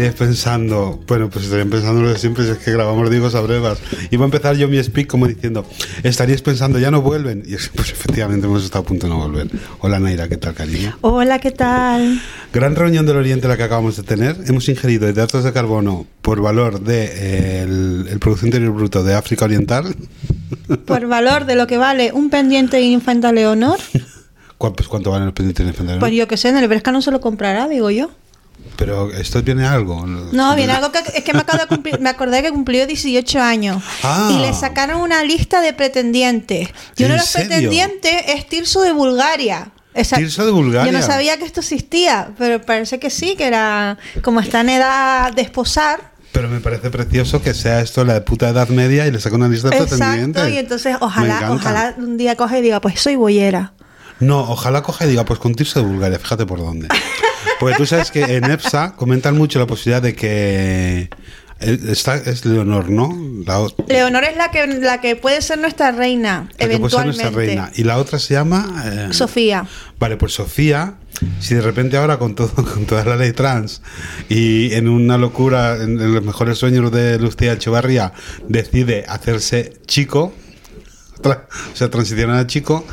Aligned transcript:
estaríais 0.00 0.14
pensando, 0.14 0.98
bueno, 1.06 1.28
pues 1.28 1.44
estarían 1.44 1.68
pensando 1.68 2.00
lo 2.00 2.08
de 2.08 2.18
siempre, 2.18 2.44
si 2.44 2.50
es 2.50 2.58
que 2.58 2.72
grabamos 2.72 3.10
Diego 3.10 3.28
Sabrevas. 3.28 3.78
Iba 4.10 4.24
a 4.24 4.26
empezar 4.26 4.56
yo 4.56 4.66
mi 4.68 4.82
speak 4.82 5.06
como 5.06 5.26
diciendo, 5.26 5.66
estaríais 6.02 6.40
pensando, 6.40 6.78
ya 6.78 6.90
no 6.90 7.02
vuelven. 7.02 7.42
Y 7.46 7.56
pues 7.76 7.90
efectivamente 7.92 8.46
hemos 8.46 8.64
estado 8.64 8.82
a 8.84 8.86
punto 8.86 9.06
de 9.06 9.12
no 9.12 9.18
volver. 9.18 9.48
Hola 9.80 9.98
Naira, 10.00 10.28
¿qué 10.28 10.38
tal, 10.38 10.54
cariño? 10.54 10.96
Hola, 11.02 11.38
¿qué 11.38 11.50
tal? 11.50 12.20
Gran 12.52 12.76
reunión 12.76 13.04
del 13.04 13.16
Oriente 13.16 13.46
la 13.46 13.56
que 13.58 13.64
acabamos 13.64 13.96
de 13.96 14.02
tener. 14.02 14.36
Hemos 14.46 14.68
ingerido 14.70 15.08
hidratos 15.08 15.44
de 15.44 15.52
carbono 15.52 16.06
por 16.22 16.40
valor 16.40 16.80
de 16.80 17.04
eh, 17.04 17.62
el, 17.64 18.06
el 18.10 18.18
Producto 18.18 18.46
Interior 18.46 18.72
Bruto 18.72 19.04
de 19.04 19.14
África 19.14 19.44
Oriental. 19.44 19.94
Por 20.86 21.06
valor 21.06 21.44
de 21.46 21.54
lo 21.56 21.66
que 21.66 21.76
vale 21.78 22.12
un 22.12 22.28
pendiente 22.30 22.76
de 22.78 22.82
Infanta 22.84 23.32
Leonor. 23.32 23.78
¿Cu- 24.58 24.74
pues, 24.74 24.88
¿Cuánto 24.88 25.10
valen 25.10 25.26
los 25.26 25.34
pendientes 25.34 25.64
de 25.64 25.70
Infanta 25.70 25.98
Pues 26.00 26.12
yo 26.12 26.26
que 26.26 26.36
sé, 26.36 26.48
en 26.48 26.56
el 26.56 26.68
Bresca 26.68 26.90
no 26.90 27.02
se 27.02 27.10
lo 27.10 27.20
comprará, 27.20 27.68
digo 27.68 27.90
yo. 27.90 28.10
Pero 28.80 29.12
esto 29.12 29.42
viene 29.42 29.66
algo. 29.66 30.06
No, 30.06 30.56
viene 30.56 30.72
algo 30.72 30.90
que 30.90 31.00
es 31.14 31.22
que 31.22 31.32
me 31.34 31.40
acabo 31.40 31.58
de 31.58 31.66
cumplir, 31.68 32.00
me 32.00 32.08
acordé 32.08 32.42
que 32.42 32.50
cumplió 32.50 32.86
18 32.86 33.38
años 33.40 33.82
Ah. 34.02 34.30
y 34.32 34.38
le 34.40 34.54
sacaron 34.54 35.02
una 35.02 35.22
lista 35.22 35.60
de 35.60 35.74
pretendientes. 35.74 36.70
Y 36.96 37.04
uno 37.04 37.06
¿En 37.06 37.10
de 37.12 37.16
los 37.18 37.26
serio? 37.26 37.48
pretendientes 37.48 38.14
es 38.28 38.48
Tirso 38.48 38.80
de 38.80 38.92
Bulgaria. 38.92 39.70
Esa- 39.92 40.16
Tirso 40.16 40.46
de 40.46 40.52
Bulgaria. 40.52 40.90
Yo 40.90 40.98
no 40.98 41.04
sabía 41.04 41.36
que 41.36 41.44
esto 41.44 41.60
existía, 41.60 42.30
pero 42.38 42.60
parece 42.62 42.98
que 42.98 43.10
sí, 43.10 43.34
que 43.36 43.46
era 43.46 43.98
como 44.22 44.40
está 44.40 44.60
en 44.62 44.70
edad 44.70 45.32
de 45.34 45.42
esposar. 45.42 46.10
Pero 46.32 46.48
me 46.48 46.60
parece 46.60 46.90
precioso 46.90 47.42
que 47.42 47.52
sea 47.54 47.80
esto 47.80 48.04
la 48.04 48.24
puta 48.24 48.48
edad 48.48 48.68
media 48.68 49.06
y 49.06 49.10
le 49.10 49.20
saca 49.20 49.34
una 49.36 49.48
lista 49.48 49.68
de 49.68 49.76
pretendientes. 49.76 50.28
Exacto, 50.42 50.48
y 50.48 50.58
entonces 50.58 50.96
ojalá, 51.00 51.50
ojalá 51.52 51.94
un 51.98 52.16
día 52.16 52.36
coge 52.36 52.60
y 52.60 52.62
diga, 52.62 52.80
pues 52.80 52.98
soy 53.00 53.16
boyera. 53.16 53.74
No, 54.20 54.40
ojalá 54.50 54.82
coja 54.82 55.06
y 55.06 55.08
diga, 55.10 55.24
pues 55.24 55.38
con 55.40 55.54
Tirso 55.54 55.80
de 55.80 55.86
Bulgaria, 55.86 56.18
fíjate 56.18 56.46
por 56.46 56.58
dónde. 56.58 56.88
Porque 57.58 57.76
tú 57.76 57.86
sabes 57.86 58.10
que 58.10 58.22
en 58.36 58.44
EPSA 58.50 58.94
comentan 58.96 59.36
mucho 59.36 59.58
la 59.58 59.66
posibilidad 59.66 60.00
de 60.02 60.14
que. 60.14 61.10
eh, 61.60 61.78
Esta 61.88 62.16
es 62.16 62.44
Leonor, 62.46 62.88
¿no? 62.90 63.08
La, 63.46 63.66
Leonor 63.86 64.24
es 64.24 64.36
la 64.36 64.50
que, 64.50 64.66
la 64.66 65.00
que 65.00 65.16
puede 65.16 65.40
ser 65.42 65.58
nuestra 65.58 65.92
reina, 65.92 66.48
la 66.58 66.68
que 66.68 66.78
puede 66.78 66.90
ser 66.90 67.00
eventualmente. 67.00 67.22
nuestra 67.22 67.38
reina. 67.38 67.72
Y 67.74 67.84
la 67.84 67.98
otra 67.98 68.18
se 68.18 68.34
llama. 68.34 68.82
eh, 68.86 69.08
Sofía. 69.12 69.66
Vale, 69.98 70.16
pues 70.16 70.32
Sofía, 70.34 70.94
si 71.40 71.54
de 71.54 71.60
repente 71.62 71.96
ahora 71.98 72.18
con 72.18 72.34
todo, 72.34 72.48
con 72.74 72.86
toda 72.86 73.04
la 73.04 73.16
ley 73.16 73.32
trans 73.32 73.82
y 74.30 74.72
en 74.74 74.88
una 74.88 75.18
locura, 75.18 75.76
en, 75.76 76.00
en 76.00 76.14
los 76.14 76.22
mejores 76.24 76.56
sueños 76.58 76.90
de 76.92 77.18
Lucía 77.18 77.52
Echevarría, 77.54 78.12
decide 78.48 79.04
hacerse 79.08 79.74
chico, 79.86 80.32
o 81.24 81.76
sea, 81.76 81.90
transicionar 81.90 82.36
a 82.36 82.46
chico, 82.46 82.86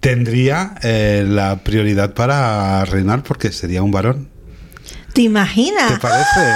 tendría 0.00 0.74
eh, 0.82 1.24
la 1.26 1.56
prioridad 1.58 2.14
para 2.14 2.84
reinar 2.84 3.22
porque 3.22 3.52
sería 3.52 3.82
un 3.82 3.90
varón. 3.90 4.28
¿Te 5.08 5.12
¿Te 5.14 5.22
imaginas? 5.22 5.98
parece? 5.98 6.52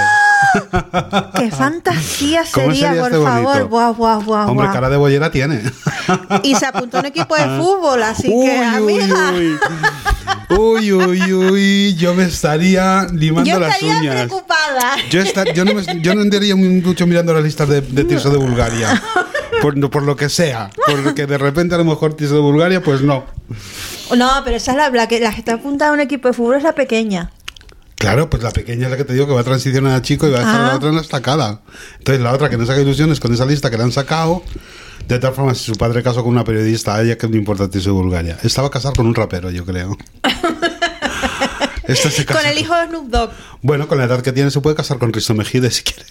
¡Qué 1.35 1.51
fantasía 1.51 2.43
¿Cómo 2.51 2.67
sería, 2.67 2.89
sería 2.89 3.01
por 3.03 3.11
este 3.11 3.23
favor! 3.23 3.67
Buah, 3.69 3.91
buah, 3.91 4.17
buah, 4.19 4.45
Hombre, 4.47 4.67
cara 4.71 4.89
de 4.89 4.97
bollera 4.97 5.31
tiene. 5.31 5.61
Y 6.43 6.55
se 6.55 6.65
apuntó 6.65 6.97
a 6.97 6.99
un 7.01 7.05
equipo 7.07 7.35
de 7.35 7.43
fútbol, 7.59 8.01
así 8.03 8.27
uy, 8.29 8.45
que, 8.45 8.59
uy, 8.59 8.65
amiga, 8.99 9.31
uy. 9.33 9.57
Uy, 10.57 10.91
uy, 10.93 11.33
uy, 11.33 11.95
yo 11.95 12.13
me 12.13 12.23
estaría 12.25 13.07
limando 13.13 13.49
yo 13.49 13.59
las 13.59 13.73
estaría 13.75 13.99
uñas. 13.99 14.15
preocupada. 14.25 14.95
Yo, 15.09 15.21
esta- 15.21 15.45
yo, 15.53 15.63
no 15.63 15.73
me, 15.73 16.01
yo 16.01 16.13
no 16.13 16.21
andaría 16.21 16.55
mucho 16.55 17.07
mirando 17.07 17.33
las 17.33 17.43
listas 17.43 17.69
de, 17.69 17.81
de 17.81 18.03
Tirso 18.03 18.29
de 18.29 18.37
Bulgaria. 18.37 19.01
Por, 19.61 19.77
no- 19.77 19.89
por 19.89 20.03
lo 20.03 20.15
que 20.15 20.29
sea. 20.29 20.69
Porque 20.85 21.25
de 21.27 21.37
repente 21.37 21.75
a 21.75 21.77
lo 21.77 21.85
mejor 21.85 22.15
Tirso 22.15 22.35
de 22.35 22.41
Bulgaria, 22.41 22.81
pues 22.81 23.01
no. 23.01 23.25
No, 24.17 24.29
pero 24.43 24.57
esa 24.57 24.71
es 24.71 24.77
la, 24.77 24.89
la 24.89 25.07
que 25.07 25.19
la 25.19 25.31
que 25.31 25.39
está 25.39 25.53
apuntada 25.53 25.91
a 25.91 25.93
un 25.93 25.99
equipo 26.01 26.27
de 26.27 26.33
fútbol 26.33 26.55
es 26.57 26.63
la 26.63 26.73
pequeña. 26.75 27.31
Claro, 27.95 28.29
pues 28.29 28.41
la 28.41 28.49
pequeña 28.51 28.85
es 28.85 28.91
la 28.91 28.97
que 28.97 29.03
te 29.05 29.13
digo 29.13 29.27
que 29.27 29.33
va 29.33 29.41
a 29.41 29.43
transicionar 29.43 29.93
a 29.93 30.01
chico 30.01 30.27
y 30.27 30.31
va 30.31 30.37
a 30.37 30.39
dejar 30.39 30.55
a 30.61 30.65
Ah. 30.65 30.69
la 30.69 30.75
otra 30.77 30.89
en 30.89 30.95
la 30.95 31.01
estacada. 31.01 31.61
Entonces 31.99 32.21
la 32.23 32.33
otra 32.33 32.49
que 32.49 32.57
no 32.57 32.65
saca 32.65 32.81
ilusiones 32.81 33.19
con 33.19 33.31
esa 33.33 33.45
lista 33.45 33.69
que 33.69 33.77
le 33.77 33.83
han 33.83 33.91
sacado. 33.91 34.43
De 35.07 35.19
todas 35.19 35.35
formas, 35.35 35.57
si 35.57 35.65
su 35.65 35.73
padre 35.75 36.01
casó 36.03 36.23
con 36.23 36.31
una 36.31 36.43
periodista, 36.43 36.95
a 36.95 37.01
ella 37.03 37.17
que 37.17 37.27
no 37.27 37.35
importa 37.35 37.69
Tirso 37.69 37.89
de 37.89 37.93
Bulgaria. 37.95 38.37
Estaba 38.43 38.67
a 38.67 38.71
casar 38.71 38.93
con 38.95 39.05
un 39.07 39.13
rapero, 39.15 39.49
yo 39.51 39.65
creo. 39.65 39.97
Se 41.87 42.25
Con 42.25 42.45
el 42.45 42.57
hijo 42.57 42.73
de 42.75 42.87
Snoop 42.87 43.07
Dogg. 43.09 43.31
Bueno, 43.61 43.87
con 43.87 43.97
la 43.97 44.05
edad 44.05 44.21
que 44.21 44.31
tiene 44.31 44.49
se 44.49 44.61
puede 44.61 44.75
casar 44.77 44.97
con 44.97 45.11
Risto 45.11 45.33
Mejide 45.33 45.69
si 45.71 45.83
quiere. 45.83 46.03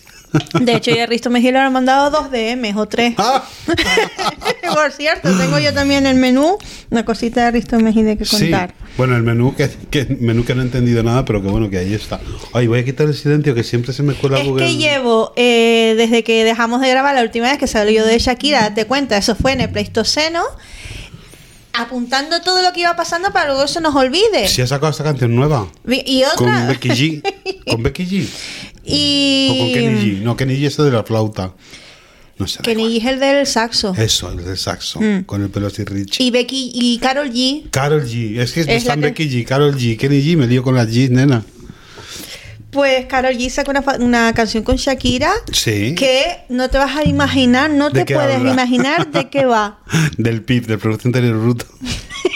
De 0.60 0.74
hecho, 0.74 0.90
ya 0.92 1.06
Risto 1.06 1.28
Mejía 1.30 1.52
le 1.52 1.58
han 1.58 1.72
mandado 1.72 2.10
dos 2.10 2.30
DMs 2.30 2.76
o 2.76 2.86
tres. 2.86 3.14
¡Ah! 3.18 3.42
Por 4.74 4.92
cierto, 4.92 5.36
tengo 5.36 5.58
yo 5.58 5.72
también 5.74 6.06
el 6.06 6.16
menú 6.16 6.56
una 6.90 7.04
cosita 7.04 7.44
de 7.46 7.50
Risto 7.52 7.78
Mejía 7.80 8.16
que 8.16 8.24
Sí, 8.24 8.36
contar. 8.50 8.74
bueno, 8.96 9.16
el 9.16 9.22
menú 9.22 9.54
que, 9.56 9.68
que 9.90 10.04
menú 10.20 10.44
que 10.44 10.54
no 10.54 10.62
he 10.62 10.64
entendido 10.64 11.02
nada, 11.02 11.24
pero 11.24 11.42
que 11.42 11.48
bueno, 11.48 11.68
que 11.68 11.78
ahí 11.78 11.94
está. 11.94 12.20
Ay, 12.52 12.66
voy 12.68 12.78
a 12.80 12.84
quitar 12.84 13.06
el 13.08 13.14
silencio 13.14 13.54
que 13.54 13.64
siempre 13.64 13.92
se 13.92 14.02
me 14.02 14.14
cuela 14.14 14.38
Es 14.38 14.46
Google. 14.46 14.64
que 14.66 14.76
llevo, 14.76 15.32
eh, 15.36 15.94
desde 15.96 16.22
que 16.22 16.44
dejamos 16.44 16.80
de 16.80 16.88
grabar 16.88 17.14
la 17.14 17.22
última 17.22 17.48
vez 17.48 17.58
que 17.58 17.66
salió 17.66 18.04
de 18.04 18.18
Shakira, 18.18 18.60
date 18.60 18.84
cuenta, 18.86 19.16
eso 19.16 19.34
fue 19.34 19.52
en 19.52 19.60
el 19.62 19.70
Pleistoceno, 19.70 20.42
apuntando 21.72 22.40
todo 22.42 22.62
lo 22.62 22.72
que 22.72 22.80
iba 22.80 22.94
pasando 22.96 23.32
para 23.32 23.46
luego 23.46 23.66
se 23.68 23.80
nos 23.80 23.94
olvide. 23.94 24.48
Si 24.48 24.60
ha 24.60 24.66
sacado 24.66 24.90
esta 24.90 25.04
canción 25.04 25.34
nueva. 25.34 25.66
Y 25.88 26.24
otra. 26.24 26.36
Con 26.36 26.66
Becky 26.68 26.88
G. 26.90 27.22
Con 27.70 27.82
Becky 27.82 28.06
G. 28.06 28.28
y. 28.84 29.48
O 29.50 29.58
con 29.58 29.72
Kenny 29.72 30.00
G. 30.00 30.22
No, 30.22 30.36
Kenny 30.36 30.54
G 30.56 30.66
es 30.66 30.78
el 30.78 30.86
de 30.86 30.90
la 30.92 31.04
flauta. 31.04 31.52
No 32.38 32.46
sé. 32.46 32.60
Kenny. 32.62 32.84
G 32.84 32.98
es 32.98 33.04
el 33.06 33.20
del 33.20 33.46
saxo. 33.46 33.94
Eso, 33.98 34.30
el 34.32 34.44
de 34.44 34.56
saxo. 34.56 35.00
Mm. 35.00 35.24
Con 35.24 35.42
el 35.42 35.50
pelo 35.50 35.66
así 35.66 35.84
rich. 35.84 36.20
Y 36.20 36.30
Becky 36.30 36.70
y 36.74 36.98
Carol 36.98 37.30
G. 37.30 37.68
Carol 37.70 38.04
G. 38.06 38.38
Es 38.40 38.52
que 38.52 38.60
Es 38.62 38.68
están 38.68 39.00
que- 39.00 39.08
Becky 39.08 39.28
G, 39.28 39.44
Carol 39.44 39.76
G, 39.76 39.96
Kenny 39.98 40.22
G. 40.22 40.36
Me 40.36 40.46
lío 40.46 40.62
con 40.62 40.74
la 40.74 40.86
G, 40.86 41.10
nena. 41.10 41.44
Pues 42.70 43.06
Carol 43.06 43.34
G 43.36 43.50
sacó 43.50 43.72
una, 43.72 43.82
una 43.98 44.32
canción 44.32 44.62
con 44.62 44.76
Shakira 44.76 45.32
Sí. 45.52 45.94
que 45.96 46.22
no 46.50 46.70
te 46.70 46.78
vas 46.78 46.96
a 46.96 47.02
imaginar, 47.04 47.68
no 47.68 47.90
¿De 47.90 48.04
te 48.04 48.14
puedes 48.14 48.36
habla? 48.36 48.52
imaginar 48.52 49.10
de 49.10 49.28
qué 49.28 49.44
va. 49.44 49.80
Del 50.16 50.42
PIB, 50.42 50.66
del 50.66 50.78
Producto 50.78 51.08
Interior 51.08 51.36
Bruto. 51.36 51.66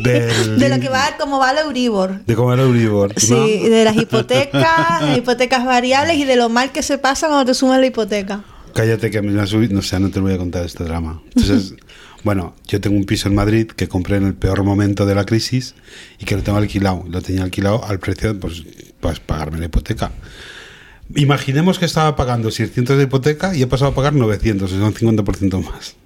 Del- 0.00 0.58
De 0.58 0.68
lo 0.68 0.80
que 0.80 0.88
va, 0.88 1.16
como 1.18 1.38
va 1.38 1.50
el 1.50 1.58
Euribor. 1.58 2.24
De 2.24 2.34
cómo 2.34 2.52
era 2.52 2.62
Euribor. 2.62 3.12
Sí, 3.18 3.32
¿no? 3.32 3.68
de 3.70 3.84
las 3.84 3.96
hipotecas, 3.96 4.52
las 5.02 5.18
hipotecas 5.18 5.64
variables 5.64 6.16
y 6.16 6.24
de 6.24 6.36
lo 6.36 6.48
mal 6.48 6.72
que 6.72 6.82
se 6.82 6.98
pasa 6.98 7.26
cuando 7.28 7.44
te 7.46 7.54
sumas 7.54 7.80
la 7.80 7.86
hipoteca. 7.86 8.44
Cállate 8.74 9.10
que 9.10 9.20
me 9.20 9.32
la 9.32 9.46
subí, 9.46 9.68
no 9.68 9.82
sé, 9.82 10.00
no 10.00 10.10
te 10.10 10.20
voy 10.20 10.32
a 10.32 10.38
contar 10.38 10.64
este 10.64 10.82
drama. 10.84 11.20
Entonces, 11.34 11.74
bueno, 12.24 12.54
yo 12.66 12.80
tengo 12.80 12.96
un 12.96 13.04
piso 13.04 13.28
en 13.28 13.34
Madrid 13.34 13.66
que 13.66 13.86
compré 13.86 14.16
en 14.16 14.24
el 14.26 14.34
peor 14.34 14.64
momento 14.64 15.04
de 15.04 15.14
la 15.14 15.26
crisis 15.26 15.74
y 16.18 16.24
que 16.24 16.36
lo 16.36 16.42
tengo 16.42 16.56
alquilado. 16.58 17.04
Lo 17.08 17.20
tenía 17.20 17.42
alquilado 17.42 17.84
al 17.84 17.98
precio, 17.98 18.38
pues, 18.40 18.62
pues 19.00 19.20
pagarme 19.20 19.58
la 19.58 19.66
hipoteca. 19.66 20.12
Imaginemos 21.14 21.78
que 21.78 21.84
estaba 21.84 22.16
pagando 22.16 22.50
600 22.50 22.96
de 22.96 23.04
hipoteca 23.04 23.54
y 23.54 23.60
he 23.62 23.66
pasado 23.66 23.90
a 23.90 23.94
pagar 23.94 24.14
900, 24.14 24.72
o 24.72 24.74
sea, 24.76 24.86
un 24.86 24.94
50% 24.94 25.62
más. 25.62 25.96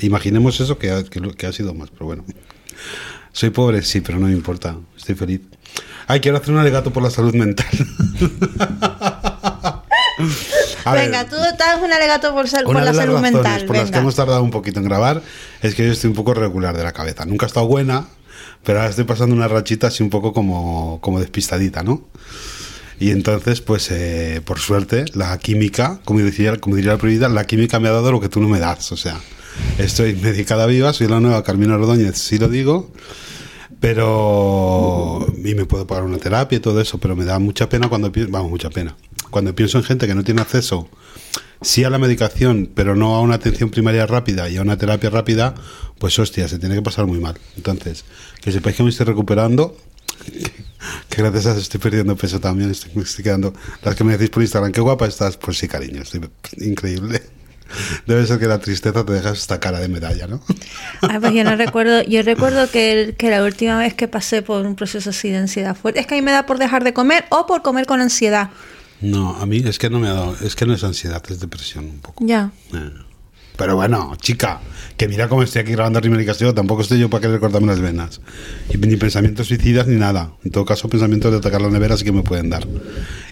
Imaginemos 0.00 0.60
eso 0.60 0.76
que 0.78 0.90
ha, 0.90 1.02
que 1.04 1.20
lo- 1.20 1.32
que 1.32 1.46
ha 1.46 1.52
sido 1.52 1.72
más, 1.72 1.88
pero 1.90 2.04
bueno. 2.06 2.24
Soy 3.32 3.50
pobre, 3.50 3.82
sí, 3.82 4.00
pero 4.00 4.18
no 4.18 4.26
me 4.26 4.32
importa. 4.32 4.76
Estoy 4.96 5.14
feliz. 5.14 5.40
Ay, 6.06 6.20
quiero 6.20 6.38
hacer 6.38 6.52
un 6.52 6.58
alegato 6.60 6.92
por 6.92 7.02
la 7.02 7.10
salud 7.10 7.34
mental. 7.34 7.66
A 10.84 10.92
ver, 10.94 11.04
venga, 11.04 11.28
tú 11.28 11.36
das 11.36 11.80
un 11.82 11.92
alegato 11.92 12.32
por, 12.34 12.48
sal- 12.48 12.64
por 12.64 12.74
la 12.82 12.92
salud 12.94 13.18
mental. 13.20 13.64
por 13.66 13.76
las 13.76 13.84
que 13.84 13.90
venga. 13.90 13.98
hemos 14.00 14.14
tardado 14.14 14.42
un 14.42 14.50
poquito 14.50 14.80
en 14.80 14.86
grabar 14.86 15.22
es 15.62 15.74
que 15.74 15.86
yo 15.86 15.92
estoy 15.92 16.08
un 16.08 16.16
poco 16.16 16.34
regular 16.34 16.76
de 16.76 16.82
la 16.82 16.92
cabeza. 16.92 17.24
Nunca 17.24 17.46
he 17.46 17.48
estado 17.48 17.66
buena, 17.66 18.06
pero 18.64 18.78
ahora 18.78 18.90
estoy 18.90 19.04
pasando 19.04 19.34
una 19.34 19.48
rachita 19.48 19.88
así 19.88 20.02
un 20.02 20.10
poco 20.10 20.32
como, 20.32 20.98
como 21.02 21.20
despistadita, 21.20 21.82
¿no? 21.82 22.02
Y 23.00 23.10
entonces, 23.12 23.60
pues, 23.60 23.90
eh, 23.92 24.40
por 24.44 24.58
suerte, 24.58 25.04
la 25.14 25.36
química, 25.38 26.00
como 26.04 26.18
diría, 26.20 26.56
como 26.56 26.74
diría 26.74 26.92
la 26.92 26.98
prohibida, 26.98 27.28
la 27.28 27.44
química 27.44 27.78
me 27.78 27.88
ha 27.88 27.92
dado 27.92 28.10
lo 28.10 28.20
que 28.20 28.28
tú 28.28 28.40
no 28.40 28.48
me 28.48 28.58
das. 28.58 28.90
O 28.90 28.96
sea, 28.96 29.20
estoy 29.78 30.14
medicada 30.14 30.66
viva, 30.66 30.92
soy 30.92 31.08
la 31.08 31.20
nueva 31.20 31.42
Carmina 31.42 31.74
Ordóñez, 31.74 32.18
sí 32.18 32.38
lo 32.38 32.48
digo, 32.48 32.92
pero... 33.80 35.26
Y 35.44 35.54
me 35.54 35.64
puedo 35.64 35.86
pagar 35.86 36.04
una 36.04 36.18
terapia 36.18 36.56
y 36.56 36.60
todo 36.60 36.80
eso, 36.80 36.98
pero 36.98 37.16
me 37.16 37.24
da 37.24 37.38
mucha 37.38 37.68
pena 37.68 37.88
cuando 37.88 38.10
pienso... 38.10 38.32
Vamos, 38.32 38.50
mucha 38.50 38.70
pena. 38.70 38.96
Cuando 39.30 39.54
pienso 39.54 39.78
en 39.78 39.84
gente 39.84 40.06
que 40.06 40.14
no 40.14 40.24
tiene 40.24 40.40
acceso 40.40 40.88
sí 41.60 41.84
a 41.84 41.90
la 41.90 41.98
medicación, 41.98 42.70
pero 42.74 42.94
no 42.94 43.16
a 43.16 43.20
una 43.20 43.34
atención 43.34 43.70
primaria 43.70 44.06
rápida 44.06 44.48
y 44.48 44.56
a 44.56 44.62
una 44.62 44.76
terapia 44.76 45.10
rápida, 45.10 45.54
pues 45.98 46.18
hostia, 46.18 46.48
se 46.48 46.58
tiene 46.58 46.74
que 46.74 46.82
pasar 46.82 47.06
muy 47.06 47.18
mal. 47.18 47.38
Entonces, 47.56 48.04
que 48.40 48.52
sepáis 48.52 48.76
que 48.76 48.82
me 48.82 48.90
estoy 48.90 49.06
recuperando, 49.06 49.76
que 51.08 51.22
gracias 51.22 51.46
a 51.46 51.50
eso 51.52 51.60
estoy 51.60 51.80
perdiendo 51.80 52.16
peso 52.16 52.40
también, 52.40 52.70
estoy, 52.70 52.90
estoy 53.02 53.24
quedando... 53.24 53.52
Las 53.82 53.94
que 53.94 54.04
me 54.04 54.12
decís 54.12 54.30
por 54.30 54.42
Instagram, 54.42 54.72
qué 54.72 54.80
guapa 54.80 55.06
estás, 55.06 55.36
pues 55.36 55.58
sí, 55.58 55.68
cariño, 55.68 56.02
estoy 56.02 56.20
increíble. 56.58 57.22
Debe 58.06 58.26
ser 58.26 58.38
que 58.38 58.46
la 58.46 58.58
tristeza 58.58 59.04
te 59.04 59.12
deja 59.12 59.30
esta 59.30 59.60
cara 59.60 59.78
de 59.80 59.88
medalla, 59.88 60.26
¿no? 60.26 60.40
Ay, 61.02 61.18
pues 61.20 61.32
yo 61.34 61.44
no 61.44 61.54
recuerdo, 61.56 62.02
yo 62.02 62.22
recuerdo 62.22 62.70
que, 62.70 62.92
el- 62.92 63.16
que 63.16 63.30
la 63.30 63.42
última 63.44 63.78
vez 63.78 63.94
que 63.94 64.08
pasé 64.08 64.42
por 64.42 64.64
un 64.66 64.74
proceso 64.74 65.10
así 65.10 65.28
de 65.30 65.36
ansiedad 65.38 65.74
fuerte, 65.76 66.00
es 66.00 66.06
que 66.06 66.14
a 66.14 66.18
mí 66.18 66.22
me 66.22 66.32
da 66.32 66.46
por 66.46 66.58
dejar 66.58 66.84
de 66.84 66.92
comer 66.94 67.24
o 67.30 67.46
por 67.46 67.62
comer 67.62 67.86
con 67.86 68.00
ansiedad. 68.00 68.50
No, 69.00 69.36
a 69.36 69.46
mí 69.46 69.62
es 69.64 69.78
que 69.78 69.90
no 69.90 69.98
me 70.00 70.08
ha 70.08 70.12
dado, 70.14 70.36
es 70.42 70.56
que 70.56 70.66
no 70.66 70.74
es 70.74 70.82
ansiedad, 70.82 71.22
es 71.28 71.38
depresión 71.40 71.84
un 71.84 72.00
poco. 72.00 72.24
Ya. 72.26 72.50
Eh. 72.72 72.90
Pero 73.58 73.74
bueno, 73.74 74.16
chica, 74.20 74.60
que 74.96 75.08
mira 75.08 75.28
cómo 75.28 75.42
estoy 75.42 75.62
aquí 75.62 75.72
grabando 75.72 75.98
Rimel 76.00 76.20
y 76.20 76.26
Castillo, 76.26 76.54
tampoco 76.54 76.82
estoy 76.82 77.00
yo 77.00 77.10
para 77.10 77.22
querer 77.22 77.40
cortarme 77.40 77.66
las 77.66 77.80
venas. 77.80 78.20
Y 78.70 78.78
ni 78.78 78.96
pensamientos 78.96 79.48
suicidas 79.48 79.88
ni 79.88 79.96
nada. 79.96 80.30
En 80.44 80.52
todo 80.52 80.64
caso, 80.64 80.88
pensamientos 80.88 81.32
de 81.32 81.38
atacar 81.38 81.60
la 81.60 81.68
nevera 81.68 81.96
sí 81.96 82.04
que 82.04 82.12
me 82.12 82.22
pueden 82.22 82.50
dar. 82.50 82.68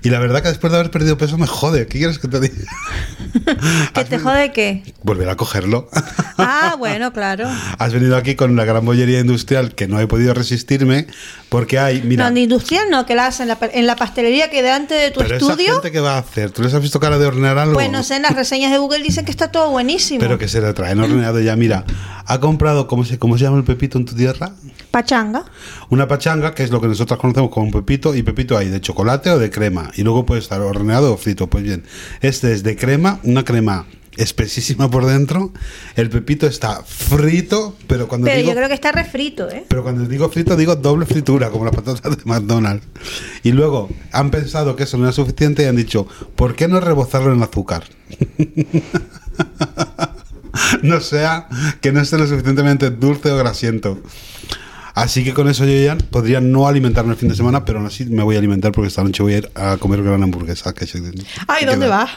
Y 0.02 0.11
la 0.11 0.19
verdad 0.19 0.43
que 0.43 0.49
después 0.49 0.73
de 0.73 0.81
haber 0.81 0.90
perdido 0.90 1.17
peso 1.17 1.38
me 1.38 1.46
jode. 1.46 1.87
¿Qué 1.87 1.99
quieres 1.99 2.19
que 2.19 2.26
te 2.26 2.40
diga? 2.40 2.55
¿Que 3.94 4.05
te 4.05 4.19
jode 4.19 4.50
qué? 4.52 4.82
Volver 5.05 5.28
a 5.28 5.37
cogerlo. 5.37 5.88
Ah, 6.38 6.75
bueno, 6.78 7.12
claro. 7.12 7.49
Has 7.78 7.93
venido 7.93 8.17
aquí 8.17 8.34
con 8.34 8.50
una 8.50 8.64
gran 8.64 8.84
bollería 8.84 9.20
industrial 9.20 9.76
que 9.76 9.87
no 9.87 10.00
he 10.00 10.08
podido 10.08 10.34
resistirme 10.34 11.06
porque 11.49 11.78
hay, 11.78 12.02
mira... 12.02 12.31
No, 12.31 12.37
industrial 12.38 12.90
no, 12.90 13.06
que 13.06 13.14
la 13.14 13.26
hacen 13.26 13.49
en 13.49 13.56
la, 13.61 13.70
en 13.73 13.87
la 13.87 13.96
pastelería 13.96 14.50
que 14.50 14.62
delante 14.62 14.94
de 14.94 15.11
tu 15.11 15.20
pero 15.20 15.37
esa 15.37 15.46
estudio. 15.46 15.75
gente 15.75 15.93
que 15.93 16.00
va 16.00 16.14
a 16.17 16.19
hacer, 16.19 16.50
¿tú 16.50 16.62
les 16.62 16.75
has 16.75 16.82
visto 16.82 16.99
cara 16.99 17.19
de 17.19 17.26
hornear 17.26 17.58
algo? 17.58 17.75
Pues 17.75 17.90
no 17.90 18.02
sé, 18.02 18.17
en 18.17 18.23
las 18.23 18.34
reseñas 18.34 18.73
de 18.73 18.78
Google 18.78 19.02
dicen 19.02 19.25
que 19.25 19.31
está 19.31 19.50
todo 19.50 19.70
buenísimo. 19.70 20.15
Pero 20.18 20.38
que 20.38 20.48
se 20.48 20.60
le 20.60 20.72
traen 20.72 21.00
horneado 21.00 21.40
ya. 21.40 21.56
Mira, 21.56 21.84
ha 22.26 22.40
comprado, 22.40 22.86
¿cómo 22.86 23.04
se, 23.04 23.18
¿cómo 23.18 23.38
se 23.38 23.44
llama 23.44 23.58
el 23.58 23.64
pepito 23.64 23.98
en 23.98 24.04
tu 24.04 24.14
tierra? 24.14 24.52
Pachanga. 24.90 25.44
Una 25.90 26.08
pachanga, 26.08 26.54
que 26.54 26.62
es 26.62 26.70
lo 26.70 26.80
que 26.80 26.88
nosotros 26.88 27.18
conocemos 27.18 27.50
como 27.50 27.66
un 27.66 27.72
pepito, 27.72 28.14
y 28.14 28.22
pepito 28.22 28.56
hay 28.56 28.68
de 28.68 28.80
chocolate 28.80 29.30
o 29.30 29.38
de 29.38 29.50
crema, 29.50 29.90
y 29.94 30.02
luego 30.02 30.26
puede 30.26 30.40
estar 30.40 30.60
horneado 30.60 31.12
o 31.12 31.16
frito. 31.16 31.48
Pues 31.48 31.64
bien, 31.64 31.84
este 32.20 32.52
es 32.52 32.62
de 32.62 32.76
crema, 32.76 33.20
una 33.22 33.44
crema 33.44 33.86
espesísima 34.16 34.90
por 34.90 35.06
dentro. 35.06 35.52
El 35.94 36.10
pepito 36.10 36.46
está 36.46 36.82
frito, 36.82 37.76
pero 37.86 38.08
cuando 38.08 38.26
Pero 38.26 38.38
digo 38.38 38.50
yo 38.50 38.56
creo 38.56 38.68
que 38.68 38.74
está 38.74 38.92
refrito, 38.92 39.48
¿eh? 39.50 39.64
pero 39.68 39.82
cuando 39.82 40.06
digo 40.06 40.28
frito 40.28 40.56
digo 40.56 40.76
doble 40.76 41.06
fritura, 41.06 41.50
como 41.50 41.64
las 41.64 41.74
patatas 41.74 42.16
de 42.16 42.24
McDonald's. 42.24 42.86
Y 43.42 43.52
luego 43.52 43.88
han 44.12 44.30
pensado 44.30 44.76
que 44.76 44.84
eso 44.84 44.98
no 44.98 45.08
es 45.08 45.14
suficiente 45.14 45.62
y 45.62 45.66
han 45.66 45.76
dicho, 45.76 46.06
¿por 46.34 46.56
qué 46.56 46.68
no 46.68 46.80
rebozarlo 46.80 47.32
en 47.32 47.42
azúcar? 47.42 47.84
no 50.82 51.00
sea 51.00 51.48
que 51.80 51.92
no 51.92 52.00
esté 52.00 52.18
lo 52.18 52.26
suficientemente 52.26 52.90
dulce 52.90 53.30
o 53.30 53.36
grasiento. 53.36 54.00
Así 54.94 55.24
que 55.24 55.34
con 55.34 55.46
eso 55.48 55.66
yo 55.66 55.72
ya 55.78 55.96
podría 55.98 56.40
no 56.40 56.66
alimentarme 56.68 57.12
el 57.12 57.18
fin 57.18 57.28
de 57.28 57.34
semana, 57.36 57.64
pero 57.66 57.78
aún 57.78 57.86
así 57.86 58.06
me 58.06 58.22
voy 58.22 58.36
a 58.36 58.38
alimentar 58.38 58.72
porque 58.72 58.88
esta 58.88 59.04
noche 59.04 59.22
voy 59.22 59.34
a 59.34 59.38
ir 59.38 59.50
a 59.54 59.76
comer 59.76 60.02
gran 60.02 60.22
hamburguesa. 60.22 60.72
Que 60.72 60.86
se- 60.86 61.02
Ay, 61.46 61.66
¿dónde 61.66 61.86
vas? 61.88 62.10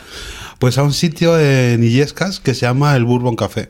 Pues 0.60 0.78
a 0.78 0.84
un 0.84 0.94
sitio 0.94 1.38
en 1.40 1.84
Illescas 1.84 2.40
que 2.40 2.54
se 2.54 2.62
llama 2.62 2.96
el 2.96 3.04
Bourbon 3.04 3.36
Café. 3.36 3.70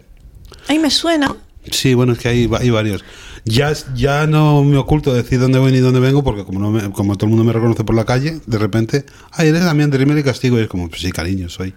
Ay, 0.67 0.77
me 0.77 0.91
suena. 0.91 1.35
Sí, 1.71 1.95
bueno, 1.95 2.13
es 2.13 2.19
que 2.19 2.27
hay, 2.29 2.49
hay 2.59 2.69
varios. 2.69 3.03
Ya, 3.45 3.73
ya 3.95 4.27
no 4.27 4.63
me 4.63 4.77
oculto 4.77 5.11
decir 5.13 5.39
dónde 5.39 5.57
voy 5.57 5.71
ni 5.71 5.79
dónde 5.79 5.99
vengo, 5.99 6.23
porque 6.23 6.43
como, 6.45 6.59
no 6.59 6.69
me- 6.69 6.91
como 6.91 7.15
todo 7.15 7.25
el 7.25 7.29
mundo 7.31 7.43
me 7.43 7.53
reconoce 7.53 7.83
por 7.83 7.95
la 7.95 8.05
calle, 8.05 8.39
de 8.45 8.57
repente, 8.59 9.05
ay, 9.31 9.47
eres 9.49 9.63
Damián 9.63 9.89
de 9.89 9.97
Rimel 9.97 10.19
y 10.19 10.23
Castigo, 10.23 10.59
y 10.59 10.63
es 10.63 10.67
como, 10.67 10.87
pues 10.87 11.01
sí, 11.01 11.11
cariño, 11.11 11.49
soy. 11.49 11.73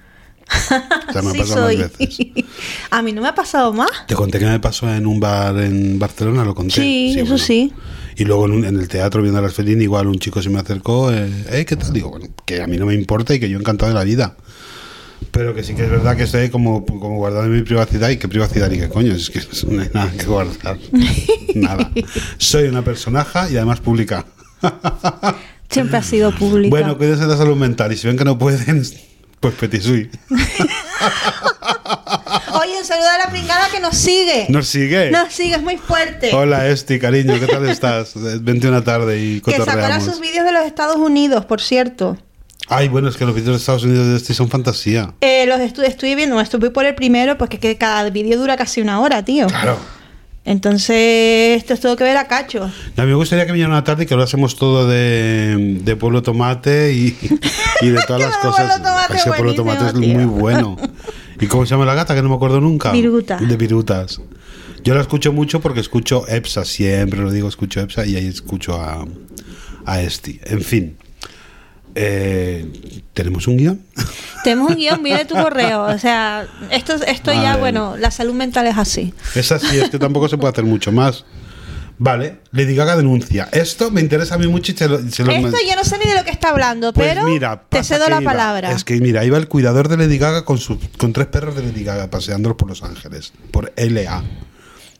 Sea, 1.12 1.22
me 1.22 1.30
ha 1.30 1.32
sí 1.32 1.38
pasado 1.38 1.66
soy. 1.66 1.76
más 1.78 1.98
veces. 1.98 2.26
A 2.90 3.02
mí 3.02 3.12
no 3.12 3.22
me 3.22 3.28
ha 3.28 3.34
pasado 3.34 3.72
más. 3.72 3.90
Te 4.06 4.14
conté 4.14 4.38
que 4.38 4.46
me 4.46 4.60
pasó 4.60 4.92
en 4.92 5.06
un 5.06 5.18
bar 5.20 5.56
en 5.58 5.98
Barcelona, 5.98 6.44
lo 6.44 6.54
conté. 6.54 6.74
Sí, 6.82 7.12
eso 7.16 7.24
bueno. 7.24 7.38
sí. 7.38 7.72
Y 8.16 8.24
luego 8.24 8.44
en, 8.46 8.52
un- 8.52 8.64
en 8.64 8.78
el 8.78 8.88
teatro 8.88 9.22
viendo 9.22 9.38
a 9.38 9.42
las 9.42 9.54
Felín, 9.54 9.80
igual 9.80 10.06
un 10.06 10.18
chico 10.18 10.42
se 10.42 10.50
me 10.50 10.58
acercó, 10.60 11.10
eh, 11.12 11.30
"Eh, 11.50 11.64
¿qué 11.64 11.76
tal? 11.76 11.92
Digo, 11.92 12.10
bueno, 12.10 12.26
que 12.44 12.60
a 12.62 12.66
mí 12.66 12.76
no 12.76 12.86
me 12.86 12.94
importa 12.94 13.34
y 13.34 13.40
que 13.40 13.48
yo 13.48 13.58
encantado 13.58 13.90
de 13.90 13.94
la 13.98 14.04
vida. 14.04 14.36
Pero 15.30 15.54
que 15.54 15.62
sí 15.62 15.74
que 15.74 15.84
es 15.84 15.90
verdad 15.90 16.16
que 16.16 16.24
estoy 16.24 16.50
como, 16.50 16.84
como 16.84 17.16
guardando 17.16 17.48
mi 17.48 17.62
privacidad 17.62 18.10
y 18.10 18.16
qué 18.18 18.28
privacidad 18.28 18.68
ni 18.68 18.76
qué 18.78 18.88
coño, 18.88 19.14
es 19.14 19.30
que 19.30 19.40
no 19.68 19.80
hay 19.80 19.88
nada 19.94 20.10
que 20.12 20.26
guardar. 20.26 20.76
nada. 21.54 21.90
Soy 22.38 22.64
una 22.68 22.82
personaje 22.82 23.38
y 23.52 23.56
además 23.56 23.80
pública. 23.80 24.26
Siempre 25.70 25.96
ha 25.96 26.02
sido 26.02 26.32
pública. 26.32 26.68
Bueno, 26.70 26.98
cuídense 26.98 27.22
de 27.22 27.28
la 27.28 27.36
salud 27.36 27.56
mental 27.56 27.92
y 27.92 27.96
si 27.96 28.06
ven 28.06 28.16
que 28.18 28.24
no 28.24 28.36
pueden, 28.38 28.82
pues 29.42 29.54
petit. 29.54 29.84
Oye, 32.62 32.78
un 32.78 32.84
saludo 32.84 33.08
a 33.08 33.18
la 33.18 33.28
pringada 33.28 33.68
que 33.70 33.80
nos 33.80 33.96
sigue. 33.96 34.46
¿Nos 34.48 34.68
sigue? 34.68 35.10
Nos 35.10 35.32
sigue, 35.32 35.56
es 35.56 35.62
muy 35.62 35.76
fuerte. 35.76 36.32
Hola 36.32 36.68
Esti, 36.68 37.00
cariño, 37.00 37.40
¿qué 37.40 37.48
tal 37.48 37.68
estás? 37.68 38.12
Vente 38.40 38.68
una 38.68 38.84
tarde 38.84 39.20
y 39.20 39.40
que 39.40 39.50
sacará 39.50 39.74
cotorreamos. 39.74 40.04
sus 40.04 40.20
vídeos 40.20 40.44
de 40.44 40.52
los 40.52 40.64
Estados 40.64 40.96
Unidos, 40.96 41.44
por 41.44 41.60
cierto. 41.60 42.16
Ay, 42.68 42.86
bueno, 42.88 43.08
es 43.08 43.16
que 43.16 43.24
los 43.24 43.34
vídeos 43.34 43.56
de 43.56 43.56
Estados 43.56 43.82
Unidos 43.82 44.06
de 44.06 44.16
Esti 44.16 44.32
son 44.32 44.48
fantasía. 44.48 45.12
Eh, 45.20 45.44
los 45.46 45.60
estu 45.60 45.82
estuve 45.82 46.14
viendo, 46.14 46.36
me 46.36 46.42
estuve 46.42 46.70
por 46.70 46.84
el 46.84 46.94
primero, 46.94 47.36
porque 47.36 47.58
que 47.58 47.76
cada 47.76 48.08
vídeo 48.10 48.38
dura 48.38 48.56
casi 48.56 48.80
una 48.80 49.00
hora, 49.00 49.24
tío. 49.24 49.48
Claro. 49.48 49.76
Entonces, 50.44 51.56
esto 51.56 51.74
es 51.74 51.80
todo 51.80 51.96
que 51.96 52.02
ver 52.02 52.16
a 52.16 52.26
cacho. 52.26 52.64
A 52.64 53.02
mí 53.02 53.06
me 53.06 53.14
gustaría 53.14 53.46
que 53.46 53.52
viniera 53.52 53.68
una 53.70 53.84
tarde 53.84 54.04
y 54.04 54.06
que 54.06 54.14
hablásemos 54.14 54.56
todo 54.56 54.88
de, 54.88 55.78
de 55.82 55.96
Pueblo 55.96 56.22
Tomate 56.22 56.92
y, 56.92 57.16
y 57.80 57.88
de 57.88 58.00
todas 58.06 58.22
las 58.28 58.34
lo 58.44 58.50
cosas. 58.50 58.80
Ese 59.10 59.28
es 59.30 59.36
Pueblo 59.36 59.54
Tomate 59.54 59.86
es 59.86 59.92
buenísimo, 59.92 60.18
muy 60.20 60.32
tío. 60.32 60.32
bueno. 60.40 60.76
¿Y 61.40 61.46
cómo 61.46 61.64
se 61.64 61.70
llama 61.70 61.84
la 61.84 61.94
gata? 61.94 62.14
Que 62.14 62.22
no 62.22 62.28
me 62.28 62.34
acuerdo 62.34 62.60
nunca. 62.60 62.90
Viruta. 62.92 63.36
De 63.36 63.56
Virutas. 63.56 64.20
Yo 64.84 64.94
la 64.94 65.00
escucho 65.00 65.32
mucho 65.32 65.60
porque 65.60 65.78
escucho 65.78 66.26
EPSA, 66.26 66.64
siempre 66.64 67.20
lo 67.20 67.30
digo, 67.30 67.48
escucho 67.48 67.80
EPSA 67.80 68.04
y 68.06 68.16
ahí 68.16 68.26
escucho 68.26 68.80
a, 68.80 69.04
a 69.86 70.00
Esti. 70.02 70.40
En 70.44 70.60
fin. 70.60 70.96
Eh, 71.94 72.66
¿Tenemos 73.14 73.46
un 73.46 73.56
guion? 73.58 73.82
Tenemos 74.44 74.70
un 74.70 74.76
guion, 74.76 75.02
viene 75.02 75.24
tu 75.24 75.34
correo. 75.34 75.82
O 75.84 75.98
sea, 75.98 76.46
esto, 76.70 76.94
esto 77.06 77.32
ya, 77.32 77.56
bueno, 77.56 77.96
la 77.98 78.10
salud 78.10 78.34
mental 78.34 78.66
es 78.66 78.76
así. 78.78 79.12
Es 79.34 79.52
así, 79.52 79.78
es 79.78 79.90
que 79.90 79.98
tampoco 79.98 80.28
se 80.28 80.38
puede 80.38 80.52
hacer 80.52 80.64
mucho 80.64 80.90
más. 80.92 81.24
Vale, 81.98 82.38
Lady 82.50 82.74
Gaga 82.74 82.96
denuncia. 82.96 83.48
Esto 83.52 83.90
me 83.92 84.00
interesa 84.00 84.34
a 84.34 84.38
mí 84.38 84.48
mucho 84.48 84.72
y 84.72 84.74
se 84.76 84.88
lo, 84.88 84.98
se 85.10 85.22
lo- 85.22 85.30
Esto 85.30 85.56
yo 85.68 85.76
no 85.76 85.84
sé 85.84 85.98
ni 85.98 86.10
de 86.10 86.16
lo 86.16 86.24
que 86.24 86.30
está 86.30 86.48
hablando, 86.48 86.92
Pues 86.92 87.06
pero 87.14 87.24
mira, 87.28 87.62
te 87.68 87.84
cedo 87.84 88.08
la 88.08 88.20
iba- 88.20 88.32
palabra. 88.32 88.72
Es 88.72 88.82
que 88.82 88.94
mira, 89.00 89.24
iba 89.24 89.36
el 89.38 89.46
cuidador 89.46 89.88
de 89.88 89.98
Lady 89.98 90.18
Gaga 90.18 90.44
con, 90.44 90.58
su, 90.58 90.80
con 90.96 91.12
tres 91.12 91.28
perros 91.28 91.54
de 91.54 91.62
Lady 91.62 91.84
Gaga 91.84 92.08
paseándolos 92.10 92.56
por 92.56 92.68
Los 92.68 92.82
Ángeles, 92.82 93.32
por 93.52 93.72
LA. 93.76 94.24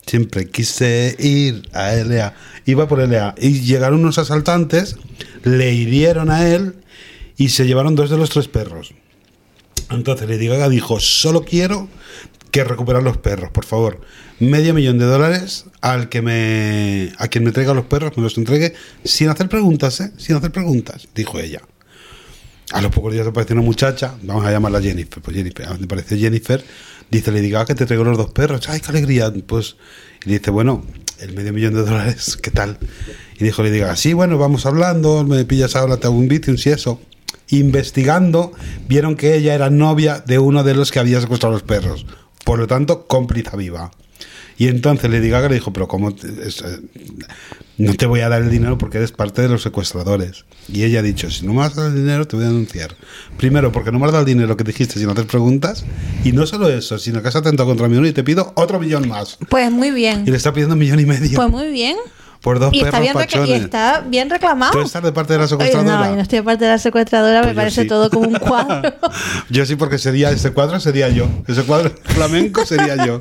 Siempre 0.06 0.49
quise 0.49 1.17
ir 1.19 1.69
a 1.73 1.93
LA. 1.93 2.35
Iba 2.67 2.87
por 2.87 3.00
LA. 3.00 3.35
Y 3.38 3.62
llegaron 3.62 4.00
unos 4.00 4.19
asaltantes, 4.19 4.97
le 5.43 5.73
hirieron 5.73 6.31
a 6.31 6.47
él 6.47 6.77
y 7.37 7.50
se 7.50 7.67
llevaron 7.67 7.94
dos 7.94 8.11
de 8.11 8.19
los 8.19 8.31
tres 8.31 8.49
perros. 8.49 8.94
Entonces 9.90 10.29
Lady 10.29 10.46
Gaga 10.46 10.69
dijo, 10.69 11.00
solo 11.00 11.44
quiero 11.44 11.88
que 12.50 12.64
recuperar 12.64 13.02
los 13.02 13.16
perros, 13.16 13.50
por 13.50 13.64
favor. 13.64 14.00
Medio 14.38 14.75
millón 14.75 14.99
de 14.99 15.07
dólares 15.07 15.66
al 15.80 16.09
que 16.09 16.21
me 16.21 17.12
a 17.18 17.28
quien 17.28 17.45
me 17.45 17.52
traiga 17.52 17.75
los 17.75 17.87
perros, 17.87 18.12
me 18.16 18.23
los 18.23 18.37
entregue 18.37 18.75
sin 19.04 19.28
hacer 19.28 19.49
preguntas, 19.49 20.00
¿eh? 20.00 20.12
Sin 20.18 20.37
hacer 20.37 20.52
preguntas, 20.52 21.09
dijo 21.14 21.38
ella. 21.38 21.62
A 22.73 22.80
los 22.80 22.90
pocos 22.90 23.12
días 23.12 23.26
apareció 23.26 23.54
una 23.54 23.64
muchacha, 23.64 24.14
vamos 24.23 24.47
a 24.47 24.50
llamarla 24.50 24.80
Jennifer, 24.80 25.23
pues 25.23 25.37
Jennifer, 25.37 25.68
me 25.78 25.87
parece 25.87 26.16
Jennifer, 26.18 26.64
dice, 27.11 27.30
le 27.30 27.40
diga 27.40 27.66
que 27.66 27.75
te 27.75 27.85
traigo 27.85 28.04
los 28.04 28.16
dos 28.16 28.30
perros, 28.30 28.66
ay, 28.68 28.80
qué 28.80 28.90
alegría, 28.90 29.33
pues, 29.47 29.76
y 30.25 30.30
le 30.30 30.38
dice, 30.38 30.50
bueno, 30.50 30.85
el 31.21 31.35
medio 31.35 31.52
millón 31.52 31.75
de 31.75 31.83
dólares, 31.83 32.38
¿qué 32.42 32.50
tal? 32.50 32.78
Y 33.38 33.45
dijo, 33.45 33.62
le 33.62 33.71
diga, 33.71 33.95
sí, 33.97 34.14
bueno, 34.14 34.38
vamos 34.38 34.64
hablando, 34.64 35.23
me 35.25 35.45
pillas 35.45 35.76
ahora, 35.76 35.99
te 35.99 36.07
hago 36.07 36.16
un 36.16 36.28
bici, 36.28 36.50
un 36.50 36.59
si 36.59 36.71
eso. 36.71 37.00
Investigando, 37.52 38.52
vieron 38.88 39.14
que 39.16 39.37
ella 39.37 39.54
era 39.54 39.71
novia 39.71 40.23
de 40.26 40.38
uno 40.38 40.64
de 40.64 40.75
los 40.75 40.90
que 40.90 40.99
había 40.99 41.21
secuestrado 41.21 41.52
los 41.54 41.62
perros, 41.62 42.06
por 42.44 42.59
lo 42.59 42.66
tanto, 42.66 43.06
cómplice 43.06 43.56
viva. 43.56 43.90
Y 44.59 44.68
entonces 44.68 45.11
Lady 45.11 45.28
Gaga 45.30 45.49
le 45.49 45.54
dijo, 45.54 45.73
pero 45.73 45.88
¿cómo? 45.88 46.14
te- 46.14 46.28
es, 46.47 46.61
eh, 46.62 46.78
no 47.78 47.94
te 47.94 48.06
voy 48.06 48.21
a 48.21 48.28
dar 48.28 48.42
el 48.42 48.50
dinero 48.50 48.78
porque 48.78 48.99
eres 48.99 49.11
parte 49.12 49.42
de 49.42 49.49
los 49.49 49.62
secuestradores. 49.62 50.44
Y 50.68 50.85
ella 50.85 51.00
ha 51.00 51.02
dicho, 51.02 51.30
si 51.30 51.44
no 51.47 51.54
me 51.54 51.61
dar 51.68 51.87
el 51.87 51.94
dinero, 51.94 52.26
te 52.28 52.37
voy 52.37 52.44
a 52.44 52.49
denunciar. 52.49 52.94
Primero, 53.38 53.73
porque 53.73 53.90
no 53.90 53.99
me 53.99 54.04
has 54.06 54.12
dado 54.12 54.25
el 54.25 54.32
dinero 54.35 54.56
que 54.56 54.64
dijiste 54.64 54.99
sin 55.00 55.09
hacer 55.09 55.26
preguntas. 55.26 55.85
Y 56.25 56.32
no 56.32 56.47
solo 56.47 56.68
eso, 56.68 56.99
sino 56.99 57.23
que 57.23 57.28
has 57.28 57.37
atentado 57.37 57.68
contra 57.68 57.88
mi 57.88 57.97
honor 57.97 58.09
y 58.09 58.12
te 58.12 58.23
pido 58.23 58.52
otro 58.54 58.78
millón 58.78 59.09
más. 59.09 59.38
Pues 59.49 59.71
muy 59.73 59.90
bien. 59.90 60.25
Y 60.26 60.30
le 60.30 60.37
está 60.37 60.52
pidiendo 60.52 60.75
un 60.75 60.78
millón 60.80 61.00
y 61.00 61.06
medio 61.06 61.37
Pues 61.37 61.50
muy 61.50 61.71
bien. 61.71 61.97
Por 62.42 62.58
dos 62.58 62.72
Y 62.75 62.78
está, 62.78 62.90
perros 62.90 63.02
bien 63.02 63.14
recla- 63.16 63.46
y 63.49 63.52
está 63.52 64.00
bien 64.06 64.28
reclamado. 64.28 64.72
¿Tú 64.72 64.80
estás 64.80 65.02
de 65.02 65.12
parte 65.12 65.32
de 65.34 65.38
la 65.38 65.44
Oye, 65.44 65.50
secuestradora? 65.50 65.96
no, 65.99 66.04
yo 66.11 66.16
no 66.16 66.22
estoy 66.22 66.38
de 66.40 66.42
parte 66.42 66.64
de 66.64 66.70
la 66.72 66.78
secuestradora, 66.78 67.38
Pues 67.40 67.46
me 67.49 67.52
yo 67.54 67.56
parece 67.61 67.82
sí. 67.82 67.88
todo 67.88 68.11
como 68.11 68.28
un 68.28 68.34
cuadro. 68.38 68.92
yo 69.49 69.64
sí, 69.64 69.76
porque 69.76 69.96
sería 69.99 70.30
ese 70.30 70.50
cuadro 70.52 70.80
sería 70.80 71.08
yo. 71.08 71.28
Ese 71.46 71.62
cuadro 71.62 71.92
flamenco 72.04 72.66
sería 72.66 73.06
yo. 73.06 73.18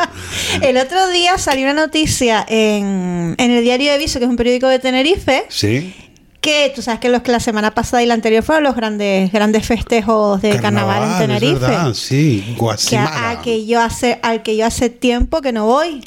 El 0.62 0.78
otro 0.78 1.08
día 1.10 1.38
salió 1.38 1.66
una 1.66 1.74
noticia 1.86 2.46
en, 2.48 3.36
en 3.38 3.52
el 3.52 3.64
diario 3.64 3.92
de 3.92 3.98
Viso, 4.00 4.20
que 4.20 4.26
es 4.26 4.30
un 4.30 4.38
periódico 4.38 4.68
de 4.68 4.80
Tenerife, 4.80 5.46
¿Sí? 5.50 5.94
que 6.42 6.72
tú 6.76 6.82
sabes 6.82 7.00
que 7.00 7.10
los 7.10 7.22
que 7.22 7.32
la 7.32 7.40
semana 7.40 7.70
pasada 7.76 8.02
y 8.02 8.08
la 8.08 8.16
anterior 8.16 8.42
fueron 8.42 8.64
los 8.64 8.76
grandes 8.76 9.32
grandes 9.32 9.68
festejos 9.68 10.42
de 10.42 10.58
carnaval, 10.60 11.04
en 11.04 11.12
es 11.12 11.18
Tenerife. 11.20 11.60
verdad, 11.60 11.94
sí. 11.94 12.44
que 12.48 12.56
Guasimara. 12.60 13.30
a, 13.30 13.30
a 13.30 13.42
que 13.44 13.68
yo 13.68 13.80
hace 13.80 14.20
al 14.24 14.42
que 14.42 14.58
yo 14.58 14.66
hace 14.66 14.90
tiempo 14.90 15.42
que 15.42 15.52
no 15.52 15.68
voy. 15.68 16.04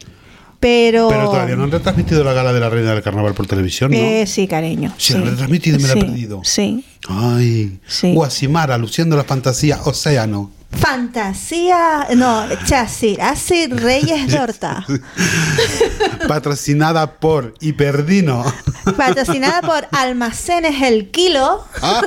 Pero, 0.64 1.09
Pero 1.11 1.25
todavía 1.28 1.56
no 1.56 1.64
han 1.64 1.71
retransmitido 1.71 2.25
la 2.25 2.33
gala 2.33 2.50
de 2.54 2.59
la 2.59 2.71
Reina 2.71 2.94
del 2.94 3.02
Carnaval 3.02 3.35
por 3.35 3.47
televisión, 3.47 3.90
¿no? 3.90 3.99
Eh, 3.99 4.25
sí, 4.26 4.49
cariño. 4.49 4.94
Sí, 4.97 5.12
la 5.12 5.18
han 5.18 5.26
retransmitido 5.26 5.78
y 5.78 5.83
me 5.83 5.88
la 5.88 5.92
he 5.92 5.97
Sí, 5.97 6.00
perdido. 6.06 6.40
Sí. 6.42 6.85
Ay, 7.06 7.78
Sí. 7.87 8.14
Guasimara, 8.14 8.78
luciendo 8.78 9.14
la 9.14 9.25
fantasía 9.25 9.78
océano. 9.85 10.50
Fantasía, 10.71 12.09
no, 12.16 12.47
Chasir, 12.64 13.21
así 13.21 13.66
Reyes 13.66 14.26
de 14.33 14.38
Horta. 14.40 14.87
Patrocinada 16.28 17.12
por 17.18 17.54
Hiperdino. 17.61 18.42
Patrocinada 18.97 19.61
por 19.61 19.87
Almacenes 19.92 20.80
El 20.83 21.11
Kilo. 21.11 21.62
Ah, 21.83 22.02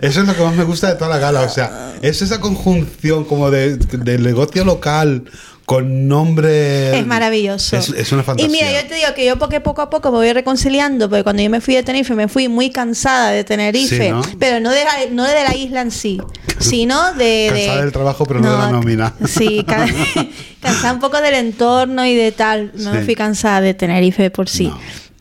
Eso 0.00 0.20
es 0.20 0.26
lo 0.28 0.36
que 0.36 0.42
más 0.44 0.54
me 0.54 0.64
gusta 0.64 0.86
de 0.88 0.94
toda 0.94 1.10
la 1.10 1.18
gala. 1.18 1.40
O 1.42 1.48
sea, 1.48 1.94
es 2.02 2.22
esa 2.22 2.40
conjunción 2.40 3.24
como 3.24 3.50
de, 3.50 3.76
de 3.76 4.18
negocio 4.18 4.64
local 4.64 5.24
con 5.68 6.08
nombre. 6.08 6.98
Es 6.98 7.06
maravilloso. 7.06 7.76
Es, 7.76 7.90
es 7.90 8.10
una 8.12 8.22
fantasía. 8.22 8.48
Y 8.48 8.50
mira, 8.50 8.72
yo 8.72 8.88
te 8.88 8.94
digo 8.94 9.08
que 9.14 9.26
yo 9.26 9.38
porque 9.38 9.60
poco 9.60 9.82
a 9.82 9.90
poco 9.90 10.10
me 10.10 10.16
voy 10.16 10.32
reconciliando, 10.32 11.10
porque 11.10 11.22
cuando 11.22 11.42
yo 11.42 11.50
me 11.50 11.60
fui 11.60 11.74
de 11.74 11.82
Tenerife 11.82 12.14
me 12.14 12.26
fui 12.26 12.48
muy 12.48 12.70
cansada 12.70 13.32
de 13.32 13.44
Tenerife, 13.44 13.98
Sí, 14.06 14.10
¿no? 14.10 14.22
pero 14.38 14.60
no 14.60 14.70
de, 14.70 14.82
la, 14.84 14.92
no 15.10 15.24
de 15.24 15.34
la 15.44 15.54
isla 15.54 15.82
en 15.82 15.90
sí, 15.90 16.22
sino 16.58 17.12
de... 17.12 17.24
de- 17.24 17.50
Cansada 17.66 17.82
del 17.82 17.92
trabajo, 17.92 18.24
pero 18.24 18.40
no 18.40 18.50
de 18.50 18.56
la 18.58 18.70
nómina. 18.70 19.12
Sí, 19.28 19.62
ca- 19.68 19.86
cansada 20.62 20.94
un 20.94 21.00
poco 21.00 21.20
del 21.20 21.34
entorno 21.34 22.06
y 22.06 22.16
de 22.16 22.32
tal. 22.32 22.72
No 22.74 22.94
me 22.94 23.02
fui 23.02 23.14
cansada 23.14 23.60
de 23.60 23.74
Tenerife 23.74 24.30
por 24.30 24.48
sí. 24.48 24.68
No. 24.68 24.78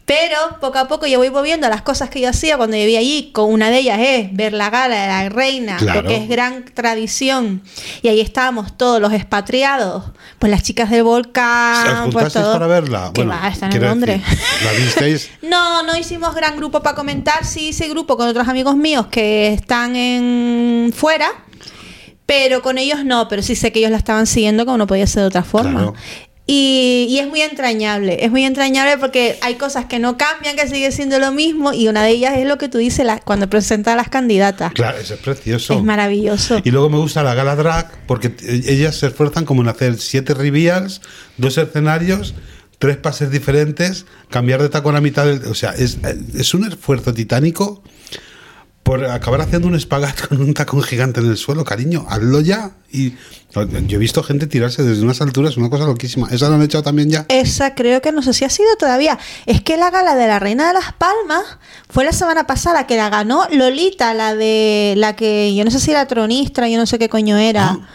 Pero 0.08 0.38
poco 0.62 0.80
a 0.80 0.88
poco 0.88 1.06
yo 1.06 1.18
voy 1.20 1.28
volviendo 1.28 1.68
a 1.68 1.70
las 1.70 1.82
cosas 1.82 2.10
que 2.10 2.22
yo 2.22 2.30
hacía 2.30 2.56
cuando 2.56 2.78
vivía 2.78 3.00
allí. 3.00 3.30
Con 3.34 3.52
una 3.52 3.70
de 3.70 3.80
ellas 3.80 4.00
es 4.02 4.34
ver 4.34 4.54
la 4.54 4.70
gala 4.70 4.96
de 5.02 5.08
la 5.08 5.28
reina, 5.28 5.76
Claro. 5.76 6.00
porque 6.00 6.16
es 6.16 6.30
gran 6.30 6.64
tradición. 6.74 7.62
Y 8.02 8.08
ahí 8.08 8.22
estábamos 8.22 8.78
todos 8.78 9.02
los 9.02 9.12
expatriados, 9.12 10.06
pues 10.40 10.50
las 10.50 10.64
chicas 10.64 10.90
del 10.92 11.02
¿Os 11.02 11.08
volcán, 11.08 11.84
pues 12.12 12.24
juntasteis 12.24 12.44
todo. 12.46 12.54
para 12.54 12.68
verla? 12.68 13.12
Que 13.14 13.26
va, 13.26 13.50
están 13.50 13.74
en 13.76 13.82
Londres. 13.82 14.22
¿La 14.64 14.72
visteis? 14.72 15.30
No, 15.42 15.84
no 15.84 15.98
hicimos 15.98 16.34
gran 16.34 16.56
grupo 16.56 16.82
para 16.82 16.96
comentar. 16.96 17.44
Sí 17.46 17.68
hice 17.70 17.90
grupo 17.90 18.16
con 18.16 18.30
otros 18.30 18.48
amigos 18.48 18.78
míos 18.78 19.08
que 19.12 19.52
están 19.52 19.98
en 19.98 20.94
fuera. 20.96 21.28
Pero 22.26 22.62
con 22.62 22.78
ellos 22.78 23.06
no, 23.06 23.30
pero 23.30 23.42
sí 23.42 23.56
sé 23.56 23.72
que 23.72 23.80
ellos 23.80 23.92
la 23.92 23.98
estaban 23.98 24.28
siguiendo 24.28 24.66
como 24.66 24.78
no 24.78 24.86
podía 24.88 25.08
ser 25.08 25.22
de 25.22 25.28
otra 25.28 25.44
forma. 25.44 25.72
Claro. 25.80 25.94
Y, 26.50 27.08
y 27.10 27.20
es 27.20 27.28
muy 27.28 27.42
entrañable, 27.42 28.24
es 28.24 28.32
muy 28.32 28.46
entrañable 28.46 28.98
porque 28.98 29.38
hay 29.42 29.56
cosas 29.56 29.86
que 29.86 30.00
no 30.00 30.18
cambian, 30.18 30.56
que 30.56 30.66
sigue 30.70 30.94
siendo 30.94 31.20
lo 31.20 31.34
mismo, 31.34 31.74
y 31.74 31.90
una 31.90 32.04
de 32.04 32.12
ellas 32.12 32.38
es 32.38 32.48
lo 32.48 32.58
que 32.58 32.70
tú 32.70 32.78
dices 32.78 33.06
la- 33.06 33.20
cuando 33.20 33.50
presentas 33.50 33.96
a 33.96 33.98
las 33.98 34.08
candidatas. 34.08 34.72
Claro, 34.72 34.98
eso 34.98 35.16
es 35.16 35.20
precioso. 35.20 35.74
Es 35.74 35.84
maravilloso. 35.84 36.62
Y 36.64 36.72
luego 36.72 36.90
me 36.90 36.98
gusta 37.00 37.22
la 37.22 37.34
gala 37.34 37.58
drag 37.58 37.92
porque 38.08 38.30
t- 38.30 38.72
ellas 38.72 38.96
se 38.96 39.08
esfuerzan 39.08 39.44
como 39.44 39.62
en 39.62 39.68
hacer 39.68 39.98
siete 39.98 40.34
reveals, 40.34 41.02
dos 41.36 41.58
escenarios, 41.58 42.34
tres 42.80 42.96
pases 42.96 43.30
diferentes, 43.30 44.06
cambiar 44.30 44.62
de 44.62 44.70
tacón 44.70 44.96
a 44.96 45.02
mitad 45.02 45.26
del... 45.26 45.44
O 45.52 45.54
sea, 45.54 45.72
es, 45.72 45.98
es 46.38 46.54
un 46.54 46.66
esfuerzo 46.66 47.14
titánico 47.14 47.84
por 48.88 49.04
acabar 49.04 49.42
haciendo 49.42 49.68
un 49.68 49.76
espagat 49.76 50.28
con 50.30 50.42
un 50.42 50.54
tacón 50.54 50.82
gigante 50.82 51.20
en 51.20 51.26
el 51.30 51.36
suelo, 51.36 51.66
cariño, 51.66 52.06
hazlo 52.08 52.40
ya. 52.40 52.72
Y 52.90 53.12
yo 53.86 53.98
he 53.98 53.98
visto 53.98 54.24
gente 54.24 54.48
tirarse 54.48 54.82
desde 54.82 55.04
unas 55.04 55.20
alturas, 55.20 55.58
una 55.58 55.70
cosa 55.70 55.86
loquísima. 55.86 56.30
¿Esa 56.32 56.48
lo 56.48 56.56
han 56.56 56.62
hecho 56.62 56.82
también 56.82 57.10
ya? 57.10 57.26
Esa 57.28 57.76
creo 57.76 58.02
que 58.02 58.14
no 58.14 58.22
sé 58.22 58.34
si 58.34 58.46
ha 58.46 58.50
sido 58.50 58.70
todavía. 58.80 59.20
Es 59.46 59.62
que 59.62 59.76
la 59.76 59.90
gala 59.92 60.16
de 60.16 60.28
la 60.28 60.40
Reina 60.40 60.68
de 60.70 60.74
las 60.74 60.94
Palmas 60.94 61.44
fue 61.90 62.06
la 62.06 62.14
semana 62.14 62.48
pasada 62.48 62.88
que 62.88 62.96
la 62.96 63.10
ganó 63.10 63.46
Lolita, 63.52 64.14
la 64.14 64.36
de 64.36 64.94
la 64.96 65.18
que 65.18 65.54
yo 65.54 65.66
no 65.66 65.72
sé 65.72 65.82
si 65.82 65.92
era 65.92 66.08
tronistra, 66.08 66.70
yo 66.70 66.78
no 66.78 66.86
sé 66.86 66.98
qué 66.98 67.10
coño 67.10 67.38
era, 67.38 67.72
Ah. 67.72 67.90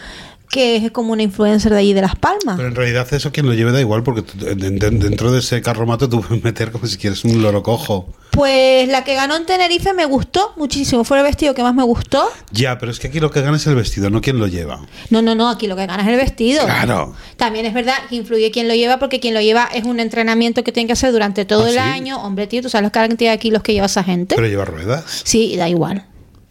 Que 0.53 0.77
es 0.77 0.91
como 0.91 1.15
una 1.15 1.23
influencer 1.23 1.73
de 1.73 1.79
allí 1.79 1.95
de 1.95 2.03
las 2.03 2.15
Palmas. 2.15 2.57
Pero 2.57 2.69
en 2.69 2.75
realidad 2.75 3.09
eso 3.15 3.33
quien 3.33 3.47
lo 3.47 3.55
lleve 3.55 3.73
da 3.73 3.81
igual 3.81 4.03
porque 4.03 4.23
dentro 4.55 5.33
de 5.33 5.39
ese 5.39 5.63
carromato 5.63 6.11
tú 6.11 6.21
puedes 6.21 6.45
meter 6.45 6.71
como 6.71 6.87
si 6.87 6.99
quieres 6.99 7.25
un 7.25 7.41
loro 7.41 7.63
cojo. 7.63 8.13
Pues 8.33 8.87
la 8.89 9.03
que 9.03 9.15
ganó 9.15 9.35
en 9.35 9.47
Tenerife 9.47 9.95
me 9.95 10.05
gustó 10.05 10.53
muchísimo, 10.57 11.05
fue 11.05 11.17
el 11.17 11.25
vestido 11.25 11.55
que 11.55 11.63
más 11.63 11.75
me 11.75 11.83
gustó. 11.83 12.29
Ya, 12.51 12.79
pero 12.79 12.93
es 12.93 13.01
que 13.01 13.07
aquí 13.09 13.19
lo 13.19 13.31
que 13.31 13.41
gana 13.41 13.57
es 13.57 13.67
el 13.67 13.75
vestido, 13.75 14.11
no 14.11 14.21
quien 14.21 14.39
lo 14.39 14.47
lleva. 14.47 14.83
No, 15.09 15.23
no, 15.23 15.35
no, 15.35 15.49
aquí 15.49 15.67
lo 15.69 15.75
que 15.75 15.87
gana 15.87 16.03
es 16.03 16.09
el 16.11 16.17
vestido. 16.17 16.67
Claro. 16.67 17.15
También 17.39 17.65
es 17.65 17.73
verdad 17.73 17.95
que 18.11 18.17
influye 18.17 18.51
quien 18.51 18.69
lo 18.69 18.75
lleva, 18.75 18.99
porque 18.99 19.21
quien 19.21 19.33
lo 19.33 19.41
lleva 19.41 19.71
es 19.73 19.85
un 19.85 20.01
entrenamiento 20.01 20.65
que 20.65 20.73
tiene 20.73 20.87
que 20.87 20.93
hacer 20.93 21.13
durante 21.13 21.47
todo 21.47 21.65
¿Ah, 21.65 21.69
el 21.69 21.75
sí? 21.75 21.79
año. 21.79 22.23
Hombre, 22.23 22.47
tío, 22.47 22.61
tú 22.61 22.69
sabes 22.69 22.85
la 22.85 22.91
cantidad 22.91 23.33
de 23.33 23.39
kilos 23.39 23.63
que 23.63 23.73
lleva 23.73 23.87
esa 23.87 24.05
gente. 24.05 24.35
Pero 24.35 24.47
lleva 24.49 24.67
ruedas. 24.67 25.23
Sí, 25.25 25.57
da 25.57 25.67
igual. 25.71 26.05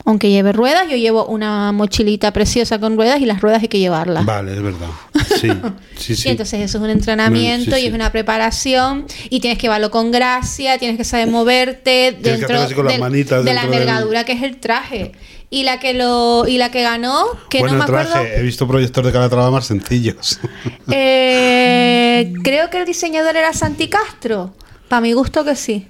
Aunque 0.06 0.30
lleve 0.30 0.52
ruedas, 0.52 0.90
yo 0.90 0.96
llevo 0.98 1.26
una 1.26 1.72
mochilita 1.72 2.32
preciosa 2.34 2.80
con 2.80 2.96
ruedas 2.98 3.22
y 3.22 3.26
las 3.26 3.40
ruedas 3.42 3.62
hay 3.62 3.68
que 3.68 3.80
llevarlas. 3.80 4.26
Vale, 4.26 4.54
es 4.54 4.62
verdad. 4.62 4.88
Sí, 5.42 5.50
sí, 5.98 6.16
sí. 6.16 6.28
Y 6.28 6.32
entonces 6.32 6.60
eso 6.62 6.78
es 6.78 6.84
un 6.84 6.90
entrenamiento 6.90 7.76
Sí, 7.76 7.84
y 7.84 7.88
es 7.88 7.94
una 7.94 8.12
preparación 8.12 9.06
y 9.30 9.40
tienes 9.40 9.58
que 9.58 9.64
llevarlo 9.64 9.90
con 9.90 10.12
gracia, 10.12 10.78
tienes 10.78 10.98
que 10.98 11.04
saber 11.04 11.30
moverte 11.30 12.16
dentro 12.20 12.48
con 12.48 12.58
las 12.58 12.70
de 12.70 13.54
la 13.54 13.62
del- 13.62 13.74
envergadura 13.74 14.24
que 14.26 14.34
es 14.34 14.44
el 14.44 14.58
traje. 14.60 15.14
Y 15.50 15.64
la 15.64 15.80
que 15.80 15.94
lo 15.94 16.46
y 16.48 16.58
la 16.58 16.70
que 16.70 16.82
ganó, 16.84 17.26
que 17.50 17.60
bueno, 17.60 17.74
no 17.78 17.80
me 17.84 17.86
traje, 17.88 18.10
acuerdo, 18.14 18.36
he 18.36 18.42
visto 18.44 18.68
proyectos 18.68 19.06
de 19.06 19.12
Calatrava 19.12 19.50
más 19.52 19.66
sencillos. 19.66 20.40
eh, 20.92 22.34
creo 22.44 22.70
que 22.70 22.78
el 22.80 22.86
diseñador 22.86 23.36
era 23.36 23.54
Santi 23.54 23.88
Castro. 23.88 24.54
Para 24.88 25.02
mi 25.02 25.14
gusto 25.14 25.44
que 25.44 25.56
sí. 25.56 25.88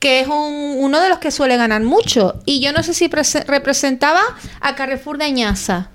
Que 0.00 0.20
es 0.20 0.26
un- 0.26 0.74
uno 0.78 0.98
de 1.00 1.08
los 1.08 1.18
que 1.20 1.30
suele 1.30 1.56
ganar 1.56 1.82
mucho. 1.82 2.40
Y 2.46 2.60
yo 2.60 2.72
no 2.72 2.82
sé 2.82 2.92
si 2.94 3.08
prese- 3.08 3.44
representaba 3.46 4.20
a 4.60 4.74
Carrefour 4.74 5.18
de 5.18 5.26
Añaza. 5.26 5.90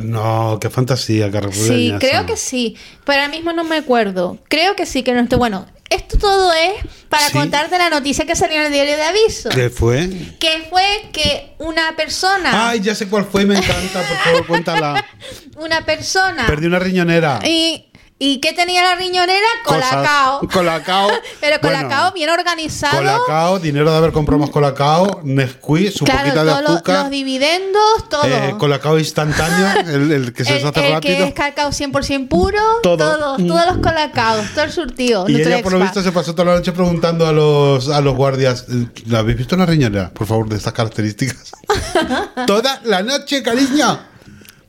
No, 0.00 0.58
qué 0.60 0.70
fantasía, 0.70 1.30
Carrefour 1.30 1.62
de 1.62 1.68
Sí, 1.68 1.88
Añaza. 1.90 2.06
creo 2.06 2.26
que 2.26 2.36
sí. 2.36 2.76
Pero 3.04 3.20
ahora 3.22 3.28
mismo 3.32 3.52
no 3.52 3.64
me 3.64 3.76
acuerdo. 3.78 4.38
Creo 4.48 4.76
que 4.76 4.86
sí, 4.86 5.02
que 5.02 5.12
no 5.12 5.20
estoy. 5.20 5.38
Bueno, 5.38 5.66
esto 5.90 6.16
todo 6.18 6.52
es 6.52 6.72
para 7.08 7.26
Sí. 7.28 7.32
contarte 7.32 7.76
la 7.78 7.90
noticia 7.90 8.24
que 8.24 8.36
salió 8.36 8.58
en 8.60 8.66
el 8.66 8.72
diario 8.72 8.96
de 8.96 9.02
aviso. 9.02 9.48
¿Qué 9.50 9.70
fue? 9.70 10.08
Que 10.38 10.66
fue 10.70 11.08
que 11.12 11.54
una 11.58 11.96
persona. 11.96 12.68
Ay, 12.70 12.80
ya 12.80 12.94
sé 12.94 13.08
cuál 13.08 13.24
fue, 13.24 13.44
me 13.46 13.56
encanta, 13.58 14.00
por 14.00 14.16
favor, 14.18 14.46
cuéntala. 14.46 15.04
Una 15.56 15.84
persona. 15.84 16.46
Perdí 16.46 16.66
una 16.66 16.78
riñonera. 16.80 17.38
Y, 17.44 17.86
¿Y 18.26 18.38
qué 18.38 18.52
tenía 18.54 18.82
la 18.82 18.94
riñonera? 18.94 19.46
Cosas. 19.66 19.90
Colacao. 19.90 20.40
Colacao. 20.50 21.08
Pero 21.40 21.56
Bueno, 21.60 21.76
colacao 21.82 22.12
bien 22.12 22.30
organizado. 22.30 22.96
Colacao, 22.96 23.58
dinero 23.58 23.90
de 23.90 23.96
haber 23.98 24.12
comprado 24.12 24.40
más 24.40 24.50
colacao, 24.50 25.20
Nesquik, 25.24 25.92
su 25.92 26.04
claro, 26.04 26.20
poquita 26.20 26.44
de 26.44 26.50
todos 26.50 26.62
los, 26.62 26.70
azúcar. 26.76 27.00
los 27.02 27.10
dividendos, 27.10 28.08
todo. 28.08 28.24
eh, 28.24 28.54
colacao 28.58 28.98
instantáneo, 28.98 29.66
el, 29.94 30.10
el 30.12 30.32
que 30.32 30.44
se 30.44 30.58
el, 30.60 30.66
hace 30.66 30.86
el 30.86 30.92
rápido. 30.94 31.16
que 31.18 31.24
es 31.28 31.34
cacao 31.34 31.70
100% 31.70 32.28
puro, 32.28 32.58
Todo. 32.82 32.96
todos, 32.96 33.38
Mm. 33.40 33.46
todos 33.48 33.66
los 33.66 33.76
colacaos, 33.78 34.46
todo 34.54 34.64
el 34.64 34.72
surtido. 34.72 35.28
Y 35.28 35.36
ella, 35.42 35.62
por 35.62 35.72
lo 35.72 35.80
visto, 35.80 36.02
se 36.02 36.12
pasó 36.12 36.34
toda 36.34 36.46
la 36.52 36.54
noche 36.56 36.72
preguntando 36.72 37.26
a 37.26 37.32
los, 37.32 37.88
a 37.90 38.00
los 38.00 38.14
guardias: 38.14 38.64
¿La 39.06 39.18
habéis 39.18 39.36
visto 39.38 39.54
una 39.54 39.66
riñonera? 39.66 40.10
Por 40.14 40.26
favor, 40.26 40.48
de 40.48 40.56
estas 40.56 40.72
características. 40.72 41.52
toda 42.46 42.80
la 42.84 43.02
noche, 43.02 43.42
cariño. 43.42 44.13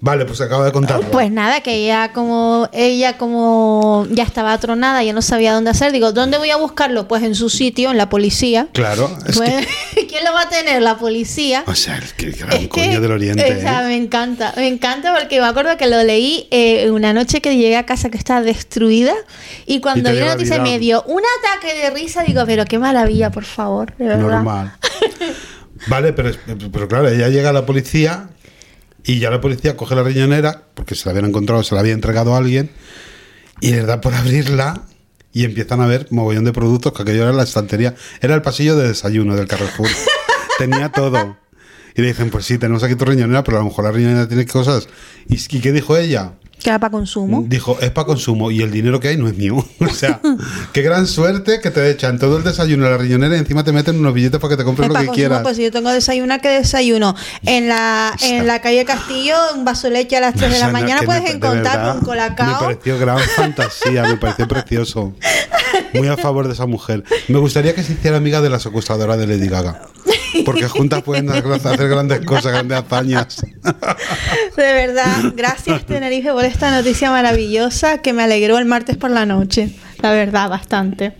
Vale, 0.06 0.26
pues 0.26 0.40
acaba 0.40 0.66
de 0.66 0.72
contarlo. 0.72 1.10
Pues 1.10 1.32
nada, 1.32 1.62
que 1.62 1.74
ella 1.74 2.14
como 2.14 2.70
ella 2.74 3.18
como 3.18 4.06
ya 4.12 4.22
estaba 4.22 4.54
atronada, 4.54 5.02
ya 5.02 5.14
no 5.14 5.24
sabía 5.24 5.52
dónde 5.52 5.72
hacer. 5.72 5.92
Digo, 5.92 6.12
¿dónde 6.12 6.38
voy 6.38 6.52
a 6.52 6.58
buscarlo? 6.58 7.08
Pues 7.08 7.24
en 7.24 7.34
su 7.34 7.50
sitio, 7.50 7.90
en 7.90 7.98
la 7.98 8.08
policía. 8.08 8.68
Claro, 8.72 9.10
es 9.28 9.36
Pues, 9.36 9.68
¿Quién 10.08 10.24
lo 10.24 10.32
va 10.32 10.44
a 10.44 10.50
tener? 10.50 10.80
La 10.84 11.00
policía. 11.00 11.64
O 11.66 11.74
sea, 11.74 11.98
el 11.98 12.14
que 12.14 12.30
gran 12.30 12.54
Es 12.54 12.60
que, 12.60 12.68
coño 12.68 13.02
del 13.02 13.14
oriente. 13.14 13.52
o 13.52 13.60
sea, 13.60 13.82
¿eh? 13.82 13.88
me 13.88 13.96
encanta, 13.96 14.54
me 14.58 14.68
encanta 14.68 15.12
porque 15.20 15.42
me 15.42 15.48
acuerdo 15.48 15.76
que 15.76 15.88
lo 15.88 16.04
leí 16.04 16.48
eh, 16.52 16.92
una 16.92 17.12
noche 17.12 17.42
que 17.42 17.58
llegué 17.58 17.76
a 17.76 17.88
casa 17.88 18.12
que 18.12 18.20
estaba 18.20 18.44
destruida 18.44 19.16
y 19.66 19.80
cuando 19.80 20.12
vi 20.12 20.20
la 20.20 20.36
noticia 20.36 20.62
me 20.62 20.78
dio 20.78 21.02
un 21.08 21.24
ataque 21.40 21.74
de 21.74 21.90
risa, 21.90 22.22
digo, 22.22 22.44
pero 22.46 22.66
qué 22.66 22.78
maravilla, 22.78 23.32
por 23.32 23.46
favor, 23.46 23.96
de 23.98 24.06
verdad. 24.06 24.44
Normal. 24.44 24.74
Vale, 25.88 26.14
pero, 26.14 26.32
pero 26.72 26.88
claro, 26.88 27.10
ella 27.10 27.28
llega 27.30 27.50
a 27.50 27.54
la 27.54 27.66
policía 27.66 28.30
y 29.06 29.20
ya 29.20 29.30
la 29.30 29.40
policía 29.40 29.78
coge 29.78 29.96
la 29.96 30.04
riñonera, 30.04 30.64
porque 30.74 30.96
se 30.96 31.06
la 31.06 31.12
habían 31.12 31.26
encontrado, 31.26 31.64
se 31.64 31.76
la 31.76 31.82
había 31.82 31.94
entregado 31.94 32.34
a 32.34 32.38
alguien, 32.38 32.72
y 33.62 33.72
les 33.72 33.86
da 33.86 34.02
por 34.02 34.14
abrirla 34.14 34.84
y 35.32 35.44
empiezan 35.44 35.82
a 35.82 35.86
ver 35.86 36.08
mogollón 36.12 36.46
de 36.46 36.54
productos, 36.54 36.94
que 36.94 37.02
aquello 37.02 37.24
era 37.24 37.34
la 37.34 37.44
estantería. 37.44 37.94
Era 38.22 38.36
el 38.36 38.42
pasillo 38.42 38.78
de 38.78 38.88
desayuno 38.88 39.36
del 39.36 39.48
Carrefour. 39.48 39.90
Tenía 40.58 40.90
todo. 40.90 41.38
Y 41.94 42.02
le 42.02 42.08
dicen, 42.08 42.30
pues 42.30 42.46
sí, 42.46 42.58
tenemos 42.58 42.84
aquí 42.84 42.96
tu 42.96 43.04
riñonera, 43.04 43.44
pero 43.44 43.58
a 43.58 43.60
lo 43.60 43.68
mejor 43.68 43.84
la 43.84 43.92
riñonera 43.92 44.28
tiene 44.28 44.46
cosas. 44.46 44.88
¿Y, 45.28 45.38
qué 45.38 45.72
dijo 45.72 45.98
ella? 45.98 46.36
Que 46.66 46.72
era 46.72 46.80
para 46.80 46.90
consumo. 46.90 47.46
Dijo, 47.48 47.78
es 47.80 47.92
para 47.92 48.08
consumo 48.08 48.50
y 48.50 48.64
el 48.64 48.72
dinero 48.72 49.00
que 49.00 49.10
hay 49.10 49.18
no 49.18 49.28
es 49.28 49.38
mío. 49.38 49.64
o 49.80 49.90
sea, 49.94 50.20
qué 50.74 50.82
gran 50.82 51.06
suerte 51.06 51.60
que 51.62 51.70
te 51.70 51.88
echan 51.92 52.18
todo 52.18 52.38
el 52.38 52.44
desayuno 52.44 52.88
a 52.88 52.90
la 52.90 52.98
riñonera 52.98 53.36
y 53.36 53.38
encima 53.38 53.64
te 53.64 53.72
meten 53.72 54.00
unos 54.00 54.16
billetes 54.16 54.40
para 54.40 54.50
que 54.54 54.58
te 54.58 54.64
compres 54.64 54.88
Es 54.88 54.90
lo 54.90 54.94
que 55.00 55.06
consumo, 55.06 55.14
quieras. 55.16 55.42
pues 55.44 55.58
si 55.58 55.64
yo 55.64 55.72
tengo 55.72 55.92
desayuno, 55.92 56.40
que 56.42 56.50
desayuno? 56.50 57.16
En 57.44 57.68
la, 57.68 58.16
en 58.20 58.48
la 58.48 58.62
calle 58.62 58.84
Castillo, 58.84 59.36
un 59.54 59.64
vaso 59.64 59.86
de 59.90 59.94
leche 59.94 60.18
a 60.18 60.22
las 60.22 60.34
3 60.34 60.54
de 60.54 60.58
la 60.60 60.66
no, 60.66 60.74
mañana 60.74 61.04
puedes 61.04 61.22
me- 61.22 61.30
encontrar 61.34 61.78
verdad, 61.78 61.98
un 62.00 62.04
colacao. 62.04 62.48
Me 62.48 62.60
pareció 62.60 62.98
gran 62.98 63.20
fantasía, 63.20 64.02
me 64.02 64.18
pareció 64.18 64.48
precioso. 64.48 65.14
Muy 65.94 66.08
a 66.08 66.18
favor 66.18 66.48
de 66.48 66.54
esa 66.56 66.66
mujer. 66.66 67.04
Me 67.28 67.38
gustaría 67.38 67.76
que 67.76 67.84
se 67.84 67.94
hiciera 67.94 68.18
amiga 68.18 68.42
de 68.42 68.50
la 68.50 68.60
secuestradora 68.60 69.18
de 69.18 69.28
Lady 69.28 69.48
Gaga. 69.50 69.82
Porque 70.44 70.68
juntas 70.68 71.02
pueden 71.04 71.30
hacer 71.30 71.88
grandes 71.88 72.20
cosas, 72.26 72.52
grandes 72.52 72.78
hazañas. 72.80 73.42
De 74.56 74.74
verdad, 74.74 75.34
gracias 75.36 75.86
Tenerife 75.86 76.32
por 76.32 76.46
esta 76.46 76.72
noticia 76.72 77.12
maravillosa 77.12 78.02
que 78.02 78.14
me 78.14 78.24
alegró 78.24 78.58
el 78.58 78.66
martes 78.66 78.98
por 78.98 79.12
la 79.12 79.26
noche. 79.26 79.70
La 80.02 80.12
verdad, 80.12 80.50
bastante. 80.50 81.14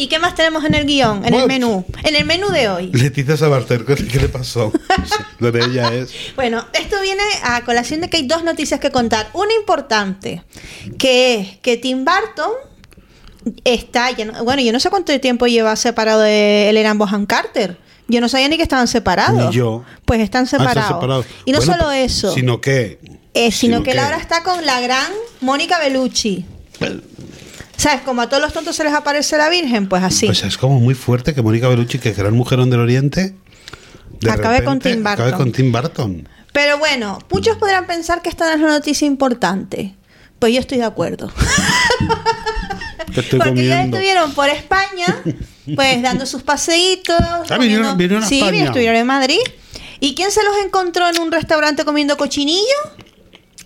¿Y 0.00 0.06
qué 0.06 0.20
más 0.20 0.36
tenemos 0.36 0.64
en 0.64 0.74
el 0.74 0.86
guion, 0.86 1.24
en 1.24 1.34
el 1.34 1.48
menú? 1.48 1.84
En 2.04 2.14
el 2.14 2.24
menú 2.24 2.50
de 2.50 2.68
hoy. 2.68 2.92
Leticia 2.92 3.36
Sabater, 3.36 3.84
¿qué, 3.84 4.20
le 4.20 4.28
pasó? 4.28 4.72
Lo 5.40 5.50
de 5.50 5.64
ella 5.64 5.92
es. 5.92 6.12
Bueno, 6.36 6.64
esto 6.72 7.00
viene 7.02 7.22
a 7.42 7.64
colación 7.64 8.00
de 8.02 8.08
que 8.08 8.18
hay 8.18 8.26
dos 8.28 8.44
noticias 8.44 8.78
que 8.78 8.92
contar. 8.92 9.28
Una 9.32 9.52
importante, 9.54 10.44
que 10.98 11.34
es 11.40 11.56
que 11.58 11.76
Tim 11.78 12.04
Burton 12.04 12.52
está, 13.64 14.12
ya 14.12 14.24
no- 14.26 14.44
bueno, 14.44 14.62
yo 14.62 14.72
no 14.72 14.78
sé 14.78 14.88
cuánto 14.88 15.18
tiempo 15.18 15.48
lleva 15.48 15.74
separado 15.74 16.20
de 16.20 16.70
Elena 16.70 16.94
Bohan 16.94 17.26
Carter, 17.26 17.76
Yo 18.08 18.20
no 18.20 18.28
sabía 18.28 18.48
ni 18.48 18.56
que 18.56 18.62
estaban 18.62 18.88
separados. 18.88 19.50
Ni 19.50 19.52
yo. 19.56 19.84
Pues 20.04 20.20
están 20.20 20.44
Ah, 20.44 20.48
separados. 20.48 20.86
separados. 20.88 21.26
Y 21.44 21.52
no 21.52 21.58
Bueno, 21.58 21.72
solo 21.74 21.84
pues, 21.86 22.12
eso, 22.12 22.32
Sino 22.32 22.60
que. 22.60 22.98
eh, 23.34 23.52
sino, 23.52 23.82
que 23.82 23.94
Laura 23.94 24.16
está 24.16 24.42
con 24.42 24.64
la 24.64 24.80
gran 24.80 25.12
Mónica 25.40 25.78
Bellucci. 25.78 26.44
¿Sabes? 27.76 28.00
Como 28.02 28.22
a 28.22 28.28
todos 28.28 28.42
los 28.42 28.52
tontos 28.52 28.74
se 28.74 28.82
les 28.82 28.92
aparece 28.94 29.36
la 29.38 29.48
Virgen, 29.50 29.88
pues 29.88 30.02
así. 30.02 30.26
Pues 30.26 30.42
es 30.42 30.56
como 30.58 30.80
muy 30.80 30.94
fuerte 30.94 31.34
que 31.34 31.42
Mónica 31.42 31.68
Bellucci, 31.68 31.98
que 31.98 32.12
gran 32.12 32.34
mujerón 32.34 32.70
del 32.70 32.80
Oriente, 32.80 33.34
de 34.20 34.30
Acabe 34.30 34.64
con 34.64 34.80
repente 34.80 34.90
Tim 34.90 35.04
Burton. 35.04 35.12
Acabe 35.26 35.32
con 35.32 35.52
Tim 35.52 35.70
Burton. 35.72 36.28
Pero 36.52 36.78
bueno, 36.78 37.18
muchos 37.30 37.56
podrán 37.56 37.86
pensar 37.86 38.20
que 38.22 38.30
esta 38.30 38.46
no 38.46 38.52
es 38.52 38.58
una 38.58 38.70
noticia 38.78 39.06
importante. 39.06 39.94
Pues 40.40 40.54
yo 40.54 40.60
estoy 40.60 40.78
de 40.78 40.84
acuerdo. 40.84 41.30
Que 43.14 43.20
estoy 43.20 43.38
Porque 43.44 43.66
ya 43.66 43.84
estuvieron 43.84 44.32
por 44.34 44.48
España, 44.48 45.22
pues 45.76 46.02
dando 46.02 46.26
sus 46.26 46.42
paseitos. 46.42 47.16
Ah, 47.50 47.58
vinieron- 47.58 47.98
sí, 48.28 48.40
España. 48.40 48.64
estuvieron 48.64 48.96
en 48.96 49.06
Madrid. 49.06 49.38
¿Y 50.00 50.14
quién 50.14 50.30
se 50.30 50.42
los 50.44 50.54
encontró 50.64 51.08
en 51.08 51.18
un 51.20 51.32
restaurante 51.32 51.84
comiendo 51.84 52.16
cochinillo? 52.16 52.62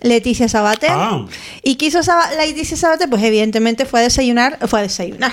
Leticia 0.01 0.49
Sabater. 0.49 0.89
Ah. 0.91 1.25
¿Y 1.61 1.75
qué 1.75 1.85
hizo 1.85 1.99
Leticia 2.37 2.75
Sabater? 2.75 3.09
Pues 3.09 3.23
evidentemente 3.23 3.85
fue 3.85 3.99
a 4.01 4.03
desayunar. 4.03 4.57
Fue 4.67 4.79
a 4.79 4.81
desayunar. 4.83 5.31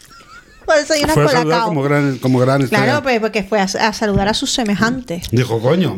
fue 0.64 0.74
a 0.74 0.78
desayunar 0.78 1.14
Fue 1.14 1.24
a 1.24 1.26
con 1.26 1.48
la 1.48 1.60
como 1.62 1.82
gran, 1.82 2.18
como 2.18 2.38
gran 2.38 2.62
estrella. 2.62 2.84
Claro, 2.84 3.02
pues 3.02 3.18
porque 3.20 3.42
fue 3.44 3.58
a, 3.60 3.64
a 3.64 3.92
saludar 3.92 4.28
a 4.28 4.34
sus 4.34 4.52
semejantes. 4.52 5.26
Dijo, 5.32 5.60
coño, 5.60 5.96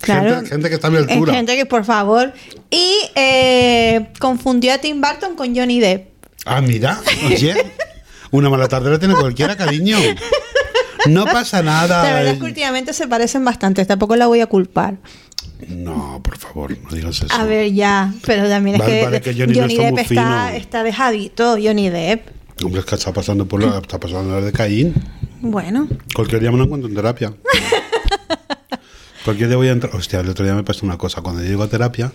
Claro. 0.00 0.36
gente, 0.36 0.48
gente 0.50 0.68
que 0.68 0.74
está 0.76 0.88
a 0.88 0.90
mi 0.90 0.96
Es 0.98 1.08
altura. 1.08 1.34
gente 1.34 1.54
que, 1.56 1.66
por 1.66 1.84
favor. 1.84 2.32
Y 2.70 2.96
eh, 3.14 4.08
confundió 4.18 4.72
a 4.72 4.78
Tim 4.78 5.00
Burton 5.00 5.36
con 5.36 5.54
Johnny 5.54 5.78
Depp. 5.78 6.08
Ah, 6.46 6.60
mira, 6.60 7.00
oye, 7.26 7.54
una 8.36 8.50
mala 8.50 8.66
tarde 8.68 8.90
la 8.90 8.98
tiene 8.98 9.14
cualquiera, 9.14 9.56
cariño. 9.56 9.96
No 11.06 11.24
pasa 11.24 11.62
nada. 11.62 12.02
La 12.02 12.14
verdad 12.14 12.32
es 12.32 12.38
que 12.38 12.44
últimamente 12.46 12.92
se 12.92 13.06
parecen 13.06 13.44
bastante, 13.44 13.84
tampoco 13.84 14.16
la 14.16 14.26
voy 14.26 14.40
a 14.40 14.46
culpar. 14.46 14.96
No, 15.68 16.20
por 16.22 16.36
favor, 16.38 16.76
no 16.82 16.90
digas 16.90 17.22
eso. 17.22 17.34
A 17.34 17.44
ver, 17.44 17.72
ya, 17.72 18.12
pero 18.26 18.48
también 18.48 18.78
Vale, 18.78 18.92
es 18.92 18.98
que, 18.98 19.04
vale, 19.04 19.20
que 19.20 19.34
Johnny 19.34 19.54
no 19.58 19.66
está 19.66 19.82
Depp 19.82 19.92
muy 19.92 20.00
está, 20.00 20.08
fino. 20.08 20.48
está 20.48 20.82
dejadito, 20.82 21.56
Johnny 21.62 21.90
Depp. 21.90 22.28
Hombre, 22.64 22.80
es 22.80 22.86
que 22.86 22.94
está 22.96 23.12
pasando 23.12 23.46
por 23.46 23.62
la, 23.62 23.78
está 23.78 24.00
pasando 24.00 24.34
la 24.34 24.44
de 24.44 24.52
Caín. 24.52 24.94
Bueno, 25.40 25.86
Cualquier 26.14 26.40
día 26.40 26.50
me 26.50 26.58
lo 26.58 26.64
encuentro 26.64 26.88
en 26.88 26.94
terapia. 26.96 27.34
Cualquier 29.24 29.48
día 29.48 29.56
voy 29.56 29.68
a 29.68 29.72
entrar. 29.72 29.94
Hostia, 29.94 30.20
el 30.20 30.28
otro 30.28 30.44
día 30.44 30.54
me 30.54 30.64
pasó 30.64 30.84
una 30.84 30.98
cosa. 30.98 31.22
Cuando 31.22 31.42
yo 31.42 31.48
llego 31.48 31.62
a 31.62 31.68
terapia, 31.68 32.12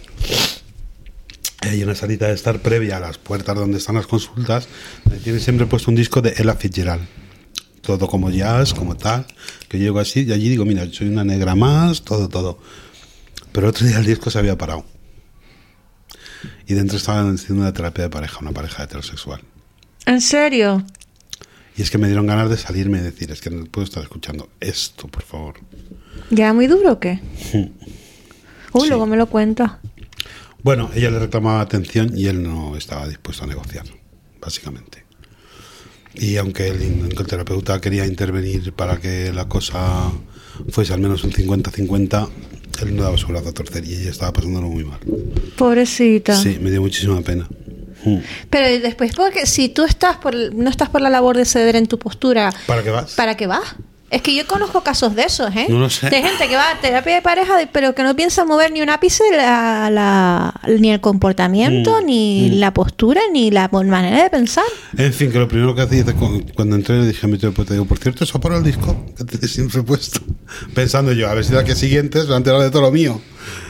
hay 1.62 1.84
una 1.84 1.96
salita 1.96 2.28
de 2.28 2.34
estar 2.34 2.60
previa 2.62 2.98
a 2.98 3.00
las 3.00 3.18
puertas 3.18 3.56
donde 3.56 3.78
están 3.78 3.96
las 3.96 4.08
consultas. 4.08 4.68
Tiene 5.24 5.40
siempre 5.40 5.66
puesto 5.66 5.92
un 5.92 5.96
disco 5.96 6.22
de 6.22 6.34
Ella 6.38 6.56
Fitzgerald. 6.56 7.06
Todo 7.82 8.08
como 8.08 8.30
jazz, 8.30 8.74
como 8.74 8.96
tal. 8.96 9.26
Que 9.68 9.78
yo 9.80 9.86
llego 9.86 10.00
así 10.00 10.22
y 10.24 10.32
allí 10.32 10.50
digo, 10.50 10.66
mira, 10.66 10.86
soy 10.92 11.08
una 11.10 11.24
negra 11.24 11.56
más, 11.56 12.04
todo, 12.04 12.30
todo. 12.30 12.60
Pero 13.52 13.70
otro 13.70 13.86
día 13.88 13.98
el 14.00 14.06
disco 14.06 14.30
se 14.30 14.40
había 14.40 14.58
parado. 14.58 14.86
Y 16.68 16.74
dentro 16.76 16.98
estaban 16.98 17.36
haciendo 17.36 17.64
una 17.64 17.74
terapia 17.74 18.06
de 18.06 18.10
pareja, 18.10 18.40
una 18.40 18.52
pareja 18.52 18.84
heterosexual. 18.84 19.42
¿en 20.06 20.22
serio? 20.22 20.84
Y 21.78 21.82
es 21.82 21.92
que 21.92 21.98
me 21.98 22.08
dieron 22.08 22.26
ganas 22.26 22.50
de 22.50 22.58
salirme 22.58 22.98
y 22.98 23.02
decir, 23.02 23.30
es 23.32 23.42
que 23.42 23.50
no 23.50 23.66
puedo 23.66 23.86
estar 23.86 24.02
escuchando 24.02 24.50
esto, 24.60 25.08
por 25.08 25.24
favor. 25.24 25.56
¿Ya 26.32 26.52
muy 26.54 26.68
duro 26.68 26.94
o 26.94 27.00
qué? 27.00 27.20
Uy, 28.74 28.82
Sí. 28.84 28.88
luego 28.90 29.06
me 29.06 29.18
lo 29.18 29.28
cuenta. 29.28 29.80
Bueno, 30.62 30.90
ella 30.94 31.10
le 31.10 31.20
reclamaba 31.20 31.62
atención 31.62 32.12
y 32.18 32.28
él 32.28 32.44
no 32.44 32.76
estaba 32.76 33.08
dispuesto 33.08 33.44
a 33.44 33.48
negociar, 33.48 33.86
básicamente. 34.42 35.06
Y 36.16 36.38
aunque 36.38 36.68
el, 36.68 36.82
el 36.82 37.28
terapeuta 37.28 37.80
quería 37.80 38.06
intervenir 38.06 38.74
para 38.74 38.98
que 38.98 39.32
la 39.32 39.48
cosa 39.48 40.12
fuese 40.70 40.94
al 40.94 41.00
menos 41.00 41.24
un 41.24 41.32
50-50, 41.32 42.30
él 42.82 42.96
no 42.96 43.04
daba 43.04 43.18
su 43.18 43.28
brazo 43.28 43.50
a 43.50 43.54
torcer 43.54 43.86
y 43.86 43.94
ella 43.96 44.12
estaba 44.12 44.34
pasándolo 44.34 44.68
muy 44.68 44.84
mal. 44.84 45.00
Pobrecita. 45.58 46.36
Sí, 46.36 46.58
me 46.62 46.72
dio 46.72 46.82
muchísima 46.82 47.22
pena. 47.22 47.48
Mm. 48.04 48.18
Pero 48.50 48.82
después, 48.82 49.14
porque 49.16 49.46
si 49.46 49.70
tú 49.70 49.84
estás 49.84 50.18
por, 50.18 50.34
no 50.54 50.70
estás 50.70 50.90
por 50.90 51.02
la 51.02 51.10
labor 51.10 51.38
de 51.38 51.46
ceder 51.46 51.76
en 51.76 51.88
tu 51.88 52.00
postura, 52.00 52.54
¿Para 52.68 52.84
qué 52.84 52.92
vas? 52.92 53.14
¿para 53.14 53.36
qué 53.36 53.48
vas? 53.48 53.76
Es 54.10 54.22
que 54.24 54.34
yo 54.36 54.48
conozco 54.48 54.82
casos 54.82 55.14
de 55.16 55.24
esos, 55.24 55.56
¿eh? 55.56 55.68
No 55.70 55.78
lo 55.80 55.90
sé. 55.90 56.10
De 56.10 56.22
gente 56.22 56.48
que 56.48 56.56
va 56.56 56.72
a 56.72 56.80
terapia 56.82 57.16
de 57.16 57.22
pareja, 57.22 57.54
pero 57.72 57.94
que 57.94 58.02
no 58.04 58.16
piensa 58.16 58.44
mover 58.44 58.72
ni 58.72 58.82
un 58.82 58.90
ápice 58.90 59.24
la, 59.32 59.90
la- 59.92 60.60
ni 60.80 60.92
el 60.92 61.00
comportamiento, 61.00 62.02
Mm, 62.02 62.06
ni 62.06 62.50
la 62.52 62.74
postura, 62.74 63.22
ni 63.32 63.52
la 63.52 63.70
manera 63.72 64.24
de 64.24 64.30
pensar. 64.30 64.64
En 64.98 65.14
fin, 65.14 65.32
que 65.32 65.38
lo 65.38 65.48
primero 65.48 65.76
que 65.76 65.82
hacía 65.84 66.04
cu- 66.06 66.44
cuando 66.56 66.76
entré 66.76 66.98
le 67.00 67.06
dije 67.08 67.26
a 67.26 67.30
mi 67.30 67.38
terapeuta, 67.38 67.74
digo, 67.74 67.86
por 67.86 68.00
cierto, 68.00 68.24
eso 68.24 68.40
para 68.42 68.58
el 68.58 68.64
disco 68.64 69.06
que 69.16 69.24
te 69.26 69.48
siempre 69.48 69.84
puesto. 69.84 70.20
Pensando 70.74 71.12
yo, 71.14 71.30
a 71.30 71.34
ver 71.36 71.46
si 71.46 71.54
la 71.54 71.64
que 71.64 71.76
siguiente 71.76 72.22
se 72.22 72.28
va 72.28 72.34
a 72.36 72.38
enterar 72.38 72.62
de 72.62 72.72
todo 72.72 72.82
lo 72.82 72.92
mío. 72.92 73.22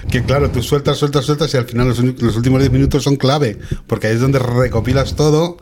Que 0.09 0.23
claro, 0.23 0.49
tú 0.49 0.63
sueltas, 0.63 0.97
sueltas, 0.97 1.25
sueltas 1.25 1.53
y 1.53 1.57
al 1.57 1.65
final 1.65 1.87
los, 1.89 1.99
los 1.99 2.35
últimos 2.35 2.59
10 2.59 2.71
minutos 2.71 3.03
son 3.03 3.15
clave, 3.17 3.59
porque 3.87 4.07
ahí 4.07 4.13
es 4.13 4.21
donde 4.21 4.39
recopilas 4.39 5.15
todo 5.15 5.57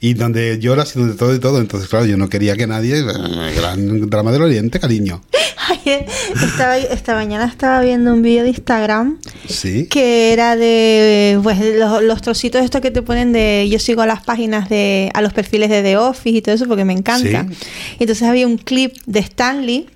y 0.00 0.14
donde 0.14 0.58
lloras 0.58 0.94
y 0.96 0.98
donde 1.00 1.14
todo 1.16 1.34
y 1.34 1.38
todo. 1.38 1.60
Entonces, 1.60 1.88
claro, 1.88 2.06
yo 2.06 2.16
no 2.16 2.28
quería 2.28 2.56
que 2.56 2.66
nadie... 2.66 2.98
eh, 2.98 3.54
Gran 3.56 4.08
drama 4.10 4.32
del 4.32 4.42
Oriente, 4.42 4.78
cariño. 4.80 5.22
Estaba, 5.84 6.78
esta 6.78 7.14
mañana 7.14 7.46
estaba 7.46 7.80
viendo 7.80 8.12
un 8.12 8.22
vídeo 8.22 8.42
de 8.42 8.50
Instagram 8.50 9.18
Sí. 9.48 9.86
que 9.86 10.32
era 10.32 10.56
de 10.56 11.38
pues 11.42 11.58
los, 11.78 12.02
los 12.02 12.22
trocitos 12.22 12.62
estos 12.64 12.80
que 12.80 12.90
te 12.90 13.02
ponen 13.02 13.32
de 13.32 13.68
yo 13.70 13.78
sigo 13.78 14.02
a 14.02 14.06
las 14.06 14.22
páginas 14.22 14.68
de 14.68 15.10
a 15.14 15.20
los 15.22 15.32
perfiles 15.32 15.70
de 15.70 15.82
The 15.82 15.96
Office 15.96 16.36
y 16.38 16.42
todo 16.42 16.54
eso 16.54 16.66
porque 16.66 16.84
me 16.84 16.92
encanta 16.92 17.46
Sí. 17.48 17.56
y 17.98 18.02
entonces 18.04 18.22
había 18.28 18.46
un 18.46 18.56
clip 18.58 18.94
de 19.06 19.20
Stanley 19.20 19.86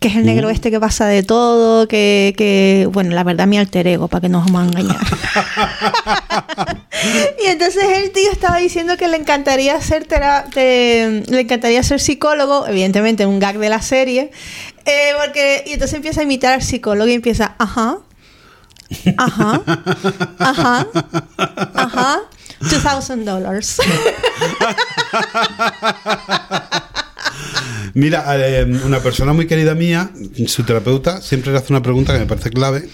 que 0.00 0.08
es 0.08 0.16
el 0.16 0.24
negro 0.26 0.48
Uh. 0.48 0.50
este 0.50 0.70
que 0.70 0.80
pasa 0.80 1.06
de 1.06 1.22
todo 1.22 1.86
que, 1.86 2.34
que 2.36 2.88
bueno 2.90 3.14
la 3.14 3.22
verdad 3.22 3.46
mi 3.46 3.58
alter 3.58 3.86
ego 3.86 4.08
para 4.08 4.22
que 4.22 4.28
no 4.30 4.40
nos 4.40 4.50
vamos 4.50 4.74
a 4.74 4.80
engañar 4.80 4.96
y 7.44 7.46
entonces 7.46 7.84
el 7.98 8.10
tío 8.10 8.32
estaba 8.32 8.56
diciendo 8.56 8.96
que 8.96 9.06
le 9.08 9.18
encantaría 9.18 9.78
ser 9.80 10.06
te- 10.06 11.22
le 11.30 11.40
encantaría 11.40 11.82
ser 11.82 12.00
psicólogo 12.00 12.66
evidentemente 12.66 13.26
un 13.26 13.38
gag 13.38 13.58
de 13.58 13.68
la 13.68 13.82
serie 13.82 14.30
eh, 14.86 15.12
porque 15.22 15.62
y 15.66 15.74
entonces 15.74 15.94
empieza 15.96 16.20
a 16.20 16.24
imitar 16.24 16.54
al 16.54 16.62
psicólogo 16.62 17.06
y 17.08 17.12
empieza 17.14 17.54
ajá 17.58 17.98
Ajá. 19.18 19.62
Ajá. 20.40 20.84
Ajá. 21.74 22.18
Two 22.68 22.80
thousand 22.82 23.24
dollars. 23.24 23.76
Mira, 27.94 28.24
eh, 28.36 28.64
una 28.84 29.00
persona 29.00 29.32
muy 29.32 29.46
querida 29.46 29.74
mía, 29.74 30.10
su 30.46 30.64
terapeuta, 30.64 31.20
siempre 31.20 31.52
le 31.52 31.58
hace 31.58 31.72
una 31.72 31.82
pregunta 31.82 32.12
que 32.12 32.20
me 32.20 32.26
parece 32.26 32.50
clave. 32.50 32.88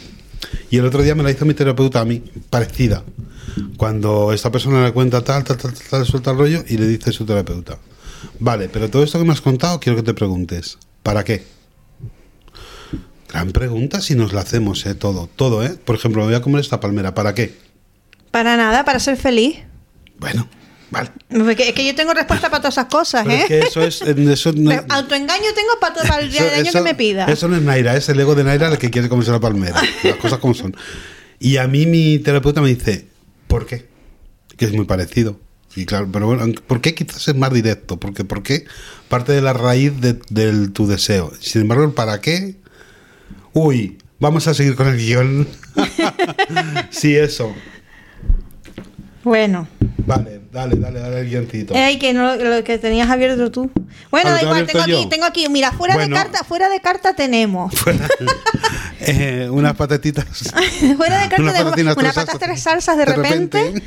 Y 0.70 0.78
el 0.78 0.84
otro 0.84 1.02
día 1.02 1.14
me 1.14 1.22
la 1.22 1.30
hizo 1.30 1.44
mi 1.44 1.54
terapeuta 1.54 2.00
a 2.00 2.04
mí, 2.04 2.22
parecida. 2.50 3.04
Cuando 3.76 4.32
esta 4.32 4.50
persona 4.50 4.84
le 4.84 4.92
cuenta 4.92 5.22
tal, 5.22 5.44
tal, 5.44 5.56
tal, 5.56 5.72
tal, 5.74 6.06
suelta 6.06 6.32
el 6.32 6.38
rollo 6.38 6.64
y 6.68 6.76
le 6.76 6.86
dice 6.86 7.12
su 7.12 7.24
terapeuta: 7.24 7.78
Vale, 8.38 8.68
pero 8.68 8.90
todo 8.90 9.02
esto 9.02 9.18
que 9.18 9.24
me 9.24 9.32
has 9.32 9.40
contado 9.40 9.80
quiero 9.80 9.96
que 9.96 10.02
te 10.02 10.14
preguntes: 10.14 10.78
¿para 11.02 11.24
qué? 11.24 11.44
Gran 13.28 13.52
pregunta 13.52 14.00
si 14.00 14.14
nos 14.14 14.32
la 14.32 14.42
hacemos, 14.42 14.84
¿eh? 14.86 14.94
Todo, 14.94 15.28
todo, 15.34 15.64
¿eh? 15.64 15.76
Por 15.84 15.96
ejemplo, 15.96 16.22
me 16.22 16.28
voy 16.28 16.36
a 16.36 16.42
comer 16.42 16.60
esta 16.60 16.80
palmera, 16.80 17.14
¿para 17.14 17.34
qué? 17.34 17.54
Para 18.30 18.56
nada, 18.56 18.84
para 18.84 18.98
ser 19.00 19.16
feliz. 19.16 19.58
Bueno, 20.18 20.48
vale. 20.90 21.10
Porque 21.28 21.68
es 21.68 21.74
que 21.74 21.84
yo 21.84 21.94
tengo 21.94 22.14
respuesta 22.14 22.48
para 22.50 22.60
todas 22.62 22.74
esas 22.74 22.86
cosas, 22.86 23.24
Pero 23.26 23.36
¿eh? 23.36 23.40
es 23.42 23.46
que 23.48 23.58
eso 23.60 23.82
es. 23.82 24.02
Eso 24.02 24.52
no- 24.52 24.70
Autoengaño 24.88 25.52
tengo 25.54 25.70
para 25.80 26.20
el 26.20 26.30
día 26.30 26.40
Eso- 26.40 26.50
del 26.50 26.60
año 26.60 26.68
eso- 26.70 26.78
que 26.78 26.84
me 26.84 26.94
pida. 26.94 27.26
Eso 27.26 27.48
no 27.48 27.56
es 27.56 27.62
Naira, 27.62 27.96
es 27.96 28.08
el 28.08 28.18
ego 28.20 28.34
de 28.34 28.44
Naira 28.44 28.68
el 28.68 28.78
que 28.78 28.90
quiere 28.90 29.08
comerse 29.08 29.30
la 29.32 29.40
palmera. 29.40 29.80
Las 30.04 30.16
cosas 30.16 30.38
como 30.38 30.54
son. 30.54 30.76
Y 31.38 31.56
a 31.58 31.66
mí 31.68 31.86
mi 31.86 32.18
terapeuta 32.18 32.60
me 32.60 32.68
dice, 32.68 33.06
¿por 33.46 33.66
qué? 33.66 33.88
Que 34.56 34.64
es 34.66 34.72
muy 34.72 34.84
parecido. 34.86 35.38
Y 35.74 35.84
claro, 35.84 36.08
pero 36.10 36.26
bueno, 36.26 36.46
¿por 36.66 36.80
qué 36.80 36.94
quizás 36.94 37.28
es 37.28 37.34
más 37.36 37.52
directo? 37.52 37.98
Porque 38.00 38.24
¿por 38.24 38.42
qué 38.42 38.64
parte 39.08 39.32
de 39.32 39.42
la 39.42 39.52
raíz 39.52 40.00
de, 40.00 40.18
del- 40.30 40.72
tu 40.72 40.86
deseo? 40.86 41.30
Sin 41.40 41.60
embargo, 41.62 41.94
para 41.94 42.20
qué. 42.22 42.56
Uy, 43.52 43.98
vamos 44.18 44.46
a 44.46 44.54
seguir 44.54 44.74
con 44.74 44.88
el 44.88 44.96
guion. 44.96 45.46
sí, 46.90 47.14
eso. 47.14 47.54
Bueno. 49.22 49.68
Vale, 50.06 50.40
dale, 50.56 50.76
dale, 50.76 51.00
dale 51.00 51.20
el 51.20 51.28
guioncito. 51.28 51.74
Ay, 51.76 51.98
que 51.98 52.12
no 52.12 52.34
lo 52.36 52.64
que 52.64 52.78
tenías 52.78 53.08
abierto 53.10 53.50
tú. 53.50 53.70
Bueno, 54.10 54.30
Ah, 54.30 54.32
da 54.32 54.42
igual, 54.42 54.66
tengo 54.66 54.80
aquí, 54.80 55.06
tengo 55.10 55.24
aquí. 55.26 55.48
Mira, 55.48 55.70
fuera 55.72 55.94
Bueno. 55.94 56.16
de 56.16 56.22
carta, 56.22 56.44
fuera 56.44 56.68
de 56.68 56.80
carta 56.80 57.14
tenemos. 57.14 57.72
Eh, 59.08 59.48
unas 59.52 59.76
patatitas. 59.76 60.24
fuera 60.96 61.20
de 61.20 61.28
carta 61.28 61.42
Unas 61.42 61.54
tenemos 61.54 61.76
unas 61.76 61.96
tres 61.96 62.14
patas 62.14 62.14
salsas. 62.14 62.38
tres 62.40 62.60
salsas 62.62 62.96
de, 62.96 63.04
repente. 63.04 63.82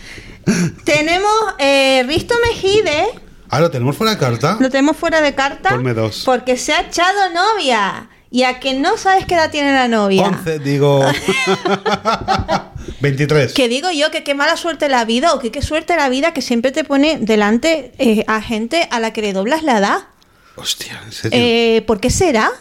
Tenemos 0.86 1.32
eh, 1.58 2.06
Risto 2.08 2.36
Mejide. 2.48 3.08
Ah, 3.50 3.60
lo 3.60 3.70
tenemos 3.70 3.98
fuera 3.98 4.14
de 4.14 4.20
carta. 4.20 4.58
Lo 4.60 4.70
tenemos 4.70 4.96
fuera 4.96 5.20
de 5.22 5.36
carta. 5.36 5.70
Ponme 5.72 5.94
dos. 5.94 6.24
Porque 6.26 6.56
se 6.56 6.72
ha 6.72 6.82
echado 6.82 7.18
novia. 7.34 8.08
Y 8.32 8.44
a 8.44 8.60
que 8.60 8.74
no 8.76 8.96
sabes 8.98 9.26
qué 9.26 9.34
edad 9.36 9.50
tiene 9.50 9.74
la 9.74 9.88
novia. 9.88 10.28
11, 10.28 10.60
digo. 10.60 11.04
23. 13.02 13.54
Que 13.54 13.68
digo 13.68 13.90
yo 13.92 14.12
que 14.12 14.24
qué 14.24 14.34
mala 14.36 14.58
suerte 14.58 14.90
la 14.90 15.06
vida 15.06 15.34
o 15.34 15.40
que 15.40 15.52
qué 15.52 15.62
suerte 15.62 15.96
la 15.96 16.10
vida 16.10 16.34
que 16.34 16.42
siempre 16.42 16.72
te 16.72 16.84
pone 16.84 17.18
delante 17.20 17.92
eh, 17.98 18.24
a 18.28 18.42
gente 18.42 18.88
a 18.92 19.00
la 19.00 19.14
que 19.14 19.22
le 19.22 19.34
doblas 19.34 19.64
la 19.64 19.78
edad. 19.80 19.98
Hostia, 20.56 21.02
¿en 21.06 21.12
serio? 21.12 21.40
Eh, 21.42 21.84
¿Por 21.88 22.00
qué 22.00 22.10
será? 22.10 22.52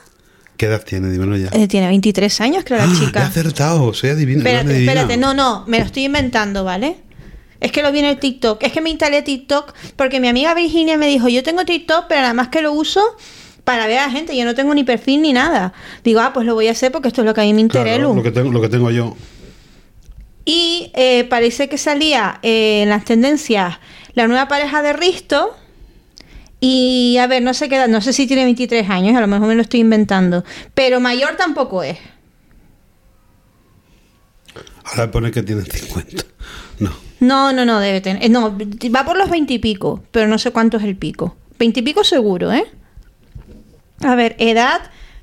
¿Qué 0.56 0.66
edad 0.66 0.82
tiene? 0.84 1.10
Dímelo 1.10 1.36
ya. 1.36 1.48
Eh, 1.52 1.68
tiene 1.68 1.86
23 1.88 2.40
años, 2.40 2.64
creo, 2.64 2.78
la 2.78 2.84
Ah, 2.84 2.92
He 2.92 2.98
chica. 3.06 3.26
acertado, 3.26 3.92
soy 3.94 4.10
adivino. 4.10 4.38
Espérate, 4.38 4.70
adivina. 4.70 4.92
espérate, 4.92 5.16
no, 5.16 5.34
no, 5.34 5.64
me 5.66 5.78
lo 5.78 5.84
estoy 5.84 6.04
inventando, 6.04 6.64
¿vale? 6.64 6.96
Es 7.60 7.72
que 7.72 7.82
lo 7.82 7.90
vi 7.90 7.98
en 8.00 8.04
el 8.06 8.18
TikTok. 8.18 8.62
Es 8.62 8.72
que 8.72 8.80
me 8.80 8.90
instalé 8.90 9.22
TikTok 9.22 9.72
porque 9.96 10.20
mi 10.20 10.28
amiga 10.28 10.54
Virginia 10.54 10.96
me 10.96 11.08
dijo, 11.08 11.28
yo 11.28 11.42
tengo 11.42 11.64
TikTok, 11.64 12.06
pero 12.08 12.20
nada 12.22 12.34
más 12.34 12.48
que 12.48 12.62
lo 12.62 12.72
uso 12.72 13.02
para 13.68 13.86
ver 13.86 13.98
a 13.98 14.06
la 14.06 14.10
gente. 14.10 14.34
Yo 14.34 14.46
no 14.46 14.54
tengo 14.54 14.72
ni 14.72 14.82
perfil 14.82 15.20
ni 15.20 15.34
nada. 15.34 15.74
Digo, 16.02 16.20
ah, 16.20 16.32
pues 16.32 16.46
lo 16.46 16.54
voy 16.54 16.68
a 16.68 16.70
hacer 16.70 16.90
porque 16.90 17.08
esto 17.08 17.20
es 17.20 17.26
lo 17.26 17.34
que 17.34 17.42
a 17.42 17.44
mí 17.44 17.52
me 17.52 17.60
interesa. 17.60 17.98
Claro, 17.98 18.14
lo, 18.14 18.22
que 18.22 18.30
tengo, 18.30 18.50
lo 18.50 18.62
que 18.62 18.70
tengo 18.70 18.90
yo. 18.90 19.14
Y 20.46 20.90
eh, 20.94 21.24
parece 21.24 21.68
que 21.68 21.76
salía 21.76 22.38
eh, 22.42 22.80
en 22.84 22.88
las 22.88 23.04
tendencias 23.04 23.76
la 24.14 24.26
nueva 24.26 24.48
pareja 24.48 24.80
de 24.80 24.94
Risto. 24.94 25.54
Y 26.60 27.18
a 27.18 27.26
ver, 27.26 27.42
no 27.42 27.52
sé 27.52 27.68
qué 27.68 27.76
edad, 27.76 27.88
no 27.88 28.00
sé 28.00 28.14
si 28.14 28.26
tiene 28.26 28.44
23 28.44 28.88
años, 28.88 29.14
a 29.14 29.20
lo 29.20 29.26
mejor 29.26 29.48
me 29.48 29.54
lo 29.54 29.60
estoy 29.60 29.80
inventando. 29.80 30.44
Pero 30.72 30.98
mayor 30.98 31.36
tampoco 31.36 31.82
es. 31.82 31.98
Ahora 34.84 35.10
pone 35.10 35.30
que 35.30 35.42
tiene 35.42 35.60
50. 35.60 36.24
No. 36.78 36.90
No, 37.20 37.52
no, 37.52 37.66
no, 37.66 37.80
debe 37.80 38.00
tener. 38.00 38.24
eh, 38.24 38.30
No, 38.30 38.56
va 38.96 39.04
por 39.04 39.18
los 39.18 39.28
20 39.28 39.52
y 39.52 39.58
pico, 39.58 40.02
pero 40.10 40.26
no 40.26 40.38
sé 40.38 40.52
cuánto 40.52 40.78
es 40.78 40.84
el 40.84 40.96
pico. 40.96 41.36
20 41.58 41.80
y 41.80 41.82
pico 41.82 42.02
seguro, 42.02 42.50
¿eh? 42.50 42.64
A 44.02 44.14
ver, 44.14 44.36
edad, 44.38 44.80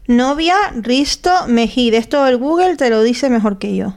novia, 0.08 0.56
Risto, 0.76 1.32
Mejide. 1.48 1.98
Esto 1.98 2.28
el 2.28 2.38
Google 2.38 2.76
te 2.76 2.90
lo 2.90 3.04
dice 3.04 3.30
mejor 3.30 3.58
que 3.58 3.76
yo. 3.76 3.96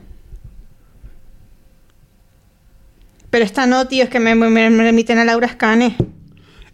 Pero 3.30 3.44
esta 3.44 3.66
no, 3.66 3.86
tío, 3.88 4.04
es 4.04 4.10
que 4.10 4.20
me, 4.20 4.34
me, 4.34 4.48
me 4.48 4.68
remiten 4.70 5.18
a 5.18 5.24
Laura 5.24 5.48
Scane. 5.48 5.96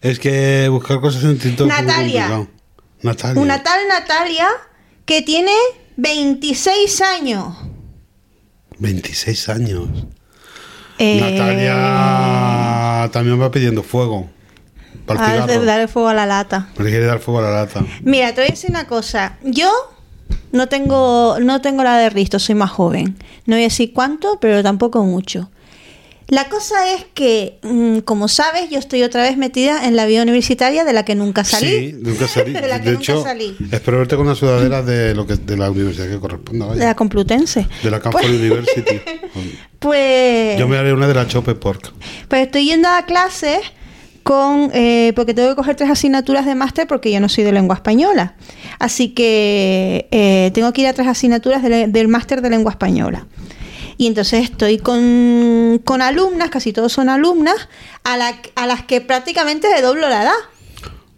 Es 0.01 0.19
que 0.19 0.67
buscar 0.69 1.01
cosas 1.01 1.23
en 1.23 1.37
TikTok 1.37 1.67
Natalia. 1.67 2.47
Natalia. 3.01 3.41
Una 3.41 3.63
tal 3.63 3.87
Natalia 3.87 4.47
que 5.05 5.21
tiene 5.21 5.51
26 5.97 7.01
años. 7.01 7.55
26 8.79 9.49
años. 9.49 9.87
Eh, 10.97 11.19
Natalia 11.19 13.09
también 13.11 13.41
va 13.41 13.51
pidiendo 13.51 13.83
fuego. 13.83 14.29
Para 15.05 15.27
de 15.27 15.41
cigarro. 15.43 15.65
darle 15.65 15.87
fuego 15.87 16.09
a 16.09 16.13
la 16.13 16.25
lata. 16.25 16.69
Le 16.77 16.89
quiere 16.89 17.05
dar 17.05 17.19
fuego 17.19 17.39
a 17.39 17.43
la 17.43 17.51
lata. 17.51 17.85
Mira, 18.03 18.29
te 18.33 18.41
voy 18.41 18.47
a 18.47 18.51
decir 18.51 18.69
una 18.69 18.87
cosa. 18.87 19.37
Yo 19.43 19.71
no 20.51 20.67
tengo, 20.67 21.37
no 21.39 21.61
tengo 21.61 21.83
la 21.83 21.97
de 21.97 22.09
Risto, 22.09 22.39
soy 22.39 22.55
más 22.55 22.71
joven. 22.71 23.15
No 23.45 23.55
voy 23.55 23.63
a 23.63 23.67
decir 23.67 23.93
cuánto, 23.93 24.39
pero 24.39 24.63
tampoco 24.63 25.03
mucho. 25.03 25.49
La 26.27 26.49
cosa 26.49 26.91
es 26.95 27.05
que, 27.13 27.59
mm, 27.61 27.99
como 27.99 28.27
sabes, 28.27 28.71
yo 28.71 28.79
estoy 28.79 29.03
otra 29.03 29.21
vez 29.21 29.37
metida 29.37 29.85
en 29.85 29.95
la 29.95 30.07
vida 30.07 30.23
universitaria 30.23 30.83
de 30.83 30.91
la 30.91 31.05
que 31.05 31.13
nunca 31.13 31.43
salí. 31.43 31.91
Sí, 31.91 31.95
nunca 32.01 32.27
salí. 32.27 32.51
de 32.53 32.67
la 32.67 32.79
que 32.79 32.85
de 32.89 32.91
nunca 32.93 33.03
hecho, 33.03 33.21
salí. 33.21 33.55
espero 33.71 33.99
verte 33.99 34.15
con 34.15 34.25
una 34.25 34.33
sudadera 34.33 34.81
de, 34.81 35.13
lo 35.13 35.27
que, 35.27 35.35
de 35.35 35.55
la 35.55 35.69
universidad 35.69 36.09
que 36.09 36.19
corresponda. 36.19 36.65
De 36.65 36.71
Vaya. 36.71 36.85
la 36.85 36.95
Complutense. 36.95 37.67
De 37.83 37.91
la 37.91 37.99
Camford 37.99 38.25
University. 38.25 39.01
Pues, 39.77 40.57
Yo 40.57 40.67
me 40.67 40.77
haré 40.77 40.93
una 40.93 41.07
de 41.07 41.13
la 41.13 41.27
Chope 41.27 41.53
Pork. 41.53 41.93
pues 42.27 42.45
estoy 42.45 42.65
yendo 42.65 42.87
a 42.89 43.03
clases 43.05 43.59
con 44.25 44.71
eh, 44.73 45.13
porque 45.15 45.35
tengo 45.35 45.49
que 45.49 45.55
coger 45.55 45.75
tres 45.75 45.91
asignaturas 45.91 46.47
de 46.47 46.55
máster 46.55 46.87
porque 46.87 47.11
yo 47.11 47.19
no 47.19 47.29
soy 47.29 47.43
de 47.43 47.51
lengua 47.51 47.75
española. 47.75 48.33
Así 48.79 49.09
que 49.09 50.07
eh, 50.09 50.49
tengo 50.55 50.73
que 50.73 50.81
ir 50.81 50.87
a 50.87 50.93
tres 50.93 51.07
asignaturas 51.07 51.61
de- 51.61 51.85
del 51.87 52.07
máster 52.07 52.41
de 52.41 52.49
lengua 52.49 52.71
española. 52.71 53.27
Y 53.97 54.07
entonces 54.07 54.43
estoy 54.45 54.79
con, 54.79 55.79
con 55.85 56.01
alumnas, 56.01 56.49
casi 56.49 56.73
todos 56.73 56.91
son 56.91 57.07
alumnas, 57.07 57.69
a, 58.03 58.17
la- 58.17 58.35
a 58.55 58.65
las 58.65 58.83
que 58.83 58.99
prácticamente 58.99 59.69
le 59.73 59.81
doblo 59.83 60.09
la 60.09 60.23
edad. 60.23 60.33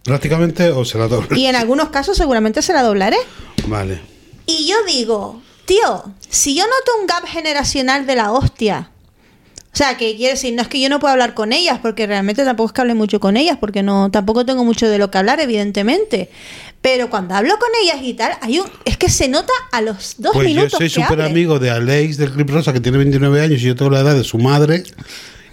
Prácticamente 0.04 0.70
o 0.72 0.84
se 0.84 0.98
la 0.98 1.08
doble. 1.08 1.40
Y 1.40 1.46
en 1.46 1.56
algunos 1.56 1.88
casos 1.90 2.18
seguramente 2.18 2.62
se 2.62 2.74
la 2.74 2.84
doblaré. 2.84 3.18
Vale. 3.68 4.02
Y 4.46 4.68
yo 4.68 4.76
digo, 4.86 5.42
tío, 5.66 6.04
si 6.30 6.56
yo 6.56 6.64
noto 6.66 6.92
un 7.02 7.08
gap 7.08 7.26
generacional 7.26 8.06
de 8.06 8.16
la 8.16 8.34
hostia, 8.34 8.92
o 9.78 9.84
sea, 9.86 9.96
que 9.96 10.16
quiere 10.16 10.34
decir, 10.34 10.56
no 10.56 10.64
es 10.64 10.68
que 10.70 10.80
yo 10.82 10.90
no 10.90 11.00
pueda 11.00 11.14
hablar 11.14 11.36
con 11.36 11.54
ellas, 11.54 11.78
porque 11.80 12.08
realmente 12.08 12.44
tampoco 12.44 12.70
es 12.70 12.74
que 12.74 12.82
hable 12.82 12.96
mucho 12.96 13.20
con 13.20 13.38
ellas, 13.38 13.58
porque 13.60 13.84
no, 13.84 14.10
tampoco 14.10 14.44
tengo 14.44 14.66
mucho 14.66 14.90
de 14.90 14.98
lo 14.98 15.12
que 15.12 15.20
hablar, 15.20 15.40
evidentemente. 15.40 16.32
Pero 16.82 17.12
cuando 17.12 17.36
hablo 17.36 17.60
con 17.60 17.70
ellas 17.84 17.98
y 18.02 18.16
tal, 18.16 18.32
hay 18.42 18.58
un, 18.58 18.66
es 18.86 18.98
que 18.98 19.08
se 19.08 19.28
nota 19.28 19.54
a 19.72 19.82
los 19.82 20.16
dos 20.18 20.32
Pues 20.34 20.48
yo 20.50 20.56
minutos 20.56 20.80
soy 20.80 20.90
que 20.90 20.96
súper 20.96 21.22
amigo 21.22 21.60
de 21.60 21.70
Alex 21.70 22.18
del 22.18 22.32
Clip 22.32 22.50
Rosa, 22.50 22.74
que 22.74 22.80
tiene 22.80 22.98
29 22.98 23.40
años 23.40 23.62
y 23.62 23.66
yo 23.66 23.76
tengo 23.76 23.92
la 23.92 24.00
edad 24.00 24.16
de 24.16 24.24
su 24.24 24.40
madre. 24.40 24.82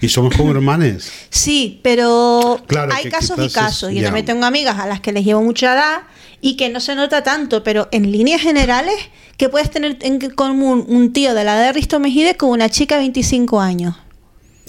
Y 0.01 0.09
somos 0.09 0.35
como 0.35 0.49
hermanes. 0.53 1.11
Sí, 1.29 1.79
pero 1.83 2.59
Claro, 2.65 2.95
hay 2.95 3.11
casos 3.11 3.37
y 3.37 3.41
quizás 3.43 3.47
es- 3.47 3.53
casos. 3.53 3.91
Yo 3.93 4.01
también 4.01 4.25
tengo 4.25 4.43
amigas 4.47 4.79
a 4.79 4.87
las 4.87 5.01
que 5.01 5.11
les 5.11 5.23
llevo 5.23 5.43
mucha 5.43 5.71
edad 5.75 6.01
y 6.41 6.57
que 6.57 6.69
no 6.69 6.79
se 6.79 6.95
nota 6.95 7.21
tanto, 7.21 7.63
pero 7.63 7.89
en 7.91 8.11
líneas 8.11 8.41
generales, 8.41 8.95
que 9.37 9.49
puedes 9.49 9.69
tener 9.69 9.99
en 10.01 10.19
común 10.31 10.83
un 10.87 11.13
tío 11.13 11.35
de 11.35 11.43
la 11.43 11.57
edad 11.57 11.67
de 11.67 11.73
Risto 11.73 11.99
Mejide 11.99 12.35
con 12.37 12.49
una 12.49 12.69
chica 12.69 12.95
de 12.95 13.01
25 13.01 13.61
años? 13.61 13.93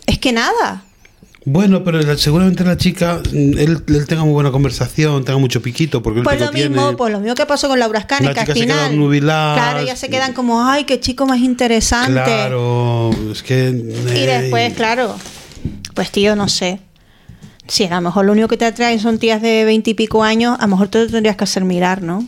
Es 0.06 0.18
que 0.18 0.32
nada. 0.32 0.82
Bueno, 1.44 1.84
pero 1.84 2.00
la- 2.00 2.16
seguramente 2.16 2.64
la 2.64 2.76
chica, 2.76 3.20
mm, 3.32 3.36
él, 3.58 3.82
él 3.86 4.06
tenga 4.08 4.24
muy 4.24 4.32
buena 4.32 4.50
conversación, 4.50 5.24
tenga 5.24 5.38
mucho 5.38 5.62
piquito, 5.62 6.02
porque 6.02 6.18
él 6.20 6.24
Pues 6.24 6.38
que 6.38 6.44
lo 6.44 6.52
mismo, 6.52 6.74
tiene. 6.82 6.96
pues 6.96 7.12
lo 7.12 7.20
mismo 7.20 7.34
que 7.36 7.46
pasó 7.46 7.68
con 7.68 7.78
Laura 7.78 8.04
La 8.20 8.34
que 8.34 8.40
al 8.40 8.46
final. 8.52 8.96
Claro, 9.54 9.86
ya 9.86 9.94
se 9.94 10.08
quedan 10.08 10.32
como, 10.32 10.64
ay, 10.64 10.84
qué 10.84 10.98
chico 10.98 11.24
más 11.26 11.38
interesante. 11.38 12.12
Claro, 12.14 13.10
es 13.30 13.44
que. 13.44 13.68
Y 13.70 14.18
eh, 14.18 14.26
después, 14.40 14.74
claro, 14.74 15.14
pues 15.94 16.10
tío, 16.10 16.34
no 16.34 16.48
sé. 16.48 16.80
Si 17.68 17.84
a 17.84 17.90
lo 17.94 18.00
mejor 18.00 18.24
lo 18.26 18.32
único 18.32 18.48
que 18.48 18.56
te 18.56 18.64
atraen 18.64 18.98
son 18.98 19.18
tías 19.18 19.40
de 19.40 19.64
veinte 19.64 19.90
y 19.90 19.94
pico 19.94 20.24
años, 20.24 20.56
a 20.58 20.62
lo 20.62 20.68
mejor 20.68 20.88
te 20.88 20.98
lo 21.04 21.06
tendrías 21.10 21.36
que 21.36 21.44
hacer 21.44 21.64
mirar, 21.64 22.02
¿no? 22.02 22.26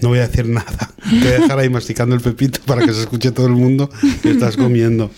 No 0.00 0.08
voy 0.08 0.18
a 0.20 0.26
decir 0.28 0.46
nada. 0.48 0.90
Te 1.10 1.18
voy 1.18 1.28
a 1.28 1.40
dejar 1.40 1.58
ahí 1.58 1.68
masticando 1.68 2.14
el 2.14 2.20
pepito 2.20 2.60
para 2.64 2.84
que 2.86 2.92
se 2.92 3.00
escuche 3.00 3.32
todo 3.32 3.46
el 3.46 3.52
mundo 3.54 3.90
que 4.22 4.30
estás 4.30 4.56
comiendo. 4.56 5.10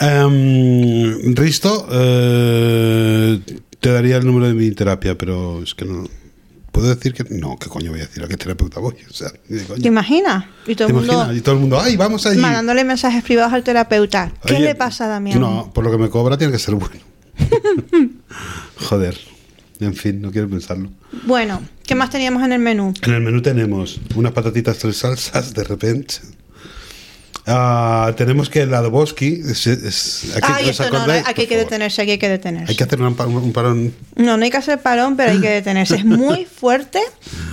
Em, 0.00 1.34
Risto, 1.34 1.88
eh, 1.90 3.40
te 3.80 3.90
daría 3.90 4.16
el 4.16 4.26
número 4.26 4.46
de 4.46 4.54
mi 4.54 4.70
terapia, 4.70 5.16
pero 5.16 5.62
es 5.62 5.74
que 5.74 5.84
no. 5.84 6.04
¿Puedo 6.72 6.94
decir 6.94 7.12
que.? 7.12 7.24
No, 7.30 7.56
¿qué 7.58 7.68
coño 7.68 7.90
voy 7.90 8.00
a 8.00 8.06
decir? 8.06 8.22
¿A 8.22 8.28
qué 8.28 8.36
terapeuta 8.36 8.78
voy? 8.80 8.94
O 9.10 9.12
sea, 9.14 9.32
ni 9.48 9.58
de 9.58 9.64
coña. 9.64 9.82
¿Te 9.82 9.88
imaginas? 9.88 10.44
Y 10.66 10.74
todo 10.74 10.88
¿Te 10.88 10.92
el 10.92 10.98
mundo? 10.98 11.34
Y 11.34 11.40
todo 11.40 11.54
el 11.56 11.60
mundo, 11.60 11.80
¡ay, 11.80 11.96
vamos 11.96 12.24
allí! 12.26 12.40
mandándole 12.40 12.84
mensajes 12.84 13.22
privados 13.24 13.52
al 13.52 13.64
terapeuta. 13.64 14.32
¿Qué 14.46 14.54
Oye, 14.54 14.64
le 14.64 14.74
pasa 14.74 15.06
a 15.06 15.08
Damián? 15.08 15.40
No, 15.40 15.72
por 15.74 15.84
lo 15.84 15.90
que 15.90 15.98
me 15.98 16.08
cobra 16.08 16.38
tiene 16.38 16.52
que 16.52 16.58
ser 16.58 16.74
bueno. 16.74 17.00
Joder. 18.88 19.18
En 19.80 19.94
fin, 19.94 20.20
no 20.20 20.32
quiero 20.32 20.48
pensarlo. 20.48 20.90
Bueno, 21.24 21.62
¿qué 21.86 21.94
más 21.94 22.10
teníamos 22.10 22.42
en 22.42 22.52
el 22.52 22.58
menú? 22.58 22.92
En 23.02 23.14
el 23.14 23.20
menú 23.20 23.42
tenemos 23.42 24.00
unas 24.16 24.32
patatitas 24.32 24.78
tres 24.78 24.96
salsas 24.96 25.54
de 25.54 25.62
repente. 25.64 26.14
Ah, 27.50 28.12
tenemos 28.16 28.50
que 28.50 28.62
el 28.62 28.74
adoboski. 28.74 29.40
Es, 29.48 29.66
es- 29.66 30.32
aquí, 30.36 30.52
Ay, 30.54 30.64
¿os 30.64 30.70
esto 30.80 30.90
no, 30.92 31.06
no, 31.06 31.12
aquí 31.12 31.40
hay 31.42 31.46
que 31.46 31.56
detenerse, 31.56 32.02
aquí 32.02 32.10
hay 32.12 32.18
que 32.18 32.28
detenerse. 32.28 32.70
Hay 32.70 32.76
que 32.76 32.84
hacer 32.84 33.00
un, 33.00 33.06
un 33.18 33.52
parón. 33.52 33.94
No, 34.16 34.36
no 34.36 34.44
hay 34.44 34.50
que 34.50 34.56
hacer 34.58 34.80
parón, 34.80 35.16
pero 35.16 35.32
hay 35.32 35.40
que 35.40 35.48
detenerse. 35.48 35.96
Es 35.96 36.04
muy 36.04 36.44
fuerte. 36.60 37.00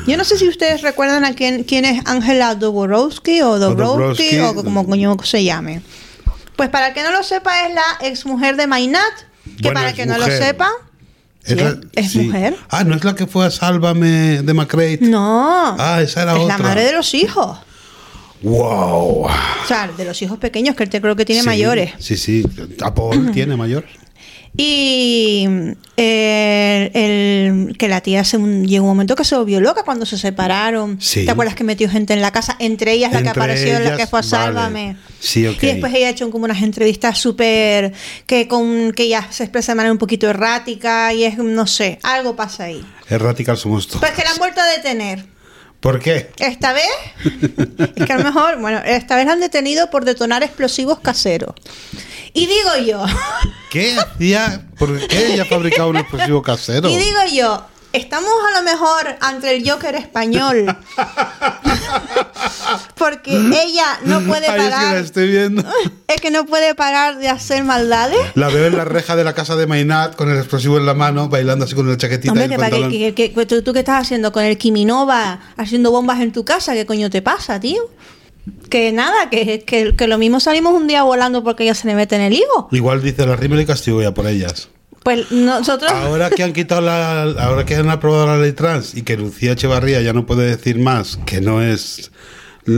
Yo 0.06 0.18
no 0.18 0.24
sé 0.26 0.38
si 0.38 0.48
ustedes 0.50 0.82
recuerdan 0.82 1.24
a 1.24 1.34
quién, 1.34 1.64
quién 1.64 1.86
es 1.86 2.02
Ángela 2.06 2.56
Dobrowski 2.56 3.42
o 3.42 3.58
Dobrowski 3.58 4.36
Dobrowski. 4.36 4.40
o 4.60 4.64
como 4.64 4.86
coño 4.86 5.16
se 5.24 5.44
llame. 5.44 5.82
Pues 6.56 6.70
para 6.70 6.90
el 6.90 6.94
que 6.94 7.04
no 7.04 7.12
lo 7.12 7.24
sepa, 7.24 7.66
es 7.68 7.74
la 7.74 8.08
exmujer 8.08 8.56
de 8.58 8.68
Mainat. 8.68 9.02
Que 9.58 9.64
Bueno, 9.64 9.74
para 9.76 9.90
el 9.90 9.96
que 9.96 10.06
no 10.06 10.18
lo 10.18 10.26
sepa, 10.26 10.70
sí, 11.44 11.56
la- 11.56 11.78
es 11.94 12.12
sí. 12.12 12.20
mujer. 12.20 12.56
Ah, 12.70 12.84
no 12.84 12.96
es 12.96 13.04
la 13.04 13.14
que 13.16 13.28
fue 13.28 13.46
a 13.46 13.52
Sálvame 13.52 14.42
de 14.42 14.54
McRae. 14.54 14.98
No. 15.02 15.76
Ah, 15.80 16.02
esa 16.02 16.24
era 16.24 16.34
es 16.36 16.40
otra. 16.40 16.58
la 16.58 16.64
madre 16.64 16.84
de 16.86 16.94
los 16.94 17.14
hijos. 17.14 17.60
¡Wow! 18.42 19.26
O 19.26 19.30
sea, 19.68 19.88
de 19.88 20.06
los 20.06 20.22
hijos 20.22 20.38
pequeños, 20.38 20.76
que 20.76 20.84
él 20.84 20.90
te 20.90 21.02
creo 21.02 21.16
que 21.16 21.26
tiene 21.26 21.42
Sí, 21.42 21.48
mayores. 21.48 21.94
Sí, 22.00 22.18
sí. 22.18 22.44
A 22.82 22.94
Paul 22.94 23.32
tiene 23.34 23.56
mayor. 23.56 23.86
Y 24.58 25.48
eh, 25.98 26.92
el, 26.94 27.78
que 27.78 27.90
la 27.90 28.00
tía 28.00 28.24
se, 28.24 28.38
llegó 28.38 28.86
un 28.86 28.92
momento 28.92 29.16
que 29.16 29.26
se 29.26 29.36
volvió 29.36 29.60
loca 29.60 29.84
cuando 29.84 30.06
se 30.06 30.18
separaron. 30.18 30.98
Sí. 31.02 31.26
¿Te 31.26 31.32
acuerdas 31.32 31.56
que 31.56 31.66
metió 31.66 31.90
gente 31.90 32.14
en 32.14 32.22
la 32.22 32.32
casa? 32.32 32.56
Entre 32.60 32.94
ellas 32.94 33.12
la 33.12 33.22
que 33.22 33.30
apareció, 33.30 33.78
la 33.80 33.98
que 33.98 34.08
fue 34.08 34.20
a 34.20 34.22
vale. 34.22 34.30
Sálvame. 34.30 34.98
Sí, 35.20 35.46
ok. 35.46 35.62
Y 35.62 35.68
después 35.68 35.94
ella 35.94 36.08
ha 36.08 36.10
hecho 36.12 36.30
como 36.32 36.46
unas 36.46 36.62
entrevistas 36.62 37.18
súper. 37.18 37.92
que 38.26 38.48
con 38.48 38.94
que 38.94 39.04
ella 39.04 39.28
se 39.30 39.44
expresa 39.44 39.74
de 39.74 39.78
manera 39.78 39.92
un 39.92 39.98
poquito 39.98 40.30
errática 40.30 41.14
y 41.14 41.26
es, 41.26 41.38
no 41.38 41.68
sé, 41.68 42.00
algo 42.04 42.38
pasa 42.38 42.66
ahí. 42.66 42.86
Erráticas 43.10 43.60
somos 43.60 43.88
todos. 43.88 44.00
Pues 44.00 44.14
que 44.14 44.24
la 44.24 44.32
han 44.32 44.38
vuelto 44.38 44.62
a 44.62 44.68
detener. 44.68 45.35
¿Por 45.86 46.00
qué? 46.00 46.32
Esta 46.40 46.74
vez, 46.74 46.90
es 47.96 48.06
que 48.08 48.12
a 48.12 48.18
lo 48.18 48.24
mejor, 48.24 48.60
bueno, 48.60 48.82
esta 48.84 49.18
vez 49.18 49.28
la 49.28 49.34
han 49.34 49.40
detenido 49.40 49.92
por 49.92 50.04
detonar 50.04 50.42
explosivos 50.42 51.00
caseros. 51.00 51.54
Y 52.34 52.48
digo 52.48 52.76
yo, 52.84 53.06
¿Qué 53.70 53.96
hacía? 53.96 54.66
¿Por 54.80 55.06
qué 55.06 55.34
ella 55.34 55.46
fabricaba 55.46 55.88
un 55.90 55.98
explosivo 55.98 56.42
casero? 56.42 56.90
Y 56.90 56.98
digo 56.98 57.20
yo, 57.32 57.68
estamos 57.96 58.30
a 58.54 58.60
lo 58.60 58.64
mejor 58.66 59.16
ante 59.22 59.56
el 59.56 59.70
Joker 59.70 59.96
español. 59.96 60.66
porque 62.98 63.36
ella 63.36 64.00
no 64.06 64.22
puede 64.22 64.48
Ay, 64.48 64.60
es 64.60 64.64
que 64.66 64.70
la 64.70 64.76
parar. 64.78 64.98
estoy 64.98 65.28
viendo. 65.28 65.64
Es 66.08 66.22
que 66.22 66.30
no 66.32 66.46
puede 66.46 66.76
parar 66.76 67.18
de 67.18 67.28
hacer 67.30 67.64
maldades. 67.64 68.18
La 68.36 68.48
veo 68.50 68.68
en 68.68 68.78
la 68.78 68.86
reja 68.86 69.16
de 69.16 69.24
la 69.24 69.34
casa 69.34 69.56
de 69.56 69.66
Mainat 69.68 70.16
con 70.16 70.30
el 70.32 70.38
explosivo 70.38 70.78
en 70.78 70.86
la 70.86 70.94
mano, 70.94 71.28
bailando 71.30 71.66
así 71.66 71.74
con 71.76 71.90
la 71.90 71.98
chaquetita 71.98 72.32
Hombre, 72.32 72.46
y 72.46 72.50
que, 72.50 72.54
el 72.54 72.60
para 72.60 72.70
que, 72.70 72.82
pantalón. 72.82 73.14
que- 73.16 73.34
que- 73.34 73.46
¿tú, 73.48 73.62
tú 73.64 73.74
qué 73.74 73.80
estás 73.80 74.02
haciendo 74.04 74.32
con 74.32 74.44
el 74.44 74.58
Kiminova 74.58 75.40
haciendo 75.58 75.92
bombas 75.92 76.22
en 76.22 76.32
tu 76.32 76.46
casa? 76.46 76.74
¿Qué 76.74 76.86
coño 76.86 77.10
te 77.10 77.22
pasa, 77.24 77.60
tío? 77.60 77.82
Que 78.70 78.92
nada, 78.92 79.30
que, 79.32 79.64
que, 79.66 79.96
que 79.96 80.08
lo 80.08 80.18
mismo 80.20 80.40
salimos 80.40 80.74
un 80.74 80.86
día 80.88 81.02
volando 81.04 81.44
porque 81.44 81.64
ella 81.64 81.74
se 81.76 81.88
le 81.88 81.96
mete 81.96 82.16
en 82.16 82.22
el 82.22 82.34
higo. 82.34 82.70
Igual 82.72 83.02
dice 83.02 83.26
la 83.26 83.36
Rimmel 83.36 83.62
y 83.62 83.66
castigo 83.66 84.02
ya 84.02 84.14
por 84.14 84.28
ellas. 84.28 84.70
Pues 85.06 85.32
nosotros. 85.32 85.92
Ahora 85.92 86.32
que 86.32 86.42
han 86.42 86.52
quitado 86.52 86.82
la, 86.82 87.22
ahora 87.22 87.64
que 87.64 87.76
han 87.76 87.92
aprobado 87.92 88.26
la 88.26 88.40
ley 88.40 88.54
trans 88.54 88.96
y 88.96 89.04
que 89.04 89.16
Lucía 89.16 89.52
Echevarría 89.52 90.02
ya 90.02 90.14
no 90.14 90.26
puede 90.26 90.48
decir 90.48 90.80
más 90.80 91.20
que 91.28 91.42
no 91.42 91.62
es 91.62 92.10
mm, 92.66 92.72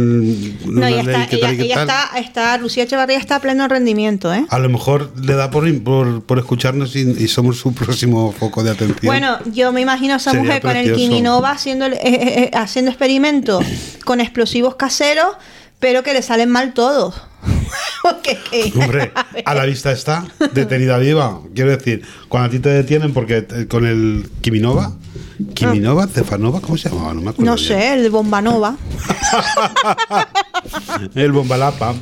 no, 0.65 0.81
ley 0.81 0.99
está, 0.99 1.23
ella, 1.31 1.51
está, 1.51 2.09
está, 2.17 2.57
Lucía 2.57 2.83
Echevarría 2.83 3.17
está 3.17 3.37
a 3.37 3.39
pleno 3.39 3.65
rendimiento, 3.69 4.33
¿eh? 4.33 4.45
a 4.49 4.59
lo 4.59 4.67
mejor 4.67 5.13
le 5.23 5.35
da 5.35 5.49
por, 5.49 5.81
por, 5.83 6.21
por 6.21 6.37
escucharnos 6.37 6.97
y, 6.97 7.09
y 7.17 7.29
somos 7.29 7.59
su 7.59 7.73
próximo 7.73 8.33
foco 8.33 8.61
de 8.61 8.71
atención. 8.71 8.97
Bueno, 9.03 9.37
yo 9.45 9.71
me 9.71 9.79
imagino 9.79 10.15
a 10.15 10.17
esa 10.17 10.31
Sería 10.31 10.43
mujer 10.43 10.61
con 10.61 10.75
el. 10.75 10.95
Kiminova 10.95 11.51
haciendo, 11.51 11.85
eh, 11.85 11.97
eh, 12.03 12.19
eh, 12.43 12.51
haciendo 12.55 12.91
experimentos 12.91 13.63
con 14.03 14.19
explosivos 14.19 14.75
caseros, 14.75 15.37
pero 15.79 16.03
que 16.03 16.13
le 16.13 16.21
salen 16.21 16.49
mal 16.49 16.73
todos. 16.73 17.21
Hombre, 18.81 19.11
a 19.45 19.53
la 19.53 19.65
vista 19.65 19.91
está, 19.91 20.25
detenida 20.53 20.97
viva. 20.97 21.41
Quiero 21.53 21.71
decir, 21.71 22.03
cuando 22.29 22.47
a 22.47 22.51
ti 22.51 22.59
te 22.59 22.69
detienen 22.69 23.13
porque 23.13 23.45
eh, 23.49 23.67
con 23.67 23.85
el 23.85 24.29
Kiminova, 24.41 24.93
Kiminova, 25.53 26.07
Cefanova, 26.07 26.61
¿cómo 26.61 26.77
se 26.77 26.89
llamaba? 26.89 27.13
No 27.13 27.21
me 27.21 27.29
acuerdo. 27.31 27.51
no 27.51 27.55
bien. 27.55 27.67
sé, 27.67 27.93
el 27.93 28.09
Bombanova. 28.09 28.77
El 31.15 31.31
Bombalapa. 31.31 31.93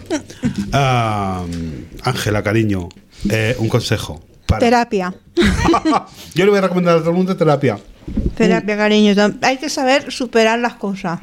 Ah, 0.72 1.44
Ángela, 2.04 2.44
cariño, 2.44 2.90
eh, 3.30 3.56
un 3.60 3.68
consejo. 3.68 4.24
Para. 4.46 4.60
Terapia. 4.60 5.14
Yo 6.36 6.46
le 6.46 6.50
voy 6.50 6.60
a 6.60 6.62
recomendar 6.62 6.98
a 6.98 7.00
todo 7.00 7.10
el 7.10 7.16
mundo 7.18 7.36
terapia. 7.36 7.80
Terapia, 8.38 8.78
cariño. 8.78 9.14
Hay 9.42 9.58
que 9.58 9.70
saber 9.70 10.12
superar 10.12 10.60
las 10.60 10.76
cosas. 10.76 11.20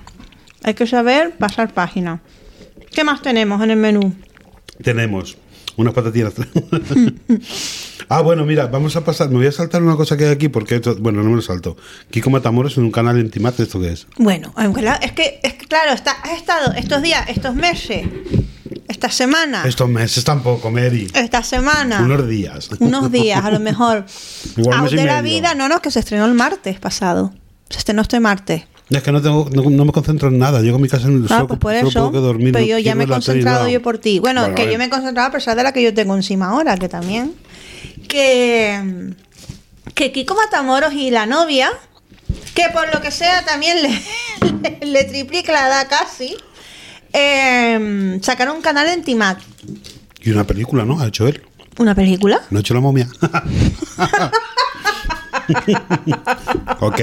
Hay 0.64 0.74
que 0.74 0.86
saber 0.86 1.36
pasar 1.38 1.72
página. 1.72 2.20
¿Qué 2.92 3.04
más 3.04 3.22
tenemos 3.22 3.62
en 3.62 3.70
el 3.70 3.76
menú? 3.78 4.14
Tenemos 4.82 5.36
unas 5.76 5.94
patatinas. 5.94 6.34
ah, 8.08 8.20
bueno, 8.20 8.44
mira, 8.44 8.66
vamos 8.66 8.96
a 8.96 9.04
pasar. 9.04 9.28
Me 9.30 9.36
voy 9.36 9.46
a 9.46 9.52
saltar 9.52 9.82
una 9.82 9.96
cosa 9.96 10.16
que 10.16 10.24
hay 10.26 10.32
aquí 10.32 10.48
porque, 10.48 10.76
esto- 10.76 10.96
bueno, 10.98 11.22
no 11.22 11.30
me 11.30 11.36
lo 11.36 11.42
salto. 11.42 11.76
Kiko 12.10 12.30
Matamoros 12.30 12.76
en 12.76 12.84
un 12.84 12.90
canal 12.90 13.18
en 13.18 13.30
Timate, 13.30 13.62
¿esto 13.62 13.80
qué 13.80 13.92
es? 13.92 14.06
Bueno, 14.16 14.52
es 15.00 15.12
que, 15.12 15.40
es 15.42 15.54
que 15.54 15.66
claro, 15.66 15.92
está, 15.92 16.12
has 16.12 16.32
estado 16.38 16.72
estos 16.74 17.02
días, 17.02 17.28
estos 17.28 17.54
meses, 17.54 18.06
esta 18.88 19.10
semana, 19.10 19.64
Estos 19.66 19.88
meses 19.88 20.22
tampoco, 20.24 20.70
Mary. 20.70 21.08
esta 21.14 21.42
semana, 21.42 22.02
Unos 22.02 22.28
días. 22.28 22.68
unos 22.80 23.10
días 23.10 23.42
a 23.44 23.50
lo 23.50 23.60
mejor. 23.60 24.04
Igual 24.56 24.80
Out 24.80 24.90
de 24.92 25.04
la 25.04 25.22
vida, 25.22 25.54
no, 25.54 25.68
no, 25.68 25.80
que 25.80 25.90
se 25.90 26.00
estrenó 26.00 26.26
el 26.26 26.34
martes 26.34 26.78
pasado. 26.78 27.32
Se 27.70 27.78
estrenó 27.78 28.02
este 28.02 28.20
martes. 28.20 28.64
Es 28.92 29.02
que 29.02 29.12
no, 29.12 29.22
tengo, 29.22 29.48
no, 29.52 29.70
no 29.70 29.84
me 29.84 29.92
concentro 29.92 30.28
en 30.28 30.38
nada. 30.38 30.60
Llego 30.60 30.76
a 30.76 30.80
mi 30.80 30.88
casa 30.88 31.08
en 31.08 31.24
el 31.24 31.32
Ah, 31.32 31.44
pues 31.46 31.58
por 31.58 31.74
eso. 31.74 32.12
que 32.12 32.18
dormir. 32.18 32.52
pero 32.52 32.64
yo 32.64 32.78
ya 32.78 32.94
me 32.94 33.04
he 33.04 33.08
concentrado 33.08 33.68
yo 33.68 33.80
por 33.82 33.98
ti. 33.98 34.18
Bueno, 34.18 34.42
Bueno, 34.42 34.54
que 34.54 34.70
yo 34.70 34.78
me 34.78 34.84
he 34.86 34.90
concentrado 34.90 35.28
a 35.28 35.32
pesar 35.32 35.56
de 35.56 35.62
la 35.62 35.72
que 35.72 35.82
yo 35.82 35.94
tengo 35.94 36.14
encima 36.14 36.50
ahora, 36.50 36.76
que 36.76 36.88
también. 36.88 37.34
Que, 38.08 39.12
que 39.94 40.12
Kiko 40.12 40.34
Matamoros 40.34 40.92
y 40.92 41.10
la 41.10 41.26
novia, 41.26 41.70
que 42.54 42.64
por 42.72 42.92
lo 42.92 43.00
que 43.00 43.10
sea 43.10 43.44
también 43.44 43.78
le, 43.82 44.80
le, 44.80 44.80
le 44.86 45.04
triplica 45.04 45.52
la 45.52 45.68
edad 45.68 45.86
casi, 45.88 46.36
eh, 47.12 48.18
sacaron 48.22 48.56
un 48.56 48.62
canal 48.62 48.88
en 48.88 49.02
Timac. 49.02 49.38
Y 50.20 50.30
una 50.30 50.44
película, 50.44 50.84
¿no? 50.84 51.00
Ha 51.00 51.08
hecho 51.08 51.26
él. 51.26 51.42
¿Una 51.78 51.94
película? 51.94 52.42
No 52.50 52.58
ha 52.58 52.60
hecho 52.60 52.74
la 52.74 52.80
momia. 52.80 53.08
ok. 56.80 57.00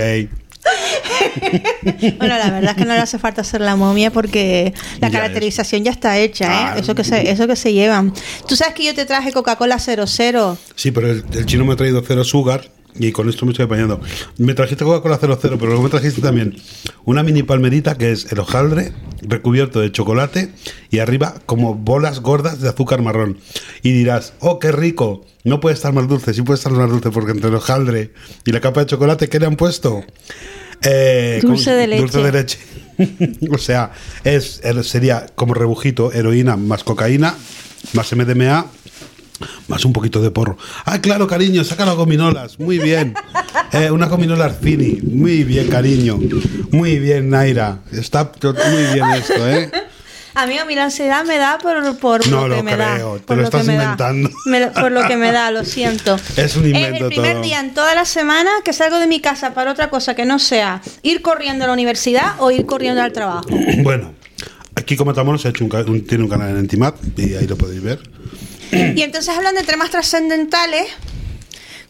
Bueno, 2.17 2.37
la 2.37 2.49
verdad 2.51 2.71
es 2.71 2.77
que 2.77 2.85
no 2.85 2.93
le 2.93 2.99
hace 2.99 3.19
falta 3.19 3.41
hacer 3.41 3.61
la 3.61 3.75
momia 3.75 4.11
porque 4.11 4.73
la 4.99 5.09
Ya 5.09 5.19
caracterización 5.19 5.83
ya 5.83 5.91
está 5.91 6.17
hecha, 6.17 6.75
¿eh? 6.75 6.79
Eso 6.79 6.95
que 6.95 7.03
se, 7.03 7.29
eso 7.29 7.47
que 7.47 7.55
se 7.55 7.73
llevan. 7.73 8.13
Tú 8.47 8.55
sabes 8.55 8.73
que 8.73 8.85
yo 8.85 8.93
te 8.93 9.05
traje 9.05 9.31
Coca-Cola 9.31 9.79
00. 9.79 10.57
Sí, 10.75 10.91
pero 10.91 11.11
el, 11.11 11.23
el 11.33 11.45
chino 11.45 11.65
me 11.65 11.73
ha 11.73 11.75
traído 11.75 12.01
cero 12.05 12.23
sugar 12.23 12.69
y 12.95 13.11
con 13.11 13.29
esto 13.29 13.45
me 13.45 13.51
estoy 13.51 13.65
apañando. 13.65 14.01
Me 14.37 14.53
trajiste 14.53 14.83
Coca-Cola 14.83 15.17
00, 15.17 15.39
pero 15.39 15.67
luego 15.67 15.83
me 15.83 15.89
trajiste 15.89 16.21
también 16.21 16.55
una 17.05 17.23
mini 17.23 17.43
palmerita 17.43 17.97
que 17.97 18.11
es 18.11 18.31
el 18.31 18.39
hojaldre 18.39 18.93
recubierto 19.21 19.79
de 19.79 19.91
chocolate 19.91 20.51
y 20.89 20.99
arriba 20.99 21.35
como 21.45 21.75
bolas 21.75 22.21
gordas 22.21 22.61
de 22.61 22.69
azúcar 22.69 23.01
marrón. 23.01 23.39
Y 23.83 23.91
dirás, 23.91 24.33
oh, 24.39 24.59
qué 24.59 24.71
rico. 24.71 25.25
No 25.43 25.59
puede 25.59 25.75
estar 25.75 25.93
más 25.93 26.07
dulce, 26.07 26.33
sí 26.33 26.41
puede 26.41 26.57
estar 26.57 26.71
más 26.73 26.89
dulce 26.89 27.11
porque 27.11 27.31
entre 27.31 27.49
el 27.49 27.55
hojaldre 27.55 28.13
y 28.45 28.51
la 28.51 28.59
capa 28.59 28.81
de 28.81 28.87
chocolate, 28.87 29.29
¿qué 29.29 29.39
le 29.39 29.45
han 29.45 29.55
puesto? 29.55 30.03
Eh, 30.83 31.39
Dulce 31.41 31.71
de 31.71 31.87
leche. 31.87 32.01
Dulce 32.01 32.21
de 32.21 32.31
leche. 32.31 32.57
o 33.51 33.57
sea, 33.57 33.91
es, 34.23 34.61
er- 34.63 34.83
sería 34.83 35.25
como 35.35 35.53
rebujito, 35.53 36.11
heroína 36.11 36.57
más 36.57 36.83
cocaína, 36.83 37.35
más 37.93 38.13
MDMA, 38.13 38.65
más 39.69 39.85
un 39.85 39.93
poquito 39.93 40.21
de 40.21 40.31
porro. 40.31 40.57
Ah, 40.85 40.99
claro, 40.99 41.27
cariño, 41.27 41.63
saca 41.63 41.85
las 41.85 41.95
gominolas. 41.95 42.59
Muy 42.59 42.77
bien. 42.79 43.13
Eh, 43.71 43.89
una 43.91 44.07
gominola 44.07 44.45
Arfini. 44.45 44.99
Muy 45.01 45.43
bien, 45.43 45.67
cariño. 45.67 46.19
Muy 46.71 46.99
bien, 46.99 47.29
Naira. 47.29 47.79
Está 47.91 48.31
muy 48.41 48.93
bien 48.93 49.05
esto, 49.15 49.47
¿eh? 49.49 49.71
Amigo, 50.43 50.65
mi 50.65 50.75
la 50.75 50.85
ansiedad 50.85 51.25
me 51.25 51.37
da 51.37 51.57
por, 51.57 51.97
por 51.97 52.27
No 52.27 52.47
lo 52.47 52.55
que 52.55 52.57
lo 52.57 52.63
me 52.63 52.75
da. 52.77 52.95
creo, 52.95 53.13
te 53.15 53.19
por 53.25 53.35
lo 53.37 53.41
que 53.43 53.45
estás 53.45 53.65
me 53.65 53.75
da. 53.75 53.83
inventando. 53.83 54.29
Me 54.45 54.59
lo- 54.59 54.71
por 54.73 54.91
lo 54.91 55.07
que 55.07 55.15
me 55.17 55.31
da, 55.31 55.51
lo 55.51 55.63
siento. 55.65 56.17
Es 56.37 56.55
un 56.55 56.65
invento 56.65 56.95
Es 56.95 57.01
el 57.01 57.07
primer 57.09 57.33
todo. 57.33 57.41
día 57.43 57.59
en 57.59 57.73
toda 57.73 57.93
la 57.95 58.05
semana 58.05 58.49
que 58.63 58.73
salgo 58.73 58.99
de 58.99 59.07
mi 59.07 59.19
casa 59.19 59.53
para 59.53 59.71
otra 59.71 59.89
cosa 59.89 60.15
que 60.15 60.25
no 60.25 60.39
sea 60.39 60.81
ir 61.03 61.21
corriendo 61.21 61.63
a 61.65 61.67
la 61.67 61.73
universidad 61.73 62.33
o 62.39 62.51
ir 62.51 62.65
corriendo 62.65 63.01
al 63.01 63.11
trabajo. 63.13 63.47
Bueno, 63.83 64.13
aquí 64.75 64.95
como 64.95 65.11
Matamoros 65.11 65.45
ha 65.45 65.49
hecho 65.49 65.65
un, 65.65 65.75
un- 65.87 66.05
tiene 66.05 66.23
un 66.23 66.29
canal 66.29 66.49
en 66.51 66.57
Entimat 66.57 66.95
y 67.17 67.35
ahí 67.35 67.47
lo 67.47 67.57
podéis 67.57 67.81
ver. 67.83 67.99
Y 68.71 69.01
entonces 69.01 69.35
hablan 69.35 69.55
de 69.55 69.63
temas 69.63 69.89
trascendentales, 69.89 70.85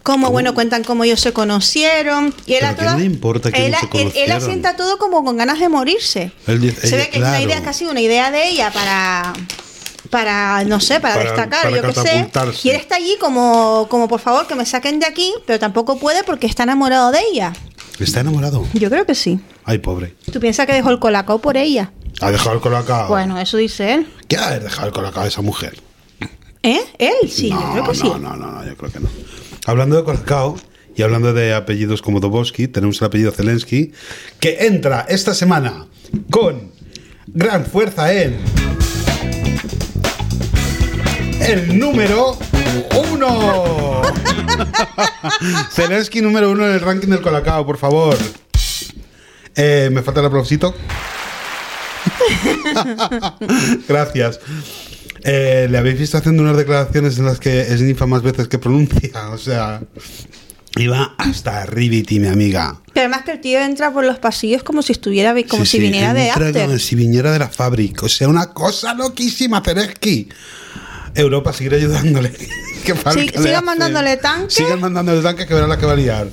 como, 0.03 0.29
bueno, 0.31 0.53
cuentan 0.53 0.83
cómo 0.83 1.03
ellos 1.03 1.19
se 1.19 1.33
conocieron. 1.33 2.33
Y 2.45 2.53
él 2.53 2.65
a 2.65 2.69
¿a 2.69 2.75
quién 2.75 2.85
todas- 2.87 2.99
le 2.99 3.05
importa 3.05 3.51
que 3.51 3.65
él, 3.65 3.75
se 3.91 4.01
él- 4.01 4.11
él 4.15 4.31
asienta 4.31 4.75
todo 4.75 4.97
como 4.97 5.23
con 5.23 5.37
ganas 5.37 5.59
de 5.59 5.69
morirse. 5.69 6.31
Él 6.47 6.75
se 6.75 6.87
ella- 6.87 6.97
ve 6.97 7.09
que 7.09 7.17
es 7.17 7.21
una 7.23 7.29
claro. 7.31 7.43
idea, 7.45 7.61
casi 7.63 7.85
una 7.85 8.01
idea 8.01 8.31
de 8.31 8.47
ella 8.49 8.71
para... 8.71 9.33
Para, 10.09 10.63
no 10.63 10.79
sé, 10.79 10.99
para, 10.99 11.15
Para- 11.15 11.25
destacar, 11.31 11.61
para 11.63 11.75
yo 11.75 11.83
qué 11.83 11.93
sé. 11.93 12.29
Y 12.63 12.69
él 12.71 12.77
está 12.77 12.95
allí 12.95 13.15
como, 13.19 13.85
como, 13.91 14.07
por 14.07 14.19
favor, 14.19 14.47
que 14.47 14.55
me 14.55 14.65
saquen 14.65 14.99
de 14.99 15.05
aquí, 15.05 15.31
pero 15.45 15.59
tampoco 15.59 15.99
puede 15.99 16.23
porque 16.23 16.47
está 16.47 16.63
enamorado 16.63 17.11
de 17.11 17.19
ella. 17.31 17.53
¿Está 17.99 18.21
enamorado? 18.21 18.65
Yo 18.73 18.89
creo 18.89 19.05
que 19.05 19.13
sí. 19.13 19.39
Ay, 19.65 19.77
pobre. 19.77 20.15
¿Tú 20.31 20.39
piensas 20.39 20.65
que 20.65 20.73
dejó 20.73 20.89
el 20.89 20.97
colacao 20.99 21.37
por 21.39 21.57
ella? 21.57 21.91
Ha 22.21 22.31
dejado 22.31 22.55
el 22.55 22.61
colacao. 22.61 23.07
Bueno, 23.09 23.37
eso 23.39 23.57
dice 23.57 23.93
él. 23.93 24.07
¿Qué 24.27 24.37
ha 24.37 24.57
dejado 24.57 24.87
el 24.87 24.93
colacao 24.93 25.23
a 25.23 25.27
esa 25.27 25.41
mujer? 25.43 25.79
¿Eh? 26.63 26.81
Él 26.97 27.29
sí, 27.29 27.51
no, 27.51 27.59
yo 27.75 27.83
creo 27.83 27.83
que 27.83 27.87
no, 27.89 27.93
sí. 27.93 28.19
no, 28.19 28.35
no, 28.35 28.51
no, 28.51 28.65
yo 28.65 28.75
creo 28.77 28.91
que 28.91 28.99
no. 29.01 29.09
Hablando 29.69 29.97
de 29.97 30.03
Colacao 30.03 30.57
y 30.95 31.03
hablando 31.03 31.31
de 31.31 31.53
apellidos 31.53 32.01
como 32.01 32.19
Dobowski, 32.19 32.67
tenemos 32.67 32.99
el 33.01 33.05
apellido 33.05 33.31
Zelensky, 33.31 33.91
que 34.39 34.65
entra 34.65 35.05
esta 35.07 35.35
semana 35.35 35.85
con 36.31 36.71
gran 37.27 37.67
fuerza 37.67 38.11
en 38.11 38.39
el 41.39 41.77
número 41.77 42.35
uno. 43.11 44.01
Zelensky 45.71 46.21
número 46.21 46.49
uno 46.49 46.65
en 46.65 46.73
el 46.73 46.81
ranking 46.81 47.09
del 47.09 47.21
Colacao, 47.21 47.63
por 47.63 47.77
favor. 47.77 48.17
Eh, 49.55 49.91
Me 49.93 50.01
falta 50.01 50.21
el 50.21 50.25
aplausito. 50.25 50.73
Gracias. 53.87 54.39
Eh, 55.23 55.67
le 55.69 55.77
habéis 55.77 55.99
visto 55.99 56.17
haciendo 56.17 56.43
unas 56.43 56.57
declaraciones 56.57 57.17
en 57.17 57.25
las 57.25 57.39
que 57.39 57.61
es 57.61 57.81
ninfa 57.81 58.05
más 58.05 58.21
veces 58.21 58.47
que 58.47 58.57
pronuncia. 58.57 59.29
O 59.31 59.37
sea, 59.37 59.81
iba 60.77 61.15
hasta 61.17 61.65
Riviti, 61.65 62.19
mi 62.19 62.27
amiga. 62.27 62.79
Que 62.93 63.01
además 63.01 63.23
que 63.23 63.31
el 63.31 63.41
tío 63.41 63.59
entra 63.59 63.91
por 63.91 64.05
los 64.05 64.19
pasillos 64.19 64.63
como 64.63 64.81
si 64.81 64.91
estuviera, 64.93 65.33
como 65.47 65.65
Sí, 65.65 65.71
si 65.71 65.77
sí, 65.77 65.83
viniera 65.83 66.13
de 66.13 66.27
entra 66.27 66.47
after. 66.47 66.65
como 66.65 66.79
si 66.79 66.95
viniera 66.95 67.31
de 67.31 67.39
la 67.39 67.49
fábrica. 67.49 68.05
O 68.05 68.09
sea, 68.09 68.27
una 68.27 68.53
cosa 68.53 68.93
loquísima, 68.93 69.61
Zelensky. 69.63 70.29
Europa, 71.15 71.53
seguir 71.53 71.73
ayudándole. 71.73 72.31
¿Qué 72.85 72.95
falta 72.95 73.19
Sí, 73.19 73.27
le 73.29 73.41
sigan 73.41 73.65
mandándole 73.65 74.17
tanques. 74.17 74.53
Sigan 74.53 74.79
mandándole 74.79 75.21
tanques 75.21 75.45
que 75.47 75.53
verá 75.53 75.67
la 75.67 75.77
que 75.77 75.85
va 75.85 75.93
a 75.93 75.95
liar. 75.95 76.27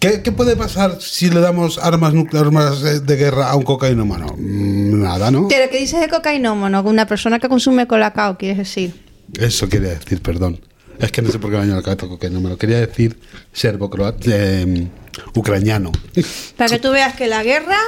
¿Qué, 0.00 0.22
qué 0.22 0.32
puede 0.32 0.56
pasar 0.56 0.96
si 1.00 1.28
le 1.28 1.40
damos 1.40 1.76
armas 1.76 2.14
nucleares, 2.14 3.06
de 3.06 3.16
guerra 3.16 3.50
a 3.50 3.56
un 3.56 3.64
cocainómano? 3.64 4.34
Mm, 4.36 5.02
Nada, 5.02 5.30
¿no? 5.30 5.46
Pero 5.48 5.70
que 5.70 5.78
dices 5.78 6.00
de 6.00 6.08
cocainómano, 6.08 6.80
una 6.82 7.06
persona 7.06 7.38
que 7.38 7.50
consume 7.50 7.86
colacao, 7.86 8.38
quieres 8.38 8.56
decir. 8.56 8.94
Eso 9.38 9.68
quería 9.68 9.90
decir, 9.90 10.22
perdón. 10.22 10.58
Es 10.98 11.12
que 11.12 11.20
no 11.20 11.30
sé 11.30 11.38
por 11.38 11.50
qué 11.50 11.58
me 11.58 11.70
ha 11.70 11.76
al 11.76 11.82
cabeza 11.82 12.08
cocainómano. 12.08 12.56
Quería 12.56 12.80
decir 12.80 13.20
serbo 13.52 13.90
croata, 13.90 14.20
eh, 14.26 14.88
ucraniano. 15.34 15.92
Para 16.56 16.70
que 16.70 16.78
tú 16.78 16.90
veas 16.92 17.14
que 17.14 17.26
la 17.26 17.42
guerra 17.42 17.78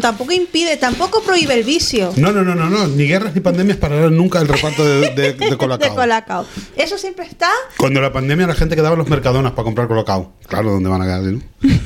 Tampoco 0.00 0.32
impide, 0.32 0.76
tampoco 0.76 1.22
prohíbe 1.22 1.54
el 1.54 1.64
vicio. 1.64 2.12
No, 2.16 2.32
no, 2.32 2.42
no, 2.42 2.54
no, 2.54 2.68
no. 2.68 2.86
Ni 2.88 3.06
guerras 3.06 3.34
ni 3.34 3.40
pandemias 3.40 3.76
pararán 3.76 4.16
nunca 4.16 4.40
el 4.40 4.48
reparto 4.48 4.84
de, 4.84 5.10
de, 5.10 5.32
de 5.34 5.56
colacao. 5.58 5.88
De 5.90 5.94
colacao. 5.94 6.46
Eso 6.76 6.98
siempre 6.98 7.24
está. 7.26 7.48
Cuando 7.76 8.00
la 8.00 8.12
pandemia 8.12 8.46
la 8.46 8.54
gente 8.54 8.74
quedaba 8.76 8.94
en 8.94 8.98
los 9.00 9.08
mercadonas 9.08 9.52
para 9.52 9.64
comprar 9.64 9.88
colacao. 9.88 10.32
Claro, 10.48 10.72
¿dónde 10.72 10.88
van 10.88 11.02
a 11.02 11.04
quedar? 11.04 11.22
no? 11.22 11.40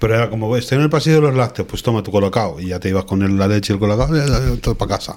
Pero 0.00 0.14
era 0.14 0.30
como, 0.30 0.56
estoy 0.56 0.76
en 0.76 0.82
el 0.84 0.90
pasillo 0.90 1.16
de 1.16 1.22
los 1.22 1.34
lácteos, 1.34 1.66
pues 1.68 1.82
toma 1.82 2.02
tu 2.04 2.12
colacao. 2.12 2.60
Y 2.60 2.68
ya 2.68 2.78
te 2.78 2.88
ibas 2.88 3.04
con 3.04 3.22
el- 3.22 3.36
la 3.36 3.48
leche 3.48 3.72
y 3.72 3.74
el 3.74 3.80
colacao 3.80 4.08
y 4.16 4.56
todo 4.58 4.76
para 4.76 4.96
casa. 4.96 5.16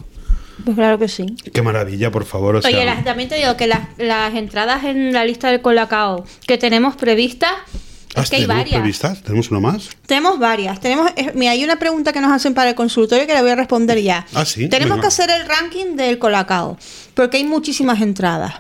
Pues 0.66 0.76
claro 0.76 1.00
que 1.00 1.08
sí. 1.08 1.26
Qué 1.54 1.62
maravilla, 1.64 2.12
por 2.12 2.24
favor. 2.26 2.56
O 2.58 2.62
sea, 2.62 2.70
Oye, 2.70 2.86
las- 2.86 3.04
también 3.04 3.30
te 3.30 3.36
digo 3.36 3.58
que 3.58 3.68
las, 3.68 3.80
las 3.98 4.34
entradas 4.36 4.84
en 4.84 5.12
la 5.14 5.26
lista 5.26 5.50
del 5.50 5.62
Colacao 5.62 6.24
que 6.46 6.58
tenemos 6.60 6.96
previstas, 6.96 7.52
¿Ah, 7.52 7.71
es 8.16 8.30
que 8.30 8.36
hay 8.38 8.42
¿tenemos 8.44 8.64
varias. 8.64 8.80
previstas? 8.82 9.22
¿Tenemos 9.24 9.52
una 9.52 9.60
más? 9.60 9.90
Tenemos 10.06 10.40
varias. 10.40 10.80
Tenemos, 10.80 11.12
eh, 11.16 11.32
mira, 11.36 11.52
hay 11.52 11.64
una 11.64 11.78
pregunta 11.80 12.12
que 12.14 12.22
nos 12.22 12.32
hacen 12.32 12.54
para 12.54 12.70
el 12.70 12.76
consultorio 12.76 13.26
que 13.28 13.34
la 13.34 13.42
voy 13.42 13.52
a 13.52 13.56
responder 13.56 14.02
ya. 14.02 14.26
Ah, 14.34 14.46
sí, 14.46 14.68
Tenemos 14.70 14.98
venga. 14.98 15.02
que 15.02 15.08
hacer 15.08 15.30
el 15.30 15.48
ranking 15.48 15.96
del 15.96 16.20
Colacao, 16.20 16.78
porque 17.14 17.38
hay 17.38 17.44
muchísimas 17.44 18.02
entradas. 18.02 18.56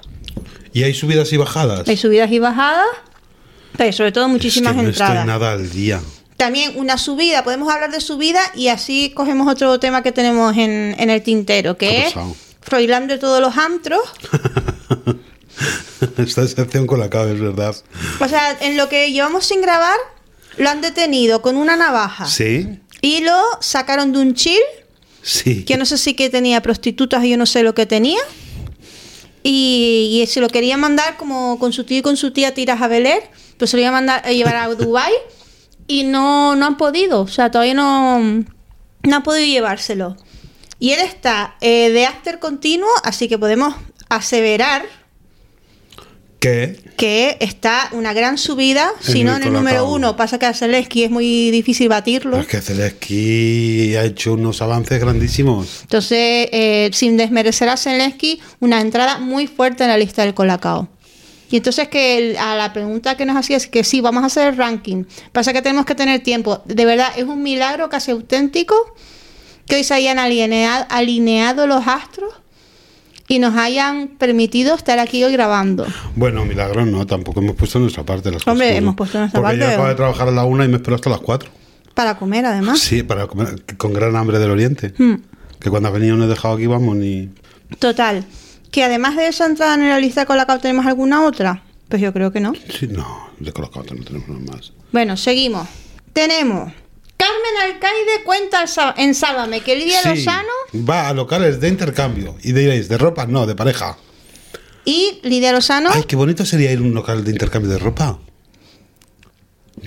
¿Y 0.73 0.83
hay 0.83 0.93
subidas 0.93 1.31
y 1.33 1.37
bajadas? 1.37 1.87
Hay 1.87 1.97
subidas 1.97 2.31
y 2.31 2.39
bajadas, 2.39 2.85
pero 3.77 3.91
sobre 3.91 4.11
todo 4.11 4.29
muchísimas 4.29 4.71
es 4.71 4.77
que 4.77 4.83
no 4.83 4.89
entradas. 4.89 5.15
estoy 5.15 5.27
nada 5.27 5.51
al 5.51 5.69
día. 5.69 5.99
También 6.37 6.71
una 6.75 6.97
subida, 6.97 7.43
podemos 7.43 7.71
hablar 7.71 7.91
de 7.91 8.01
subida 8.01 8.39
y 8.55 8.69
así 8.69 9.11
cogemos 9.15 9.47
otro 9.47 9.79
tema 9.79 10.01
que 10.01 10.11
tenemos 10.11 10.55
en, 10.57 10.95
en 10.97 11.09
el 11.09 11.21
tintero, 11.21 11.77
¿Qué 11.77 11.87
que 11.87 12.07
es? 12.07 12.13
Froilán 12.61 13.07
de 13.07 13.17
todos 13.17 13.41
los 13.41 13.57
antros. 13.57 13.99
Esta 16.17 16.41
excepción 16.43 16.87
colacao, 16.87 17.27
es 17.27 17.39
verdad. 17.39 17.75
O 18.19 18.27
sea, 18.27 18.57
en 18.61 18.77
lo 18.77 18.89
que 18.89 19.11
llevamos 19.11 19.45
sin 19.45 19.61
grabar, 19.61 19.97
lo 20.57 20.69
han 20.69 20.81
detenido 20.81 21.41
con 21.41 21.55
una 21.57 21.75
navaja. 21.75 22.25
¿Sí? 22.25 22.79
Y 23.01 23.21
lo 23.21 23.39
sacaron 23.61 24.11
de 24.11 24.19
un 24.19 24.33
chill, 24.33 24.59
Sí. 25.23 25.63
que 25.65 25.77
no 25.77 25.85
sé 25.85 25.97
si 25.97 26.13
que 26.15 26.29
tenía 26.29 26.61
prostitutas 26.61 27.23
y 27.23 27.29
yo 27.29 27.37
no 27.37 27.45
sé 27.45 27.63
lo 27.63 27.75
que 27.75 27.85
tenía. 27.85 28.19
Y, 29.43 30.21
y 30.21 30.27
se 30.27 30.39
lo 30.39 30.49
quería 30.49 30.77
mandar 30.77 31.17
como 31.17 31.57
con 31.57 31.73
su 31.73 31.83
tío 31.83 31.97
y 31.99 32.01
con 32.01 32.15
su 32.17 32.31
tía 32.31 32.53
tiras 32.53 32.81
a 32.81 32.87
Beler, 32.87 33.23
pues 33.57 33.71
se 33.71 33.77
lo 33.77 33.81
iba 33.81 33.89
a 33.89 33.93
mandar 33.93 34.21
a 34.25 34.31
llevar 34.31 34.55
a 34.55 34.67
Dubai 34.75 35.11
y 35.87 36.03
no, 36.03 36.55
no 36.55 36.65
han 36.67 36.77
podido, 36.77 37.21
o 37.21 37.27
sea, 37.27 37.49
todavía 37.49 37.73
no, 37.73 38.19
no 38.19 39.15
han 39.15 39.23
podido 39.23 39.45
llevárselo. 39.45 40.15
Y 40.79 40.91
él 40.91 40.99
está 40.99 41.55
eh, 41.61 41.89
de 41.91 42.05
after 42.05 42.39
continuo, 42.39 42.89
así 43.03 43.27
que 43.27 43.37
podemos 43.37 43.75
aseverar 44.09 44.83
¿Qué? 46.41 46.80
que 46.97 47.38
está 47.39 47.89
una 47.93 48.13
gran 48.13 48.38
subida, 48.38 48.91
si 48.99 49.23
no 49.23 49.36
en 49.36 49.43
el 49.43 49.54
número 49.54 49.88
uno, 49.89 50.15
pasa 50.17 50.38
que 50.39 50.45
a 50.47 50.54
Zelensky 50.54 51.04
es 51.06 51.10
muy 51.12 51.49
difícil 51.51 51.88
batirlo. 51.89 52.38
Es 52.39 52.47
que 52.47 52.62
Zelensky 52.62 53.95
ha 53.95 54.04
hecho 54.04 54.34
unos 54.34 54.62
avances 54.62 54.99
grandísimos. 54.99 55.80
Entonces, 55.84 56.49
eh, 56.51 56.89
sin 56.93 57.17
desmerecer 57.17 57.69
a 57.69 57.77
Zelensky, 57.77 58.39
una 58.60 58.82
entrada 58.82 59.17
muy 59.19 59.47
fuerte 59.47 59.84
en 59.84 59.89
la 59.89 59.97
lista 59.97 60.23
del 60.23 60.34
Colacao. 60.34 60.89
Y 61.49 61.58
entonces 61.58 61.88
que 61.89 62.17
el- 62.17 62.38
a 62.38 62.56
la 62.56 62.71
pregunta 62.73 63.17
que 63.17 63.25
nos 63.25 63.36
hacía 63.36 63.58
es 63.58 63.67
que 63.67 63.84
sí, 63.84 63.99
vamos 64.01 64.23
a 64.23 64.27
hacer 64.27 64.47
el 64.47 64.58
ranking. 64.58 65.04
Pasa 65.32 65.54
que 65.54 65.62
tenemos 65.62 65.86
que 65.86 65.95
tener 65.95 66.21
tiempo. 66.21 66.62
De 66.65 66.86
verdad, 66.86 67.10
es 67.17 67.23
un 67.25 67.41
milagro 67.43 67.89
casi 67.89 68.12
auténtico 68.12 68.75
que 69.67 69.75
hoy 69.75 69.84
se 69.84 69.93
hayan 69.93 70.17
alinea- 70.17 70.88
alineado 70.89 71.67
los 71.67 71.86
astros 71.88 72.34
y 73.31 73.39
nos 73.39 73.55
hayan 73.55 74.09
permitido 74.09 74.75
estar 74.75 74.99
aquí 74.99 75.23
hoy 75.23 75.31
grabando. 75.31 75.87
Bueno, 76.15 76.43
milagro 76.43 76.85
no, 76.85 77.07
tampoco 77.07 77.39
hemos 77.39 77.55
puesto 77.55 77.79
nuestra 77.79 78.03
parte. 78.03 78.29
Las 78.29 78.45
Hombre, 78.45 78.67
cosas, 78.67 78.73
¿no? 78.73 78.77
hemos 78.77 78.95
puesto 78.95 79.19
nuestra 79.19 79.39
Porque 79.39 79.57
parte. 79.57 79.65
yo 79.65 79.71
acabo 79.71 79.87
de 79.87 79.95
trabajar 79.95 80.27
a 80.27 80.31
la 80.31 80.43
una 80.43 80.65
y 80.65 80.67
me 80.67 80.75
espero 80.75 80.95
hasta 80.95 81.09
las 81.09 81.19
cuatro. 81.21 81.49
Para 81.93 82.17
comer, 82.17 82.45
además. 82.45 82.79
Sí, 82.79 83.03
para 83.03 83.27
comer 83.27 83.63
con 83.77 83.93
gran 83.93 84.17
hambre 84.17 84.37
del 84.37 84.51
oriente. 84.51 84.93
Hmm. 84.97 85.15
Que 85.61 85.69
cuando 85.69 85.87
ha 85.87 85.91
venido 85.93 86.17
no 86.17 86.25
he 86.25 86.27
dejado 86.27 86.55
aquí, 86.55 86.67
vamos, 86.67 86.97
ni... 86.97 87.29
Total. 87.79 88.25
Que 88.69 88.83
además 88.83 89.15
de 89.15 89.29
esa 89.29 89.45
entrada 89.45 89.75
en 89.75 89.87
la 89.87 89.99
lista 89.99 90.21
del 90.21 90.27
Colacao, 90.27 90.59
¿tenemos 90.59 90.85
alguna 90.85 91.23
otra? 91.23 91.63
Pues 91.87 92.01
yo 92.01 92.11
creo 92.11 92.33
que 92.33 92.41
no. 92.41 92.51
Sí, 92.69 92.87
no, 92.87 93.29
de 93.39 93.53
colocado 93.53 93.85
no 93.95 94.03
tenemos 94.03 94.27
nada 94.27 94.57
más. 94.57 94.73
Bueno, 94.91 95.15
seguimos. 95.15 95.69
Tenemos 96.11 96.73
Carmen 97.21 97.73
Alcaide 97.75 98.23
cuenta 98.25 98.62
en 98.62 98.67
Sá- 98.67 98.95
en 98.97 99.13
Sálvame 99.15 99.62
que 99.62 99.75
Lidia 99.75 100.01
Sí, 100.01 100.10
Lozano 100.10 100.49
va 100.89 101.07
a 101.10 101.13
locales 101.13 101.60
de 101.60 101.67
intercambio. 101.67 102.36
Y 102.41 102.51
diréis, 102.53 102.89
¿de 102.89 102.97
ropa? 102.97 103.25
No, 103.27 103.45
de 103.45 103.55
pareja. 103.55 103.97
y 104.86 105.19
Lidia 105.23 105.51
Lozano. 105.51 105.89
Ay, 105.93 106.03
qué 106.07 106.15
bonito 106.15 106.43
sería 106.45 106.71
ir 106.71 106.79
a 106.79 106.81
un 106.81 106.93
local 106.95 107.23
de 107.23 107.29
intercambio 107.31 107.69
de 107.71 107.77
ropa. 107.77 108.17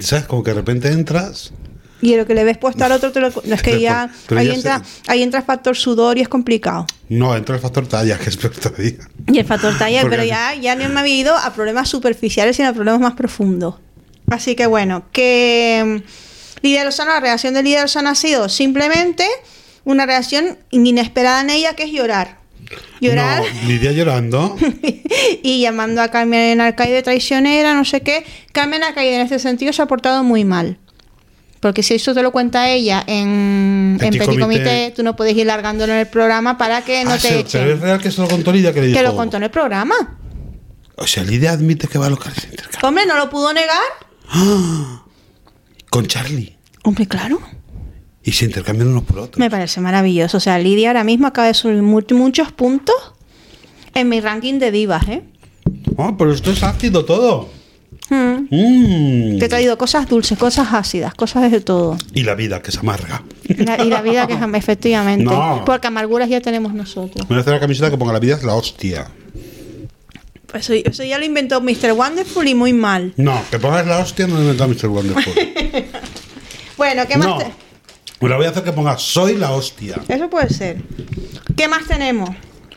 ¿Sabes? 0.01 0.25
Como 0.27 0.42
que 0.42 0.51
de 0.51 0.57
repente 0.57 0.88
entras... 0.88 1.53
Y 2.01 2.16
lo 2.16 2.27
que 2.27 2.35
le 2.35 2.44
ves 2.44 2.59
puesto 2.59 2.85
al 2.85 2.92
otro, 2.92 3.11
te 3.12 3.20
lo- 3.20 3.29
es 3.42 3.62
que 3.62 3.81
ya, 3.81 4.11
Pero 4.29 4.40
ahí, 4.40 4.49
ya 4.49 4.55
entra, 4.55 4.79
sé. 4.81 4.85
ahí 5.07 5.23
entra 5.23 5.40
el 5.40 5.47
factor 5.47 5.75
sudor 5.77 6.18
y 6.18 6.20
es 6.20 6.29
complicado. 6.29 6.87
No, 7.09 7.35
entra 7.35 7.55
el 7.55 7.62
factor 7.62 7.87
talla, 7.87 8.18
que 8.20 8.29
es 8.29 8.37
peor 8.37 8.53
todavía. 8.55 8.99
Y 9.27 9.38
el 9.38 9.47
factor 9.47 9.75
Porque- 10.03 10.16
pero 10.16 10.25
ya, 10.25 10.55
ya 10.55 10.75
no 10.75 10.87
me 10.90 11.01
había 11.01 11.14
ido 11.16 11.35
a 11.37 11.53
problemas 11.55 11.88
superficiales, 11.88 12.57
sino 12.57 12.68
a 12.68 12.73
problemas 12.75 13.01
más 13.01 13.14
profundos. 13.14 13.77
Así 14.31 14.55
que 14.55 14.66
bueno, 14.66 15.07
que 15.12 16.03
Lidia 16.64 16.83
Lozano, 16.83 17.11
la 17.11 17.20
reacción 17.20 17.53
de 17.53 17.62
Lidia 17.62 17.83
Lozano 17.83 18.09
ha 18.09 18.14
sido 18.14 18.48
simplemente 18.48 19.27
una 19.85 20.07
reacción 20.07 20.57
inesperada 20.70 21.42
en 21.42 21.50
ella, 21.50 21.77
que 21.77 21.83
es 21.83 21.92
llorar. 21.92 22.38
Llorar. 23.03 23.42
No, 23.42 23.68
Lidia 23.68 23.92
llorando. 23.92 24.57
y 25.42 25.61
llamando 25.61 26.00
a 26.00 26.09
Carmen 26.09 26.62
Alcaide 26.62 27.03
traicionera, 27.03 27.74
no 27.74 27.85
sé 27.85 28.00
qué. 28.00 28.24
Carmen 28.53 28.83
Alcaide 28.83 29.16
en 29.16 29.20
este 29.20 29.38
sentido 29.38 29.74
se 29.74 29.83
ha 29.83 29.87
portado 29.87 30.24
muy 30.24 30.44
mal. 30.44 30.79
Porque 31.61 31.83
si 31.83 31.94
eso 31.94 32.14
te 32.14 32.22
lo 32.22 32.33
cuenta 32.33 32.70
ella 32.70 33.05
en, 33.07 33.98
en 34.00 34.11
Petit 34.18 34.40
Comité. 34.40 34.90
Tú 34.96 35.03
no 35.03 35.16
puedes 35.16 35.37
ir 35.37 35.46
largándolo 35.46 35.92
en 35.92 35.98
el 35.98 36.07
programa 36.07 36.57
para 36.57 36.83
que 36.83 37.05
no 37.05 37.12
Ah, 37.12 37.18
te 37.18 37.29
sí, 37.29 37.35
echen. 37.35 37.61
Pero 37.61 37.74
es 37.74 37.81
real 37.81 38.00
que 38.00 38.11
se 38.11 38.22
lo 38.22 38.29
contó 38.29 38.53
Lidia 38.53 38.72
que 38.72 38.81
le 38.81 38.87
dijo... 38.87 38.98
Que 38.98 39.05
lo 39.05 39.14
contó 39.14 39.37
en 39.37 39.42
el 39.42 39.50
programa. 39.50 40.18
O 40.96 41.07
sea, 41.07 41.24
Lidia 41.24 41.53
admite 41.53 41.88
que 41.88 41.98
va 41.98 42.07
a 42.07 42.11
intercambio. 42.11 42.79
Hombre, 42.83 43.05
no 43.05 43.18
lo 43.18 43.29
pudo 43.29 43.53
negar. 43.53 43.83
Con 45.90 46.07
Charlie. 46.07 46.54
Hombre, 46.85 47.07
claro. 47.07 47.40
Y 48.23 48.33
se 48.33 48.44
intercambian 48.47 48.88
unos 48.88 49.03
por 49.03 49.18
otros. 49.18 49.38
Me 49.38 49.51
parece 49.51 49.81
maravilloso. 49.81 50.37
O 50.37 50.40
sea, 50.40 50.59
Lidia 50.59 50.88
ahora 50.90 51.05
mismo 51.05 51.27
acaba 51.27 51.49
de 51.49 51.55
subir 51.55 51.83
mu- 51.83 52.01
muchos 52.12 52.53
puntos 52.53 52.94
en 53.94 54.09
mi 54.09 54.20
ranking 54.20 54.59
de 54.59 54.70
divas, 54.70 55.07
¿eh? 55.09 55.23
Oh, 55.97 56.16
pero 56.16 56.33
esto 56.33 56.51
es 56.53 56.62
ácido 56.62 57.05
todo. 57.05 57.49
Mm. 58.11 58.49
Mm. 58.51 59.38
Te 59.38 59.47
he 59.47 59.49
traído 59.49 59.77
cosas 59.79 60.09
dulces, 60.09 60.37
cosas 60.38 60.68
ácidas, 60.73 61.14
cosas 61.14 61.51
de 61.51 61.61
todo. 61.61 61.97
Y 62.14 62.23
la 62.23 62.35
vida, 62.35 62.61
que 62.62 62.70
es 62.70 62.79
amarga. 62.79 63.23
La- 63.49 63.83
y 63.83 63.88
la 63.88 64.03
vida 64.03 64.27
que 64.27 64.35
es 64.35 64.40
efectivamente. 64.55 65.25
No. 65.25 65.62
Porque 65.64 65.87
amarguras 65.87 66.29
ya 66.29 66.40
tenemos 66.40 66.75
nosotros. 66.75 67.25
Me 67.29 67.35
voy 67.35 67.38
a 67.38 67.40
hacer 67.40 67.55
la 67.55 67.61
camiseta 67.61 67.90
que 67.90 67.97
ponga 67.99 68.12
la 68.12 68.20
vida 68.20 68.37
es 68.37 68.42
la 68.44 68.55
hostia. 68.55 69.07
Pues 70.47 70.70
eso, 70.70 70.75
eso 70.88 71.03
ya 71.05 71.18
lo 71.18 71.25
inventó 71.25 71.61
Mr. 71.61 71.92
Wonderful 71.97 72.47
y 72.47 72.55
muy 72.55 72.73
mal. 72.73 73.12
No, 73.16 73.40
que 73.51 73.59
pongas 73.59 73.87
la 73.87 73.99
hostia 73.99 74.27
no 74.27 74.37
lo 74.37 74.42
inventa 74.53 74.66
Mr. 74.66 74.88
Wonderful. 74.88 75.33
Bueno, 76.85 77.07
¿qué 77.09 77.16
más? 77.16 77.27
no. 77.29 77.38
te- 77.38 77.53
Me 78.20 78.29
la 78.29 78.37
voy 78.37 78.47
a 78.47 78.51
hacer 78.51 78.62
que 78.62 78.73
ponga 78.73 78.99
soy 78.99 79.37
la 79.37 79.53
hostia. 79.53 79.97
Eso 80.07 80.29
puede 80.29 80.51
ser. 80.51 80.83
¿Qué 81.57 81.66
más 81.66 81.87
tenemos? 81.87 82.29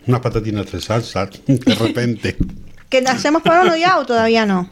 Unas 0.06 0.22
patatinas 0.22 0.72
de 0.72 0.80
salsa, 0.80 1.30
de 1.48 1.76
repente. 1.76 2.38
¿Que 2.90 3.00
hacemos 3.00 3.42
parón 3.42 3.70
o 3.72 3.76
ya 3.76 3.98
o 4.00 4.06
todavía 4.06 4.46
no? 4.46 4.70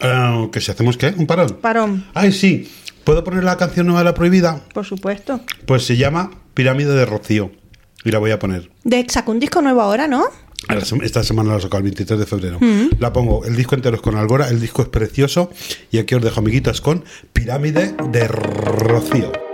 Eh, 0.00 0.48
¿Que 0.52 0.60
si 0.60 0.70
hacemos 0.70 0.96
qué? 0.96 1.08
¿Un 1.16 1.26
parón? 1.26 1.58
Parón, 1.60 2.06
Ay, 2.14 2.30
sí. 2.32 2.72
¿Puedo 3.02 3.24
poner 3.24 3.42
la 3.42 3.56
canción 3.56 3.86
nueva 3.86 4.00
de 4.00 4.04
la 4.04 4.14
prohibida? 4.14 4.60
por 4.72 4.84
supuesto. 4.84 5.40
Pues 5.66 5.84
se 5.84 5.96
llama 5.96 6.30
Pirámide 6.54 6.92
de 6.94 7.04
Rocío. 7.06 7.50
Y 8.04 8.12
la 8.12 8.18
voy 8.20 8.30
a 8.30 8.38
poner. 8.38 8.70
De 8.84 9.04
sacó 9.08 9.32
un 9.32 9.40
disco 9.40 9.60
nuevo 9.60 9.80
ahora, 9.82 10.06
¿no? 10.06 10.24
Esta 11.02 11.22
semana 11.22 11.54
la 11.54 11.60
saco 11.60 11.76
el 11.76 11.84
23 11.84 12.18
de 12.18 12.26
febrero. 12.26 12.58
La 12.98 13.12
pongo, 13.12 13.44
el 13.44 13.56
disco 13.56 13.74
entero 13.74 13.96
es 13.96 14.02
con 14.02 14.16
Albora, 14.16 14.48
el 14.48 14.60
disco 14.60 14.82
es 14.82 14.88
precioso. 14.88 15.50
Y 15.90 15.98
aquí 15.98 16.14
os 16.14 16.22
dejo, 16.22 16.40
amiguitas, 16.40 16.80
con 16.80 17.04
Pirámide 17.32 17.94
de 18.10 18.28
Rocío. 18.28 19.47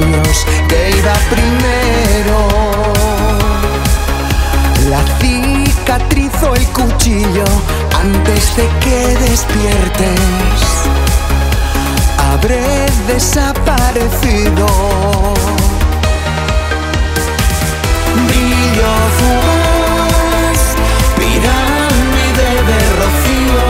Labios, 0.00 0.46
que 0.68 0.90
iba 0.96 1.12
primero. 1.30 2.48
La 4.90 5.02
cicatriz 5.18 6.32
o 6.42 6.54
el 6.54 6.66
cuchillo 6.68 7.44
antes 8.00 8.56
de 8.56 8.68
que 8.80 9.16
despiertes. 9.28 10.20
Habré 12.30 12.86
desaparecido. 13.06 14.66
Brillo 18.28 18.92
fugaz, 19.18 20.60
pirámide 21.18 22.48
de 22.68 22.80
rocío. 23.00 23.66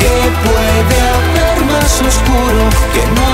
Que 0.00 0.16
puede 0.44 0.96
haber 1.16 1.56
más 1.72 1.92
oscuro 2.02 2.62
que 2.94 3.20
no 3.20 3.27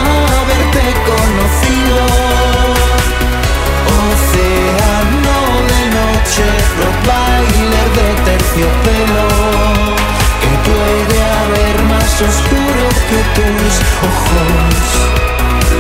tus 13.35 13.75
ojos, 14.09 14.85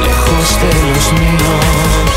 lejos 0.05 0.47
de 0.61 0.73
los 0.91 1.13
míos. 1.13 2.11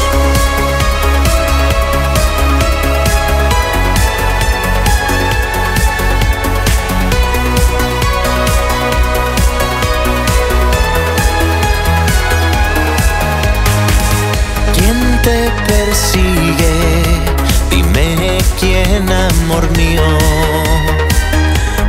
¿Quién 14.74 15.00
te 15.22 15.52
persigue? 15.68 16.76
Dime 17.70 18.38
quién, 18.60 19.12
amor 19.12 19.70
mío. 19.78 20.08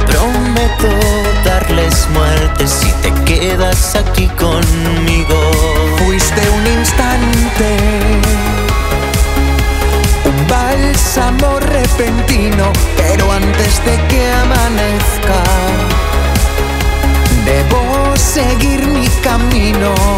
Prometo 0.07 1.18
quedas 3.79 3.95
aquí 3.95 4.29
conmigo. 4.29 5.37
Fuiste 5.99 6.41
un 6.51 6.67
instante, 6.67 7.77
un 10.25 10.47
bálsamo 10.47 11.61
repentino, 11.61 12.73
pero 12.97 13.33
antes 13.33 13.85
de 13.85 13.97
que 14.09 14.31
amanezca, 14.33 15.43
debo 17.45 18.17
seguir 18.17 18.87
mi 18.89 19.07
camino. 19.23 20.18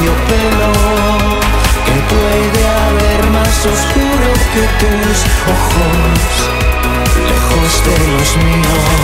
Terciopelo, 0.00 0.72
que 1.84 1.96
puede 2.14 2.68
haber 2.68 3.30
más 3.30 3.66
oscuro 3.66 4.32
que 4.54 4.64
tus 4.80 5.18
ojos, 5.46 6.48
lejos 7.28 7.84
de 7.84 7.96
los 8.12 8.36
míos. 8.36 8.99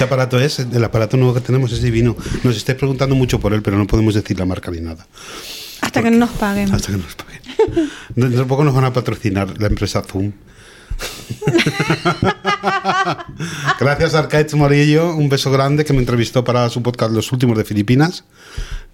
Este 0.00 0.06
aparato 0.06 0.40
es, 0.40 0.58
el 0.60 0.82
aparato 0.82 1.18
nuevo 1.18 1.34
que 1.34 1.42
tenemos 1.42 1.70
es 1.72 1.82
divino. 1.82 2.16
Nos 2.42 2.56
estáis 2.56 2.78
preguntando 2.78 3.14
mucho 3.14 3.38
por 3.38 3.52
él, 3.52 3.60
pero 3.60 3.76
no 3.76 3.86
podemos 3.86 4.14
decir 4.14 4.38
la 4.38 4.46
marca 4.46 4.70
ni 4.70 4.80
nada. 4.80 5.06
Hasta 5.82 6.02
que 6.02 6.10
no 6.10 6.16
nos 6.16 6.30
paguen. 6.30 6.74
Hasta 6.74 6.92
que 6.92 6.96
nos 6.96 7.14
paguen. 7.16 7.42
Tampoco 8.34 8.64
nos 8.64 8.74
van 8.74 8.86
a 8.86 8.94
patrocinar 8.94 9.60
la 9.60 9.66
empresa 9.66 10.02
Zoom. 10.02 10.32
Gracias 13.78 14.14
a 14.14 14.20
Arcaich 14.20 14.54
Morillo, 14.54 15.14
un 15.14 15.28
beso 15.28 15.52
grande 15.52 15.84
que 15.84 15.92
me 15.92 15.98
entrevistó 15.98 16.44
para 16.44 16.70
su 16.70 16.82
podcast 16.82 17.12
Los 17.12 17.30
Últimos 17.30 17.58
de 17.58 17.64
Filipinas, 17.66 18.24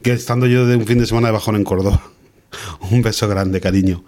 que 0.03 0.11
estando 0.11 0.49
yo 0.49 0.67
de 0.67 0.75
un 0.75 0.89
fin 0.89 0.99
de 0.99 1.07
semana 1.07 1.29
de 1.29 1.35
bajón 1.35 1.55
en 1.55 1.63
Córdoba. 1.63 2.03
Un 2.91 3.03
beso 3.03 3.29
grande, 3.29 3.61
cariño. 3.61 4.05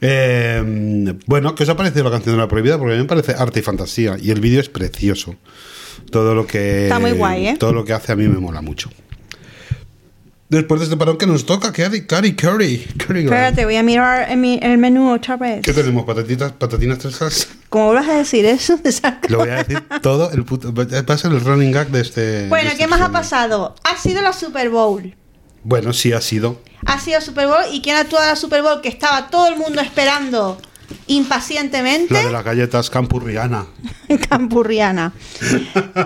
Eh, 0.00 1.14
bueno, 1.26 1.54
¿qué 1.54 1.62
os 1.62 1.68
ha 1.68 1.76
parecido 1.76 2.02
la 2.02 2.10
canción 2.10 2.34
de 2.34 2.42
la 2.42 2.48
prohibida? 2.48 2.78
Porque 2.78 2.94
a 2.94 2.96
mí 2.96 3.02
me 3.02 3.08
parece 3.08 3.32
arte 3.38 3.60
y 3.60 3.62
fantasía 3.62 4.16
y 4.20 4.32
el 4.32 4.40
vídeo 4.40 4.60
es 4.60 4.68
precioso. 4.68 5.36
Todo 6.10 6.34
lo 6.34 6.46
que 6.46 6.84
Está 6.84 6.98
muy 6.98 7.12
guay, 7.12 7.48
¿eh? 7.48 7.56
todo 7.58 7.72
lo 7.72 7.84
que 7.84 7.92
hace 7.92 8.12
a 8.12 8.16
mí 8.16 8.26
me 8.28 8.38
mola 8.38 8.60
mucho. 8.62 8.90
Después 10.48 10.80
de 10.80 10.84
este 10.84 10.98
parón 10.98 11.16
que 11.16 11.26
nos 11.26 11.46
toca, 11.46 11.72
Cari, 11.72 12.06
Cari, 12.06 12.36
Curry, 12.36 12.86
Curry. 12.98 13.20
Espérate, 13.24 13.64
voy 13.64 13.76
a 13.76 13.82
mirar 13.82 14.30
en 14.30 14.38
mi- 14.42 14.58
el 14.62 14.76
menú 14.76 15.10
otra 15.10 15.38
vez. 15.38 15.62
¿Qué 15.62 15.72
tenemos? 15.72 16.04
¿Patatitas, 16.04 16.52
patatinas 16.52 16.98
tres 16.98 17.14
salsas? 17.16 17.48
Como 17.70 17.86
vuelvas 17.86 18.08
a 18.10 18.18
decir 18.18 18.44
eso, 18.44 18.76
te 18.82 18.92
saco. 18.92 19.28
Lo 19.28 19.38
voy 19.38 19.48
a 19.48 19.56
decir 19.64 19.82
todo 20.02 20.30
el 20.30 20.44
puto. 20.44 20.70
Va 20.74 20.84
a 21.14 21.16
ser 21.18 21.32
el 21.32 21.40
running 21.40 21.72
gag 21.72 21.88
de 21.88 22.00
este. 22.02 22.48
Bueno, 22.48 22.64
de 22.66 22.72
este 22.72 22.82
¿qué 22.84 22.86
más 22.86 23.00
ha 23.00 23.10
pasado? 23.10 23.74
Ha 23.84 23.96
sido 23.96 24.20
la 24.20 24.34
Super 24.34 24.68
Bowl. 24.68 25.14
Bueno, 25.64 25.94
sí 25.94 26.12
ha 26.12 26.20
sido. 26.20 26.60
Ha 26.84 27.00
sido 27.00 27.22
Super 27.22 27.46
Bowl 27.46 27.62
y 27.72 27.80
¿quién 27.80 27.96
actúa 27.96 28.20
en 28.24 28.28
la 28.28 28.36
Super 28.36 28.60
Bowl? 28.60 28.82
Que 28.82 28.90
estaba 28.90 29.30
todo 29.30 29.48
el 29.48 29.56
mundo 29.56 29.80
esperando 29.80 30.60
impacientemente. 31.06 32.14
La 32.14 32.24
de 32.24 32.32
las 32.32 32.44
galletas 32.44 32.90
Campurriana. 32.90 33.66
Campurriana. 34.28 35.12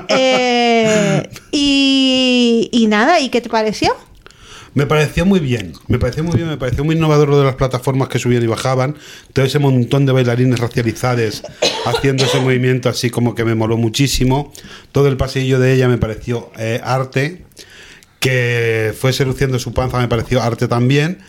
Eh, 0.09 1.29
y, 1.53 2.69
y 2.73 2.87
nada, 2.87 3.21
¿y 3.21 3.29
qué 3.29 3.41
te 3.41 3.49
pareció? 3.49 3.95
Me 4.77 4.85
pareció 4.85 5.25
muy 5.25 5.41
bien, 5.41 5.73
me 5.89 5.99
pareció 5.99 6.23
muy 6.23 6.37
bien, 6.37 6.49
me 6.49 6.59
pareció 6.59 6.85
muy 6.85 6.97
innovador 6.97 7.31
lo 7.31 7.39
de 7.39 7.47
las 7.47 7.55
plataformas 7.55 8.11
que 8.11 8.19
subían 8.19 8.43
y 8.43 8.47
bajaban, 8.47 8.95
todo 9.33 9.47
ese 9.47 9.59
montón 9.59 10.05
de 10.05 10.13
bailarines 10.13 10.59
racializados 10.61 11.45
haciendo 11.87 12.27
ese 12.27 12.41
movimiento 12.41 12.91
así 12.91 13.09
como 13.09 13.35
que 13.35 13.47
me 13.47 13.55
moló 13.55 13.79
muchísimo, 13.79 14.53
todo 14.93 15.09
el 15.09 15.17
pasillo 15.17 15.59
de 15.61 15.73
ella 15.73 15.89
me 15.89 15.97
pareció 15.97 16.53
eh, 16.59 16.79
arte, 16.85 17.47
que 18.21 18.93
fue 19.01 19.15
seduciendo 19.15 19.59
su 19.59 19.73
panza 19.73 19.99
me 19.99 20.09
pareció 20.09 20.43
arte 20.43 20.69
también, 20.69 21.21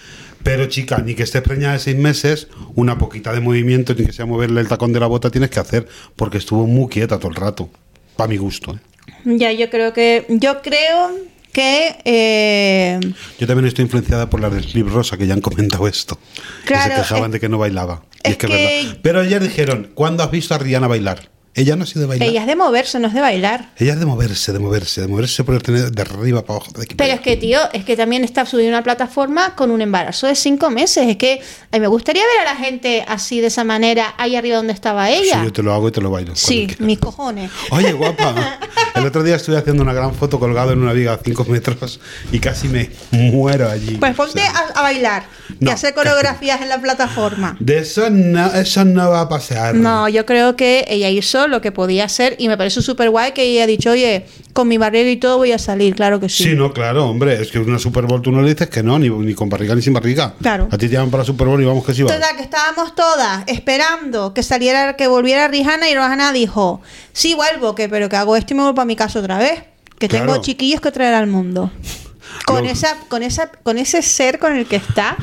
pero 0.48 0.66
chica, 0.68 1.00
ni 1.06 1.14
que 1.14 1.24
estés 1.24 1.42
preñada 1.42 1.74
de 1.74 1.80
seis 1.80 1.98
meses, 1.98 2.48
una 2.76 2.98
poquita 2.98 3.34
de 3.34 3.42
movimiento, 3.42 3.94
ni 3.94 4.06
que 4.06 4.14
sea 4.14 4.26
moverle 4.26 4.62
el 4.62 4.68
tacón 4.70 4.94
de 4.94 5.00
la 5.02 5.08
bota 5.08 5.30
tienes 5.30 5.50
que 5.50 5.60
hacer, 5.60 5.88
porque 6.16 6.38
estuvo 6.38 6.66
muy 6.66 6.88
quieta 6.90 7.18
todo 7.20 7.28
el 7.30 7.36
rato, 7.36 7.70
para 8.16 8.30
mi 8.30 8.38
gusto. 8.38 8.74
¿eh? 8.74 8.80
Ya, 9.26 9.52
yo 9.52 9.70
creo 9.70 9.92
que. 9.92 10.26
Yo 10.30 10.62
creo 10.62 11.12
que. 11.52 11.98
eh, 12.06 13.00
Yo 13.40 13.46
también 13.48 13.66
estoy 13.68 13.84
influenciada 13.84 14.30
por 14.30 14.40
las 14.40 14.54
del 14.54 14.66
Clip 14.66 14.88
Rosa, 14.88 15.18
que 15.18 15.28
ya 15.28 15.34
han 15.34 15.42
comentado 15.42 15.86
esto. 15.88 16.18
Claro, 16.66 16.90
que 16.92 16.96
se 16.96 17.02
quejaban 17.02 17.26
es- 17.26 17.34
de 17.34 17.40
que 17.42 17.50
no 17.50 17.58
bailaba. 17.58 18.04
Y 18.24 18.30
es 18.30 18.32
es 18.32 18.38
que, 18.38 18.46
es 18.48 18.52
que- 18.54 18.84
verdad. 18.86 19.00
Pero 19.04 19.20
ayer 19.20 19.44
dijeron, 19.44 19.92
¿cuándo 19.94 20.24
has 20.24 20.32
visto 20.32 20.56
a 20.56 20.60
Rihanna 20.60 20.88
bailar? 20.88 21.30
Ella 21.58 21.76
no 21.76 21.84
ha 21.84 21.88
sido 21.88 22.02
de 22.02 22.08
bailar. 22.08 22.30
ella 22.30 22.42
es 22.42 22.48
de 22.48 22.56
moverse, 22.56 23.00
no 23.00 23.08
es 23.08 23.14
de 23.16 23.20
bailar. 23.22 23.70
Ella 23.78 23.94
es 23.94 24.00
de 24.00 24.06
moverse, 24.06 24.54
de 24.54 24.60
moverse, 24.60 25.02
de 25.02 25.08
moverse 25.08 25.44
por 25.44 25.62
tener 25.62 25.92
de 25.92 26.02
arriba 26.04 26.44
para 26.46 26.58
abajo. 26.60 26.72
de 26.74 26.84
aquí 26.84 26.96
para 26.96 27.08
Pero 27.08 27.16
es 27.18 27.22
que, 27.22 27.36
tío, 27.36 27.60
es 27.74 27.84
que 27.84 27.98
también 27.98 28.24
está 28.24 28.46
subiendo 28.46 28.76
una 28.78 28.84
plataforma 28.84 29.56
con 29.56 29.72
un 29.72 29.82
embarazo 29.82 30.28
de 30.28 30.36
cinco 30.36 30.70
meses. 30.70 31.08
Es 31.08 31.18
que 31.18 31.42
a 31.72 31.76
mí 31.76 31.80
me 31.82 31.88
gustaría 31.88 32.22
ver 32.22 32.48
a 32.48 32.54
la 32.54 32.60
gente 32.60 33.04
así, 33.08 33.42
de 33.42 33.48
esa 33.48 33.64
manera, 33.64 34.14
ahí 34.18 34.36
arriba 34.36 34.58
donde 34.58 34.74
estaba 34.74 35.08
Sí, 35.08 35.14
ella. 35.24 35.44
yo 35.44 35.52
te 35.52 35.64
lo 35.64 35.74
hago 35.74 35.88
y 35.88 35.92
te 35.92 36.00
lo 36.00 36.12
bailo. 36.12 36.36
Sí, 36.36 36.68
mis 36.80 37.00
cojones. 37.00 37.50
Oye, 37.72 37.92
guapa. 37.94 38.60
El 38.94 39.06
otro 39.06 39.24
día 39.24 39.36
estuve 39.36 39.58
haciendo 39.58 39.82
una 39.84 39.94
gran 39.94 40.14
foto 40.14 40.40
colgado 40.40 40.72
en 40.72 40.80
una 40.82 40.94
viga 40.94 41.14
a 41.14 41.20
5 41.24 41.46
metros 41.46 42.00
y 42.32 42.40
casi 42.40 42.68
me 42.68 42.90
muero 43.12 43.70
allí. 43.70 43.98
Pues 43.98 44.14
O 44.14 44.16
ponte 44.16 44.42
sea, 44.42 44.52
a, 44.52 44.80
a 44.80 44.82
bailar 44.84 45.24
y 45.60 45.66
No, 45.66 45.72
hacer 45.72 45.94
coreografías 45.94 46.62
en 46.62 46.70
la 46.70 46.80
plataforma. 46.80 47.56
De 47.60 47.80
eso 47.80 48.10
no, 48.10 48.48
eso 48.54 48.86
no 48.86 49.10
va 49.10 49.22
a 49.22 49.30
pasar. 49.30 49.76
No, 49.76 50.08
yo 50.10 50.26
creo 50.26 50.56
que 50.56 50.86
ella 50.88 51.10
ir 51.10 51.24
lo 51.48 51.62
que 51.62 51.72
podía 51.72 52.06
hacer 52.06 52.36
y 52.40 52.48
me 52.48 52.58
parece 52.58 52.82
súper 52.82 53.10
guay 53.10 53.32
que 53.32 53.44
ella 53.44 53.64
ha 53.64 53.68
dicho, 53.68 53.92
oye, 53.92 54.26
con 54.54 54.68
mi 54.68 54.78
barriga 54.78 55.10
y 55.10 55.18
todo 55.18 55.38
voy 55.38 55.52
a 55.52 55.60
salir, 55.60 55.96
claro 55.96 56.20
que 56.20 56.30
sí. 56.30 56.44
Sí, 56.44 56.56
no, 56.56 56.74
claro, 56.74 57.10
hombre. 57.10 57.42
Es 57.42 57.52
que 57.52 57.60
una 57.60 57.80
Super 57.80 58.06
Bowl 58.06 58.22
tú 58.22 58.32
no 58.32 58.42
le 58.42 58.50
dices 58.50 58.70
que 58.70 58.84
no, 58.84 58.98
ni, 59.00 59.10
ni 59.10 59.34
con 59.34 59.50
barriga 59.50 59.76
ni 59.76 59.82
sin 59.82 59.94
barriga. 59.94 60.34
Claro. 60.42 60.68
A 60.72 60.78
ti 60.78 60.88
te 60.88 60.94
llaman 60.94 61.12
para 61.12 61.24
Super 61.24 61.48
Bowl 61.48 61.62
y 61.62 61.66
vamos 61.66 61.86
que 61.86 61.94
sí. 61.94 62.02
Total, 62.02 62.36
que 62.36 62.44
estábamos 62.44 62.96
todas 62.96 63.44
esperando 63.48 64.34
que 64.34 64.44
saliera, 64.44 64.96
que 64.96 65.08
volviera 65.08 65.48
Rihanna 65.48 65.90
y 65.90 65.94
Rihanna 65.94 66.32
dijo, 66.32 66.82
sí 67.14 67.34
vuelvo, 67.34 67.76
que 67.76 67.90
pero 67.90 68.10
que 68.10 68.16
hago 68.16 68.36
esto 68.36 68.54
y 68.54 68.58
me 68.58 68.64
vuelvo 68.64 68.76
para 68.76 68.86
mi 68.86 68.96
casa 68.96 69.20
otra 69.20 69.38
vez. 69.38 69.64
Que 70.00 70.08
tengo 70.08 70.42
chiquillos 70.42 70.82
que 70.82 70.92
traer 70.92 71.16
al 71.16 71.28
mundo. 71.28 71.72
Con 72.46 72.66
esa, 72.66 72.98
con 73.08 73.24
esa, 73.24 73.50
con 73.64 73.78
ese 73.78 74.02
ser 74.02 74.38
con 74.38 74.56
el 74.56 74.68
que 74.68 74.76
está. 74.76 75.18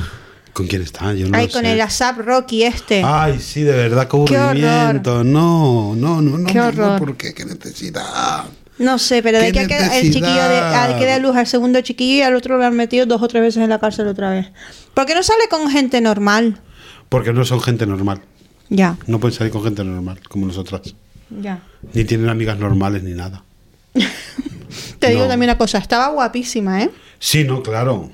¿Con 0.55 0.67
quién 0.67 0.81
está? 0.83 1.13
Yo 1.13 1.27
no 1.27 1.37
Ay, 1.37 1.47
lo 1.47 1.51
con 1.51 1.63
sé. 1.63 1.73
el 1.73 1.81
ASAP 1.81 2.19
Rocky 2.19 2.63
este. 2.63 3.03
Ay, 3.03 3.41
sí, 3.41 3.63
de 3.63 3.73
verdad, 3.73 4.07
qué 4.07 4.23
Qué 4.25 4.37
aburrimiento. 4.37 5.21
No, 5.25 5.93
no, 5.95 6.21
no, 6.21 6.37
no. 6.37 6.47
Qué 6.49 6.61
horror. 6.61 6.97
¿Por 6.97 7.17
qué? 7.17 7.33
¿Qué 7.33 7.43
necesidad? 7.43 8.45
No 8.77 8.97
sé, 8.97 9.21
pero 9.21 9.37
de 9.39 9.51
¡Qué 9.51 9.67
que 9.67 9.77
el 9.77 10.13
chiquillo 10.13 10.47
de, 10.47 10.57
al 10.59 10.97
que 10.97 11.05
de 11.05 11.19
luz 11.19 11.35
al 11.35 11.45
segundo 11.45 11.81
chiquillo 11.81 12.15
y 12.19 12.21
al 12.21 12.35
otro 12.35 12.57
lo 12.57 12.65
han 12.65 12.73
metido 12.75 13.05
dos 13.05 13.21
o 13.21 13.27
tres 13.27 13.43
veces 13.43 13.63
en 13.63 13.69
la 13.69 13.79
cárcel 13.79 14.07
otra 14.07 14.29
vez. 14.29 14.47
¿Por 14.93 15.05
qué 15.05 15.13
no 15.13 15.23
sale 15.23 15.49
con 15.49 15.69
gente 15.69 15.99
normal? 15.99 16.61
Porque 17.09 17.33
no 17.33 17.43
son 17.43 17.59
gente 17.59 17.85
normal. 17.85 18.21
Ya, 18.69 18.95
No 19.07 19.19
pueden 19.19 19.37
salir 19.37 19.51
con 19.51 19.61
gente 19.63 19.83
normal, 19.83 20.21
como 20.29 20.47
nosotras. 20.47 20.81
ya. 21.41 21.59
Ni 21.93 22.05
tienen 22.05 22.29
amigas 22.29 22.57
normales 22.57 23.03
ni 23.03 23.11
nada. 23.13 23.43
Te 24.99 25.09
digo 25.09 25.27
también 25.27 25.49
una 25.51 25.57
cosa, 25.57 25.77
estaba 25.79 26.07
guapísima, 26.09 26.81
¿eh? 26.83 26.89
Sí, 27.19 27.43
no, 27.43 27.61
claro. 27.61 28.09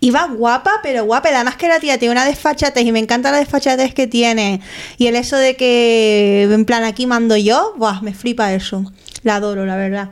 Iba 0.00 0.26
guapa, 0.26 0.80
pero 0.82 1.04
guapa. 1.04 1.28
Además 1.28 1.56
que 1.56 1.68
la 1.68 1.80
tía 1.80 1.98
tiene 1.98 2.12
una 2.12 2.24
desfachatez 2.24 2.84
y 2.84 2.92
me 2.92 2.98
encanta 2.98 3.30
la 3.30 3.38
desfachatez 3.38 3.94
que 3.94 4.06
tiene. 4.06 4.60
Y 4.96 5.06
el 5.06 5.16
eso 5.16 5.36
de 5.36 5.56
que, 5.56 6.48
en 6.50 6.64
plan, 6.64 6.84
aquí 6.84 7.06
mando 7.06 7.36
yo, 7.36 7.74
buah, 7.76 8.00
me 8.02 8.14
flipa 8.14 8.52
eso. 8.54 8.84
La 9.22 9.36
adoro, 9.36 9.66
la 9.66 9.76
verdad. 9.76 10.10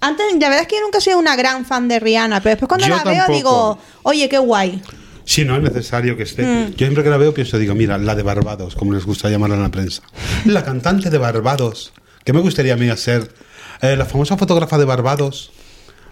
Antes, 0.00 0.26
la 0.38 0.48
verdad 0.48 0.62
es 0.62 0.68
que 0.68 0.76
yo 0.76 0.82
nunca 0.82 0.98
he 0.98 1.00
sido 1.00 1.18
una 1.18 1.36
gran 1.36 1.64
fan 1.64 1.88
de 1.88 1.98
Rihanna, 1.98 2.40
pero 2.40 2.50
después 2.50 2.68
cuando 2.68 2.86
Yo 2.86 2.96
la 2.96 3.04
veo 3.04 3.24
digo, 3.28 3.78
oye, 4.02 4.28
qué 4.28 4.38
guay. 4.38 4.82
Sí, 5.24 5.44
no 5.44 5.56
es 5.56 5.62
necesario 5.62 6.16
que 6.16 6.24
esté. 6.24 6.42
Mm. 6.42 6.70
Yo 6.72 6.76
siempre 6.76 7.02
que 7.02 7.10
la 7.10 7.16
veo 7.16 7.32
pienso, 7.32 7.58
digo, 7.58 7.74
mira, 7.74 7.96
la 7.96 8.14
de 8.14 8.22
Barbados, 8.22 8.74
como 8.74 8.92
les 8.92 9.06
gusta 9.06 9.30
llamarla 9.30 9.56
en 9.56 9.62
la 9.62 9.70
prensa. 9.70 10.02
La 10.44 10.64
cantante 10.64 11.08
de 11.08 11.18
Barbados. 11.18 11.92
¿Qué 12.24 12.32
me 12.32 12.40
gustaría 12.40 12.74
a 12.74 12.76
mí 12.76 12.94
ser? 12.96 13.32
Eh, 13.80 13.96
la 13.96 14.04
famosa 14.04 14.36
fotógrafa 14.36 14.78
de 14.78 14.84
Barbados. 14.84 15.52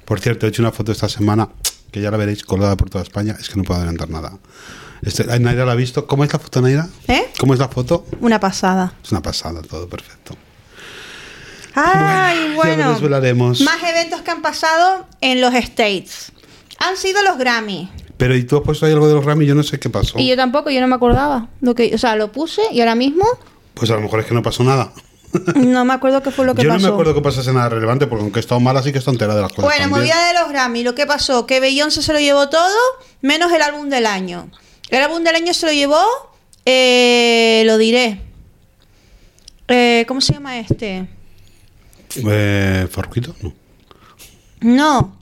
Por 0.05 0.21
cierto, 0.21 0.47
he 0.47 0.49
hecho 0.49 0.63
una 0.63 0.73
foto 0.73 0.93
esta 0.93 1.09
semana, 1.09 1.51
que 1.93 2.01
ya 2.01 2.11
la 2.11 2.17
veréis 2.17 2.43
colgada 2.43 2.77
por 2.77 2.91
toda 2.91 3.05
España. 3.05 3.37
Es 3.39 3.49
que 3.49 3.57
no 3.57 3.63
puedo 3.63 3.79
adelantar 3.79 4.11
nada. 4.11 4.39
Este, 5.03 5.25
Naira 5.39 5.65
la 5.65 5.73
ha 5.73 5.77
visto. 5.77 6.07
¿Cómo 6.07 6.25
es 6.25 6.33
la 6.33 6.39
foto, 6.39 6.61
Naira? 6.61 6.89
¿Eh? 7.07 7.31
¿Cómo 7.39 7.55
es 7.55 7.61
la 7.61 7.69
foto? 7.69 8.07
Una 8.21 8.41
pasada. 8.41 8.95
Es 9.05 9.13
una 9.13 9.23
pasada, 9.23 9.61
todo 9.63 9.89
perfecto. 9.89 10.35
Ay, 11.75 12.55
Bueno, 12.55 12.97
bueno. 12.99 13.55
Más 13.65 13.83
eventos 13.83 14.21
que 14.23 14.31
han 14.31 14.43
pasado 14.43 15.07
en 15.21 15.41
los 15.41 15.55
States. 15.55 16.33
Han 16.79 16.97
sido 16.97 17.23
los 17.23 17.39
Grammy. 17.39 17.91
Pero 18.17 18.37
¿y 18.37 18.45
tú 18.45 18.57
has 18.59 18.63
puesto 18.63 18.87
ahí 18.87 18.93
algo 18.93 19.09
de 19.09 19.15
los 19.15 19.25
Grammy? 19.25 19.47
Yo 19.47 19.55
no 19.55 19.63
sé 19.63 19.79
qué 19.79 19.91
pasó. 19.91 20.19
Y 20.19 20.27
yo 20.29 20.37
tampoco, 20.37 20.71
yo 20.71 20.81
no 20.81 20.89
me 20.89 20.95
acordaba. 20.95 21.49
Lo 21.61 21.75
que, 21.75 21.95
o 21.95 21.99
sea, 21.99 22.17
lo 22.17 22.31
puse 22.33 22.63
y 22.73 22.81
ahora 22.81 22.95
mismo 22.95 23.25
Pues 23.75 23.91
a 23.91 23.95
lo 23.95 24.01
mejor 24.01 24.21
es 24.21 24.27
que 24.27 24.35
no 24.35 24.43
pasó 24.43 24.65
nada. 24.65 24.93
No 25.55 25.85
me 25.85 25.95
acuerdo 25.95 26.23
qué 26.23 26.31
fue 26.31 26.45
lo 26.47 26.55
que 26.55 26.63
Yo 26.63 26.69
pasó. 26.69 26.81
no 26.81 26.89
me 26.89 26.93
acuerdo 26.95 27.15
que 27.15 27.21
pasase 27.23 27.53
nada 27.53 27.69
relevante, 27.71 28.07
porque 28.07 28.23
aunque 28.23 28.39
he 28.39 28.43
estado 28.43 28.61
mala, 28.61 28.83
sí 28.83 28.93
que 28.93 28.99
estoy 28.99 29.15
entera 29.15 29.35
de 29.35 29.43
las 29.43 29.53
cosas. 29.53 29.65
Bueno, 29.65 29.89
movida 29.89 30.27
de 30.29 30.35
los 30.39 30.49
Grammy. 30.49 30.83
Lo 30.83 30.95
que 30.95 31.07
pasó, 31.07 31.47
que 31.47 31.61
Beyoncé 31.61 32.03
se 32.03 32.13
lo 32.13 32.21
llevó 32.21 32.49
todo, 32.49 32.77
menos 33.21 33.53
el 33.53 33.63
álbum 33.63 33.89
del 33.89 34.07
año. 34.07 34.51
El 34.89 35.03
álbum 35.03 35.23
del 35.25 35.37
año 35.37 35.55
se 35.55 35.67
lo 35.67 35.73
llevó, 35.73 36.03
eh, 36.67 37.63
lo 37.67 37.79
diré. 37.79 38.21
Eh, 39.69 40.05
¿Cómo 40.07 40.21
se 40.21 40.35
llama 40.35 40.59
este? 40.59 41.09
Eh, 42.17 42.87
¿Farruquito? 42.91 43.35
No. 43.41 43.55
No, 44.61 45.17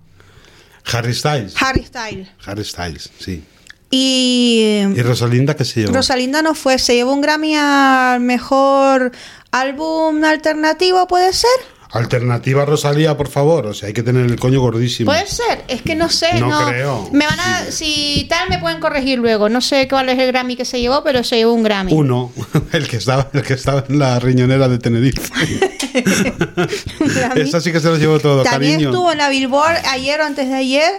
Harry 0.92 1.14
Styles. 1.14 1.54
Harry 1.62 1.84
Styles. 1.84 2.28
Harry 2.44 2.64
Styles, 2.64 3.10
sí. 3.18 3.42
Y 3.90 4.82
¿Y 4.94 5.02
Rosalinda 5.02 5.56
qué 5.56 5.64
se 5.64 5.80
llevó? 5.80 5.94
Rosalinda 5.94 6.42
no 6.42 6.54
fue, 6.54 6.78
se 6.78 6.94
llevó 6.94 7.12
un 7.12 7.20
Grammy 7.20 7.56
al 7.56 8.20
mejor 8.20 9.12
álbum 9.50 10.22
alternativo, 10.24 11.06
¿puede 11.06 11.32
ser? 11.32 11.50
Alternativa 11.92 12.64
Rosalía, 12.64 13.16
por 13.16 13.28
favor. 13.28 13.66
O 13.66 13.74
sea, 13.74 13.88
hay 13.88 13.92
que 13.92 14.04
tener 14.04 14.24
el 14.26 14.38
coño 14.38 14.60
gordísimo. 14.60 15.10
Puede 15.10 15.26
ser, 15.26 15.64
es 15.66 15.82
que 15.82 15.96
no 15.96 16.08
sé, 16.08 16.38
No 16.38 16.48
no, 16.48 16.68
creo. 16.68 17.08
Me 17.12 17.26
van 17.26 17.40
a, 17.40 17.64
si 17.70 18.26
tal 18.28 18.48
me 18.48 18.58
pueden 18.58 18.78
corregir 18.78 19.18
luego. 19.18 19.48
No 19.48 19.60
sé 19.60 19.88
cuál 19.88 20.08
es 20.08 20.18
el 20.18 20.28
Grammy 20.28 20.54
que 20.54 20.64
se 20.64 20.80
llevó, 20.80 21.02
pero 21.02 21.24
se 21.24 21.36
llevó 21.36 21.52
un 21.52 21.64
Grammy. 21.64 21.92
Uno, 21.92 22.32
el 22.72 22.86
que 22.86 22.98
estaba, 22.98 23.28
el 23.32 23.42
que 23.42 23.54
estaba 23.54 23.84
en 23.88 23.98
la 23.98 24.20
riñonera 24.20 24.68
de 24.68 24.78
Tenerife. 24.78 25.32
Esa 27.36 27.60
sí 27.60 27.72
que 27.72 27.80
se 27.80 27.88
lo 27.88 27.96
llevó 27.96 28.20
todo, 28.20 28.44
También 28.44 28.74
cariño. 28.74 28.90
estuvo 28.90 29.10
en 29.10 29.18
la 29.18 29.28
Billboard 29.28 29.84
ayer 29.90 30.20
o 30.20 30.24
antes 30.24 30.48
de 30.48 30.54
ayer 30.54 30.92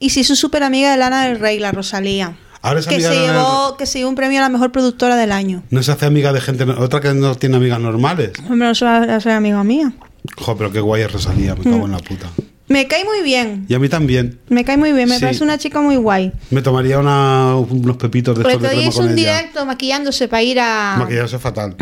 y 0.00 0.10
se 0.10 0.20
hizo 0.20 0.34
súper 0.34 0.64
amiga 0.64 0.90
de 0.90 0.96
Lana 0.96 1.26
del 1.28 1.38
Rey, 1.38 1.60
la 1.60 1.70
Rosalía. 1.70 2.36
Ahora 2.62 2.80
es 2.80 2.86
que 2.86 3.00
se, 3.00 3.08
de 3.08 3.18
llevó, 3.26 3.76
que 3.76 3.86
se 3.86 3.98
llevó 3.98 4.10
un 4.10 4.14
premio 4.14 4.38
a 4.38 4.42
la 4.42 4.48
mejor 4.48 4.70
productora 4.72 5.16
del 5.16 5.32
año. 5.32 5.62
No 5.70 5.82
se 5.82 5.90
hace 5.92 6.06
amiga 6.06 6.32
de 6.32 6.40
gente, 6.40 6.64
otra 6.64 7.00
que 7.00 7.12
no 7.12 7.34
tiene 7.34 7.56
amigas 7.56 7.80
normales. 7.80 8.30
Hombre, 8.48 8.68
no 8.68 8.74
se 8.74 8.84
va 8.84 8.98
a 8.98 9.20
ser 9.20 9.32
amiga 9.32 9.62
mía. 9.64 9.92
Jo, 10.36 10.56
pero 10.56 10.70
qué 10.70 10.80
guay 10.80 11.02
es 11.02 11.12
Rosalía, 11.12 11.54
me 11.56 11.64
cago 11.64 11.86
en 11.86 11.92
la 11.92 11.98
puta. 11.98 12.28
Me 12.68 12.86
cae 12.86 13.04
muy 13.04 13.22
bien. 13.22 13.66
Y 13.68 13.74
a 13.74 13.78
mí 13.80 13.88
también. 13.88 14.38
Me 14.48 14.64
cae 14.64 14.76
muy 14.76 14.92
bien, 14.92 15.08
me 15.08 15.16
Sí. 15.16 15.20
parece 15.22 15.42
una 15.44 15.58
chica 15.58 15.80
muy 15.82 15.96
guay. 15.96 16.32
Me 16.50 16.62
tomaría 16.62 16.98
una- 17.00 17.56
unos 17.56 17.96
pepitos 17.96 18.38
de 18.38 18.42
Por 18.42 18.52
estos 18.52 18.64
otro 18.64 18.70
de 18.70 18.76
día 18.76 18.82
crema 18.84 18.90
hizo 18.90 19.00
con 19.02 19.12
un 19.12 19.18
ella. 19.18 19.36
directo 19.38 19.66
maquillándose 19.66 20.28
para 20.28 20.42
ir 20.42 20.60
a 20.60 20.94
Maquillarse 20.98 21.38
fatal. 21.40 21.74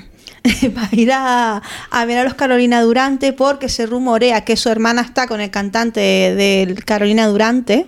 para 0.75 0.89
ir 0.93 1.13
a, 1.13 1.63
a 1.91 2.05
ver 2.07 2.19
a 2.19 2.25
los 2.25 2.35
Carolina 2.35 2.81
Durante 2.81 3.35
porque 3.35 3.69
se 3.69 3.85
rumorea 3.87 4.45
que 4.47 4.57
su 4.57 4.71
hermana 4.71 5.03
está 5.03 5.27
con 5.29 5.41
el 5.43 5.51
cantante 5.51 6.01
del 6.01 6.83
Carolina 6.85 7.27
Durante. 7.29 7.87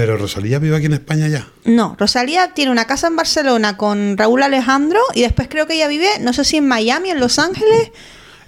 Pero 0.00 0.16
Rosalía 0.16 0.58
vive 0.58 0.76
aquí 0.76 0.86
en 0.86 0.94
España 0.94 1.28
ya. 1.28 1.46
No, 1.66 1.94
Rosalía 1.98 2.54
tiene 2.54 2.70
una 2.72 2.86
casa 2.86 3.08
en 3.08 3.16
Barcelona 3.16 3.76
con 3.76 4.16
Raúl 4.16 4.42
Alejandro 4.42 4.98
y 5.14 5.20
después 5.20 5.46
creo 5.50 5.66
que 5.66 5.74
ella 5.74 5.88
vive, 5.88 6.08
no 6.22 6.32
sé 6.32 6.44
si 6.46 6.56
en 6.56 6.66
Miami, 6.66 7.10
en 7.10 7.20
Los 7.20 7.38
Ángeles. 7.38 7.90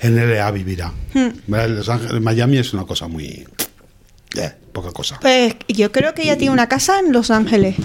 En 0.01 0.17
LA 0.17 0.51
vivirá. 0.51 0.95
Hmm. 1.13 1.29
¿Verdad? 1.47 1.69
Los 1.69 1.89
Ángeles- 1.91 2.23
Miami 2.23 2.57
es 2.57 2.73
una 2.73 2.85
cosa 2.87 3.07
muy. 3.07 3.47
eh, 4.37 4.53
poca 4.73 4.93
cosa. 4.93 5.19
Pues 5.21 5.57
yo 5.69 5.93
creo 5.93 6.15
que 6.15 6.23
ella 6.23 6.39
tiene 6.39 6.55
una 6.55 6.71
casa 6.71 6.99
en 7.01 7.13
Los 7.13 7.31
Ángeles. 7.31 7.77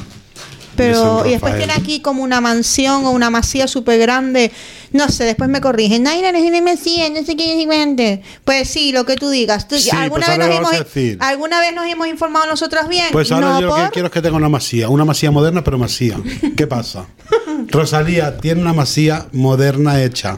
Pero, 0.78 1.26
y 1.26 1.32
después 1.32 1.58
tiene 1.58 1.74
aquí 1.74 2.00
como 2.02 2.24
una 2.24 2.40
mansión 2.42 3.06
o 3.06 3.12
una 3.12 3.30
masía 3.30 3.68
súper 3.68 4.00
grande. 4.00 4.52
No 4.94 5.10
sé, 5.10 5.26
después 5.26 5.50
me 5.50 5.60
corrigen. 5.60 6.04
Naira 6.04 6.32
no 6.32 6.38
es 6.38 6.46
una 6.46 6.62
masía, 6.62 7.10
no 7.10 7.24
sé 7.26 7.36
qué 7.36 7.62
es. 7.62 8.20
Pues 8.46 8.70
sí, 8.70 8.92
lo 8.92 9.06
que 9.06 9.16
tú 9.16 9.30
digas. 9.30 9.68
Tú- 9.68 9.78
Sí, 9.78 9.90
¿alguna, 9.92 10.26
pues 10.28 10.38
vez 10.38 10.48
nos 10.48 10.58
hemos, 10.58 10.72
decir. 10.72 11.18
¿Alguna 11.20 11.60
vez 11.60 11.74
nos 11.74 11.86
hemos 11.88 12.08
informado 12.08 12.46
nosotros 12.46 12.88
bien? 12.88 13.08
Pues 13.12 13.32
ahora 13.32 13.50
no 13.54 13.62
yo 13.62 13.68
lo 13.68 13.76
que 13.76 13.90
quiero 13.92 14.06
es 14.08 14.12
que 14.14 14.22
tenga 14.22 14.38
una 14.38 14.50
masía. 14.50 14.90
Una 14.90 15.04
masía 15.06 15.32
moderna, 15.32 15.64
pero 15.64 15.78
masía. 15.78 16.18
¿Qué 16.56 16.68
pasa? 16.68 17.06
Rosalía 17.68 18.38
tiene 18.38 18.62
una 18.62 18.74
masía 18.74 19.28
moderna 19.34 20.02
hecha 20.04 20.38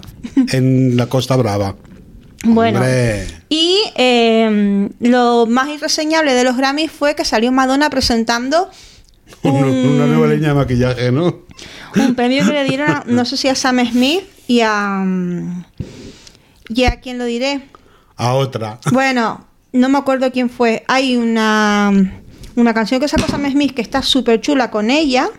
en 0.52 0.98
la 0.98 1.08
Costa 1.08 1.36
Brava. 1.36 1.76
Bueno. 2.44 2.80
Hombre. 2.80 3.28
Y 3.50 3.78
eh, 3.96 4.90
lo 5.02 5.46
más 5.46 5.70
irreseñable 5.70 6.34
de 6.34 6.44
los 6.44 6.56
Grammys 6.58 6.92
fue 6.92 7.16
que 7.16 7.26
salió 7.26 7.52
Madonna 7.52 7.90
presentando 7.90 8.70
Una, 9.44 9.68
una 9.68 10.06
nueva 10.08 10.28
línea 10.28 10.50
de 10.50 10.56
maquillaje, 10.56 11.12
¿no? 11.12 11.44
un 11.96 12.16
premio 12.16 12.46
que 12.46 12.52
le 12.52 12.64
dieron, 12.66 13.04
no 13.06 13.26
sé 13.26 13.38
si 13.38 13.48
a 13.48 13.56
Sam 13.56 13.86
Smith 13.90 14.24
y 14.48 14.62
a... 14.62 15.04
¿Y 16.70 16.84
a 16.84 17.00
quién 17.00 17.18
lo 17.18 17.26
diré? 17.26 17.68
A 18.16 18.34
otra. 18.34 18.80
Bueno, 18.92 19.46
no 19.72 19.90
me 19.90 19.98
acuerdo 19.98 20.32
quién 20.32 20.50
fue. 20.50 20.84
Hay 20.88 21.18
una, 21.18 21.92
una 22.56 22.74
canción 22.74 23.00
que 23.00 23.08
sacó 23.08 23.28
Sam 23.28 23.50
Smith 23.52 23.74
que 23.74 23.82
está 23.82 24.02
súper 24.02 24.42
chula 24.42 24.70
con 24.70 24.92
ella. 24.92 25.30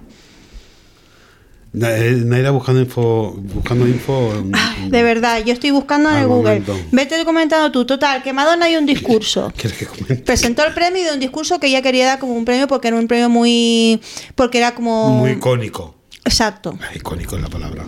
Eh, 1.72 2.22
Naira 2.24 2.50
buscando 2.50 2.80
info. 2.80 3.32
Buscando 3.38 3.86
info. 3.86 4.32
mm, 4.44 4.88
De 4.90 5.02
verdad, 5.04 5.42
yo 5.44 5.52
estoy 5.52 5.70
buscando 5.70 6.10
en 6.10 6.16
Al 6.16 6.22
el 6.22 6.28
Google. 6.28 6.60
momento. 6.60 6.76
Vete 6.90 7.24
comentando 7.24 7.70
tú. 7.70 7.84
Total, 7.84 8.22
que 8.22 8.32
Madonna 8.32 8.66
hay 8.66 8.76
un 8.76 8.86
discurso. 8.86 9.52
¿Quieres 9.56 9.78
que 9.78 9.86
comente? 9.86 10.16
Presentó 10.16 10.64
el 10.66 10.74
premio 10.74 11.00
y 11.02 11.04
de 11.04 11.12
un 11.14 11.20
discurso 11.20 11.60
que 11.60 11.68
ella 11.68 11.80
quería 11.82 12.06
dar 12.06 12.18
como 12.18 12.32
un 12.34 12.44
premio 12.44 12.66
porque 12.66 12.88
era 12.88 12.96
un 12.96 13.06
premio 13.06 13.28
muy... 13.28 14.00
Porque 14.34 14.58
era 14.58 14.74
como... 14.74 15.10
Muy 15.10 15.32
icónico. 15.32 15.94
Exacto. 16.24 16.76
Ah, 16.82 16.88
Icónico 16.94 17.36
es 17.36 17.42
la 17.42 17.48
palabra. 17.48 17.86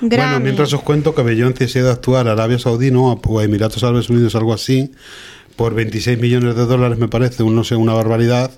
Grammy. 0.00 0.30
Bueno, 0.32 0.40
mientras 0.40 0.72
os 0.72 0.82
cuento 0.82 1.14
que 1.14 1.22
Beyoncé 1.22 1.66
se 1.68 1.78
ha 1.78 1.82
ido 1.82 1.90
a 1.90 1.94
actuar 1.94 2.28
a 2.28 2.32
Arabia 2.32 2.58
Saudí, 2.58 2.90
¿no? 2.90 3.12
O 3.12 3.38
a 3.38 3.44
Emiratos 3.44 3.82
Árabes 3.84 4.10
Unidos, 4.10 4.34
algo 4.34 4.52
así, 4.52 4.90
por 5.56 5.74
26 5.74 6.18
millones 6.18 6.56
de 6.56 6.66
dólares, 6.66 6.98
me 6.98 7.08
parece, 7.08 7.42
un, 7.42 7.54
no 7.54 7.64
sé, 7.64 7.76
una 7.76 7.92
barbaridad, 7.92 8.50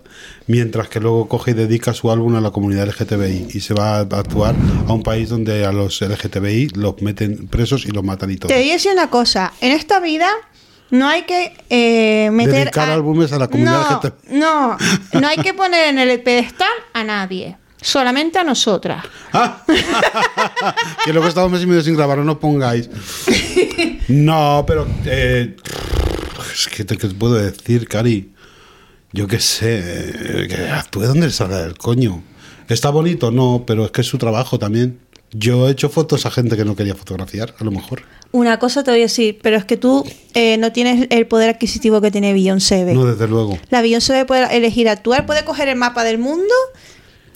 mientras 0.47 0.89
que 0.89 1.01
luego 1.01 1.29
coge 1.29 1.51
y 1.51 1.55
dedica 1.55 1.93
su 1.93 2.11
álbum 2.11 2.37
a 2.37 2.41
la 2.41 2.51
comunidad 2.51 2.87
LGTBI 2.87 3.49
y 3.53 3.61
se 3.61 3.75
va 3.75 3.99
a 3.99 4.01
actuar 4.01 4.55
a 4.87 4.93
un 4.93 5.03
país 5.03 5.29
donde 5.29 5.67
a 5.67 5.73
los 5.73 6.01
LGTBI 6.01 6.69
los 6.75 7.01
meten 7.03 7.49
presos 7.49 7.85
y 7.85 7.91
los 7.91 8.03
matan 8.03 8.31
y 8.31 8.37
todo. 8.37 8.49
Te 8.49 8.59
voy 8.59 8.71
a 8.71 8.75
decir 8.75 8.93
una 8.93 9.11
cosa. 9.11 9.53
En 9.61 9.73
esta 9.73 10.01
vida 10.01 10.29
no 10.91 11.07
hay 11.07 11.23
que 11.23 11.53
eh, 11.69 12.31
meter... 12.31 12.55
Dedicar 12.55 12.91
álbumes 12.91 13.33
a 13.33 13.39
la 13.39 13.49
comunidad 13.49 13.91
no, 13.91 13.97
LGTBI. 13.97 14.39
No, 14.39 14.77
no 15.21 15.29
hay 15.29 15.37
que 15.39 15.53
poner 15.53 15.89
en 15.89 15.99
el 15.99 16.21
pedestal 16.23 16.73
a 16.95 17.05
nadie. 17.05 17.57
solamente 17.81 18.39
a 18.39 18.45
nosotras. 18.45 19.05
Ah. 19.35 19.63
que 21.05 21.13
luego 21.13 21.29
estamos 21.29 21.51
mes 21.51 21.63
y 21.63 21.67
medio 21.67 21.83
sin 21.83 21.95
grabar, 21.95 22.19
no 22.19 22.39
pongáis. 22.39 22.89
No, 24.09 24.63
pero. 24.65 24.87
eh, 25.05 25.57
es 26.53 26.69
que 26.69 26.85
te, 26.85 26.97
¿qué 26.97 27.09
te 27.09 27.15
puedo 27.15 27.35
decir, 27.35 27.89
Cari. 27.89 28.33
Yo 29.13 29.27
qué 29.27 29.41
sé. 29.41 30.47
Que 30.49 30.69
actúe 30.69 31.03
donde 31.03 31.31
salga 31.31 31.63
del 31.63 31.77
coño. 31.77 32.23
¿Está 32.69 32.91
bonito? 32.91 33.31
No, 33.31 33.65
pero 33.67 33.85
es 33.85 33.91
que 33.91 34.01
es 34.01 34.07
su 34.07 34.19
trabajo 34.19 34.59
también. 34.59 34.99
Yo 35.33 35.69
he 35.69 35.73
hecho 35.73 35.89
fotos 35.89 36.25
a 36.27 36.31
gente 36.31 36.57
que 36.57 36.65
no 36.65 36.77
quería 36.77 36.95
fotografiar, 36.95 37.55
a 37.59 37.65
lo 37.65 37.71
mejor. 37.71 38.03
Una 38.33 38.59
cosa 38.59 38.83
te 38.85 38.91
voy 38.91 39.01
a 39.01 39.05
decir, 39.05 39.39
pero 39.43 39.57
es 39.57 39.65
que 39.65 39.77
tú 39.77 40.05
eh, 40.35 40.57
no 40.59 40.73
tienes 40.73 41.07
el 41.11 41.27
poder 41.27 41.51
adquisitivo 41.51 42.01
que 42.01 42.11
tiene 42.11 42.33
Beyoncé. 42.33 42.85
¿ve? 42.85 42.95
No, 42.95 43.05
desde 43.05 43.27
luego. 43.29 43.59
La 43.71 43.83
Beyoncé 43.83 44.25
puede 44.25 44.55
elegir 44.57 44.89
actuar, 44.89 45.27
puede 45.27 45.45
coger 45.45 45.69
el 45.69 45.77
mapa 45.77 46.05
del 46.05 46.19
mundo 46.19 46.55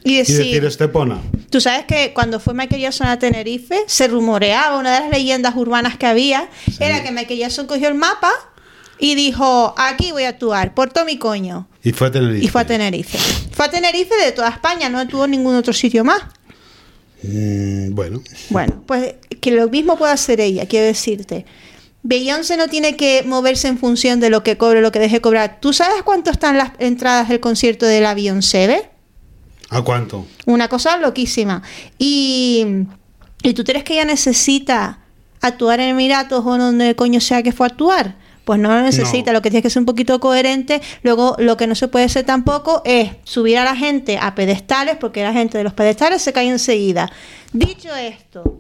y 0.04 0.14
Y 0.14 0.16
decir... 0.18 0.38
decir, 0.38 0.64
Estepona. 0.64 1.20
Tú 1.50 1.60
sabes 1.60 1.84
que 1.84 2.12
cuando 2.14 2.40
fue 2.40 2.54
Michael 2.54 2.80
Jackson 2.80 3.06
a 3.08 3.18
Tenerife, 3.18 3.76
se 3.86 4.08
rumoreaba, 4.08 4.78
una 4.78 4.94
de 4.94 5.00
las 5.00 5.10
leyendas 5.10 5.54
urbanas 5.56 5.96
que 5.96 6.06
había, 6.06 6.48
era 6.78 7.02
que 7.02 7.10
Michael 7.10 7.40
Jackson 7.40 7.66
cogió 7.66 7.88
el 7.88 7.94
mapa 7.94 8.30
y 9.00 9.14
dijo, 9.14 9.74
aquí 9.76 10.12
voy 10.12 10.24
a 10.24 10.28
actuar, 10.28 10.74
por 10.74 10.90
mi 11.06 11.18
coño. 11.18 11.66
Y 11.82 11.92
fue 11.92 12.08
a 12.08 12.10
Tenerife. 12.10 12.44
Y 12.44 12.48
fue 12.48 12.60
a 12.60 12.66
Tenerife. 12.66 13.18
Fue 13.50 13.64
a 13.64 13.70
Tenerife 13.70 14.14
de 14.24 14.32
toda 14.32 14.50
España, 14.50 14.88
no 14.90 15.06
tuvo 15.08 15.26
ningún 15.26 15.54
otro 15.54 15.72
sitio 15.72 16.04
más. 16.04 16.22
Mm, 17.22 17.94
bueno, 17.94 18.22
Bueno, 18.50 18.82
pues 18.86 19.14
que 19.40 19.52
lo 19.52 19.68
mismo 19.68 19.96
puede 19.96 20.12
hacer 20.12 20.40
ella, 20.40 20.66
quiero 20.66 20.86
decirte. 20.86 21.46
Beyoncé 22.02 22.56
no 22.56 22.68
tiene 22.68 22.96
que 22.96 23.22
moverse 23.26 23.68
en 23.68 23.78
función 23.78 24.20
de 24.20 24.30
lo 24.30 24.42
que 24.42 24.56
cobre, 24.56 24.80
lo 24.80 24.92
que 24.92 24.98
deje 24.98 25.20
cobrar. 25.20 25.60
¿Tú 25.60 25.72
sabes 25.72 26.02
cuánto 26.02 26.30
están 26.30 26.56
las 26.56 26.72
entradas 26.78 27.28
del 27.28 27.40
concierto 27.40 27.86
de 27.86 28.00
la 28.00 28.14
Beyoncé? 28.14 28.90
¿a 29.70 29.82
cuánto? 29.82 30.26
Una 30.46 30.68
cosa 30.68 30.96
loquísima. 30.96 31.62
Y, 31.98 32.66
y 33.42 33.54
tú 33.54 33.64
crees 33.64 33.84
que 33.84 33.94
ella 33.94 34.04
necesita 34.04 34.98
actuar 35.40 35.80
en 35.80 35.90
Emiratos 35.90 36.44
o 36.44 36.58
donde 36.58 36.94
coño 36.96 37.20
sea 37.20 37.42
que 37.42 37.52
fue 37.52 37.66
a 37.66 37.70
actuar. 37.70 38.16
Pues 38.50 38.58
no 38.58 38.68
lo 38.74 38.82
necesita, 38.82 39.30
No. 39.30 39.34
lo 39.38 39.42
que 39.42 39.50
tiene 39.50 39.62
que 39.62 39.70
ser 39.70 39.78
un 39.78 39.86
poquito 39.86 40.18
coherente. 40.18 40.82
Luego, 41.04 41.36
lo 41.38 41.56
que 41.56 41.68
no 41.68 41.76
se 41.76 41.86
puede 41.86 42.06
hacer 42.06 42.26
tampoco 42.26 42.82
es 42.84 43.10
subir 43.22 43.56
a 43.58 43.64
la 43.64 43.76
gente 43.76 44.18
a 44.20 44.34
pedestales, 44.34 44.96
porque 44.96 45.22
la 45.22 45.32
gente 45.32 45.56
de 45.56 45.62
los 45.62 45.72
pedestales 45.72 46.20
se 46.20 46.32
cae 46.32 46.48
enseguida. 46.48 47.12
Dicho 47.52 47.94
esto, 47.94 48.58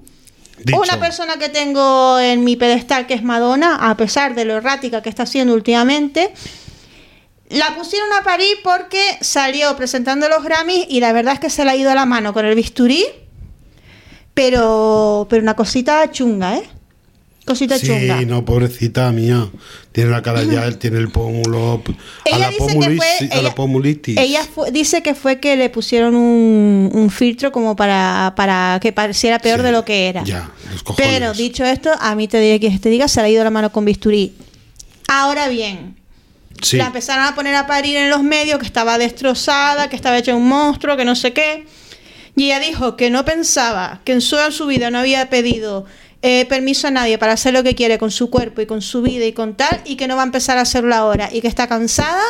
Dicho. 0.58 0.80
una 0.80 1.00
persona 1.00 1.38
que 1.38 1.48
tengo 1.48 2.20
en 2.20 2.44
mi 2.44 2.54
pedestal, 2.54 3.08
que 3.08 3.14
es 3.14 3.24
Madonna, 3.24 3.90
a 3.90 3.96
pesar 3.96 4.36
de 4.36 4.44
lo 4.44 4.54
errática 4.58 5.02
que 5.02 5.08
está 5.08 5.24
haciendo 5.24 5.54
últimamente, 5.54 6.32
la 7.48 7.74
pusieron 7.74 8.12
a 8.12 8.22
parir 8.22 8.58
porque 8.62 9.18
salió 9.22 9.74
presentando 9.74 10.28
los 10.28 10.44
Grammys 10.44 10.86
y 10.88 11.00
la 11.00 11.12
verdad 11.12 11.34
es 11.34 11.40
que 11.40 11.50
se 11.50 11.64
le 11.64 11.72
ha 11.72 11.74
ido 11.74 11.90
a 11.90 11.96
la 11.96 12.06
mano 12.06 12.32
con 12.32 12.46
el 12.46 12.54
bisturí, 12.54 13.04
pero, 14.34 15.26
pero 15.28 15.42
una 15.42 15.56
cosita 15.56 16.08
chunga, 16.12 16.58
¿eh? 16.58 16.62
Cosita 17.50 17.78
Sí, 17.78 17.86
chunga. 17.88 18.20
no, 18.22 18.44
pobrecita 18.44 19.10
mía. 19.12 19.48
Tiene 19.92 20.10
la 20.10 20.22
cara 20.22 20.44
ya, 20.44 20.64
él 20.66 20.78
tiene 20.78 20.98
el 20.98 21.10
pómulo. 21.10 21.82
A 21.84 22.28
Ella 22.28 22.38
la, 22.38 22.48
dice 22.50 22.66
que 22.78 22.96
fue- 22.96 23.28
a 23.30 23.34
la 23.34 23.40
ella- 23.40 23.54
pomulitis. 23.54 24.16
Ella 24.18 24.44
fue- 24.44 24.70
dice 24.70 25.02
que 25.02 25.14
fue 25.14 25.40
que 25.40 25.56
le 25.56 25.68
pusieron 25.68 26.14
un, 26.14 26.90
un 26.92 27.10
filtro 27.10 27.50
como 27.50 27.74
para, 27.74 28.32
para 28.36 28.78
que 28.80 28.92
pareciera 28.92 29.38
peor 29.40 29.58
Sí, 29.60 29.64
de 29.66 29.72
lo 29.72 29.84
que 29.84 30.08
era. 30.08 30.22
Ya, 30.24 30.50
los 30.70 30.82
cojones. 30.84 31.10
Pero 31.12 31.32
dicho 31.34 31.64
esto, 31.64 31.90
a 31.98 32.14
mí 32.14 32.28
te 32.28 32.38
diré 32.40 32.60
que 32.60 32.70
te 32.78 32.88
diga, 32.88 33.08
se 33.08 33.20
le 33.20 33.26
ha 33.26 33.30
ido 33.30 33.42
la 33.44 33.50
mano 33.50 33.72
con 33.72 33.84
bisturí. 33.84 34.32
Ahora 35.08 35.48
bien, 35.48 35.96
Sí. 36.62 36.76
la 36.76 36.86
empezaron 36.86 37.24
a 37.24 37.34
poner 37.34 37.54
a 37.56 37.66
parir 37.66 37.96
en 37.96 38.10
los 38.10 38.22
medios, 38.22 38.58
que 38.60 38.66
estaba 38.66 38.96
destrozada, 38.98 39.88
que 39.90 39.96
estaba 39.96 40.18
hecha 40.18 40.34
un 40.34 40.46
monstruo, 40.46 40.96
que 40.96 41.04
no 41.04 41.16
sé 41.16 41.32
qué. 41.32 41.66
Y 42.36 42.44
ella 42.44 42.60
dijo 42.60 42.96
que 42.96 43.10
no 43.10 43.24
pensaba, 43.24 44.00
que 44.04 44.12
en 44.12 44.20
toda 44.20 44.50
su 44.52 44.66
vida 44.66 44.90
no 44.90 44.98
había 45.00 45.28
pedido 45.30 45.84
eh, 46.22 46.44
permiso 46.46 46.88
a 46.88 46.90
nadie 46.90 47.16
para 47.18 47.32
hacer 47.32 47.52
lo 47.54 47.62
que 47.62 47.74
quiere 47.74 47.98
con 47.98 48.10
su 48.10 48.28
cuerpo 48.30 48.60
y 48.60 48.66
con 48.66 48.82
su 48.82 49.00
vida 49.02 49.24
y 49.24 49.32
con 49.32 49.54
tal, 49.56 49.80
y 49.84 49.96
que 49.96 50.06
no 50.08 50.16
va 50.16 50.22
a 50.22 50.26
empezar 50.26 50.58
a 50.58 50.62
hacerlo 50.62 50.94
ahora, 50.94 51.28
y 51.32 51.40
que 51.40 51.48
está 51.48 51.66
cansada 51.66 52.22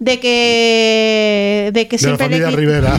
de 0.00 0.18
que 0.18 1.70
de 1.72 1.86
que 1.88 1.96
de 1.96 2.02
la 2.02 2.16
siempre 2.16 2.28
le 2.28 2.44
familia 2.44 2.48
quit- 2.48 2.56
Rivera. 2.56 2.98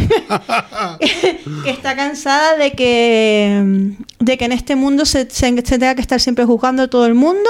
que 1.64 1.70
está 1.70 1.96
cansada 1.96 2.56
de 2.58 2.72
que 2.72 3.92
de 4.20 4.38
que 4.38 4.46
en 4.46 4.52
este 4.54 4.76
mundo 4.76 5.06
se, 5.06 5.30
se- 5.30 5.56
se 5.56 5.78
tenga 5.80 5.94
que 5.96 6.02
estar 6.02 6.20
siempre 6.22 6.46
juzgando 6.46 6.84
a 6.84 6.88
todo 6.88 7.06
el 7.06 7.14
mundo 7.16 7.50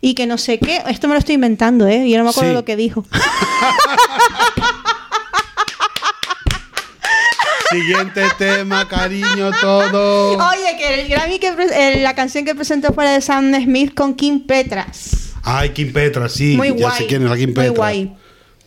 y 0.00 0.14
que 0.14 0.26
no 0.26 0.36
sé 0.38 0.58
qué. 0.58 0.82
Esto 0.88 1.08
me 1.08 1.14
lo 1.14 1.18
estoy 1.18 1.36
inventando, 1.36 1.86
¿eh? 1.88 2.08
Yo 2.08 2.18
no 2.18 2.24
me 2.24 2.30
acuerdo 2.30 2.50
Sí. 2.50 2.54
lo 2.54 2.64
que 2.64 2.76
dijo. 2.76 3.04
Siguiente 7.70 8.22
tema, 8.38 8.86
cariño, 8.88 9.50
todo. 9.60 10.36
Oye, 10.38 10.76
que 10.78 11.00
el 11.02 11.08
Grammy 11.08 11.38
que 11.38 11.48
eh, 11.48 12.00
la 12.02 12.14
canción 12.14 12.44
que 12.44 12.54
presentó 12.54 12.92
fue 12.92 13.04
la 13.04 13.12
de 13.12 13.20
Sam 13.20 13.52
Smith 13.62 13.94
con 13.94 14.14
Kim 14.14 14.46
Petras. 14.46 15.32
Ay, 15.42 15.70
Kim 15.70 15.92
Petra, 15.92 16.28
sí. 16.28 16.56
Muy 16.56 16.68
ya 16.68 16.74
guay, 16.88 16.98
sé 16.98 17.06
quién 17.06 17.22
es 17.24 17.30
la 17.30 17.36
Kim 17.36 17.46
muy 17.50 17.54
Petra. 17.54 17.70
guay. 17.72 18.16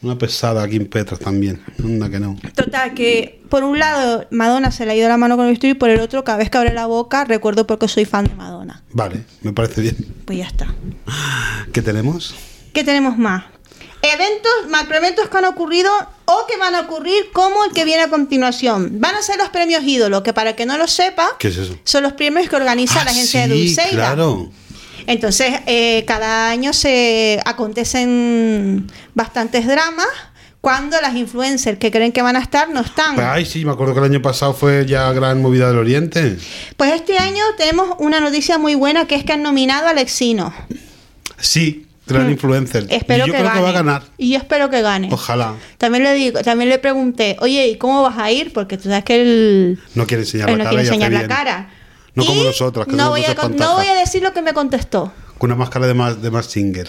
Una 0.01 0.17
pesada 0.17 0.67
Kim 0.67 0.85
Petra 0.87 1.17
también. 1.17 1.61
Anda 1.83 2.09
que 2.09 2.19
no. 2.19 2.37
Total, 2.55 2.93
que 2.93 3.41
por 3.49 3.63
un 3.63 3.79
lado 3.79 4.27
Madonna 4.29 4.71
se 4.71 4.85
le 4.85 4.91
ha 4.91 4.95
ido 4.95 5.09
la 5.09 5.17
mano 5.17 5.35
con 5.37 5.45
el 5.45 5.51
bisturí 5.51 5.71
y 5.71 5.75
por 5.75 5.89
el 5.89 5.99
otro, 5.99 6.23
cada 6.23 6.37
vez 6.37 6.49
que 6.49 6.57
abre 6.57 6.73
la 6.73 6.85
boca, 6.85 7.25
recuerdo 7.25 7.65
porque 7.65 7.87
soy 7.87 8.05
fan 8.05 8.25
de 8.25 8.35
Madonna. 8.35 8.83
Vale, 8.91 9.23
me 9.41 9.53
parece 9.53 9.81
bien. 9.81 9.95
Pues 10.25 10.37
ya 10.37 10.45
está. 10.45 10.67
¿Qué 11.73 11.81
tenemos? 11.81 12.35
¿Qué 12.73 12.83
tenemos 12.83 13.17
más? 13.17 13.45
Eventos, 14.01 14.51
macroeventos 14.69 15.27
que 15.29 15.37
han 15.37 15.45
ocurrido 15.45 15.91
o 16.25 16.45
que 16.47 16.55
van 16.57 16.75
a 16.75 16.81
ocurrir 16.81 17.31
como 17.33 17.63
el 17.65 17.71
que 17.71 17.83
viene 17.83 18.03
a 18.03 18.09
continuación. 18.09 18.99
Van 19.01 19.15
a 19.15 19.21
ser 19.21 19.37
los 19.37 19.49
premios 19.49 19.83
ídolos, 19.83 20.21
que 20.21 20.33
para 20.33 20.51
el 20.51 20.55
que 20.55 20.65
no 20.65 20.77
lo 20.77 20.87
sepa, 20.87 21.29
¿Qué 21.39 21.47
es 21.49 21.57
eso? 21.57 21.77
son 21.83 22.03
los 22.03 22.13
premios 22.13 22.47
que 22.47 22.55
organiza 22.55 23.01
Ah, 23.01 23.05
la 23.05 23.11
agencia 23.11 23.47
de 23.47 23.53
sí, 23.55 23.65
Dulceida. 23.65 23.91
claro. 23.91 24.49
Entonces, 25.07 25.53
eh, 25.65 26.03
cada 26.05 26.49
año 26.49 26.73
se 26.73 27.39
acontecen 27.45 28.91
bastantes 29.15 29.65
dramas 29.65 30.07
cuando 30.61 30.99
las 31.01 31.15
influencers 31.15 31.77
que 31.79 31.91
creen 31.91 32.11
que 32.11 32.21
van 32.21 32.35
a 32.35 32.39
estar 32.39 32.69
no 32.69 32.81
están. 32.81 33.17
Ay, 33.19 33.45
sí, 33.45 33.63
me 33.63 33.71
acuerdo 33.71 33.93
que 33.93 33.99
el 33.99 34.05
año 34.05 34.21
pasado 34.21 34.53
fue 34.53 34.85
ya 34.85 35.11
Gran 35.13 35.41
Movida 35.41 35.67
del 35.69 35.77
Oriente. 35.77 36.37
Pues 36.75 36.91
este 36.93 37.17
año 37.17 37.41
tenemos 37.57 37.95
una 37.99 38.19
noticia 38.19 38.57
muy 38.57 38.75
buena 38.75 39.07
que 39.07 39.15
es 39.15 39.23
que 39.23 39.33
han 39.33 39.43
nominado 39.43 39.87
a 39.87 39.91
Alexino. 39.91 40.53
Sí, 41.39 41.86
gran 42.07 42.29
influencer. 42.31 42.83
Mm. 42.85 42.91
Espero 42.91 43.23
y 43.25 43.27
yo 43.27 43.33
que 43.33 43.39
creo 43.39 43.43
gane. 43.45 43.57
que 43.57 43.63
va 43.63 43.69
a 43.69 43.73
ganar. 43.73 44.03
Y 44.17 44.31
yo 44.31 44.37
espero 44.37 44.69
que 44.69 44.81
gane. 44.81 45.09
Ojalá. 45.11 45.55
También 45.77 46.03
le 46.03 46.13
digo, 46.13 46.41
también 46.41 46.69
le 46.69 46.79
pregunté, 46.79 47.37
oye, 47.41 47.67
¿y 47.67 47.77
cómo 47.77 48.01
vas 48.03 48.17
a 48.17 48.31
ir? 48.31 48.53
Porque 48.53 48.77
tú 48.77 48.83
sabes 48.89 49.03
que 49.03 49.21
él, 49.21 49.79
No 49.95 50.05
quiere 50.07 50.23
enseñar 50.23 50.49
él 50.49 50.57
la 50.57 50.63
no 50.63 50.69
cara 50.69 50.69
quiere 50.71 50.83
y 50.83 50.87
hace 50.87 50.95
enseñar 50.95 51.11
la 51.11 51.19
bien. 51.19 51.29
cara. 51.29 51.69
No 52.15 52.25
como 52.25 52.41
Y 52.41 52.45
nosotras, 52.45 52.87
que 52.87 52.93
no 52.95 53.09
voy, 53.09 53.23
a, 53.25 53.33
no 53.35 53.75
voy 53.75 53.87
a 53.87 53.93
decir 53.95 54.23
lo 54.23 54.33
que 54.33 54.41
me 54.41 54.53
contestó. 54.53 55.11
Con 55.37 55.51
una 55.51 55.59
máscara 55.59 55.85
de 55.85 55.93
más 55.93 56.19
de 56.21 56.31
más 56.31 56.47
Singer. 56.47 56.87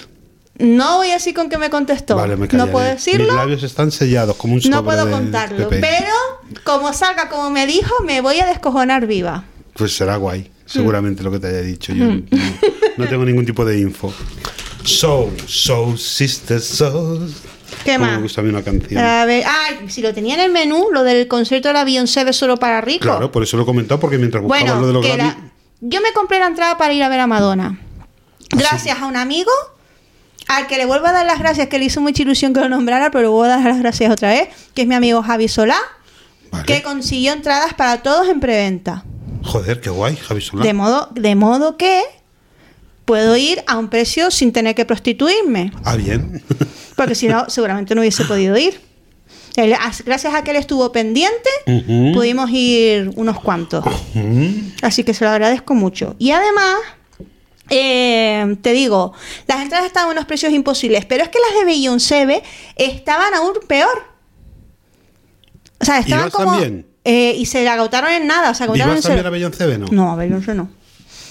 No 0.59 0.97
voy 0.97 1.11
a 1.11 1.15
decir 1.15 1.35
con 1.35 1.49
qué 1.51 1.59
me 1.59 1.71
contestó. 1.71 2.17
Vale, 2.17 2.37
me 2.37 2.49
no 2.49 2.67
puedo 2.69 2.85
decirlo. 2.89 3.27
Mis 3.27 3.35
labios 3.35 3.63
están 3.63 3.93
sellados 3.93 4.35
como 4.37 4.55
un 4.55 4.61
sobre 4.63 4.75
No 4.75 4.83
puedo 4.85 5.05
de 5.07 5.13
contarlo. 5.13 5.69
Pepe. 5.69 5.87
Pero 5.87 6.61
como 6.65 6.93
salga 6.93 7.29
como 7.29 7.51
me 7.51 7.67
dijo, 7.67 7.95
me 8.05 8.21
voy 8.23 8.41
a 8.41 8.47
descojonar 8.47 9.07
viva. 9.07 9.45
Pues 9.75 9.95
será 9.97 10.17
guay, 10.17 10.41
Mm. 10.41 10.71
seguramente 10.71 11.23
lo 11.23 11.31
que 11.31 11.39
te 11.39 11.47
haya 11.47 11.61
dicho. 11.61 11.93
Yo 11.93 12.07
no, 12.07 12.23
no 12.97 13.07
tengo 13.07 13.25
ningún 13.25 13.47
tipo 13.47 13.65
de 13.65 13.79
info. 13.79 14.13
So, 14.89 15.31
so, 15.47 15.97
sister, 15.97 16.61
so. 16.61 17.21
¿Qué 17.85 17.99
más? 17.99 18.13
Me 18.17 18.23
gusta 18.23 18.41
a 18.41 18.45
mí 18.45 18.51
una 18.51 18.63
canción. 18.63 18.99
A 19.05 19.25
ver, 19.27 19.45
ay, 19.47 19.89
si 19.89 20.01
lo 20.01 20.15
tenía 20.15 20.35
en 20.35 20.41
el 20.41 20.51
menú, 20.51 20.87
lo 20.93 21.05
del 21.05 21.29
concierto 21.29 21.69
de 21.69 21.75
la 21.75 21.85
Beyoncé 21.85 22.25
de 22.25 22.33
solo 22.33 22.57
para 22.57 22.81
ricos. 22.81 23.03
Claro, 23.07 23.31
por 23.31 23.43
eso 23.43 23.57
lo 23.59 23.65
he 23.65 23.67
comentado, 23.67 24.01
porque 24.01 24.17
mientras 24.19 24.43
buscaba 24.43 24.65
Bueno, 24.65 24.81
lo 24.81 24.87
de 24.87 24.93
los 24.95 25.05
que 25.07 25.13
Grammy. 25.17 25.31
la- 25.31 25.51
yo 25.81 26.01
me 26.01 26.13
compré 26.13 26.39
la 26.39 26.47
entrada 26.47 26.79
para 26.79 26.93
ir 26.95 27.03
a 27.03 27.09
ver 27.09 27.21
a 27.21 27.27
Madonna. 27.27 27.79
Gracias 28.51 28.99
a 28.99 29.07
un 29.07 29.17
amigo 29.17 29.51
al 30.49 30.67
que 30.67 30.79
le 30.79 30.87
vuelvo 30.87 31.07
a 31.07 31.13
dar 31.13 31.27
las 31.27 31.39
gracias, 31.39 31.69
que 31.69 31.79
le 31.79 31.85
hizo 31.85 32.01
mucha 32.01 32.23
ilusión 32.23 32.55
que 32.55 32.61
lo 32.61 32.69
nombrara, 32.71 33.11
pero 33.11 33.23
le 33.23 33.29
voy 33.29 33.47
a 33.47 33.51
dar 33.51 33.65
las 33.65 33.79
gracias 33.79 34.11
otra 34.11 34.31
vez, 34.31 34.49
que 34.75 34.83
es 34.83 34.89
mi 34.89 34.95
amigo 34.95 35.23
Javi 35.23 35.49
Solá, 35.49 35.77
Vale. 36.51 36.65
que 36.65 36.83
consiguió 36.83 37.33
entradas 37.35 37.75
para 37.75 38.03
todos 38.03 38.27
en 38.29 38.41
preventa. 38.41 39.05
Joder, 39.45 39.81
qué 39.83 39.91
guay, 39.91 40.17
Javi 40.17 40.41
Solá. 40.41 40.65
De 40.65 40.73
modo, 40.73 41.11
de 41.15 41.35
modo 41.35 41.77
que 41.77 42.03
puedo 43.09 43.39
ir 43.39 43.65
a 43.67 43.79
un 43.79 43.89
precio 43.89 44.31
sin 44.31 44.53
tener 44.53 44.75
que 44.75 44.85
prostituirme, 44.85 45.73
Ah, 45.83 45.97
bien. 45.97 46.43
porque 46.95 47.15
si 47.15 47.27
no, 47.27 47.49
seguramente 47.49 47.95
no 47.95 48.03
hubiese 48.03 48.23
podido 48.27 48.55
ir. 48.59 48.79
Gracias 50.05 50.35
a 50.35 50.45
que 50.45 50.51
él 50.51 50.59
estuvo 50.59 50.93
pendiente, 50.93 51.49
pudimos 52.13 52.51
ir 52.51 53.11
unos 53.17 53.41
cuantos. 53.41 53.83
Así 54.83 55.05
que 55.05 55.15
se 55.15 55.25
lo 55.25 55.31
agradezco 55.31 55.75
mucho. 55.75 56.17
Y 56.19 56.33
además, 56.33 56.75
eh, 57.71 58.57
te 58.61 58.73
digo, 58.73 59.15
las 59.47 59.63
entradas 59.63 59.87
estaban 59.87 60.11
a 60.11 60.13
unos 60.13 60.27
precios 60.27 60.53
imposibles, 60.53 61.07
pero 61.07 61.25
es 61.25 61.31
que 61.31 61.39
las 61.39 61.59
de 61.59 61.65
Beyoncé 61.65 62.43
estaban 62.77 63.33
aún 63.33 63.55
peor. 63.67 64.05
O 65.81 65.85
sea, 65.85 65.99
estaban 65.99 66.31
como... 66.31 66.53
también? 66.53 66.87
eh, 67.05 67.35
y 67.39 67.47
se 67.47 67.67
agotaron 67.67 68.13
en 68.13 68.27
nada. 68.27 68.53
Se 68.53 68.65
¿Y 68.65 68.67
agotaron 68.67 68.97
vas 68.97 69.05
en 69.07 69.09
también 69.09 69.27
a 69.27 69.31
Beyoncé, 69.31 69.79
no? 69.79 69.87
No, 69.91 70.13
a 70.13 70.17
Beyoncé 70.17 70.55
no. 70.55 70.78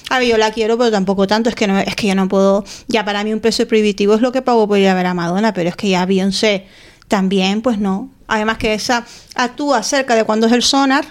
A 0.10 0.20
ver, 0.20 0.28
yo 0.30 0.38
la 0.38 0.52
quiero, 0.52 0.78
pero 0.78 0.90
tampoco 0.92 1.28
tanto. 1.28 1.50
Es 1.50 1.56
que 1.56 1.68
no, 1.68 1.78
es 1.80 1.96
que 1.96 2.08
yo 2.08 2.16
no 2.16 2.28
puedo. 2.30 2.64
Ya 2.88 3.04
para 3.04 3.24
mí 3.24 3.34
un 3.34 3.40
precio 3.40 3.68
prohibitivo 3.68 4.14
es 4.16 4.22
lo 4.22 4.32
que 4.32 4.42
pago 4.42 4.68
por 4.68 4.78
ir 4.78 4.88
a 4.88 4.94
ver 4.94 5.06
a 5.08 5.14
Madonna, 5.14 5.54
pero 5.54 5.70
es 5.70 5.76
que 5.76 5.90
ya 5.90 6.06
Beyoncé 6.06 6.66
también, 7.08 7.62
pues 7.62 7.78
no. 7.80 8.10
Además 8.28 8.58
que 8.58 8.74
esa 8.74 9.06
actúa 9.36 9.84
cerca 9.84 10.16
de 10.16 10.24
cuando 10.24 10.48
es 10.48 10.54
el 10.54 10.64
sonar. 10.64 11.06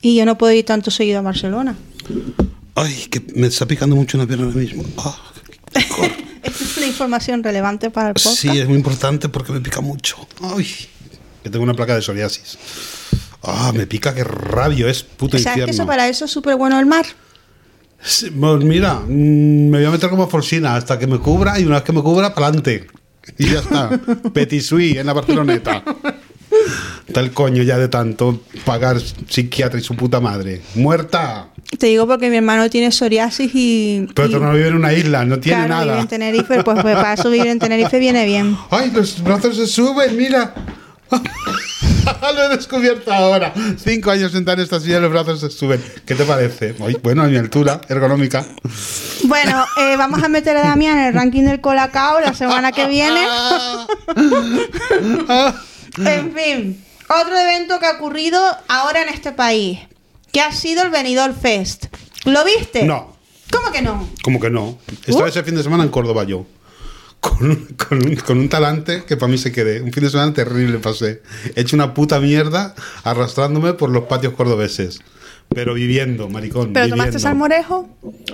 Y 0.00 0.16
yo 0.16 0.24
no 0.26 0.36
puedo 0.36 0.52
ir 0.52 0.64
tanto 0.64 0.90
seguido 0.90 1.20
a 1.20 1.22
Barcelona. 1.22 1.76
Ay, 2.74 3.06
que 3.10 3.20
me 3.36 3.46
está 3.46 3.66
picando 3.66 3.94
mucho 3.94 4.16
una 4.18 4.26
pierna 4.26 4.46
ahora 4.46 4.56
mismo. 4.58 4.84
Ah, 4.98 5.16
cor- 5.94 6.10
Esta 6.42 6.64
es 6.64 6.76
una 6.76 6.86
información 6.86 7.44
relevante 7.44 7.90
para 7.90 8.08
el 8.08 8.14
podcast. 8.14 8.36
sí, 8.36 8.48
es 8.58 8.66
muy 8.66 8.76
importante 8.76 9.28
porque 9.28 9.52
me 9.52 9.60
pica 9.60 9.80
mucho. 9.80 10.16
Ay, 10.42 10.66
que 11.44 11.50
tengo 11.50 11.62
una 11.62 11.74
placa 11.74 11.94
de 11.94 12.02
psoriasis. 12.02 12.58
Ah, 13.44 13.70
me 13.72 13.86
pica, 13.86 14.12
qué 14.12 14.24
rabio, 14.24 14.88
es 14.88 15.04
puto 15.04 15.32
¿Sabes 15.38 15.44
que 15.44 15.50
infierno. 15.50 15.72
eso 15.72 15.86
para 15.86 16.08
eso 16.08 16.24
es 16.24 16.30
súper 16.32 16.56
bueno 16.56 16.78
el 16.80 16.86
mar? 16.86 17.06
Sí, 18.04 18.30
pues 18.30 18.64
mira, 18.64 18.94
mm, 19.06 19.68
me 19.70 19.78
voy 19.78 19.86
a 19.86 19.90
meter 19.90 20.10
como 20.10 20.28
Forsina 20.28 20.74
hasta 20.76 20.98
que 20.98 21.06
me 21.06 21.18
cubra 21.18 21.58
y 21.60 21.64
una 21.64 21.76
vez 21.76 21.84
que 21.84 21.92
me 21.92 22.02
cubra, 22.02 22.34
para 22.34 22.48
adelante. 22.48 22.86
Y 23.38 23.46
ya 23.46 23.60
está. 23.60 23.88
Petit 24.34 24.60
Sui 24.62 24.98
en 24.98 25.06
la 25.06 25.12
Barceloneta. 25.12 25.84
El 27.14 27.30
coño 27.32 27.62
ya 27.62 27.78
de 27.78 27.88
tanto 27.88 28.42
pagar 28.64 28.98
psiquiatra 29.00 29.78
y 29.78 29.82
su 29.82 29.94
puta 29.94 30.20
madre. 30.20 30.60
¡Muerta! 30.74 31.48
Te 31.78 31.86
digo 31.86 32.06
porque 32.06 32.28
mi 32.30 32.36
hermano 32.36 32.68
tiene 32.70 32.90
psoriasis 32.90 33.50
y... 33.54 34.06
Pero 34.14 34.28
y- 34.28 34.32
tú 34.32 34.40
no 34.40 34.52
vive 34.52 34.68
en 34.68 34.74
una 34.74 34.92
isla, 34.92 35.24
no 35.24 35.38
tiene 35.38 35.64
claro, 35.66 35.80
vive 35.82 35.90
nada. 35.92 36.00
en 36.02 36.08
Tenerife, 36.08 36.62
pues, 36.62 36.82
pues 36.82 36.94
para 36.94 37.14
eso 37.14 37.30
vivir 37.30 37.46
en 37.48 37.58
Tenerife 37.58 37.98
viene 37.98 38.24
bien. 38.24 38.56
¡Ay, 38.70 38.90
los 38.92 39.22
brazos 39.22 39.56
se 39.56 39.66
suben! 39.66 40.16
¡Mira! 40.16 40.54
Lo 42.34 42.44
he 42.44 42.48
descubierto 42.56 43.12
ahora. 43.12 43.52
Cinco 43.82 44.10
años 44.10 44.32
sentar 44.32 44.58
en 44.58 44.64
esta 44.64 44.80
silla 44.80 44.98
los 45.00 45.10
brazos 45.10 45.40
se 45.40 45.50
suben. 45.50 45.82
¿Qué 46.06 46.14
te 46.14 46.24
parece? 46.24 46.72
Bueno, 47.02 47.22
a 47.22 47.26
mi 47.26 47.36
altura 47.36 47.80
ergonómica. 47.88 48.44
Bueno, 49.24 49.64
eh, 49.78 49.96
vamos 49.96 50.22
a 50.22 50.28
meter 50.28 50.56
a 50.56 50.62
Damián 50.62 50.98
en 50.98 51.04
el 51.06 51.14
ranking 51.14 51.42
del 51.44 51.60
Colacao 51.60 52.20
la 52.20 52.34
semana 52.34 52.72
que 52.72 52.86
viene. 52.86 53.24
En 55.98 56.34
fin, 56.34 56.84
otro 57.08 57.38
evento 57.38 57.78
que 57.78 57.84
ha 57.84 57.92
ocurrido 57.92 58.40
ahora 58.68 59.02
en 59.02 59.10
este 59.10 59.32
país, 59.32 59.78
que 60.32 60.40
ha 60.40 60.50
sido 60.52 60.82
el 60.82 60.88
Benidorm 60.90 61.34
Fest. 61.38 61.86
¿Lo 62.24 62.42
viste? 62.46 62.84
No. 62.84 63.14
¿Cómo 63.50 63.70
que 63.70 63.82
no? 63.82 64.08
Como 64.22 64.40
que 64.40 64.48
no. 64.48 64.78
Estaba 65.06 65.24
Uh. 65.24 65.28
ese 65.28 65.42
fin 65.42 65.54
de 65.54 65.62
semana 65.62 65.84
en 65.84 65.90
Córdoba 65.90 66.24
yo. 66.24 66.46
Con, 67.22 67.50
un- 67.50 67.66
con, 67.88 68.16
con 68.16 68.38
un 68.38 68.48
talante 68.48 69.04
que 69.06 69.16
para 69.16 69.30
mí 69.30 69.38
se 69.38 69.52
quedé. 69.52 69.80
Un 69.80 69.92
fin 69.92 70.02
de 70.02 70.10
semana 70.10 70.34
terrible 70.34 70.78
pasé. 70.80 71.22
He 71.54 71.60
hecho 71.60 71.76
una 71.76 71.94
puta 71.94 72.18
mierda 72.18 72.74
arrastrándome 73.04 73.74
por 73.74 73.90
los 73.90 74.04
patios 74.04 74.32
cordobeses. 74.34 74.98
Pero 75.54 75.72
viviendo, 75.74 76.28
maricón. 76.28 76.72
¿Pero 76.72 76.86
viviendo. 76.86 76.96
tomaste 76.96 77.18
salmorejo? 77.20 77.88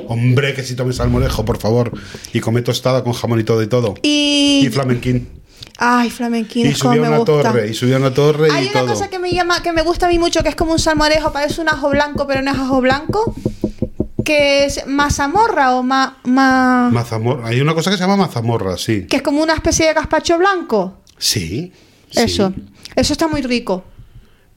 Hombre, 0.07 0.55
que 0.55 0.63
si 0.63 0.75
tomes 0.75 0.97
salmorejo, 0.97 1.45
por 1.45 1.59
favor. 1.59 1.93
Y 2.33 2.41
come 2.41 2.63
tostada 2.63 3.05
con 3.05 3.13
jamón 3.13 3.39
y 3.41 3.45
todo 3.45 3.63
y 3.63 3.67
todo. 3.67 3.95
Y... 4.03 4.63
Y 4.65 4.69
flamenquín. 4.71 5.29
Ay, 5.81 6.09
flamenquín, 6.11 6.67
Y 6.67 6.75
subió 6.75 7.03
a 7.03 7.05
me 7.05 7.09
una 7.09 7.19
gusta. 7.19 7.43
torre. 7.43 7.69
Y 7.69 7.75
subió 7.75 7.97
a 7.97 7.99
una 7.99 8.15
torre 8.15 8.49
Hay 8.51 8.67
y 8.67 8.71
una 8.71 8.81
todo. 8.81 8.95
cosa 8.95 9.09
que 9.11 9.19
me 9.19 9.33
llama, 9.33 9.63
que 9.63 9.73
me 9.73 9.83
gusta 9.83 10.07
a 10.07 10.09
mí 10.09 10.19
mucho, 10.19 10.43
que 10.43 10.49
es 10.49 10.57
como 10.57 10.73
un 10.73 10.79
salmorejo, 10.79 11.31
parece 11.33 11.61
un 11.61 11.69
ajo 11.69 11.91
blanco, 11.91 12.27
pero 12.27 12.41
no 12.43 12.51
es 12.53 12.59
ajo 12.59 12.81
blanco. 12.81 13.35
Que 14.29 14.67
es 14.67 14.87
mazamorra 14.87 15.75
o 15.77 15.83
ma, 15.83 16.19
ma- 16.25 16.91
Mazamorra. 16.93 17.49
Hay 17.49 17.63
una 17.63 17.73
cosa 17.73 17.91
que 17.91 17.97
se 17.97 18.03
llama 18.03 18.19
mazamorra, 18.19 18.77
sí. 18.77 19.07
que 19.07 19.17
es 19.17 19.23
como 19.23 19.43
una 19.43 19.55
especie 19.55 19.87
de 19.87 19.95
gazpacho 19.95 20.37
blanco. 20.37 20.99
Sí. 21.17 21.73
sí. 22.11 22.21
Eso. 22.21 22.53
Eso 22.95 23.13
está 23.15 23.27
muy 23.27 23.41
rico. 23.41 23.85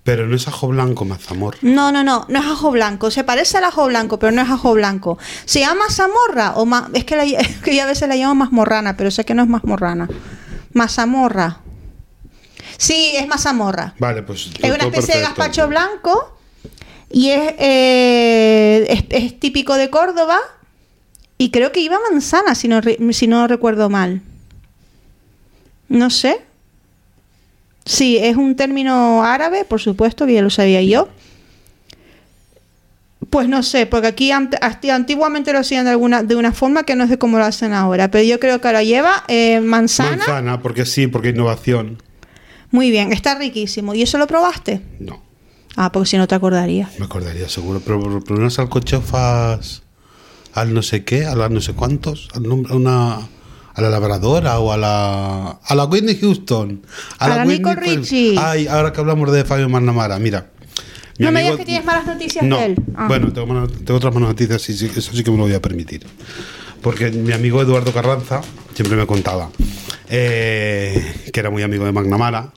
Pero 0.04 0.28
no 0.28 0.36
es 0.36 0.46
ajo 0.50 0.68
blanco, 0.68 1.06
mazamorra. 1.06 1.58
No, 1.62 1.94
no, 1.94 2.04
no, 2.04 2.26
no 2.28 2.40
es 2.40 2.46
ajo 2.46 2.72
blanco. 2.72 3.12
Se 3.12 3.24
parece 3.24 3.60
al 3.60 3.64
ajo 3.64 3.86
blanco, 3.86 4.20
pero 4.20 4.34
no 4.34 4.42
es 4.42 4.50
ajo 4.50 4.74
blanco. 4.74 5.18
Se 5.46 5.62
llama 5.62 5.86
mazamorra 5.86 6.56
o 6.58 6.66
ma- 6.66 6.90
es 6.94 7.06
que, 7.06 7.16
la- 7.16 7.24
es 7.40 7.58
que 7.60 7.74
yo 7.74 7.84
a 7.84 7.86
veces 7.86 8.10
la 8.10 8.18
llamo 8.18 8.36
mazmorrana, 8.36 8.98
pero 8.98 9.10
sé 9.10 9.24
que 9.24 9.34
no 9.34 9.44
es 9.44 9.48
mazmorrana. 9.48 10.10
Mazamorra. 10.74 11.60
Sí, 12.78 13.14
es 13.16 13.26
mazamorra. 13.26 13.94
Vale, 14.00 14.24
pues. 14.24 14.50
Es 14.62 14.70
una 14.70 14.84
especie 14.84 15.16
de 15.16 15.22
gazpacho 15.22 15.70
blanco 15.70 16.38
y 17.12 17.30
es, 17.30 17.54
eh, 17.60 18.86
es, 18.90 19.04
es 19.10 19.40
típico 19.40 19.76
de 19.76 19.90
Córdoba 19.90 20.38
y 21.38 21.50
creo 21.52 21.72
que 21.72 21.80
iba 21.82 21.98
manzana, 22.12 22.56
si 22.56 22.68
no, 22.68 22.82
si 23.12 23.28
no 23.28 23.48
recuerdo 23.48 23.90
mal. 23.90 24.22
No 25.90 26.10
sé. 26.10 26.40
Sí, 27.86 28.18
es 28.18 28.38
un 28.38 28.56
término 28.56 29.24
árabe, 29.24 29.66
por 29.66 29.82
supuesto, 29.82 30.26
que 30.26 30.34
ya 30.36 30.42
lo 30.42 30.50
sabía 30.52 30.82
yo. 30.84 31.10
Pues 33.30 33.48
no 33.48 33.64
sé, 33.64 33.86
porque 33.86 34.08
aquí 34.08 34.30
ant- 34.32 34.58
antiguamente 34.92 35.54
lo 35.54 35.60
hacían 35.60 35.86
de 35.86 35.92
alguna 35.92 36.22
de 36.24 36.36
una 36.36 36.52
forma 36.52 36.84
que 36.84 36.96
no 36.96 37.08
sé 37.08 37.18
cómo 37.18 37.38
lo 37.38 37.46
hacen 37.46 37.72
ahora, 37.72 38.10
pero 38.12 38.24
yo 38.24 38.40
creo 38.40 38.60
que 38.60 38.68
ahora 38.68 38.84
lleva 38.84 39.24
eh, 39.28 39.62
manzana. 39.62 40.18
Manzana, 40.18 40.62
porque 40.62 40.86
sí, 40.86 41.08
porque 41.08 41.30
innovación. 41.30 42.02
Muy 42.72 42.90
bien, 42.92 43.14
está 43.14 43.36
riquísimo. 43.36 43.94
¿Y 43.94 44.02
eso 44.02 44.18
lo 44.18 44.28
probaste? 44.28 44.82
No, 45.00 45.22
Ah, 45.76 45.92
porque 45.92 46.10
si 46.10 46.18
no 46.18 46.28
te 46.28 46.36
acordaría. 46.36 46.90
me 47.00 47.06
acordaría 47.06 47.48
seguro. 47.50 47.82
Pero, 47.86 48.22
pero 48.26 48.40
unas 48.40 48.60
alcochofas 48.60 49.84
al 50.54 50.74
no 50.74 50.82
sé 50.82 51.04
qué, 51.06 51.26
a 51.26 51.36
las 51.36 51.50
no 51.50 51.62
sé 51.62 51.74
cuántos, 51.74 52.28
al 52.34 52.44
nombre, 52.44 52.74
a 52.74 52.76
una, 52.76 53.14
a 53.74 53.82
la 53.82 53.90
labradora 53.90 54.60
o 54.60 54.74
a 54.74 54.78
la, 54.78 55.48
a 55.64 55.76
la 55.76 55.86
Whitney 55.86 56.18
Houston. 56.20 56.82
A 57.20 57.30
la 57.30 57.36
Whitney 57.46 57.58
Nico. 57.60 57.74
Richie. 57.76 58.36
Ay, 58.38 58.68
ahora 58.68 58.92
que 58.92 59.00
hablamos 59.00 59.32
de 59.32 59.46
Fabio 59.46 59.70
Marnamara, 59.70 60.20
mira. 60.20 60.52
mi 61.18 61.26
No 61.26 61.32
me 61.32 61.42
digas 61.42 61.56
que 61.58 61.66
tienes 61.66 61.86
malas 61.86 62.06
noticias 62.06 62.44
No, 62.44 62.58
de 62.58 62.66
él. 62.66 62.76
Ah. 62.98 63.08
bueno, 63.08 63.32
tengo, 63.32 63.48
malas- 63.48 63.72
tengo 63.86 63.96
otras 63.96 64.14
malas 64.14 64.30
noticias, 64.30 64.62
sí, 64.62 64.76
sí, 64.78 64.92
eso 64.94 65.14
sí 65.14 65.24
que 65.24 65.32
me 65.32 65.38
lo 65.38 65.44
voy 65.44 65.54
a 65.54 65.62
permitir. 65.62 66.06
Porque 66.82 67.12
mi 67.12 67.32
amigo 67.32 67.62
Eduardo 67.62 67.94
Carranza 67.94 68.42
siempre 68.74 68.98
me 68.98 69.06
contaba 69.06 69.50
eh, 70.10 71.30
que 71.32 71.40
era 71.40 71.50
muy 71.50 71.64
amigo 71.64 71.86
de 71.86 71.92
Magnamara. 71.92 72.52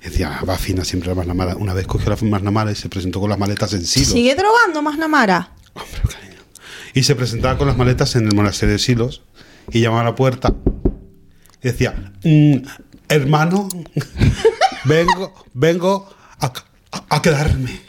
Y 0.00 0.04
Decía, 0.08 0.38
"Ah, 0.40 0.44
va 0.44 0.56
fina 0.56 0.84
siempre 0.84 1.08
la 1.10 1.14
Magnamara. 1.14 1.56
Una 1.56 1.74
vez 1.74 1.86
cogió 1.86 2.08
la 2.10 2.16
Magnamara 2.22 2.72
y 2.72 2.74
se 2.74 2.88
presentó 2.88 3.20
con 3.20 3.28
las 3.30 3.38
maletas 3.38 3.72
en 3.74 3.84
Silos. 3.84 4.08
¿Sigue 4.12 4.34
drogando 4.34 4.82
más 4.82 4.96
Namara? 4.98 5.52
Hombre, 5.74 6.00
cariño. 6.10 6.40
Y 6.94 7.02
se 7.02 7.14
presentaba 7.14 7.58
con 7.58 7.66
las 7.68 7.76
maletas 7.76 8.16
en 8.16 8.26
el 8.26 8.34
monasterio 8.34 8.72
de 8.74 8.78
Silos 8.78 9.22
y 9.70 9.80
llamaba 9.80 10.02
a 10.02 10.04
la 10.04 10.14
puerta 10.14 10.54
y 11.62 11.68
decía, 11.68 12.12
"Mm, 12.24 12.56
hermano, 13.08 13.68
vengo, 14.84 15.34
vengo 15.54 16.08
a, 16.40 16.46
a- 16.46 17.04
a 17.16 17.22
quedarme. 17.22 17.80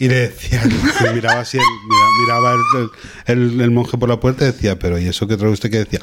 Y 0.00 0.06
le 0.06 0.14
decía, 0.28 0.62
y 0.64 1.14
miraba 1.14 1.40
así, 1.40 1.56
el- 1.56 1.64
mira- 1.88 2.24
miraba 2.24 2.54
el, 3.26 3.52
el- 3.54 3.60
el 3.62 3.70
monje 3.72 3.98
por 3.98 4.08
la 4.08 4.20
puerta 4.20 4.44
y 4.44 4.48
decía, 4.52 4.78
pero 4.78 4.96
¿y 4.98 5.08
eso 5.08 5.26
qué 5.26 5.36
trae 5.36 5.50
usted? 5.50 5.70
Que 5.70 5.78
decía, 5.78 6.00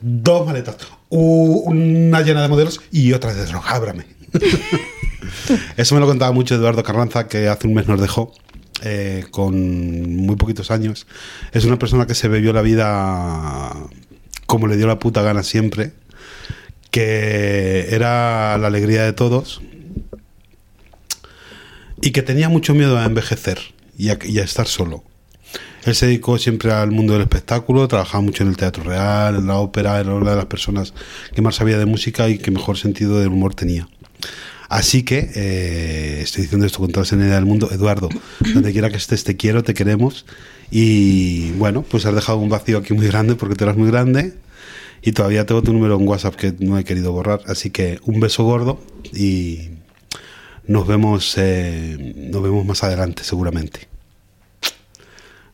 dos 0.00 0.46
maletas, 0.46 0.76
una 1.10 2.22
llena 2.22 2.40
de 2.40 2.48
modelos 2.48 2.80
y 2.90 3.12
otra 3.12 3.34
de 3.34 3.44
droga, 3.44 3.68
ábrame. 3.70 4.06
Eso 5.76 5.94
me 5.94 6.00
lo 6.00 6.06
contaba 6.06 6.32
mucho 6.32 6.54
Eduardo 6.54 6.82
Carranza, 6.82 7.28
que 7.28 7.48
hace 7.48 7.66
un 7.66 7.74
mes 7.74 7.86
nos 7.88 8.00
dejó, 8.00 8.32
eh, 8.82 9.24
con 9.30 10.16
muy 10.16 10.36
poquitos 10.36 10.70
años. 10.70 11.06
Es 11.52 11.64
una 11.64 11.78
persona 11.78 12.06
que 12.06 12.14
se 12.14 12.28
bebió 12.28 12.52
la 12.52 12.62
vida 12.62 13.72
como 14.46 14.66
le 14.66 14.76
dio 14.76 14.86
la 14.86 14.98
puta 14.98 15.22
gana 15.22 15.42
siempre, 15.42 15.92
que 16.90 17.88
era 17.90 18.58
la 18.58 18.66
alegría 18.66 19.04
de 19.04 19.12
todos 19.12 19.62
y 22.02 22.10
que 22.10 22.22
tenía 22.22 22.48
mucho 22.48 22.74
miedo 22.74 22.98
a 22.98 23.04
envejecer 23.04 23.58
y 23.96 24.10
a, 24.10 24.18
y 24.22 24.40
a 24.40 24.44
estar 24.44 24.66
solo. 24.66 25.04
Él 25.84 25.94
se 25.94 26.06
dedicó 26.06 26.38
siempre 26.38 26.70
al 26.72 26.90
mundo 26.90 27.14
del 27.14 27.22
espectáculo, 27.22 27.88
trabajaba 27.88 28.22
mucho 28.22 28.42
en 28.42 28.50
el 28.50 28.56
teatro 28.56 28.84
real, 28.84 29.36
en 29.36 29.46
la 29.46 29.56
ópera, 29.56 29.98
era 30.00 30.14
una 30.14 30.30
de 30.30 30.36
las 30.36 30.46
personas 30.46 30.94
que 31.34 31.42
más 31.42 31.56
sabía 31.56 31.78
de 31.78 31.86
música 31.86 32.28
y 32.28 32.38
que 32.38 32.50
mejor 32.50 32.76
sentido 32.76 33.18
del 33.18 33.28
humor 33.28 33.54
tenía. 33.54 33.88
Así 34.68 35.02
que 35.02 35.30
eh, 35.34 36.20
estoy 36.22 36.44
diciendo 36.44 36.66
esto 36.66 36.78
con 36.78 36.90
toda 36.90 37.02
la 37.02 37.08
serenidad 37.08 37.34
del 37.36 37.44
mundo. 37.44 37.70
Eduardo, 37.70 38.08
donde 38.54 38.72
quiera 38.72 38.88
que 38.88 38.96
estés, 38.96 39.22
te 39.22 39.36
quiero, 39.36 39.62
te 39.62 39.74
queremos. 39.74 40.24
Y 40.70 41.50
bueno, 41.52 41.82
pues 41.82 42.06
has 42.06 42.14
dejado 42.14 42.38
un 42.38 42.48
vacío 42.48 42.78
aquí 42.78 42.94
muy 42.94 43.06
grande 43.06 43.34
porque 43.34 43.54
tú 43.54 43.64
eras 43.64 43.76
muy 43.76 43.90
grande. 43.90 44.32
Y 45.02 45.12
todavía 45.12 45.44
tengo 45.44 45.62
tu 45.62 45.72
número 45.74 45.96
en 45.98 46.08
WhatsApp 46.08 46.36
que 46.36 46.54
no 46.58 46.78
he 46.78 46.84
querido 46.84 47.12
borrar. 47.12 47.40
Así 47.48 47.70
que 47.70 47.98
un 48.06 48.20
beso 48.20 48.44
gordo 48.44 48.80
y 49.12 49.72
nos 50.66 50.86
vemos, 50.86 51.34
eh, 51.36 52.14
nos 52.30 52.42
vemos 52.42 52.64
más 52.64 52.82
adelante, 52.82 53.24
seguramente. 53.24 53.91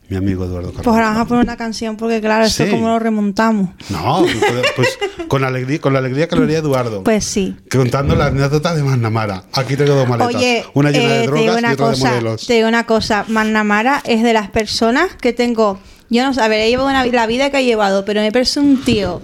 Mi 0.09 0.17
amigo 0.17 0.43
Eduardo 0.45 0.71
Pues 0.71 0.77
Carlos. 0.77 0.95
ahora 0.95 1.05
vamos 1.09 1.21
a 1.21 1.25
poner 1.27 1.43
una 1.43 1.57
canción 1.57 1.95
porque 1.95 2.19
claro, 2.19 2.49
Sí. 2.49 2.65
como 2.69 2.87
lo 2.87 2.97
remontamos. 2.99 3.69
No, 3.89 4.21
pues, 4.23 4.65
pues, 4.75 4.99
con, 5.27 5.43
alegría, 5.43 5.79
con 5.79 5.93
la 5.93 5.99
alegría 5.99 6.27
que 6.27 6.35
lo 6.35 6.43
haría 6.43 6.57
Eduardo. 6.57 7.03
Pues 7.03 7.23
sí. 7.25 7.55
Contando 7.71 8.15
la 8.15 8.25
anécdota 8.27 8.73
de 8.73 8.81
Magnamara. 8.83 9.43
Aquí 9.53 9.75
tengo 9.75 9.93
dos 9.93 10.09
maletas. 10.09 10.35
Oye, 10.35 10.65
una 10.73 10.89
llena 10.91 11.15
eh, 11.15 11.19
de 11.19 11.27
drogas 11.27 11.63
y 11.63 11.67
de 11.67 11.77
cosa, 11.77 12.09
modelos. 12.09 12.47
te 12.47 12.53
digo 12.53 12.67
una 12.67 12.85
cosa, 12.87 13.25
Magnamara 13.27 14.01
es 14.03 14.23
de 14.23 14.33
las 14.33 14.49
personas 14.49 15.13
que 15.21 15.31
tengo, 15.31 15.79
yo 16.09 16.23
no 16.25 16.33
sé, 16.33 16.41
a 16.41 16.47
ver, 16.47 16.61
he 16.61 16.69
llevado 16.69 16.89
una, 16.89 17.05
la 17.05 17.27
vida 17.27 17.51
que 17.51 17.57
ha 17.57 17.61
llevado, 17.61 18.03
pero 18.03 18.21
me 18.21 18.31
parece 18.31 18.59
un 18.59 18.81
tío 18.83 19.21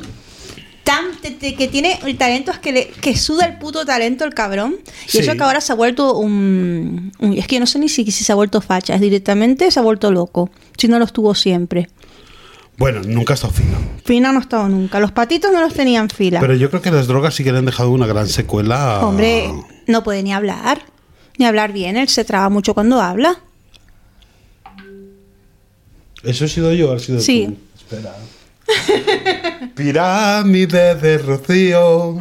tan 0.86 1.18
te- 1.22 1.32
te- 1.32 1.56
que 1.56 1.68
tiene 1.68 2.00
el 2.06 2.18
talento 2.18 2.52
es 2.52 2.60
que 2.60 2.72
le, 2.72 2.88
que 2.88 3.18
suda 3.18 3.46
el 3.46 3.58
puto 3.58 3.86
talento 3.86 4.24
el 4.24 4.34
cabrón 4.34 4.78
y 5.08 5.10
Sí. 5.12 5.18
eso 5.18 5.34
que 5.34 5.44
ahora 5.44 5.60
se 5.60 5.74
ha 5.74 5.76
vuelto 5.76 6.16
un, 6.18 7.12
un- 7.20 7.34
es 7.34 7.48
que 7.48 7.56
yo 7.56 7.60
no 7.60 7.66
sé 7.68 7.80
ni 7.80 7.90
si, 7.90 8.10
si 8.10 8.24
se 8.24 8.32
ha 8.32 8.36
vuelto 8.36 8.62
facha, 8.62 8.96
es 8.96 9.02
directamente 9.02 9.70
se 9.72 9.80
ha 9.80 9.84
vuelto 9.84 10.12
loco, 10.12 10.50
si 10.78 10.88
no 10.88 10.98
lo 11.00 11.06
estuvo 11.06 11.36
siempre. 11.36 11.90
Bueno, 12.78 13.02
nunca 13.06 13.34
ha 13.34 13.36
estado 13.36 13.54
fina. 13.54 13.78
Fina 14.04 14.32
no 14.32 14.40
ha 14.40 14.42
estado 14.42 14.68
nunca. 14.70 15.00
Los 15.00 15.12
patitos 15.14 15.52
no 15.52 15.62
los 15.62 15.74
tenían 15.74 16.10
fila. 16.10 16.40
Pero 16.42 16.56
yo 16.56 16.70
creo 16.70 16.82
que 16.82 16.92
las 16.92 17.08
drogas 17.08 17.34
sí 17.34 17.44
que 17.44 17.52
le 17.54 17.58
han 17.60 17.66
dejado 17.66 17.90
una 17.92 18.06
gran 18.06 18.28
secuela. 18.28 18.98
a- 18.98 19.06
Hombre, 19.08 19.50
no 19.88 20.04
puede 20.04 20.22
ni 20.24 20.34
hablar. 20.34 20.82
Ni 21.38 21.46
hablar 21.46 21.72
bien. 21.74 21.96
Él 21.98 22.10
se 22.10 22.26
traba 22.26 22.50
mucho 22.50 22.74
cuando 22.74 23.02
habla. 23.02 23.40
¿Eso 26.24 26.46
he 26.46 26.50
sido 26.50 26.74
yo 26.74 26.92
has 26.94 27.04
sido 27.04 27.20
Sí. 27.20 27.46
tú? 27.48 27.58
Espera. 27.96 28.16
Pirámide 29.76 30.96
de 30.96 31.18
Rocío. 31.18 32.18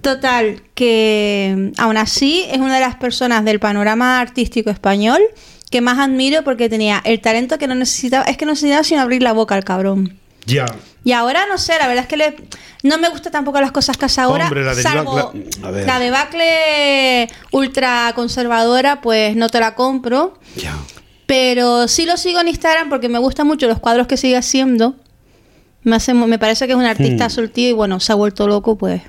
Total, 0.00 0.62
que 0.74 1.54
mm, 1.76 1.80
aún 1.80 1.96
así 1.96 2.44
es 2.50 2.58
una 2.58 2.74
de 2.74 2.80
las 2.80 2.96
personas 2.96 3.44
del 3.44 3.58
panorama 3.58 4.20
artístico 4.20 4.70
español 4.70 5.20
que 5.70 5.80
más 5.80 5.98
admiro 5.98 6.44
porque 6.44 6.68
tenía 6.68 7.00
el 7.04 7.20
talento 7.20 7.58
que 7.58 7.66
no 7.66 7.74
necesitaba, 7.74 8.24
es 8.24 8.36
que 8.36 8.46
no 8.46 8.52
necesitaba 8.52 8.84
sino 8.84 9.00
abrir 9.00 9.22
la 9.22 9.32
boca 9.32 9.54
al 9.56 9.64
cabrón. 9.64 10.18
Ya. 10.44 10.64
Y 11.02 11.10
ahora 11.12 11.46
no 11.48 11.58
sé, 11.58 11.74
la 11.78 11.88
verdad 11.88 12.04
es 12.04 12.08
que 12.08 12.16
le- 12.16 12.36
no 12.84 12.98
me 12.98 13.08
gustan 13.08 13.32
tampoco 13.32 13.60
las 13.60 13.72
cosas 13.72 13.96
que 13.96 14.04
hace 14.04 14.20
ahora, 14.20 14.44
Hombre, 14.44 14.64
la 14.64 14.74
de 14.76 14.82
salvo 14.82 15.32
la- 15.62 15.70
la 15.72 15.98
debacle 15.98 17.28
ultra 17.50 18.12
conservadora, 18.14 19.00
pues 19.00 19.34
no 19.34 19.48
te 19.48 19.58
la 19.58 19.74
compro. 19.74 20.38
Ya. 20.56 20.76
Pero 21.26 21.88
sí 21.88 22.06
lo 22.06 22.16
sigo 22.16 22.38
en 22.40 22.46
Instagram 22.48 22.88
porque 22.88 23.08
me 23.08 23.18
gustan 23.18 23.48
mucho 23.48 23.66
los 23.66 23.80
cuadros 23.80 24.06
que 24.06 24.16
sigue 24.16 24.36
haciendo. 24.36 24.94
Me, 25.86 25.94
hace, 25.96 26.12
me 26.14 26.38
parece 26.38 26.66
que 26.66 26.72
es 26.72 26.78
un 26.78 26.84
artista 26.84 27.26
Hmm. 27.28 27.30
surtido 27.30 27.70
y 27.70 27.72
bueno, 27.72 28.00
se 28.00 28.10
ha 28.10 28.16
vuelto 28.16 28.48
loco, 28.48 28.76
pues. 28.76 29.02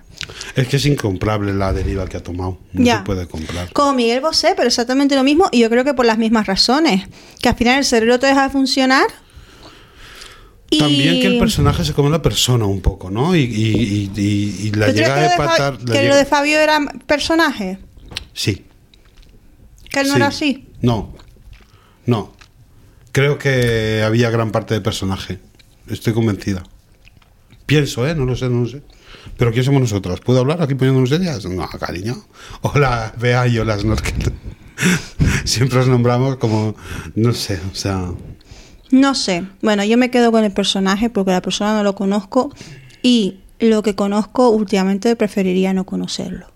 Es 0.55 0.67
que 0.67 0.75
es 0.77 0.85
incomprable 0.85 1.53
la 1.53 1.73
deriva 1.73 2.05
que 2.07 2.17
ha 2.17 2.23
tomado. 2.23 2.59
No 2.73 2.85
Ya. 2.85 2.97
se 2.99 3.03
puede 3.03 3.27
comprar. 3.27 3.73
Como 3.73 3.93
Miguel 3.93 4.21
Bosé, 4.21 4.53
pero 4.55 4.67
exactamente 4.67 5.15
lo 5.15 5.23
mismo 5.23 5.49
y 5.51 5.59
yo 5.61 5.69
creo 5.71 5.83
que 5.83 5.93
por 5.95 6.05
las 6.05 6.19
mismas 6.19 6.45
razones. 6.45 7.07
Que 7.41 7.49
al 7.49 7.55
final 7.55 7.79
el 7.79 7.85
cerebro 7.85 8.19
te 8.19 8.27
deja 8.27 8.43
de 8.43 8.49
funcionar. 8.51 9.07
Y... 10.69 10.79
También 10.79 11.19
que 11.21 11.27
el 11.27 11.39
personaje 11.39 11.83
se 11.83 11.93
come 11.93 12.09
la 12.09 12.21
persona 12.21 12.65
un 12.65 12.81
poco, 12.81 13.09
¿no? 13.09 13.35
Y, 13.35 14.11
la 14.75 14.87
¿Tú 14.87 14.91
crees 14.93 14.95
llega 14.95 15.07
que, 15.07 15.11
a 15.13 15.15
lo 15.15 15.21
de, 15.21 15.29
Fa- 15.37 15.43
empatar. 15.45 15.73
la 15.73 15.79
que 15.79 15.91
llega- 16.01 16.09
lo 16.09 16.15
de 16.15 16.25
Fabio 16.25 16.59
era 16.59 16.79
personaje? 17.07 17.79
Sí. 18.33 18.65
Que 19.89 20.01
él 20.01 20.07
no 20.09 20.13
sí. 20.13 20.17
era 20.17 20.27
así. 20.27 20.67
No. 20.81 21.15
No. 22.05 22.33
Creo 23.13 23.39
que 23.39 24.03
había 24.05 24.29
gran 24.29 24.51
parte 24.51 24.73
de 24.75 24.81
personaje. 24.81 25.39
Estoy 25.89 26.13
convencida. 26.13 26.63
Pienso, 27.65 28.07
¿eh? 28.07 28.15
No 28.15 28.25
lo 28.25 28.35
sé, 28.35 28.49
no 28.49 28.61
lo 28.61 28.67
sé. 28.67 28.81
Pero 29.37 29.51
¿quién 29.51 29.63
somos 29.63 29.81
nosotros? 29.81 30.19
¿Puedo 30.21 30.39
hablar 30.39 30.61
aquí 30.61 30.75
poniéndonos 30.75 31.09
serias? 31.09 31.45
No, 31.45 31.67
cariño. 31.67 32.15
Hola, 32.61 33.13
Bea 33.19 33.47
y 33.47 33.59
hola, 33.59 33.77
Snorkel. 33.77 34.33
Siempre 35.43 35.79
os 35.79 35.87
nombramos 35.87 36.37
como, 36.37 36.75
no 37.15 37.33
sé, 37.33 37.59
o 37.71 37.75
sea... 37.75 38.11
No 38.89 39.15
sé. 39.15 39.43
Bueno, 39.61 39.83
yo 39.83 39.97
me 39.97 40.09
quedo 40.09 40.31
con 40.31 40.43
el 40.43 40.51
personaje 40.51 41.09
porque 41.09 41.31
la 41.31 41.41
persona 41.41 41.75
no 41.75 41.83
lo 41.83 41.95
conozco 41.95 42.53
y 43.01 43.39
lo 43.59 43.83
que 43.83 43.95
conozco 43.95 44.49
últimamente 44.49 45.15
preferiría 45.15 45.73
no 45.73 45.85
conocerlo. 45.85 46.47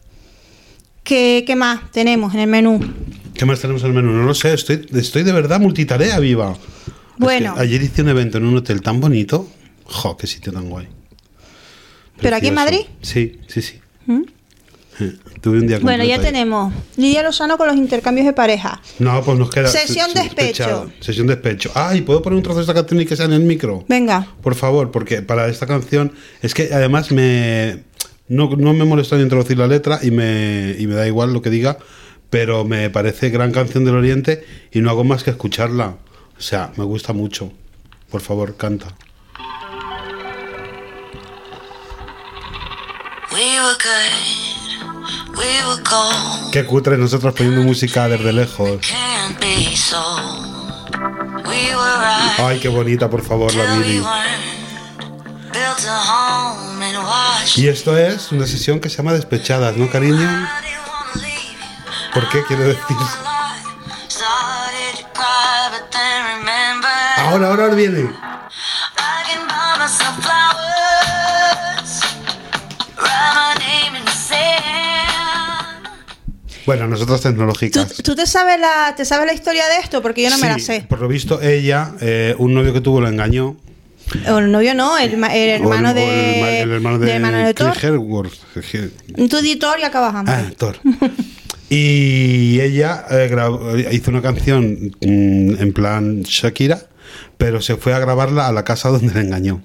¿Qué, 1.03 1.43
qué 1.45 1.55
más 1.55 1.91
tenemos 1.91 2.34
en 2.34 2.41
el 2.41 2.47
menú? 2.47 2.79
¿Qué 3.34 3.45
más 3.45 3.59
tenemos 3.59 3.82
en 3.84 3.89
el 3.89 3.93
menú? 3.95 4.11
No 4.13 4.23
lo 4.23 4.34
sé, 4.34 4.53
estoy, 4.53 4.88
estoy 4.93 5.23
de 5.23 5.34
verdad 5.34 5.59
multitarea 5.59 6.19
viva. 6.19 6.55
Es 7.22 7.26
Bueno. 7.26 7.55
que 7.55 7.61
ayer 7.61 7.82
hice 7.84 8.01
un 8.01 8.09
evento 8.09 8.38
en 8.39 8.45
un 8.45 8.57
hotel 8.57 8.82
tan 8.82 8.99
bonito. 8.99 9.47
Jo, 9.86 10.17
qué 10.17 10.26
sitio 10.28 10.51
tan 10.51 10.69
guay. 10.69 10.88
¿Pero 12.22 12.36
aquí 12.36 12.47
en. 12.47 12.53
Madrid? 12.55 12.82
Sí, 13.01 13.39
sí, 13.47 13.61
sí. 13.61 13.80
¿Mm? 14.05 14.22
Eh, 14.99 15.13
Tuve 15.41 15.59
un 15.59 15.67
día 15.67 15.80
Bueno, 15.80 16.03
ya 16.03 16.19
tenemos 16.22 16.74
Lidia 16.97 17.24
Lozano 17.24 17.57
con 17.57 17.67
los 17.67 17.76
intercambios 17.78 18.28
de 18.28 18.34
pareja. 18.34 18.82
No, 18.99 19.24
pues 19.24 19.38
nos 19.39 19.49
queda. 19.49 19.67
Sesión 19.67 20.09
se- 20.11 20.24
despecho. 20.24 20.91
Sesión 20.99 21.28
despecho. 21.28 21.72
Ay, 21.74 22.01
¿puedo 22.01 22.22
poner 22.22 22.38
un 22.38 22.43
trozo 22.43 22.57
de 22.59 22.63
esta 22.63 22.74
canción 22.74 23.01
y 23.01 23.05
que 23.05 23.15
sea 23.15 23.26
en 23.26 23.34
el 23.34 23.41
micro? 23.41 23.86
Venga. 23.88 24.28
Por 24.43 24.53
favor, 24.55 24.91
porque 24.91 25.22
para 25.22 25.47
esta 25.47 25.65
canción. 25.65 26.13
Es 26.41 26.53
que 26.53 26.69
además 26.74 27.11
me. 27.11 27.84
No, 28.28 28.49
no 28.55 28.74
me 28.74 28.86
molesta 28.86 29.15
ni 29.17 29.24
introducir 29.24 29.57
la 29.57 29.67
letra 29.67 29.99
y 30.01 30.11
me, 30.11 30.76
y 30.78 30.88
me 30.88 30.93
da 30.95 31.05
igual 31.07 31.34
lo 31.34 31.41
que 31.41 31.49
diga, 31.49 31.78
pero 32.30 32.63
me 32.63 32.89
parece 32.89 33.30
gran 33.30 33.51
canción 33.51 33.84
del 33.84 33.95
Oriente 33.95 34.43
y 34.72 34.80
no 34.82 34.89
hago 34.89 35.03
más 35.03 35.24
que 35.24 35.32
escucharla. 35.32 35.97
O 36.41 36.43
sea, 36.43 36.71
me 36.75 36.83
gusta 36.85 37.13
mucho. 37.13 37.51
Por 38.09 38.19
favor, 38.19 38.57
canta. 38.57 38.87
Qué 46.51 46.65
cutre 46.65 46.97
nosotros 46.97 47.35
poniendo 47.35 47.61
música 47.61 48.07
desde 48.09 48.33
lejos. 48.33 48.81
Ay, 52.39 52.59
qué 52.59 52.69
bonita, 52.69 53.07
por 53.07 53.21
favor, 53.21 53.53
la 53.53 53.75
watched. 57.05 57.57
Y 57.57 57.67
esto 57.67 57.95
es 57.95 58.31
una 58.31 58.47
sesión 58.47 58.79
que 58.79 58.89
se 58.89 58.97
llama 58.97 59.13
Despechadas, 59.13 59.77
¿no, 59.77 59.91
cariño? 59.91 60.49
¿Por 62.15 62.27
qué? 62.29 62.43
Quiero 62.47 62.63
decir. 62.63 62.97
Ahora, 67.17 67.47
ahora 67.47 67.67
viene. 67.75 68.09
Bueno, 76.65 76.87
nosotros 76.87 77.21
¿Tú, 77.21 77.29
tecnológicas. 77.29 77.93
tú 78.03 78.15
te, 78.15 78.27
sabes 78.27 78.59
la, 78.59 78.93
te 78.95 79.03
sabes 79.03 79.25
la 79.25 79.33
historia 79.33 79.67
de 79.67 79.77
esto? 79.77 80.01
Porque 80.01 80.21
yo 80.21 80.29
no 80.29 80.37
me 80.37 80.47
la 80.47 80.55
Sí, 80.55 80.61
sé. 80.61 80.85
Por 80.87 80.99
lo 80.99 81.07
visto, 81.07 81.41
ella, 81.41 81.91
eh, 82.01 82.35
un 82.37 82.53
novio 82.53 82.71
que 82.71 82.81
tuvo, 82.81 83.01
lo 83.01 83.07
engañó. 83.07 83.57
O 84.29 84.37
el 84.37 84.51
novio 84.51 84.75
no, 84.75 84.97
el, 84.97 85.17
ma- 85.17 85.33
el 85.33 85.49
hermano 85.61 85.89
o 85.91 85.93
de. 85.93 86.35
el, 86.35 86.41
ma- 86.41 86.49
el 86.49 86.71
hermano 86.71 86.99
de, 86.99 87.05
del 87.07 87.15
hermano 87.15 87.37
de 87.47 87.53
Thor. 87.53 87.71
Chris 87.71 87.83
Hemsworth. 87.85 88.33
Tú 89.29 89.41
di 89.41 89.55
Thor 89.55 89.79
y 89.79 89.83
acabas 89.83 90.13
Ah, 90.27 90.43
Thor. 90.57 90.77
Y 91.74 92.59
ella 92.59 93.05
eh, 93.09 93.30
grabó- 93.32 93.78
hizo 93.93 94.11
una 94.11 94.22
canción 94.22 94.93
mm, 94.99 95.55
en 95.57 95.72
plan 95.74 96.22
Shakira, 96.24 96.82
pero 97.38 97.61
se 97.61 97.78
fue 97.78 97.93
a 97.93 97.99
grabarla 97.99 98.47
a 98.47 98.51
la 98.51 98.65
casa 98.65 98.89
donde 98.89 99.13
la 99.13 99.22
engañó. 99.22 99.63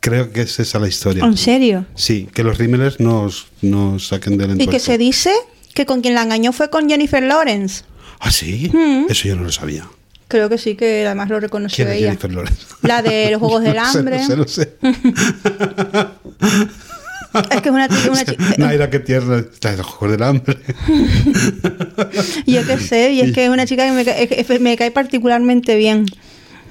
Creo 0.00 0.32
que 0.32 0.40
es 0.40 0.58
esa 0.58 0.78
la 0.78 0.88
historia. 0.88 1.22
¿En 1.26 1.36
serio? 1.36 1.84
Sí, 1.94 2.30
que 2.32 2.42
los 2.42 2.56
rímeles 2.56 2.98
nos, 2.98 3.48
nos 3.60 4.08
saquen 4.08 4.38
del 4.38 4.48
Y 4.48 4.52
entuerto. 4.52 4.72
que 4.72 4.80
se 4.80 4.96
dice 4.96 5.30
que 5.74 5.84
con 5.84 6.00
quien 6.00 6.14
la 6.14 6.22
engañó 6.22 6.50
fue 6.52 6.70
con 6.70 6.88
Jennifer 6.88 7.22
Lawrence. 7.22 7.84
¿Ah, 8.18 8.32
sí? 8.32 8.70
Mm. 8.72 9.04
Eso 9.10 9.28
yo 9.28 9.36
no 9.36 9.42
lo 9.44 9.52
sabía. 9.52 9.86
Creo 10.28 10.48
que 10.48 10.56
sí, 10.56 10.76
que 10.76 11.04
además 11.06 11.28
lo 11.28 11.40
reconoció 11.40 11.84
¿Quién 11.84 11.94
es 11.94 11.98
ella. 12.00 12.06
Jennifer 12.08 12.32
Lawrence? 12.32 12.62
La 12.80 13.02
de 13.02 13.30
los 13.32 13.38
Juegos 13.38 13.62
del 13.64 13.76
Lo 13.76 13.84
sé, 13.84 13.98
Hambre. 13.98 14.18
Lo 14.18 14.24
sé, 14.24 14.36
lo 14.36 14.48
sé. 14.48 14.76
Es 17.50 17.60
que 17.62 17.68
es 17.68 17.74
una, 17.74 17.88
chi- 17.90 18.08
una 18.08 18.24
chica. 18.24 18.44
Naira, 18.58 18.90
qué 18.90 19.00
tierna. 19.00 19.38
Está 19.38 19.70
en 19.72 19.78
los 19.78 19.86
Juegos 19.86 20.18
del 20.18 20.26
Hambre. 20.26 20.56
Yo 22.46 22.66
qué 22.66 22.78
sé, 22.78 23.12
y 23.12 23.20
es 23.20 23.32
que 23.32 23.44
es 23.44 23.50
una 23.50 23.66
chica 23.66 23.84
que 23.86 23.92
me, 23.92 24.04
cae- 24.04 24.28
que 24.46 24.58
me 24.58 24.76
cae 24.76 24.90
particularmente 24.90 25.76
bien. 25.76 26.06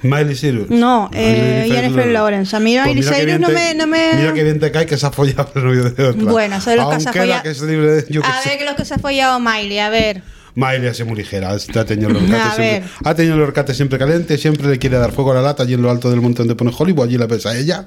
Miley 0.02 0.34
Cyrus. 0.34 0.68
No, 0.68 1.08
eh, 1.14 1.64
Jennifer 1.70 2.06
Lawrence. 2.08 2.56
A 2.56 2.60
mí 2.60 2.76
Pues 2.76 2.94
Miley 2.96 3.02
Cyrus 3.04 3.38
no 3.40 3.48
me- 3.50 3.74
no 3.74 3.86
me- 3.86 4.14
Mira 4.16 4.32
qué 4.34 4.42
bien 4.42 4.58
te 4.58 4.70
cae 4.72 4.84
que 4.84 4.96
se 4.96 5.06
ha 5.06 5.10
follado 5.12 5.50
el 5.54 5.64
novio 5.64 5.84
de 5.90 6.04
otra. 6.08 6.22
Bueno, 6.30 6.58
de 6.60 6.76
los 6.76 6.94
que 6.94 7.00
se 7.00 7.08
ha 7.08 7.12
follado- 7.12 7.42
que 7.42 7.50
es 7.50 7.62
libre 7.62 7.92
de- 7.92 8.06
yo 8.10 8.20
A 8.24 8.42
sé. 8.42 8.48
ver, 8.50 8.58
que 8.58 8.64
los 8.64 8.74
que 8.74 8.84
se 8.84 8.94
ha 8.94 8.98
follado 8.98 9.38
Miley, 9.38 9.78
a 9.78 9.90
ver. 9.90 10.22
Miley 10.56 10.88
ha 10.88 10.94
sido 10.94 11.06
muy 11.06 11.16
ligera. 11.16 11.50
Ha 11.52 11.84
tenido 11.84 12.10
el 12.10 12.16
horcate 12.16 12.36
A 12.42 12.54
siempre, 12.54 12.82
ha 13.04 13.14
tenido 13.14 13.34
el 13.36 13.40
horcate 13.42 13.74
siempre 13.74 13.98
caliente. 13.98 14.36
Siempre 14.38 14.68
le 14.68 14.78
quiere 14.78 14.98
dar 14.98 15.12
fuego 15.12 15.30
a 15.30 15.34
la 15.36 15.42
lata 15.42 15.62
allí 15.62 15.74
en 15.74 15.82
lo 15.82 15.90
alto 15.90 16.10
del 16.10 16.20
montón 16.20 16.48
de 16.48 16.56
pone 16.56 16.72
Hollywood. 16.76 17.04
Allí 17.06 17.16
la 17.16 17.26
ves 17.26 17.46
a 17.46 17.56
ella. 17.56 17.86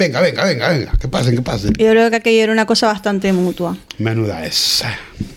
Venga, 0.00 0.22
venga, 0.22 0.44
venga, 0.46 0.68
venga. 0.70 0.92
Que 0.98 1.08
pasen, 1.08 1.36
que 1.36 1.42
pasen. 1.42 1.74
Yo 1.74 1.90
creo 1.90 2.08
que 2.08 2.16
aquello 2.16 2.42
era 2.44 2.52
una 2.54 2.64
cosa 2.64 2.86
bastante 2.86 3.34
mutua. 3.34 3.76
Menuda 3.98 4.46
es. 4.46 4.82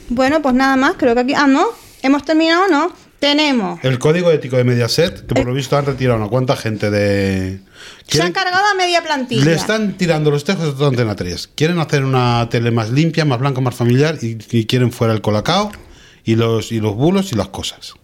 Bueno, 0.07 0.41
pues 0.41 0.55
nada 0.55 0.77
más, 0.77 0.93
creo 0.97 1.13
que 1.15 1.19
aquí. 1.19 1.33
Ah, 1.33 1.47
no, 1.47 1.67
hemos 2.01 2.23
terminado, 2.23 2.69
¿no? 2.69 2.93
Tenemos. 3.19 3.83
El 3.83 3.99
código 3.99 4.31
ético 4.31 4.55
de 4.55 4.63
Mediaset, 4.63 5.27
que 5.27 5.35
por 5.35 5.45
lo 5.45 5.53
visto 5.53 5.77
han 5.77 5.85
retirado 5.85 6.17
una 6.17 6.29
cuanta 6.29 6.55
gente 6.55 6.89
de. 6.89 7.59
Se 8.07 8.21
han 8.21 8.31
cargado 8.31 8.65
a 8.65 8.73
media 8.75 9.03
plantilla. 9.03 9.43
Le 9.43 9.53
están 9.53 9.97
tirando 9.97 10.31
los 10.31 10.45
tejos 10.45 10.65
de 10.67 10.71
toda 10.71 10.87
Antena 10.87 11.17
3. 11.17 11.49
Quieren 11.55 11.79
hacer 11.79 12.05
una 12.05 12.47
tele 12.49 12.71
más 12.71 12.89
limpia, 12.89 13.25
más 13.25 13.39
blanca, 13.39 13.59
más 13.59 13.75
familiar 13.75 14.17
y, 14.21 14.37
y 14.49 14.65
quieren 14.65 14.93
fuera 14.93 15.13
el 15.13 15.19
colacao 15.19 15.73
y 16.23 16.37
los, 16.37 16.71
y 16.71 16.79
los 16.79 16.95
bulos 16.95 17.33
y 17.33 17.35
las 17.35 17.49
cosas. 17.49 17.95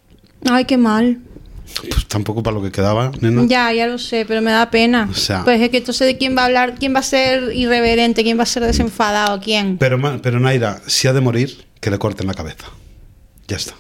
Ay, 0.49 0.65
qué 0.65 0.77
mal. 0.77 1.19
Pues 1.89 2.07
tampoco 2.07 2.43
para 2.43 2.55
lo 2.55 2.61
que 2.63 2.71
quedaba, 2.71 3.11
nena. 3.21 3.45
Ya, 3.47 3.71
ya 3.73 3.87
lo 3.87 3.97
sé, 3.97 4.25
pero 4.27 4.41
me 4.41 4.51
da 4.51 4.69
pena. 4.69 5.07
O 5.11 5.13
sea- 5.15 5.43
pues 5.43 5.61
es 5.61 5.69
que 5.69 5.77
entonces 5.77 6.07
de 6.07 6.17
quién 6.17 6.35
va 6.37 6.41
a 6.41 6.45
hablar, 6.45 6.75
quién 6.77 6.93
va 6.93 6.99
a 6.99 7.03
ser 7.03 7.55
irreverente, 7.55 8.23
quién 8.23 8.37
va 8.37 8.43
a 8.43 8.47
ser 8.47 8.63
desenfadado, 8.63 9.39
quién. 9.39 9.77
Pero, 9.77 9.99
pero 10.21 10.39
Naira, 10.39 10.81
si 10.87 11.07
ha 11.07 11.13
de 11.13 11.21
morir, 11.21 11.65
que 11.79 11.89
le 11.91 11.97
corten 11.97 12.27
la 12.27 12.33
cabeza. 12.33 12.65
Ya 13.47 13.55
está. 13.57 13.73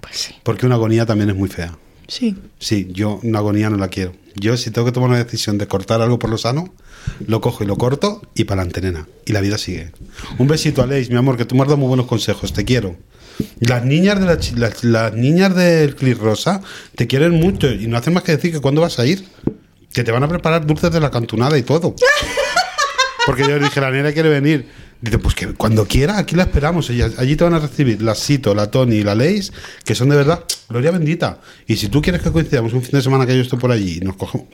Pues 0.00 0.16
sí. 0.16 0.34
Porque 0.42 0.66
una 0.66 0.76
agonía 0.76 1.04
también 1.06 1.30
es 1.30 1.36
muy 1.36 1.48
fea. 1.48 1.76
Sí. 2.08 2.36
Sí, 2.58 2.88
yo 2.92 3.20
una 3.22 3.40
agonía 3.40 3.68
no 3.68 3.76
la 3.76 3.88
quiero. 3.88 4.14
Yo 4.36 4.56
si 4.56 4.70
tengo 4.70 4.86
que 4.86 4.92
tomar 4.92 5.08
una 5.10 5.22
decisión 5.22 5.58
de 5.58 5.66
cortar 5.66 6.00
algo 6.02 6.18
por 6.18 6.30
lo 6.30 6.38
sano, 6.38 6.72
lo 7.26 7.40
cojo 7.40 7.64
y 7.64 7.66
lo 7.66 7.76
corto 7.76 8.22
y 8.34 8.44
para 8.44 8.62
adelante, 8.62 8.80
nena. 8.80 9.08
Y 9.24 9.32
la 9.32 9.40
vida 9.40 9.58
sigue. 9.58 9.92
Un 10.38 10.46
besito, 10.46 10.82
Aleix, 10.82 11.10
mi 11.10 11.16
amor, 11.16 11.36
que 11.36 11.44
tú 11.44 11.54
me 11.54 11.62
has 11.62 11.68
dado 11.68 11.78
muy 11.78 11.88
buenos 11.88 12.06
consejos. 12.06 12.52
Te 12.52 12.64
quiero. 12.64 12.96
Las 13.60 13.84
niñas 13.84 14.20
de 14.20 14.26
la 14.26 14.38
las, 14.56 14.84
las 14.84 15.12
niñas 15.14 15.54
del 15.54 15.94
Clip 15.96 16.18
Rosa 16.18 16.60
te 16.94 17.06
quieren 17.06 17.32
mucho 17.32 17.70
y 17.70 17.86
no 17.86 17.96
hacen 17.96 18.14
más 18.14 18.22
que 18.22 18.32
decir 18.32 18.52
que 18.52 18.60
cuándo 18.60 18.80
vas 18.80 18.98
a 18.98 19.06
ir. 19.06 19.24
que 19.92 20.04
te 20.04 20.12
van 20.12 20.22
a 20.22 20.28
preparar 20.28 20.66
dulces 20.66 20.90
de 20.92 21.00
la 21.00 21.10
cantunada 21.10 21.56
y 21.56 21.62
todo. 21.62 21.94
Porque 23.26 23.42
yo 23.42 23.58
le 23.58 23.60
dije, 23.60 23.80
la 23.80 23.90
nena 23.90 24.12
quiere 24.12 24.28
venir. 24.28 24.68
Dice, 25.00 25.18
pues 25.18 25.34
que 25.34 25.52
cuando 25.54 25.86
quiera, 25.86 26.18
aquí 26.18 26.36
la 26.36 26.44
esperamos. 26.44 26.88
Ella, 26.90 27.10
allí 27.18 27.36
te 27.36 27.44
van 27.44 27.54
a 27.54 27.58
recibir 27.58 28.00
la 28.00 28.14
Sito, 28.14 28.54
la 28.54 28.70
Tony 28.70 28.96
y 28.96 29.02
la 29.02 29.14
Leis, 29.14 29.52
que 29.84 29.94
son 29.94 30.08
de 30.08 30.16
verdad, 30.16 30.44
gloria 30.68 30.90
bendita. 30.90 31.40
Y 31.66 31.76
si 31.76 31.88
tú 31.88 32.00
quieres 32.00 32.22
que 32.22 32.30
coincidamos 32.30 32.72
un 32.72 32.82
fin 32.82 32.92
de 32.92 33.02
semana 33.02 33.26
que 33.26 33.34
yo 33.34 33.42
estoy 33.42 33.58
por 33.58 33.70
allí 33.70 33.98
y 33.98 34.00
nos 34.00 34.16
cogemos. 34.16 34.46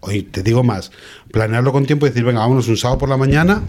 Oye, 0.00 0.22
te 0.22 0.42
digo 0.42 0.62
más, 0.62 0.90
planearlo 1.30 1.72
con 1.72 1.86
tiempo 1.86 2.06
y 2.06 2.10
decir, 2.10 2.24
venga, 2.24 2.40
vámonos 2.40 2.68
un 2.68 2.76
sábado 2.76 2.98
por 2.98 3.08
la 3.08 3.16
mañana, 3.16 3.62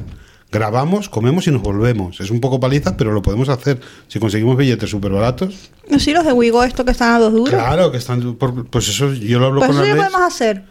grabamos, 0.51 1.09
comemos 1.09 1.47
y 1.47 1.51
nos 1.51 1.61
volvemos. 1.61 2.19
Es 2.21 2.29
un 2.31 2.39
poco 2.39 2.59
paliza, 2.59 2.95
pero 2.97 3.11
lo 3.11 3.21
podemos 3.21 3.49
hacer. 3.49 3.79
Si 4.07 4.19
conseguimos 4.19 4.55
billetes 4.57 4.89
súper 4.89 5.11
baratos, 5.11 5.69
Sí, 5.99 6.13
los 6.13 6.25
de 6.25 6.33
Wigo, 6.33 6.63
esto 6.63 6.83
que 6.85 6.91
están 6.91 7.13
a 7.15 7.19
dos 7.19 7.33
duros. 7.33 7.49
claro 7.49 7.91
que 7.91 7.97
están. 7.97 8.35
por- 8.35 8.65
pues 8.67 8.87
eso 8.87 9.13
yo 9.13 9.39
lo 9.39 9.47
hablo 9.47 9.59
Pues 9.59 9.71
con 9.71 9.77
eso 9.77 9.83
la 9.95 10.01
ya 10.03 10.09
podemos 10.09 10.33
hacer. 10.33 10.63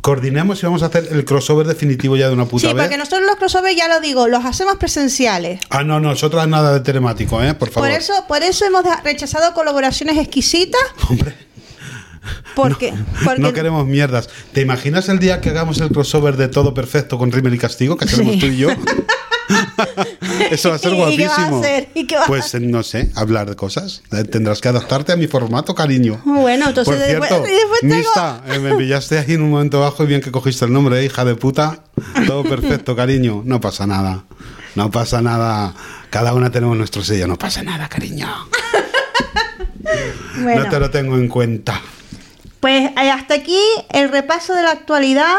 Coordinemos 0.00 0.60
y 0.60 0.66
vamos 0.66 0.82
a 0.82 0.86
hacer 0.86 1.08
el 1.12 1.24
crossover 1.24 1.64
definitivo 1.66 2.16
ya 2.16 2.26
de 2.28 2.34
una 2.34 2.46
puta 2.46 2.66
Sí, 2.68 2.74
vez. 2.74 2.82
porque 2.82 2.96
nosotros 2.98 3.22
los 3.26 3.36
crossover, 3.36 3.74
ya 3.76 3.86
lo 3.88 4.00
digo, 4.00 4.26
los 4.26 4.44
hacemos 4.44 4.74
presenciales. 4.76 5.60
Ah, 5.70 5.84
no, 5.84 6.00
nosotros 6.00 6.46
nada 6.48 6.72
de 6.74 6.80
telemático, 6.80 7.40
¿eh? 7.42 7.54
Por 7.54 7.70
favor. 7.70 7.88
Por 7.88 7.96
eso, 7.98 8.12
por 8.26 8.42
eso 8.42 8.64
hemos 8.64 8.82
rechazado 9.04 9.54
colaboraciones 9.54 10.18
exquisitas. 10.18 10.80
Hombre. 11.08 11.36
Porque, 12.54 12.92
porque 13.24 13.40
No 13.40 13.52
queremos 13.52 13.86
mierdas. 13.86 14.28
¿Te 14.52 14.60
imaginas 14.60 15.08
el 15.08 15.18
día 15.18 15.40
que 15.40 15.50
hagamos 15.50 15.80
el 15.80 15.88
crossover 15.90 16.36
de 16.36 16.48
todo 16.48 16.72
perfecto 16.74 17.16
con 17.18 17.30
Rimmel 17.32 17.54
y 17.54 17.58
Castigo? 17.58 17.96
Que 17.96 18.06
Sí. 18.08 18.38
tú 18.40 18.46
y 18.46 18.56
yo. 18.56 18.68
Eso 20.50 20.70
va 20.70 20.74
a 20.76 20.78
ser 20.78 20.92
¿Y 20.92 20.96
guapísimo. 20.96 21.22
qué 21.22 21.26
vas 21.28 21.38
a 21.52 21.58
hacer? 21.58 21.88
¿Y 21.94 22.06
qué 22.06 22.14
vas 22.16 22.24
a 22.24 22.26
pues 22.28 22.54
no 22.60 22.82
sé, 22.82 23.10
hablar 23.14 23.48
de 23.48 23.56
cosas. 23.56 24.02
Eh, 24.12 24.24
Tendrás 24.24 24.60
que 24.60 24.68
adaptarte 24.68 25.12
a 25.12 25.16
mi 25.16 25.26
formato, 25.26 25.74
cariño. 25.74 26.20
Bueno, 26.24 26.68
entonces 26.68 26.94
Por 26.94 26.98
después- 27.06 27.28
cierto, 27.28 27.48
y 27.48 27.52
después 27.52 27.80
tengo- 27.80 27.94
Nista, 27.96 28.42
eh, 28.48 28.58
me 28.58 28.74
pillaste 28.76 29.18
ahí 29.18 29.32
en 29.34 29.42
un 29.42 29.50
momento 29.50 29.80
bajo 29.80 30.04
y 30.04 30.06
bien 30.06 30.20
que 30.20 30.30
cogiste 30.30 30.64
el 30.64 30.72
nombre, 30.72 31.00
eh, 31.00 31.04
hija 31.04 31.24
de 31.24 31.34
puta. 31.34 31.84
Todo 32.26 32.42
perfecto, 32.44 32.94
cariño. 32.96 33.42
No 33.44 33.60
pasa 33.60 33.86
nada. 33.86 34.24
No 34.74 34.90
pasa 34.90 35.20
nada. 35.20 35.74
Cada 36.10 36.32
una 36.34 36.50
tenemos 36.50 36.76
nuestro 36.76 37.02
sello. 37.04 37.26
No 37.26 37.36
pasa 37.38 37.62
nada, 37.62 37.88
cariño. 37.88 38.28
Bueno, 40.42 40.64
No 40.64 40.70
te 40.70 40.80
lo 40.80 40.90
tengo 40.90 41.16
en 41.16 41.28
cuenta. 41.28 41.80
pues 42.60 42.90
eh, 42.90 43.10
hasta 43.10 43.34
aquí 43.34 43.58
el 43.90 44.08
repaso 44.10 44.54
de 44.54 44.62
la 44.62 44.70
actualidad. 44.70 45.34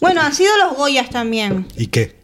Bueno, 0.00 0.20
han 0.20 0.34
sido 0.34 0.50
los 0.58 0.76
Goyas 0.76 1.10
también. 1.10 1.66
¿Y 1.76 1.86
qué? 1.86 2.16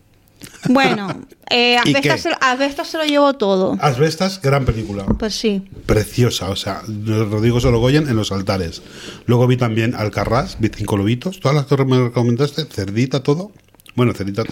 Bueno, 0.69 1.09
eh, 1.51 1.77
¿Y 1.85 1.91
Asbestas, 1.95 2.21
se, 2.21 2.31
lo- 2.31 2.37
Asbestas 2.41 2.89
se 2.89 2.99
lo 2.99 3.05
llevó 3.05 3.35
todo. 3.35 3.77
Asbestas, 3.81 4.41
gran 4.43 4.65
película. 4.65 5.05
Pues 5.05 5.35
sí. 5.35 5.69
Preciosa, 5.87 6.51
o 6.51 6.57
sea, 6.57 6.83
Rodrigo 6.87 7.61
Sorogoyen 7.61 8.09
en 8.09 8.17
los 8.17 8.33
altares. 8.33 8.83
Luego 9.27 9.47
vi 9.47 9.57
también 9.57 9.95
Alcarrás, 9.95 10.57
vi 10.61 10.69
cinco 10.75 10.97
lobitos, 10.97 11.41
todas 11.41 11.57
las 11.57 11.67
que 11.67 11.85
me 11.85 11.99
recomendaste, 12.01 12.65
cerdita, 12.65 13.23
todo. 13.23 13.53
Bueno, 13.95 14.13
cerdita, 14.15 14.45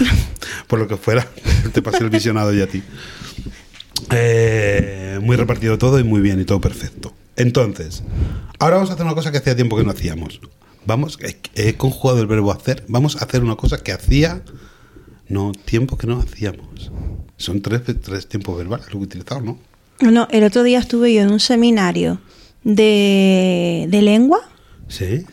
por 0.68 0.78
lo 0.78 0.86
que 0.88 0.96
fuera, 0.96 1.26
te 1.72 1.82
pasé 1.82 2.04
el 2.04 2.10
visionado 2.10 2.52
ya 2.52 2.64
a 2.64 2.66
ti. 2.68 2.82
Eh, 4.10 5.18
muy 5.22 5.36
repartido 5.36 5.78
todo 5.78 5.98
y 5.98 6.04
muy 6.04 6.20
bien 6.20 6.40
y 6.40 6.44
todo 6.44 6.60
perfecto. 6.60 7.12
Entonces, 7.36 8.02
ahora 8.58 8.76
vamos 8.76 8.90
a 8.90 8.94
hacer 8.94 9.04
una 9.06 9.14
cosa 9.14 9.30
que 9.32 9.38
hacía 9.38 9.56
tiempo 9.56 9.76
que 9.76 9.84
no 9.84 9.90
hacíamos. 9.90 10.40
Vamos, 10.84 11.18
he, 11.22 11.36
he 11.54 11.74
conjugado 11.76 12.20
el 12.20 12.26
verbo 12.26 12.52
hacer, 12.52 12.84
vamos 12.88 13.16
a 13.16 13.24
hacer 13.24 13.42
una 13.42 13.56
cosa 13.56 13.78
que 13.82 13.92
hacía, 13.92 14.42
no, 15.28 15.52
tiempo 15.52 15.96
que 15.98 16.06
no 16.06 16.18
hacíamos. 16.20 16.90
Son 17.36 17.60
tres, 17.62 17.82
tres 18.02 18.26
tiempos 18.28 18.56
verbales 18.56 18.86
lo 18.86 18.92
que 18.92 18.98
he 18.98 19.02
utilizado, 19.02 19.40
¿no? 19.40 19.58
No, 20.00 20.28
el 20.30 20.44
otro 20.44 20.62
día 20.62 20.78
estuve 20.78 21.12
yo 21.14 21.22
en 21.22 21.30
un 21.32 21.40
seminario 21.40 22.20
de, 22.64 23.86
de 23.88 24.02
lengua 24.02 24.40
Sí. 24.88 25.24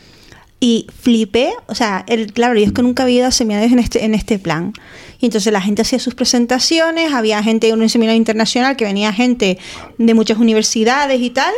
y 0.60 0.88
flipé, 1.02 1.52
o 1.68 1.76
sea, 1.76 2.04
el, 2.08 2.32
claro, 2.34 2.58
yo 2.58 2.66
es 2.66 2.72
que 2.72 2.82
nunca 2.82 3.04
había 3.04 3.18
ido 3.20 3.28
a 3.28 3.32
seminarios 3.32 3.72
en 3.72 3.80
este, 3.80 4.06
en 4.06 4.16
este 4.16 4.40
plan. 4.40 4.74
Y 5.20 5.26
entonces 5.28 5.52
la 5.54 5.62
gente 5.62 5.82
hacía 5.84 6.00
sus 6.00 6.16
presentaciones, 6.16 7.14
había 7.14 7.42
gente 7.44 7.70
en 7.70 7.82
un 7.82 7.90
seminario 7.90 8.18
internacional 8.18 8.76
que 8.76 8.84
venía 8.86 9.14
gente 9.14 9.58
de 9.98 10.14
muchas 10.14 10.38
universidades 10.38 11.22
y 11.22 11.30
tal. 11.30 11.54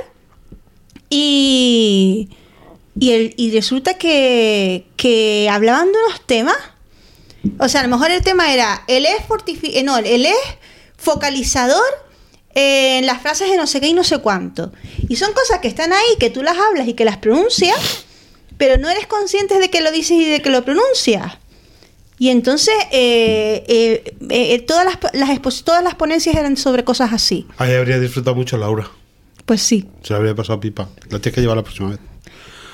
Y, 1.09 2.29
y, 2.99 3.11
el- 3.11 3.33
y 3.37 3.51
resulta 3.51 3.95
que, 3.97 4.85
que 4.97 5.47
hablaban 5.51 5.91
de 5.91 5.97
unos 6.07 6.21
temas. 6.25 6.55
O 7.59 7.67
sea, 7.69 7.81
a 7.81 7.83
lo 7.83 7.89
mejor 7.89 8.11
el 8.11 8.21
tema 8.21 8.53
era 8.53 8.83
el 8.87 9.05
es 9.05 9.17
fortifi- 9.27 9.71
eh, 9.73 9.83
no, 9.83 9.97
el 9.97 10.25
es 10.25 10.35
focalizador 10.97 11.83
en 12.53 13.05
las 13.05 13.21
frases 13.21 13.49
de 13.49 13.57
no 13.57 13.67
sé 13.67 13.81
qué 13.81 13.87
y 13.87 13.93
no 13.93 14.03
sé 14.03 14.19
cuánto. 14.19 14.71
Y 15.09 15.15
son 15.17 15.33
cosas 15.33 15.59
que 15.59 15.67
están 15.67 15.91
ahí, 15.93 16.15
que 16.19 16.29
tú 16.29 16.41
las 16.41 16.57
hablas 16.57 16.87
y 16.87 16.93
que 16.93 17.05
las 17.05 17.17
pronuncias, 17.17 18.05
pero 18.57 18.77
no 18.77 18.89
eres 18.89 19.07
consciente 19.07 19.59
de 19.59 19.69
que 19.69 19.81
lo 19.81 19.91
dices 19.91 20.11
y 20.17 20.25
de 20.25 20.41
que 20.41 20.49
lo 20.49 20.63
pronuncias. 20.63 21.33
Y 22.17 22.29
entonces 22.29 22.73
eh, 22.91 23.65
eh, 23.67 24.15
eh, 24.29 24.59
todas, 24.61 24.85
las, 24.85 24.97
todas 25.63 25.83
las 25.83 25.95
ponencias 25.95 26.35
eran 26.37 26.55
sobre 26.55 26.85
cosas 26.85 27.11
así. 27.11 27.45
Ahí 27.57 27.73
habría 27.73 27.99
disfrutado 27.99 28.35
mucho 28.37 28.57
Laura. 28.57 28.89
Pues 29.45 29.61
sí. 29.61 29.89
Se 30.01 30.13
la 30.13 30.17
habría 30.17 30.33
pasado 30.33 30.59
pipa. 30.61 30.87
La 31.09 31.19
tienes 31.19 31.35
que 31.35 31.41
llevar 31.41 31.57
la 31.57 31.63
próxima 31.63 31.89
vez. 31.89 31.99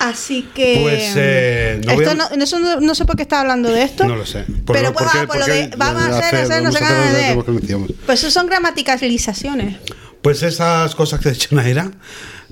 Así 0.02 0.48
que... 0.52 0.80
Pues, 0.82 1.12
eh, 1.14 1.80
no 1.86 1.92
esto 1.92 2.10
a- 2.10 2.14
no, 2.36 2.42
eso 2.42 2.58
no, 2.58 2.80
no 2.80 2.94
sé 2.96 3.04
por 3.04 3.14
qué 3.14 3.22
estaba 3.22 3.42
hablando 3.42 3.70
de 3.70 3.84
esto. 3.84 4.04
No 4.04 4.16
lo 4.16 4.26
sé. 4.26 4.44
Por 4.64 4.76
pero 4.76 4.92
pues, 4.92 5.06
ah, 5.08 5.24
por 5.28 5.36
lo 5.36 5.44
porque 5.44 5.52
de 5.52 5.76
vamos 5.76 6.02
a 6.02 6.18
hacer, 6.18 6.34
hacer, 6.40 6.62
no 6.62 6.72
sé 6.72 6.80
qué. 6.80 7.86
Pues 8.04 8.18
eso 8.18 8.32
son 8.32 8.48
gramaticalizaciones. 8.48 9.76
Pues 10.20 10.42
esas 10.42 10.96
cosas 10.96 11.20
que 11.20 11.28
ha 11.28 11.32
dicho 11.32 11.54
Naira 11.54 11.92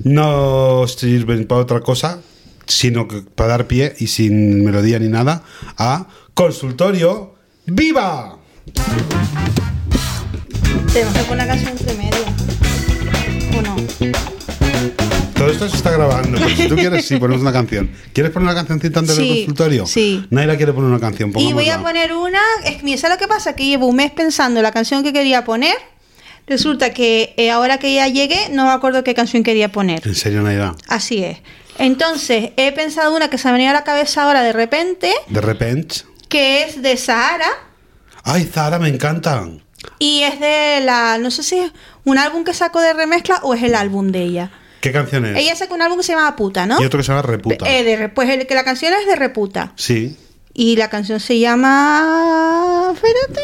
no 0.05 0.87
sirven 0.87 1.45
para 1.49 1.63
otra 1.63 1.81
cosa, 1.81 2.21
sino 2.67 3.09
que 3.09 3.23
para 3.23 3.51
dar 3.51 3.67
pie 3.67 3.97
y 3.99 4.07
sin 4.07 4.65
melodía 4.65 5.01
ni 5.01 5.09
nada 5.09 5.43
a 5.77 6.07
consultorio 6.35 7.35
¡Viva! 7.67 8.39
Tenemos 10.93 11.15
que 11.15 11.23
poner 11.25 11.45
una 11.45 11.47
canción 11.47 11.71
entre 11.71 11.95
medio. 11.95 12.25
¿O 13.59 13.63
no? 13.63 14.40
Todo 15.41 15.51
esto 15.53 15.69
se 15.71 15.77
está 15.77 15.91
grabando. 15.93 16.39
pero 16.43 16.55
si 16.55 16.69
tú 16.69 16.77
quieres, 16.77 17.07
sí, 17.07 17.17
ponemos 17.17 17.41
una 17.41 17.51
canción. 17.53 17.91
¿Quieres 18.13 18.31
poner 18.31 18.45
una 18.51 18.55
cancioncita 18.55 18.99
antes 19.01 19.17
del 19.17 19.25
Sí, 19.27 19.37
consultorio? 19.39 19.87
sí. 19.87 20.27
Naira 20.29 20.55
quiere 20.59 20.75
poner 20.75 20.91
una 20.91 21.01
canción. 21.01 21.31
Y 21.31 21.55
voy 21.55 21.71
a 21.71 21.79
pongámosla. 21.79 21.83
poner 21.83 22.13
una. 22.13 22.41
Es 22.67 22.77
que, 22.77 22.83
mira, 22.83 23.01
¿sabes 23.01 23.17
lo 23.17 23.21
que 23.21 23.27
pasa? 23.27 23.57
Que 23.57 23.65
llevo 23.65 23.87
un 23.87 23.97
mes 23.97 24.11
pensando 24.11 24.61
la 24.61 24.71
canción 24.71 25.03
que 25.03 25.15
quería 25.15 25.43
poner. 25.47 25.75
Resulta 26.47 26.93
que 26.93 27.33
eh, 27.39 27.51
ahora 27.51 27.79
que 27.79 27.95
ya 27.95 28.07
llegué, 28.09 28.51
no 28.51 28.67
me 28.67 28.73
acuerdo 28.73 29.03
qué 29.03 29.15
canción 29.15 29.43
quería 29.43 29.73
poner. 29.73 30.07
En 30.07 30.15
serio, 30.15 30.43
Naira. 30.43 30.75
Así 30.89 31.25
es. 31.25 31.39
Entonces, 31.79 32.51
he 32.59 32.73
pensado 32.73 33.17
una 33.17 33.31
que 33.31 33.39
se 33.39 33.45
me 33.45 33.51
ha 33.51 33.53
venido 33.55 33.71
a 33.71 33.75
la 33.75 33.85
cabeza 33.85 34.25
ahora 34.25 34.43
de 34.43 34.53
repente, 34.53 35.11
De 35.29 35.41
repente. 35.41 36.03
que 36.29 36.65
es 36.65 36.83
de 36.83 36.99
Sahara. 36.99 37.49
¡Ay, 38.25 38.45
Zara, 38.45 38.79
me 38.79 38.89
encantan! 38.91 39.63
Y 39.99 40.21
es 40.25 40.39
de 40.39 40.81
la. 40.85 41.17
No 41.17 41.31
sé 41.31 41.43
si 41.43 41.57
es 41.61 41.73
un 42.05 42.19
álbum 42.19 42.45
que 42.45 42.53
sacó 42.53 42.81
de 42.83 42.93
remezcla 42.93 43.39
o 43.43 43.55
es 43.55 43.63
el 43.63 43.75
álbum 43.75 44.13
de 44.13 44.23
ella. 44.23 44.51
¿Qué 44.81 44.93
canción 44.93 45.27
es? 45.27 45.37
Ella 45.37 45.55
sacó 45.57 45.75
un 45.75 45.83
álbum 45.83 45.99
que 45.99 46.05
se 46.05 46.13
llama 46.13 46.35
Puta, 46.37 46.67
¿no? 46.67 46.81
Y 46.81 46.85
otro 46.85 46.99
que 46.99 47.05
se 47.05 47.13
llama 47.13 47.23
Reputa. 47.23 47.71
Eh, 47.71 47.85
de, 47.85 48.09
pues 48.09 48.29
el, 48.31 48.47
que 48.47 48.55
la 48.55 48.65
canción 48.65 48.93
es 48.95 49.07
de 49.07 49.17
Reputa. 49.17 49.73
Sí. 49.77 50.17
Y 50.55 50.77
la 50.77 50.89
canción 50.89 51.21
se 51.21 51.39
llama. 51.39 52.93
Espérate. 52.95 53.43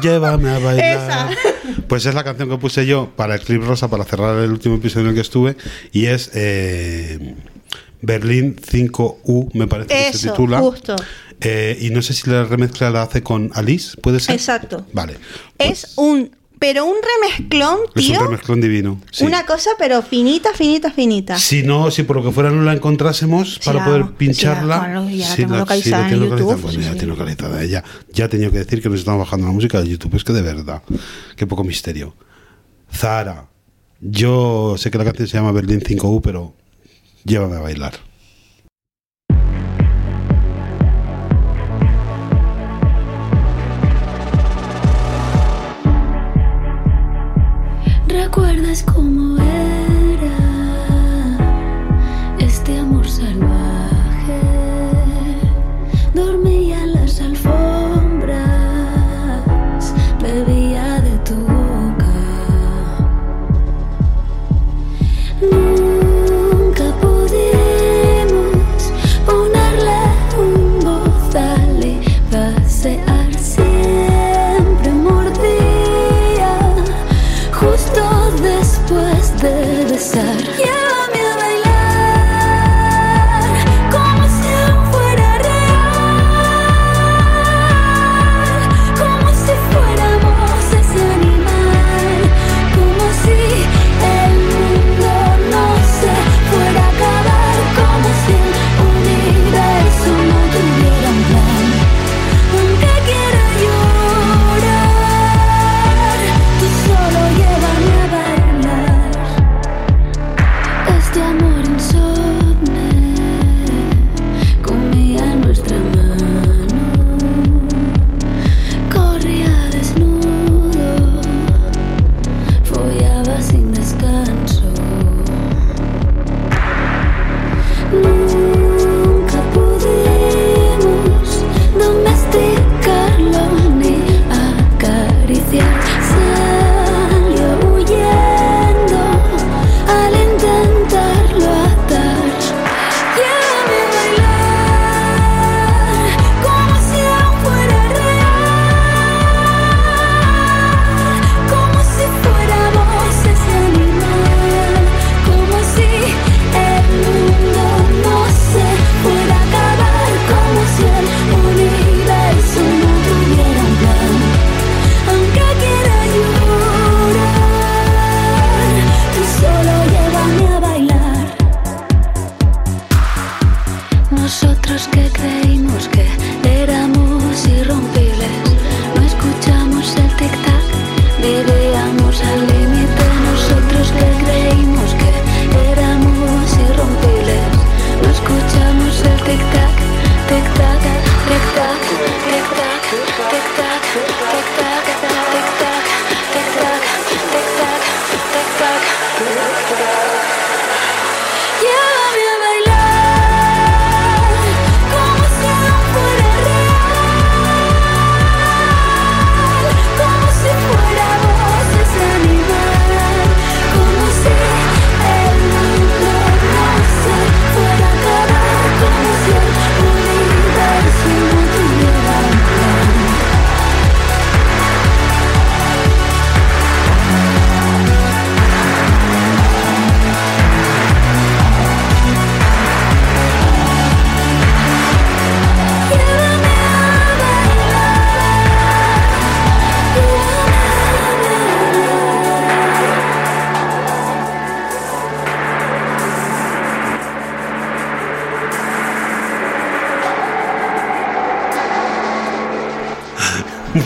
Llévame 0.02 0.50
a 0.50 0.58
bailar. 0.58 0.84
Esa. 0.84 1.30
Pues 1.88 2.06
es 2.06 2.14
la 2.14 2.24
canción 2.24 2.48
que 2.48 2.58
puse 2.58 2.86
yo 2.86 3.10
para 3.16 3.34
el 3.34 3.40
clip 3.40 3.62
rosa 3.62 3.88
para 3.88 4.04
cerrar 4.04 4.38
el 4.38 4.50
último 4.50 4.76
episodio 4.76 5.06
en 5.06 5.08
el 5.10 5.14
que 5.14 5.22
estuve 5.22 5.56
y 5.92 6.06
es 6.06 6.30
eh, 6.34 7.34
Berlín 8.02 8.56
5U, 8.56 9.50
me 9.54 9.66
parece 9.66 9.88
que 9.88 10.16
se 10.16 10.30
titula. 10.30 10.60
justo. 10.60 10.96
Eh, 11.40 11.78
y 11.80 11.90
no 11.90 12.02
sé 12.02 12.12
si 12.12 12.28
la 12.30 12.44
remezcla 12.44 12.90
la 12.90 13.02
hace 13.02 13.22
con 13.22 13.50
Alice, 13.54 13.96
¿puede 14.00 14.20
ser? 14.20 14.34
Exacto. 14.34 14.86
Vale. 14.92 15.16
Es 15.58 15.94
un. 15.96 16.36
Pero 16.60 16.84
un 16.84 16.94
remezclón, 17.22 17.78
Es 17.96 18.04
tío. 18.06 18.18
un 18.20 18.26
remezclón 18.26 18.60
divino. 18.60 19.00
sí. 19.10 19.24
Una 19.24 19.44
cosa, 19.46 19.70
pero 19.78 20.02
finita, 20.02 20.50
finita, 20.54 20.90
finita. 20.92 21.38
Si 21.38 21.62
no, 21.62 21.90
si 21.90 22.02
por 22.02 22.16
lo 22.16 22.22
que 22.22 22.30
fuera 22.32 22.50
no 22.50 22.62
la 22.62 22.74
encontrásemos 22.74 23.54
Sí, 23.54 23.60
para 23.64 23.78
la- 23.80 23.84
poder 23.86 24.02
sí, 24.04 24.10
pincharla. 24.18 24.66
la- 24.76 24.78
claro, 24.84 25.08
ya 25.08 25.16
la 25.28 25.34
sí, 25.34 25.36
tengo 25.42 25.52
la- 25.54 25.58
localizada 25.60 26.04
sí, 26.04 26.10
la 26.10 26.16
en 26.16 26.22
YouTube, 26.22 26.38
localizada. 26.38 26.62
Bueno, 26.62 26.78
sí, 26.78 26.84
ya 26.86 26.92
sí. 26.92 26.98
tiene 26.98 27.12
localizada. 27.14 27.64
Ya, 27.64 27.84
ya 28.12 28.24
he 28.26 28.28
tenido 28.28 28.52
que 28.52 28.58
decir 28.58 28.82
que 28.82 28.88
nos 28.90 28.98
estamos 28.98 29.20
bajando 29.20 29.46
la 29.46 29.52
música 29.54 29.80
de 29.80 29.88
YouTube. 29.88 30.14
Es 30.16 30.22
que 30.24 30.32
de 30.34 30.42
verdad, 30.42 30.82
qué 31.34 31.46
poco 31.46 31.64
misterio. 31.64 32.14
Zara, 32.94 33.48
yo 34.02 34.74
sé 34.76 34.90
que 34.90 34.98
la 34.98 35.04
canción 35.04 35.28
se 35.28 35.38
llama 35.38 35.52
Berlín 35.52 35.80
5U, 35.80 36.20
pero 36.22 36.54
llévame 37.24 37.56
a 37.56 37.60
bailar. 37.60 37.94
¿Recuerdas 48.32 48.84
cómo 48.84 49.36
era 49.42 50.38
este 52.38 52.78
amor 52.78 53.04
salvaje? 53.08 54.40
Dormía 56.14 56.86
las 56.86 57.20
alfombras, 57.20 57.89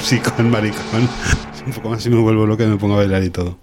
Musicón, 0.04 0.50
maricón. 0.50 1.08
Un 1.66 1.72
poco 1.72 1.88
más 1.88 2.02
si 2.02 2.10
me 2.10 2.20
vuelvo 2.20 2.44
loco 2.44 2.62
y 2.62 2.66
me 2.66 2.76
pongo 2.76 2.92
a 2.92 2.96
bailar 2.98 3.24
y 3.24 3.30
todo. 3.30 3.56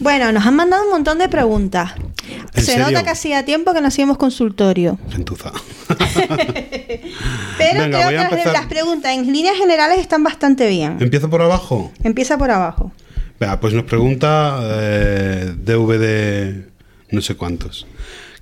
Bueno, 0.00 0.32
nos 0.32 0.46
han 0.46 0.56
mandado 0.56 0.82
un 0.84 0.90
montón 0.90 1.18
de 1.18 1.28
preguntas. 1.28 1.92
¿En 2.54 2.64
Se 2.64 2.72
serio? 2.72 2.86
nota 2.86 3.02
que 3.02 3.10
hacía 3.10 3.44
tiempo 3.44 3.74
que 3.74 3.82
no 3.82 3.88
hacíamos 3.88 4.16
consultorio. 4.16 4.98
Gentuza. 5.10 5.52
Pero 5.88 7.80
Venga, 7.82 7.98
creo 7.98 8.08
que 8.08 8.14
las, 8.14 8.32
empezar. 8.32 8.52
las 8.54 8.64
preguntas 8.64 9.12
en 9.12 9.30
líneas 9.30 9.58
generales 9.58 9.98
están 9.98 10.22
bastante 10.22 10.68
bien. 10.70 10.96
Empiezo 10.98 11.28
por 11.28 11.42
abajo. 11.42 11.92
Empieza 12.02 12.38
por 12.38 12.50
abajo. 12.50 12.90
Venga, 13.38 13.60
pues 13.60 13.74
nos 13.74 13.84
pregunta 13.84 14.58
eh, 14.62 15.54
DVD 15.54 16.64
no 17.10 17.20
sé 17.20 17.34
cuántos. 17.34 17.86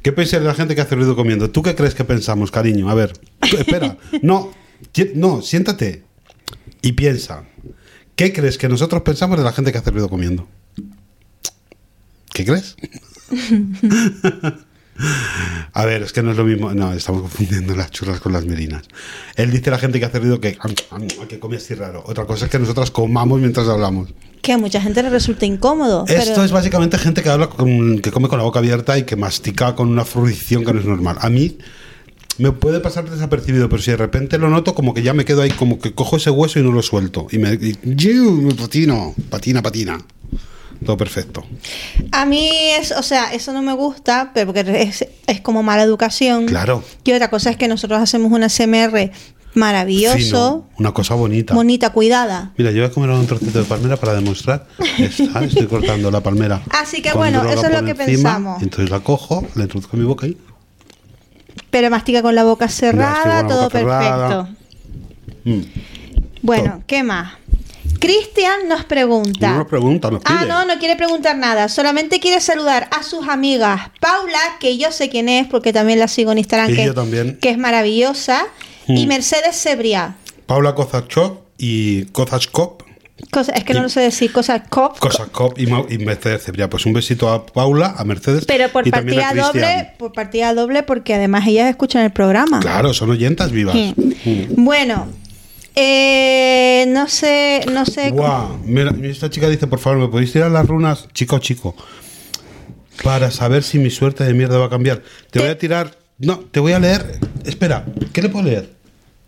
¿Qué 0.00 0.12
pensáis 0.12 0.42
de 0.42 0.48
la 0.48 0.54
gente 0.54 0.76
que 0.76 0.80
hace 0.80 0.94
ruido 0.94 1.16
comiendo? 1.16 1.50
¿Tú 1.50 1.60
qué 1.60 1.74
crees 1.74 1.96
que 1.96 2.04
pensamos, 2.04 2.52
cariño? 2.52 2.88
A 2.88 2.94
ver, 2.94 3.14
espera. 3.40 3.96
No, 4.22 4.52
no, 5.16 5.42
siéntate 5.42 6.04
y 6.82 6.92
piensa. 6.92 7.44
¿Qué 8.16 8.32
crees 8.32 8.58
que 8.58 8.68
nosotros 8.68 9.02
pensamos 9.02 9.38
de 9.38 9.44
la 9.44 9.52
gente 9.52 9.72
que 9.72 9.78
hace 9.78 9.90
ruido 9.90 10.08
comiendo? 10.10 10.46
¿Qué 12.32 12.44
crees? 12.44 12.76
A 15.72 15.86
ver, 15.86 16.02
es 16.02 16.12
que 16.12 16.22
no 16.22 16.32
es 16.32 16.36
lo 16.36 16.44
mismo. 16.44 16.72
No, 16.74 16.92
estamos 16.92 17.22
confundiendo 17.22 17.74
las 17.74 17.90
churras 17.90 18.20
con 18.20 18.32
las 18.32 18.44
merinas. 18.44 18.82
Él 19.36 19.50
dice 19.50 19.70
a 19.70 19.72
la 19.72 19.78
gente 19.78 19.98
que 19.98 20.04
hace 20.04 20.18
ruido 20.18 20.38
que, 20.40 20.58
que 21.28 21.38
come 21.40 21.56
así 21.56 21.74
raro. 21.74 22.02
Otra 22.06 22.26
cosa 22.26 22.44
es 22.44 22.50
que 22.50 22.58
nosotros 22.58 22.90
comamos 22.90 23.40
mientras 23.40 23.66
hablamos. 23.68 24.12
Que 24.42 24.52
a 24.52 24.58
mucha 24.58 24.80
gente 24.82 25.02
le 25.02 25.08
resulta 25.10 25.46
incómodo. 25.46 26.04
Esto 26.06 26.32
pero- 26.34 26.44
es 26.44 26.52
básicamente 26.52 26.98
gente 26.98 27.22
que 27.22 27.30
habla 27.30 27.48
con, 27.48 28.00
que 28.00 28.10
come 28.10 28.28
con 28.28 28.38
la 28.38 28.44
boca 28.44 28.58
abierta 28.58 28.98
y 28.98 29.04
que 29.04 29.16
mastica 29.16 29.74
con 29.74 29.88
una 29.88 30.04
fruición 30.04 30.64
que 30.64 30.72
no 30.74 30.80
es 30.80 30.86
normal. 30.86 31.16
A 31.20 31.30
mí 31.30 31.56
me 32.38 32.52
puede 32.52 32.80
pasar 32.80 33.08
desapercibido, 33.08 33.68
pero 33.68 33.82
si 33.82 33.90
de 33.90 33.96
repente 33.96 34.38
lo 34.38 34.48
noto, 34.48 34.74
como 34.74 34.94
que 34.94 35.02
ya 35.02 35.14
me 35.14 35.24
quedo 35.24 35.42
ahí, 35.42 35.50
como 35.50 35.78
que 35.78 35.92
cojo 35.92 36.16
ese 36.16 36.30
hueso 36.30 36.58
y 36.58 36.62
no 36.62 36.72
lo 36.72 36.82
suelto. 36.82 37.26
Y 37.30 37.38
me, 37.38 37.52
y, 37.54 37.74
patino, 38.54 39.14
patina, 39.30 39.62
patina. 39.62 39.98
Todo 40.84 40.96
perfecto. 40.96 41.44
A 42.10 42.24
mí 42.24 42.50
es, 42.78 42.90
o 42.90 43.02
sea, 43.02 43.32
eso 43.32 43.52
no 43.52 43.62
me 43.62 43.72
gusta, 43.72 44.32
pero 44.34 44.52
porque 44.52 44.82
es, 44.82 45.06
es 45.26 45.40
como 45.40 45.62
mala 45.62 45.84
educación. 45.84 46.46
Claro. 46.46 46.82
Y 47.04 47.12
otra 47.12 47.30
cosa 47.30 47.50
es 47.50 47.56
que 47.56 47.68
nosotros 47.68 48.00
hacemos 48.00 48.32
una 48.32 48.48
SMR 48.48 49.12
maravilloso, 49.54 50.16
Fino, 50.16 50.68
una 50.78 50.92
cosa 50.92 51.14
bonita. 51.14 51.54
bonita, 51.54 51.90
cuidada. 51.90 52.52
Mira, 52.56 52.70
yo 52.70 52.78
voy 52.82 52.90
a 52.90 52.90
comer 52.90 53.10
un 53.10 53.26
trocito 53.26 53.58
de 53.60 53.64
palmera 53.64 53.96
para 53.96 54.14
demostrar. 54.14 54.66
Está, 54.98 55.44
estoy 55.44 55.66
cortando 55.66 56.10
la 56.10 56.20
palmera. 56.20 56.62
Así 56.70 57.02
que 57.02 57.12
bueno, 57.12 57.44
eso 57.48 57.66
es 57.66 57.72
lo 57.72 57.84
que 57.84 57.90
encima, 57.90 58.06
pensamos. 58.06 58.62
Entonces 58.62 58.90
la 58.90 59.00
cojo, 59.00 59.46
la 59.54 59.64
introduzco 59.64 59.96
en 59.96 60.02
mi 60.02 60.08
boca 60.08 60.26
y 60.26 60.36
Pero 61.72 61.90
mastica 61.90 62.22
con 62.22 62.36
la 62.36 62.44
boca 62.44 62.68
cerrada, 62.68 63.42
la 63.42 63.48
todo 63.48 63.62
boca 63.64 63.78
cerrada. 63.80 64.28
perfecto. 64.46 64.62
mm, 65.44 65.60
Bueno, 66.42 66.70
Todo. 66.74 66.82
¿qué 66.86 67.02
más? 67.02 67.32
Cristian 67.98 68.68
nos 68.68 68.84
pregunta. 68.84 69.50
No 69.52 69.58
nos 69.58 69.66
pregunta, 69.68 70.10
nos 70.10 70.22
Ah, 70.24 70.44
no, 70.46 70.64
no 70.64 70.78
quiere 70.78 70.96
preguntar 70.96 71.36
nada. 71.36 71.68
Solamente 71.68 72.20
quiere 72.20 72.40
saludar 72.40 72.88
a 72.96 73.02
sus 73.02 73.26
amigas 73.28 73.90
Paula, 74.00 74.38
que 74.60 74.76
yo 74.76 74.90
sé 74.92 75.08
quién 75.08 75.28
es 75.28 75.46
porque 75.48 75.72
también 75.72 75.98
la 75.98 76.08
sigo 76.08 76.30
en 76.32 76.38
Instagram, 76.38 76.74
que, 76.74 76.84
yo 76.86 76.94
también. 76.94 77.38
que 77.40 77.50
es 77.50 77.58
maravillosa. 77.58 78.44
Y 78.88 79.06
Mm. 79.06 79.08
Mercedes 79.08 79.56
Sebria. 79.56 80.16
Paula 80.46 80.74
Kozachov 80.74 81.38
y 81.58 82.04
Kozachkop. 82.06 82.82
Cosa- 83.30 83.52
es 83.52 83.64
que 83.64 83.72
no 83.74 83.82
lo 83.82 83.88
sé 83.88 84.00
decir, 84.00 84.32
cosas 84.32 84.62
cop. 84.68 84.96
Y, 85.56 85.66
Mau- 85.66 85.86
y 85.90 85.98
Mercedes 85.98 86.44
Cebriá. 86.44 86.68
Pues 86.68 86.84
un 86.86 86.92
besito 86.92 87.30
a 87.30 87.46
Paula, 87.46 87.94
a 87.96 88.04
Mercedes. 88.04 88.44
Pero 88.46 88.68
por 88.68 88.86
y 88.86 88.90
también 88.90 89.20
a 89.20 89.22
partida 89.24 89.46
doble, 89.46 89.90
por 89.98 90.12
partida 90.12 90.54
doble, 90.54 90.82
porque 90.82 91.14
además 91.14 91.46
ellas 91.46 91.70
escuchan 91.70 92.02
el 92.04 92.10
programa. 92.12 92.60
Claro, 92.60 92.92
son 92.92 93.10
oyentas 93.10 93.50
vivas. 93.52 93.74
Sí. 93.74 93.94
Mm. 93.96 94.64
Bueno, 94.64 95.08
eh, 95.74 96.84
no 96.88 97.08
sé, 97.08 97.64
no 97.72 97.86
sé. 97.86 98.10
Guau, 98.10 98.58
mira, 98.64 98.92
esta 99.04 99.30
chica 99.30 99.48
dice, 99.48 99.66
por 99.66 99.78
favor, 99.78 99.98
¿me 99.98 100.08
podéis 100.08 100.32
tirar 100.32 100.50
las 100.50 100.66
runas? 100.66 101.08
Chico, 101.14 101.38
chico. 101.38 101.74
Para 103.02 103.30
saber 103.30 103.62
si 103.62 103.78
mi 103.78 103.90
suerte 103.90 104.24
de 104.24 104.34
mierda 104.34 104.58
va 104.58 104.66
a 104.66 104.70
cambiar. 104.70 105.02
Te 105.30 105.38
voy 105.40 105.48
a 105.48 105.56
tirar... 105.58 105.96
No, 106.18 106.38
te 106.40 106.60
voy 106.60 106.72
a 106.72 106.78
leer... 106.78 107.18
Espera, 107.44 107.84
¿qué 108.12 108.20
le 108.22 108.28
puedo 108.28 108.44
leer? 108.44 108.70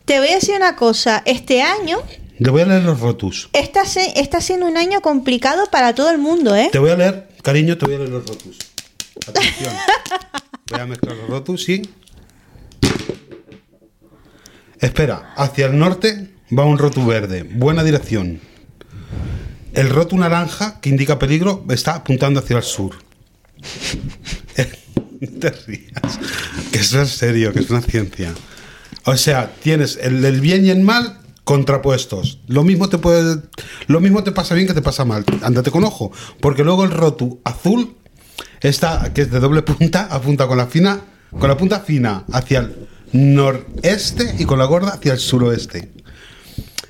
Te 0.05 0.19
voy 0.19 0.29
a 0.29 0.35
decir 0.35 0.55
una 0.55 0.77
cosa. 0.77 1.23
Este 1.25 1.63
año 1.63 1.99
Le 2.39 2.51
voy 2.51 2.63
a 2.63 2.67
leer 2.67 2.83
los 2.83 3.01
rotus. 3.01 3.49
está, 3.53 3.85
se- 3.85 4.19
está 4.21 4.41
siendo 4.41 4.67
un 4.67 4.77
año 4.77 5.01
complicado 5.01 5.67
para 5.71 5.95
todo 5.95 6.11
el 6.11 6.19
mundo, 6.19 6.55
¿eh? 6.57 6.69
Te 6.73 6.79
voy 6.79 6.91
a 6.91 6.97
leer, 6.97 7.29
cariño, 7.43 7.79
te 7.79 7.87
voy 7.87 7.95
a 7.95 7.99
leer 7.99 8.11
los 8.11 8.27
rotus. 8.27 8.59
Atención. 9.29 9.73
Voy 10.71 10.81
a 10.81 10.87
mezclar 10.87 11.15
los 11.17 11.29
rotus, 11.29 11.63
sí. 11.65 11.83
Espera, 14.81 15.33
hacia 15.37 15.67
el 15.67 15.79
norte 15.79 16.31
va 16.57 16.65
un 16.65 16.79
rotu 16.79 17.07
verde. 17.07 17.43
Buena 17.45 17.85
dirección. 17.85 18.41
El 19.73 19.91
rotu 19.91 20.17
naranja, 20.17 20.81
que 20.81 20.89
indica 20.89 21.19
peligro, 21.19 21.65
está 21.71 21.95
apuntando 21.97 22.41
hacia 22.41 22.57
el 22.59 22.63
sur. 22.63 22.97
No 25.21 25.41
te 25.41 25.51
rías. 25.51 26.19
Que 26.71 26.81
eso 26.81 27.01
es 27.01 27.11
serio, 27.11 27.53
que 27.55 27.61
es 27.61 27.71
una 27.71 27.81
ciencia. 27.81 28.35
O 29.07 29.17
sea, 29.17 29.51
tienes 29.63 29.97
el, 30.03 30.23
el 30.23 30.41
bien 30.41 30.67
y 30.67 30.71
el 30.71 30.81
mal 30.81 31.19
contrapuestos. 31.45 32.41
Lo 32.47 32.65
mismo 32.65 32.89
te 32.89 32.99
puede, 32.99 33.43
lo 33.87 34.01
mismo 34.01 34.25
te 34.25 34.33
pasa 34.33 34.55
bien 34.55 34.67
que 34.67 34.75
te 34.75 34.83
pasa 34.83 35.05
mal. 35.05 35.25
Ándate 35.43 35.71
con 35.71 35.85
ojo, 35.85 36.11
porque 36.41 36.65
luego 36.65 36.85
el 36.85 36.91
rotu 36.91 37.41
azul 37.45 37.95
está, 38.61 39.13
que 39.13 39.23
es 39.23 39.31
de 39.31 39.41
doble 39.41 39.63
punta, 39.63 40.09
apunta 40.11 40.47
con 40.47 40.57
la 40.57 40.67
fina, 40.67 41.01
con 41.31 41.49
la 41.49 41.57
punta 41.57 41.81
fina 41.81 42.25
hacia 42.33 42.61
el 42.61 42.89
noreste 43.13 44.35
y 44.39 44.45
con 44.45 44.59
la 44.59 44.65
gorda 44.65 44.95
hacia 44.95 45.13
el 45.13 45.19
suroeste. 45.19 45.93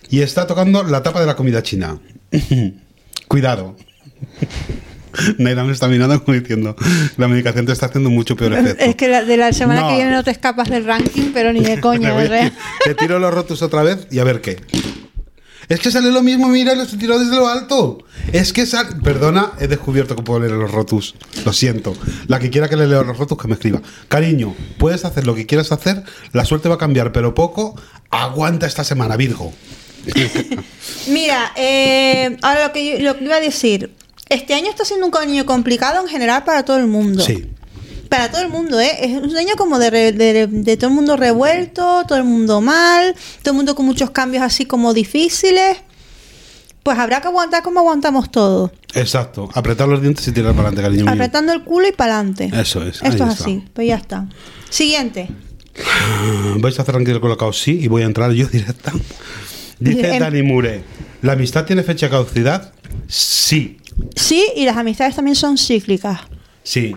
y 0.09 0.21
está 0.21 0.47
tocando 0.47 0.85
la 0.85 1.03
tapa 1.03 1.21
de 1.21 1.27
la 1.27 1.37
comida 1.37 1.63
china. 1.63 1.99
Cuidado. 3.29 3.77
Naira 5.39 5.65
me 5.65 5.73
está 5.73 5.89
mirando 5.89 6.23
como 6.25 6.39
diciendo, 6.39 6.77
la 7.17 7.29
medicación 7.29 7.67
te 7.67 7.73
está 7.73 7.87
haciendo 7.87 8.11
mucho 8.11 8.37
peor 8.37 8.53
efecto. 8.55 8.85
Es 8.85 8.95
que 8.97 9.09
la- 9.09 9.25
de 9.25 9.37
la 9.37 9.53
semana 9.53 9.83
No. 9.83 9.89
que 9.89 9.95
viene 9.97 10.11
no 10.11 10.23
te 10.25 10.31
escapas 10.31 10.69
del 10.71 10.85
ranking, 10.85 11.31
pero 11.33 11.53
ni 11.53 11.61
de 11.61 11.81
coña, 11.83 12.13
voy 12.13 12.27
a- 12.27 12.29
¿verdad? 12.29 12.53
Te 12.85 12.95
tiro 12.95 13.19
los 13.19 13.33
rotos 13.33 13.63
otra 13.63 13.83
vez 13.83 14.07
y 14.11 14.19
a 14.19 14.25
ver 14.25 14.41
qué. 14.41 14.59
Es 15.67 15.81
que 15.81 15.91
sale 15.91 16.11
lo 16.11 16.23
mismo, 16.23 16.47
mira, 16.49 16.75
los 16.75 16.93
he 16.93 16.99
tirado 16.99 17.21
desde 17.21 17.37
lo 17.37 17.49
alto. 17.49 18.05
Es 18.35 18.53
que 18.53 18.67
sale. 18.67 18.97
Perdona, 19.03 19.53
he 19.59 19.67
descubierto 19.67 20.15
que 20.15 20.23
puedo 20.23 20.39
leer 20.41 20.53
los 20.53 20.71
rotus. 20.71 21.15
Lo 21.47 21.55
siento. 21.55 21.97
La 22.27 22.39
que 22.39 22.51
quiera 22.51 22.69
que 22.69 22.77
le 22.77 22.87
lea 22.87 23.03
los 23.03 23.17
rotus, 23.17 23.39
que 23.39 23.49
me 23.49 23.55
escriba. 23.55 23.81
Cariño, 24.09 24.55
puedes 24.79 25.07
hacer 25.07 25.27
lo 25.27 25.35
que 25.35 25.47
quieras 25.47 25.73
hacer. 25.73 26.03
La 26.33 26.45
suerte 26.45 26.69
va 26.69 26.75
a 26.75 26.79
cambiar, 26.79 27.13
pero 27.13 27.33
poco. 27.35 27.81
Aguanta 28.11 28.67
esta 28.67 28.85
semana, 28.85 29.17
Virgo. 29.17 29.55
Mira, 31.09 31.53
eh, 31.57 32.37
ahora 32.43 32.67
lo 32.69 32.73
que, 32.75 32.99
yo- 32.99 33.05
lo 33.05 33.19
que 33.19 33.25
iba 33.25 33.37
a 33.37 33.41
decir. 33.41 33.91
Este 34.29 34.55
año 34.55 34.69
está 34.71 34.85
siendo 34.85 35.07
un 35.07 35.17
año 35.17 35.45
complicado 35.47 36.01
en 36.01 36.09
general 36.09 36.45
para 36.45 36.65
todo 36.65 36.79
el 36.79 36.87
mundo. 36.87 37.23
Sí. 37.25 37.51
Para 38.09 38.31
todo 38.31 38.43
el 38.43 38.49
mundo, 38.49 38.79
¿eh? 38.81 38.91
Es 39.01 39.13
un 39.17 39.37
año 39.37 39.55
como 39.57 39.79
de, 39.79 39.91
re- 39.91 40.13
de- 40.13 40.47
de 40.47 40.77
todo 40.77 40.89
el 40.89 40.95
mundo 40.95 41.17
revuelto, 41.17 42.05
todo 42.07 42.17
el 42.19 42.25
mundo 42.25 42.61
mal, 42.61 43.15
todo 43.43 43.53
el 43.53 43.57
mundo 43.57 43.75
con 43.75 43.87
muchos 43.87 44.11
cambios 44.11 44.43
así 44.43 44.67
como 44.67 44.95
difíciles. 44.95 45.79
Pues 46.83 46.99
habrá 46.99 47.21
que 47.23 47.29
aguantar 47.29 47.63
como 47.63 47.81
aguantamos 47.81 48.31
todos. 48.31 48.71
Exacto. 48.95 49.49
Apretar 49.55 49.89
los 49.89 50.01
dientes 50.03 50.27
y 50.29 50.33
tirar 50.33 50.51
para 50.55 50.69
adelante, 50.69 50.83
cariño 50.83 51.05
mío. 51.05 51.13
Apretando 51.15 51.53
el 51.53 51.65
culo 51.65 51.89
y 51.89 51.93
para 51.93 52.17
adelante. 52.19 52.51
Eso 52.55 52.83
es, 52.87 53.03
ahí 53.03 53.09
Esto 53.11 53.25
es 53.25 53.31
está. 53.33 53.45
así. 53.45 53.65
Pues 53.73 53.89
ya 53.89 53.97
está. 53.97 54.29
Siguiente. 54.69 55.29
¿Vais 56.59 56.79
a 56.79 56.83
hacer 56.83 56.95
de 56.97 57.21
colocado? 57.21 57.53
Sí, 57.53 57.79
y 57.83 57.89
voy 57.89 58.03
a 58.03 58.05
entrar 58.05 58.31
yo 58.33 58.47
directa. 58.53 58.93
Dice 59.81 60.13
Em- 60.15 60.21
Dani 60.21 60.43
Mure: 60.43 60.85
¿La 61.23 61.33
amistad 61.33 61.65
tiene 61.65 61.83
fecha 61.83 62.07
de 62.07 62.11
caducidad? 62.11 62.73
Sí. 63.09 63.79
Sí, 64.17 64.45
y 64.57 64.65
las 64.65 64.77
amistades 64.77 65.15
también 65.17 65.35
son 65.37 65.57
cíclicas. 65.59 66.21
Sí, 66.63 66.95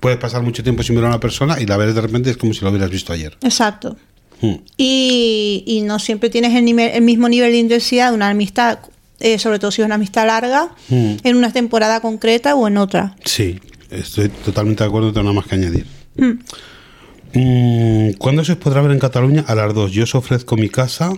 puedes 0.00 0.18
pasar 0.18 0.42
mucho 0.42 0.62
tiempo 0.62 0.82
sin 0.82 0.94
ver 0.96 1.04
a 1.04 1.08
una 1.08 1.20
persona 1.20 1.60
y 1.60 1.66
la 1.66 1.76
ves 1.76 1.94
de 1.94 2.00
repente 2.00 2.30
es 2.30 2.36
como 2.36 2.52
si 2.54 2.62
lo 2.64 2.70
hubieras 2.70 2.90
visto 2.90 3.12
ayer. 3.12 3.36
Exacto. 3.42 3.96
Mm. 4.40 4.54
Y, 4.76 5.64
y 5.66 5.80
no 5.82 5.98
siempre 5.98 6.30
tienes 6.30 6.54
el, 6.54 6.64
nivel- 6.64 6.90
el 6.94 7.02
mismo 7.02 7.28
nivel 7.28 7.50
de 7.52 7.58
intensidad 7.58 8.10
de 8.10 8.14
una 8.16 8.28
amistad, 8.30 8.78
eh, 9.20 9.38
sobre 9.38 9.58
todo 9.58 9.70
si 9.72 9.82
es 9.82 9.86
una 9.86 9.96
amistad 9.96 10.26
larga, 10.26 10.70
Mm. 10.88 11.14
en 11.24 11.36
una 11.36 11.52
temporada 11.52 12.00
concreta 12.00 12.54
o 12.54 12.68
en 12.68 12.76
otra. 12.78 13.16
Sí, 13.24 13.58
estoy 13.90 14.28
totalmente 14.28 14.84
de 14.84 14.88
acuerdo, 14.88 15.08
no 15.08 15.12
tengo 15.12 15.24
nada 15.24 15.34
más 15.40 15.46
que 15.46 15.54
añadir. 15.56 15.86
Mm. 16.16 16.38
Mm, 17.34 18.12
¿Cuándo 18.18 18.44
se 18.44 18.52
os 18.52 18.58
podrá 18.58 18.80
ver 18.80 18.92
en 18.92 18.98
Cataluña? 18.98 19.44
A 19.46 19.54
las 19.54 19.74
dos. 19.74 19.92
Yo 19.92 20.04
os 20.04 20.14
ofrezco 20.14 20.56
mi 20.56 20.68
casa 20.68 21.10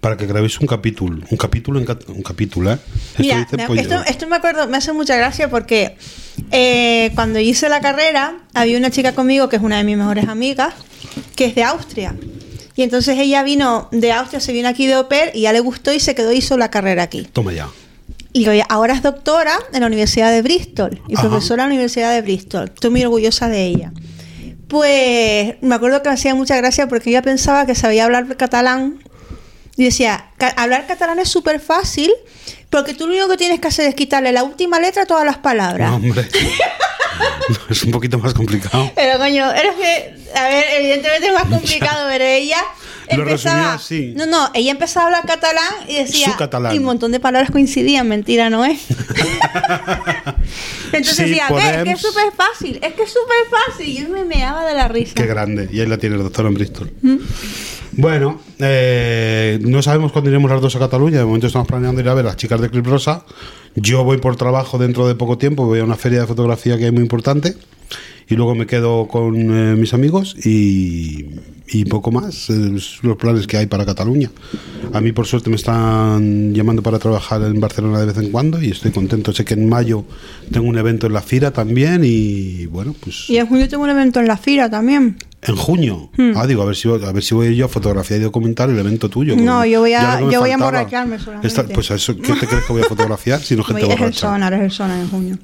para 0.00 0.16
que 0.16 0.26
grabéis 0.26 0.58
un 0.60 0.66
capítulo. 0.66 1.24
Un 1.30 1.36
capítulo 1.36 1.78
un 1.80 2.22
capítulo, 2.22 2.72
¿eh? 2.72 2.78
Esto 3.10 3.22
Mira, 3.22 3.38
dice 3.40 3.56
me- 3.56 3.66
pollo. 3.66 3.80
esto, 3.80 4.02
esto 4.06 4.26
me 4.26 4.36
acuerdo, 4.36 4.66
me 4.68 4.76
hace 4.76 4.92
mucha 4.92 5.16
gracia 5.16 5.48
porque 5.50 5.96
eh, 6.52 7.10
cuando 7.14 7.38
hice 7.38 7.68
la 7.68 7.80
carrera 7.80 8.38
había 8.54 8.78
una 8.78 8.90
chica 8.90 9.12
conmigo 9.14 9.48
que 9.48 9.56
es 9.56 9.62
una 9.62 9.76
de 9.78 9.84
mis 9.84 9.96
mejores 9.96 10.28
amigas, 10.28 10.74
que 11.36 11.46
es 11.46 11.54
de 11.54 11.64
Austria. 11.64 12.14
Y 12.76 12.82
entonces 12.82 13.18
ella 13.18 13.42
vino 13.42 13.88
de 13.90 14.12
Austria, 14.12 14.38
se 14.40 14.52
vino 14.52 14.68
aquí 14.68 14.86
de 14.86 15.02
pair 15.04 15.32
y 15.34 15.42
ya 15.42 15.52
le 15.52 15.60
gustó 15.60 15.92
y 15.92 15.98
se 15.98 16.14
quedó 16.14 16.32
y 16.32 16.36
hizo 16.38 16.56
la 16.56 16.70
carrera 16.70 17.02
aquí. 17.02 17.26
Toma 17.32 17.52
ya. 17.52 17.68
Y 18.32 18.46
hoy- 18.46 18.62
ahora 18.68 18.94
es 18.94 19.02
doctora 19.02 19.58
en 19.72 19.80
la 19.80 19.86
Universidad 19.88 20.30
de 20.30 20.42
Bristol 20.42 21.02
y 21.08 21.14
Ajá. 21.16 21.28
profesora 21.28 21.64
en 21.64 21.70
la 21.70 21.74
Universidad 21.74 22.12
de 22.12 22.22
Bristol. 22.22 22.70
Estoy 22.72 22.90
muy 22.90 23.02
orgullosa 23.02 23.48
de 23.48 23.64
ella. 23.66 23.92
Pues 24.68 25.54
me 25.62 25.74
acuerdo 25.74 26.02
que 26.02 26.10
me 26.10 26.14
hacía 26.14 26.34
mucha 26.34 26.56
gracia 26.56 26.86
porque 26.88 27.10
ella 27.10 27.22
pensaba 27.22 27.64
que 27.66 27.74
sabía 27.74 28.04
hablar 28.04 28.36
catalán 28.36 28.98
y 29.78 29.84
decía, 29.84 30.26
"Ca- 30.36 30.52
hablar 30.58 30.86
catalán 30.86 31.18
es 31.20 31.30
súper 31.30 31.58
fácil 31.60 32.12
porque 32.68 32.92
tú 32.92 33.06
lo 33.06 33.12
único 33.14 33.28
que 33.30 33.36
tienes 33.38 33.60
que 33.60 33.68
hacer 33.68 33.86
es 33.86 33.94
quitarle 33.94 34.30
la 34.32 34.42
última 34.42 34.78
letra 34.78 35.04
a 35.04 35.06
todas 35.06 35.24
las 35.24 35.38
palabras. 35.38 35.88
No, 35.88 35.96
hombre. 35.96 36.28
No, 37.48 37.58
es 37.70 37.82
un 37.84 37.90
poquito 37.92 38.18
más 38.18 38.34
complicado. 38.34 38.90
Pero 38.94 39.18
coño, 39.18 39.50
era 39.52 39.74
que, 39.74 40.14
a 40.34 40.48
ver, 40.48 40.64
evidentemente 40.78 41.28
es 41.28 41.32
más 41.32 41.46
complicado, 41.46 42.06
pero 42.10 42.24
ella 42.24 42.58
Lo 43.16 43.22
empezaba, 43.22 43.74
resumía 43.74 43.74
así. 43.74 44.12
no, 44.16 44.26
no, 44.26 44.50
ella 44.54 44.72
empezaba 44.72 45.04
a 45.04 45.06
hablar 45.08 45.26
catalán 45.26 45.72
y 45.88 45.94
decía, 45.96 46.30
Su 46.32 46.36
catalán. 46.36 46.74
y 46.74 46.78
un 46.78 46.84
montón 46.84 47.12
de 47.12 47.20
palabras 47.20 47.50
coincidían, 47.50 48.08
mentira, 48.08 48.50
¿no 48.50 48.64
es? 48.64 48.80
Entonces 50.92 51.16
Sí, 51.16 51.22
decía, 51.24 51.48
"Ve, 51.50 51.56
es 51.56 51.62
que 51.62 51.68
es 51.70 51.76
podemos". 51.78 52.00
súper 52.00 52.32
fácil, 52.36 52.78
es 52.82 52.92
que 52.94 53.02
es 53.02 53.10
súper 53.10 53.36
fácil, 53.66 53.88
y 53.88 54.02
yo 54.02 54.08
me 54.08 54.24
meaba 54.24 54.64
de 54.66 54.74
la 54.74 54.88
risa. 54.88 55.14
Qué 55.14 55.26
grande. 55.26 55.68
Y 55.72 55.80
ahí 55.80 55.86
la 55.86 55.98
tienes, 55.98 56.18
doctora 56.20 56.48
en 56.48 56.54
Bristol. 56.54 56.90
Mm. 57.02 57.16
Bueno, 57.92 58.40
eh, 58.58 59.58
no 59.62 59.82
sabemos 59.82 60.12
cuándo 60.12 60.30
iremos 60.30 60.50
las 60.50 60.60
dos 60.60 60.76
a 60.76 60.78
Cataluña. 60.78 61.18
De 61.18 61.24
momento 61.24 61.46
estamos 61.46 61.66
planeando 61.66 62.00
ir 62.00 62.08
a 62.08 62.14
ver 62.14 62.24
a 62.26 62.28
las 62.28 62.36
chicas 62.36 62.60
de 62.60 62.70
Clip 62.70 62.86
Rosa. 62.86 63.24
Yo 63.74 64.04
voy 64.04 64.18
por 64.18 64.36
trabajo 64.36 64.78
dentro 64.78 65.06
de 65.08 65.14
poco 65.14 65.36
tiempo. 65.36 65.64
Voy 65.66 65.80
a 65.80 65.84
una 65.84 65.96
feria 65.96 66.20
de 66.20 66.26
fotografía 66.26 66.78
que 66.78 66.84
hay 66.86 66.92
muy 66.92 67.02
importante. 67.02 67.54
Y 68.30 68.34
luego 68.36 68.54
me 68.54 68.66
quedo 68.66 69.08
con 69.08 69.34
eh, 69.36 69.74
mis 69.74 69.94
amigos 69.94 70.36
y, 70.44 71.26
y 71.66 71.84
poco 71.86 72.10
más. 72.12 72.50
eh, 72.50 72.76
los 73.02 73.16
planes 73.16 73.46
que 73.46 73.56
hay 73.56 73.66
para 73.66 73.86
Cataluña. 73.86 74.30
A 74.92 75.00
mí, 75.00 75.12
por 75.12 75.26
suerte, 75.26 75.48
me 75.50 75.56
están 75.56 76.52
llamando 76.54 76.82
para 76.82 76.98
trabajar 76.98 77.40
en 77.42 77.58
Barcelona 77.58 78.00
de 78.00 78.06
vez 78.06 78.18
en 78.18 78.30
cuando 78.30 78.62
y 78.62 78.70
estoy 78.70 78.90
contento. 78.90 79.32
Sé 79.32 79.44
que 79.46 79.54
en 79.54 79.68
mayo 79.68 80.04
tengo 80.52 80.68
un 80.68 80.76
evento 80.76 81.06
en 81.06 81.14
la 81.14 81.22
Fira 81.22 81.52
también 81.52 82.02
y 82.04 82.66
bueno, 82.66 82.94
pues... 83.00 83.30
Y 83.30 83.38
en 83.38 83.46
junio 83.46 83.66
tengo 83.68 83.84
un 83.84 83.90
evento 83.90 84.20
en 84.20 84.28
la 84.28 84.36
FIRA 84.36 84.68
también. 84.68 85.16
En 85.40 85.56
junio. 85.56 86.10
Hmm. 86.16 86.32
Ah, 86.36 86.46
digo, 86.46 86.62
a 86.62 86.66
ver 86.66 86.76
si 86.76 86.88
a 86.88 87.12
ver 87.12 87.22
si 87.22 87.34
voy 87.34 87.54
yo 87.56 87.64
a 87.66 87.68
fotografiar 87.68 88.20
y 88.20 88.24
documentar 88.24 88.68
el 88.68 88.78
evento 88.78 89.08
tuyo. 89.08 89.36
No, 89.36 89.64
yo 89.64 89.80
voy 89.80 89.92
a- 89.94 90.20
yo 90.30 90.40
voy 90.40 90.50
a 90.50 90.54
emborracharme 90.54 91.18
solamente. 91.18 91.46
Esta- 91.48 91.64
pues 91.64 91.90
a 91.90 91.94
eso, 91.94 92.14
¿qué 92.16 92.32
te 92.34 92.46
crees 92.46 92.64
que 92.64 92.72
voy 92.72 92.82
a 92.82 92.86
fotografiar? 92.86 93.40
Si 93.40 93.54
no 93.56 93.62
gente 93.64 93.82
Voy- 93.84 93.90
es 93.90 93.94
el 93.96 94.00
borracha. 94.00 94.20
sonar, 94.20 94.52
es 94.54 94.60
el 94.62 94.70
sonar 94.70 95.00
en 95.00 95.08
junio. 95.08 95.38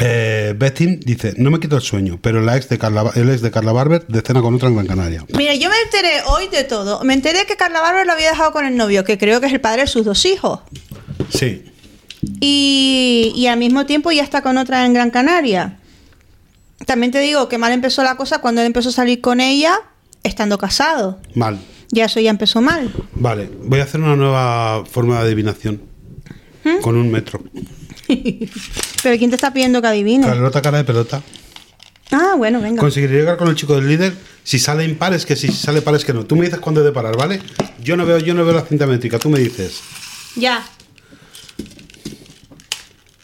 Eh, 0.00 0.54
dice, 1.00 1.34
no 1.38 1.50
me 1.50 1.58
quito 1.58 1.74
el 1.74 1.82
sueño, 1.82 2.20
pero 2.22 2.40
la 2.40 2.56
ex 2.56 2.68
de 2.68 2.78
Carla, 2.78 3.10
el 3.16 3.28
ex 3.30 3.42
de 3.42 3.50
Carla 3.50 3.72
Barber 3.72 4.06
de 4.06 4.20
cena 4.20 4.40
con 4.40 4.54
otra 4.54 4.68
en 4.68 4.76
Gran 4.76 4.86
Canaria. 4.86 5.24
Mira, 5.36 5.54
yo 5.56 5.68
me 5.68 5.76
enteré 5.84 6.22
hoy 6.28 6.46
de 6.48 6.62
todo. 6.62 7.02
Me 7.02 7.14
enteré 7.14 7.46
que 7.46 7.56
Carla 7.56 7.80
Barber 7.80 8.06
lo 8.06 8.12
había 8.12 8.30
dejado 8.30 8.52
con 8.52 8.64
el 8.64 8.76
novio, 8.76 9.02
que 9.04 9.18
creo 9.18 9.40
que 9.40 9.46
es 9.46 9.52
el 9.52 9.60
padre 9.60 9.82
de 9.82 9.88
sus 9.88 10.04
dos 10.04 10.24
hijos. 10.24 10.60
Sí. 11.30 11.64
Y, 12.40 13.32
y 13.34 13.46
al 13.48 13.58
mismo 13.58 13.86
tiempo 13.86 14.12
ya 14.12 14.22
está 14.22 14.40
con 14.40 14.56
otra 14.56 14.86
en 14.86 14.94
Gran 14.94 15.10
Canaria. 15.10 15.78
También 16.86 17.10
te 17.10 17.18
digo 17.18 17.48
que 17.48 17.58
mal 17.58 17.72
empezó 17.72 18.04
la 18.04 18.16
cosa 18.16 18.40
cuando 18.40 18.60
él 18.60 18.68
empezó 18.68 18.90
a 18.90 18.92
salir 18.92 19.20
con 19.20 19.40
ella 19.40 19.80
estando 20.22 20.58
casado. 20.58 21.18
Mal. 21.34 21.58
Ya 21.90 22.04
eso 22.04 22.20
ya 22.20 22.30
empezó 22.30 22.60
mal. 22.60 22.92
Vale, 23.14 23.50
voy 23.64 23.80
a 23.80 23.82
hacer 23.82 24.00
una 24.00 24.14
nueva 24.14 24.84
forma 24.86 25.16
de 25.16 25.22
adivinación. 25.22 25.82
¿Mm? 26.62 26.82
Con 26.82 26.96
un 26.96 27.10
metro. 27.10 27.42
Pero 29.02 29.18
¿quién 29.18 29.30
te 29.30 29.36
está 29.36 29.52
pidiendo 29.52 29.80
que 29.80 29.88
adivine? 29.88 30.26
Carlota 30.26 30.62
cara 30.62 30.78
de 30.78 30.84
pelota. 30.84 31.22
Ah, 32.10 32.34
bueno, 32.36 32.60
venga. 32.60 32.80
Conseguiré 32.80 33.18
llegar 33.18 33.36
con 33.36 33.48
el 33.48 33.54
chico 33.54 33.74
del 33.76 33.88
líder. 33.88 34.14
Si 34.42 34.58
sale 34.58 34.84
impar 34.84 35.12
es 35.12 35.26
que 35.26 35.36
si 35.36 35.48
sale 35.48 35.82
par 35.82 35.94
es 35.94 36.04
que 36.04 36.14
no. 36.14 36.24
Tú 36.24 36.36
me 36.36 36.46
dices 36.46 36.60
cuándo 36.60 36.80
he 36.80 36.84
de 36.84 36.92
parar, 36.92 37.16
¿vale? 37.16 37.40
Yo 37.82 37.96
no 37.96 38.06
veo, 38.06 38.18
yo 38.18 38.34
no 38.34 38.44
veo 38.44 38.54
la 38.54 38.62
cinta 38.62 38.86
métrica. 38.86 39.18
Tú 39.18 39.28
me 39.28 39.38
dices 39.38 39.80
Ya. 40.36 40.64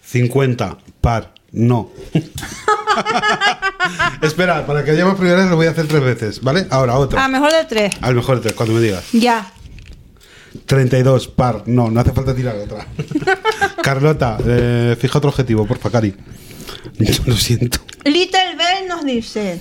50, 0.05 0.79
par, 1.01 1.33
no. 1.51 1.91
Espera, 4.23 4.67
para 4.67 4.85
que 4.85 4.93
haya 4.93 5.05
más 5.05 5.17
prioridades 5.17 5.51
lo 5.51 5.57
voy 5.57 5.67
a 5.67 5.71
hacer 5.71 5.87
tres 5.89 6.03
veces, 6.03 6.41
¿vale? 6.43 6.67
Ahora 6.71 6.97
otra. 6.99 7.25
A 7.25 7.29
mejor 7.29 7.53
de 7.53 7.65
tres. 7.65 7.95
Al 8.01 8.15
mejor 8.15 8.37
de 8.37 8.43
tres, 8.43 8.55
cuando 8.55 8.75
me 8.75 8.81
digas. 8.81 9.05
Ya. 9.13 9.51
32, 10.67 11.29
par, 11.29 11.65
no, 11.67 11.91
no 11.91 12.01
hace 12.01 12.13
falta 12.13 12.35
tirar 12.35 12.57
otra. 12.57 12.87
Carlota, 13.83 14.39
eh, 14.47 14.97
fija 14.99 15.19
otro 15.19 15.31
objetivo, 15.31 15.67
porfa, 15.67 15.91
Cari. 15.91 16.15
Lo 17.27 17.37
siento. 17.37 17.79
Little 18.05 18.57
Bell 18.57 18.89
nos 18.89 19.05
dice. 19.05 19.61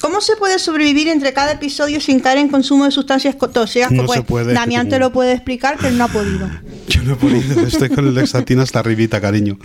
¿Cómo 0.00 0.20
se 0.20 0.34
puede 0.34 0.58
sobrevivir 0.58 1.06
entre 1.06 1.32
cada 1.32 1.52
episodio 1.52 2.00
sin 2.00 2.18
caer 2.18 2.38
en 2.38 2.48
consumo 2.48 2.84
de 2.86 2.90
sustancias 2.90 3.36
tóxicas? 3.38 3.92
No 3.92 4.04
Pues, 4.04 4.18
se 4.18 4.24
puede. 4.24 4.52
Damián 4.52 4.88
te 4.88 4.98
lo 4.98 5.12
puede 5.12 5.32
explicar, 5.32 5.76
pero 5.80 5.94
no 5.94 6.04
ha 6.04 6.08
podido. 6.08 6.50
Yo 6.88 7.02
no 7.04 7.12
he 7.12 7.16
podido, 7.16 7.60
estoy 7.64 7.88
con 7.88 8.08
el 8.08 8.14
Lexatina 8.14 8.64
hasta 8.64 8.80
arribita, 8.80 9.20
cariño. 9.20 9.58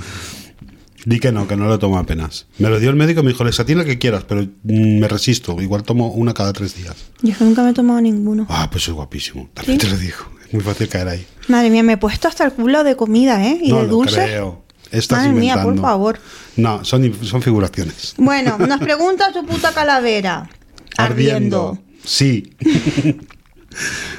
Di 1.05 1.19
que 1.19 1.31
no, 1.31 1.47
que 1.47 1.55
no 1.55 1.67
lo 1.67 1.79
tomo 1.79 1.97
apenas. 1.97 2.45
Me 2.59 2.69
lo 2.69 2.79
dio 2.79 2.91
el 2.91 2.95
médico 2.95 3.21
y 3.21 3.23
me 3.23 3.31
dijo, 3.31 3.43
Lexatina 3.43 3.83
que 3.83 3.97
quieras, 3.97 4.25
pero 4.27 4.43
mm, 4.43 4.99
me 4.99 5.07
resisto. 5.07 5.59
Igual 5.59 5.81
tomo 5.81 6.09
una 6.11 6.35
cada 6.35 6.53
tres 6.53 6.75
días. 6.75 6.95
Yo 7.23 7.31
es 7.31 7.37
que 7.39 7.43
nunca 7.43 7.63
me 7.63 7.71
he 7.71 7.73
tomado 7.73 7.99
ninguno. 8.01 8.45
Ah, 8.47 8.69
pues 8.71 8.87
es 8.87 8.93
guapísimo. 8.93 9.49
También 9.55 9.79
¿Sí? 9.79 9.87
te 9.87 9.91
lo 9.91 9.97
digo. 9.99 10.17
Muy 10.51 10.61
fácil 10.63 10.87
caer 10.87 11.07
ahí. 11.07 11.27
Madre 11.47 11.69
mía, 11.69 11.83
me 11.83 11.93
he 11.93 11.97
puesto 11.97 12.27
hasta 12.27 12.43
el 12.45 12.53
culo 12.53 12.83
de 12.83 12.95
comida, 12.95 13.43
¿eh? 13.45 13.59
Y 13.61 13.69
no 13.71 13.77
de 13.77 13.83
lo 13.83 13.89
dulces. 13.89 14.23
creo. 14.23 14.63
Estás 14.91 15.19
Madre 15.19 15.33
mía, 15.33 15.61
por 15.61 15.79
favor. 15.79 16.19
No, 16.55 16.83
son, 16.85 17.13
son 17.25 17.41
figuraciones. 17.41 18.13
Bueno, 18.17 18.57
nos 18.67 18.79
pregunta 18.79 19.31
tu 19.33 19.45
puta 19.45 19.73
calavera. 19.73 20.49
Ardiendo. 20.97 21.77
Sí. 22.03 22.55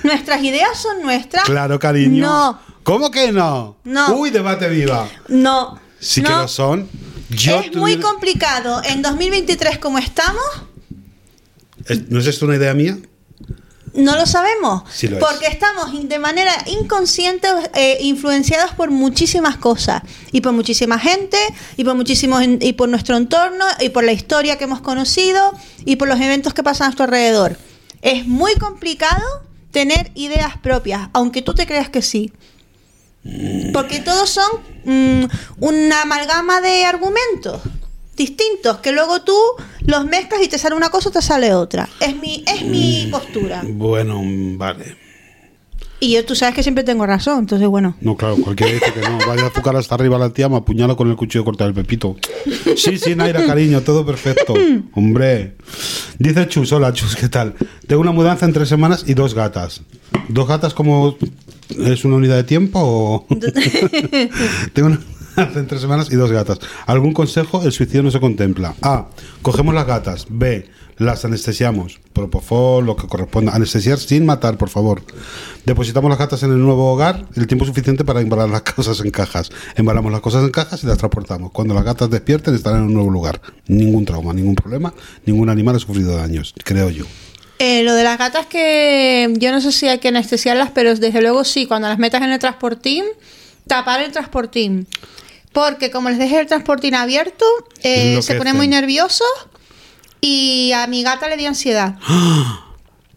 ¿Nuestras 0.02 0.42
ideas 0.42 0.78
son 0.80 1.02
nuestras? 1.02 1.44
Claro, 1.44 1.78
cariño. 1.78 2.24
No, 2.26 2.60
¿Cómo 2.82 3.10
que 3.10 3.32
no? 3.32 3.76
No. 3.84 4.14
Uy, 4.14 4.30
debate 4.30 4.68
viva. 4.68 5.08
no. 5.28 5.78
Sí 6.00 6.22
no. 6.22 6.28
que 6.28 6.34
lo 6.34 6.48
son. 6.48 6.88
Yo 7.28 7.60
es 7.60 7.74
muy 7.74 7.98
complicado. 7.98 8.80
En 8.84 9.02
2023, 9.02 9.78
como 9.78 9.98
estamos, 9.98 10.42
¿Es- 11.86 12.08
¿No 12.08 12.20
es 12.20 12.26
esto 12.26 12.46
una 12.46 12.56
idea 12.56 12.72
mía? 12.74 12.98
No 13.94 14.16
lo 14.16 14.26
sabemos. 14.26 14.82
Sí 14.90 15.08
lo 15.08 15.18
es. 15.18 15.24
porque 15.24 15.46
estamos 15.46 16.08
de 16.08 16.18
manera 16.18 16.52
inconsciente 16.66 17.48
eh, 17.74 17.98
influenciados 18.00 18.72
por 18.72 18.90
muchísimas 18.90 19.56
cosas. 19.56 20.02
Y 20.32 20.40
por 20.40 20.52
muchísima 20.52 20.98
gente, 20.98 21.38
y 21.76 21.84
por 21.84 21.94
muchísimos 21.94 22.42
y 22.60 22.72
por 22.74 22.88
nuestro 22.88 23.16
entorno, 23.16 23.64
y 23.80 23.90
por 23.90 24.04
la 24.04 24.12
historia 24.12 24.58
que 24.58 24.64
hemos 24.64 24.80
conocido, 24.80 25.52
y 25.84 25.96
por 25.96 26.08
los 26.08 26.20
eventos 26.20 26.54
que 26.54 26.62
pasan 26.62 26.86
a 26.86 26.88
nuestro 26.88 27.04
alrededor. 27.04 27.56
Es 28.02 28.26
muy 28.26 28.54
complicado 28.54 29.24
tener 29.70 30.10
ideas 30.14 30.56
propias, 30.58 31.08
aunque 31.12 31.42
tú 31.42 31.54
te 31.54 31.66
creas 31.66 31.88
que 31.88 32.02
sí. 32.02 32.32
Porque 33.72 34.00
todos 34.00 34.30
son 34.30 34.48
mm, 34.84 35.24
una 35.60 36.02
amalgama 36.02 36.60
de 36.60 36.84
argumentos 36.84 37.60
distintos 38.18 38.78
que 38.78 38.92
luego 38.92 39.22
tú 39.22 39.38
los 39.88 40.04
mezclas 40.04 40.42
y 40.42 40.48
te 40.48 40.58
sale 40.58 40.76
una 40.76 40.90
cosa 40.90 41.08
o 41.08 41.12
te 41.12 41.22
sale 41.22 41.54
otra. 41.54 41.88
Es 41.98 42.14
mi, 42.14 42.44
es 42.46 42.62
mi 42.62 43.08
postura. 43.10 43.62
Bueno, 43.66 44.20
vale. 44.56 44.96
Y 46.00 46.12
yo, 46.12 46.24
tú 46.24 46.36
sabes 46.36 46.54
que 46.54 46.62
siempre 46.62 46.84
tengo 46.84 47.06
razón, 47.06 47.40
entonces 47.40 47.66
bueno. 47.66 47.96
No, 48.02 48.14
claro, 48.14 48.36
cualquiera 48.36 48.72
dice 48.72 48.92
que 48.92 49.00
no. 49.00 49.18
Vaya 49.26 49.44
a 49.44 49.46
azúcar 49.46 49.74
hasta 49.74 49.94
arriba 49.94 50.18
la 50.18 50.30
tía, 50.30 50.48
me 50.48 50.56
apuñala 50.56 50.94
con 50.94 51.08
el 51.08 51.16
cuchillo 51.16 51.44
cortar 51.44 51.68
el 51.68 51.74
pepito. 51.74 52.16
Sí, 52.76 52.98
sí, 52.98 53.16
Naira, 53.16 53.44
cariño, 53.46 53.80
todo 53.80 54.04
perfecto. 54.06 54.54
Hombre. 54.92 55.56
Dice 56.18 56.46
Chus, 56.48 56.70
hola 56.72 56.92
Chus, 56.92 57.16
¿qué 57.16 57.28
tal? 57.28 57.54
Tengo 57.86 58.02
una 58.02 58.12
mudanza 58.12 58.44
en 58.44 58.52
tres 58.52 58.68
semanas 58.68 59.04
y 59.08 59.14
dos 59.14 59.34
gatas. 59.34 59.80
¿Dos 60.28 60.46
gatas 60.46 60.74
como 60.74 61.16
es 61.70 62.04
una 62.04 62.16
unidad 62.16 62.36
de 62.36 62.44
tiempo 62.44 62.78
o...? 62.80 63.26
Tengo 64.74 64.88
una 64.88 65.00
en 65.56 65.66
tres 65.66 65.80
semanas 65.80 66.08
y 66.10 66.16
dos 66.16 66.30
gatas. 66.30 66.58
¿Algún 66.86 67.12
consejo? 67.12 67.62
El 67.62 67.72
suicidio 67.72 68.02
no 68.02 68.10
se 68.10 68.20
contempla. 68.20 68.74
A. 68.82 69.06
Cogemos 69.42 69.74
las 69.74 69.86
gatas. 69.86 70.26
B. 70.28 70.68
Las 70.98 71.24
anestesiamos. 71.24 72.00
Propofol, 72.12 72.84
lo 72.84 72.96
que 72.96 73.06
corresponda. 73.06 73.54
Anestesiar 73.54 73.98
sin 73.98 74.26
matar, 74.26 74.58
por 74.58 74.68
favor. 74.68 75.02
Depositamos 75.64 76.10
las 76.10 76.18
gatas 76.18 76.42
en 76.42 76.50
el 76.50 76.58
nuevo 76.58 76.92
hogar 76.92 77.24
el 77.36 77.46
tiempo 77.46 77.64
suficiente 77.64 78.04
para 78.04 78.20
embalar 78.20 78.48
las 78.48 78.62
cosas 78.74 79.00
en 79.00 79.10
cajas. 79.10 79.50
Embalamos 79.76 80.10
las 80.10 80.20
cosas 80.20 80.42
en 80.42 80.50
cajas 80.50 80.82
y 80.82 80.86
las 80.86 80.98
transportamos. 80.98 81.52
Cuando 81.52 81.74
las 81.74 81.84
gatas 81.84 82.10
despierten 82.10 82.54
estarán 82.54 82.80
en 82.80 82.86
un 82.86 82.94
nuevo 82.94 83.10
lugar. 83.10 83.40
Ningún 83.68 84.04
trauma, 84.04 84.32
ningún 84.32 84.56
problema, 84.56 84.92
ningún 85.24 85.48
animal 85.48 85.76
ha 85.76 85.78
sufrido 85.78 86.16
daños, 86.16 86.52
creo 86.64 86.90
yo. 86.90 87.04
Eh, 87.60 87.82
lo 87.82 87.94
de 87.94 88.04
las 88.04 88.18
gatas 88.18 88.46
que 88.46 89.32
yo 89.36 89.50
no 89.50 89.60
sé 89.60 89.72
si 89.72 89.88
hay 89.88 89.98
que 89.98 90.08
anestesiarlas, 90.08 90.70
pero 90.72 90.94
desde 90.94 91.20
luego 91.20 91.44
sí, 91.44 91.66
cuando 91.66 91.88
las 91.88 91.98
metas 91.98 92.22
en 92.22 92.30
el 92.30 92.38
transportín, 92.38 93.04
tapar 93.66 94.00
el 94.00 94.10
transportín. 94.10 94.86
Porque 95.52 95.90
como 95.90 96.08
les 96.10 96.18
dejes 96.18 96.38
el 96.38 96.46
transportín 96.46 96.94
abierto, 96.94 97.44
eh, 97.82 98.20
se 98.22 98.34
ponen 98.36 98.56
muy 98.56 98.68
nerviosos 98.68 99.26
y 100.20 100.72
a 100.72 100.86
mi 100.86 101.02
gata 101.02 101.28
le 101.28 101.36
dio 101.36 101.48
ansiedad. 101.48 101.96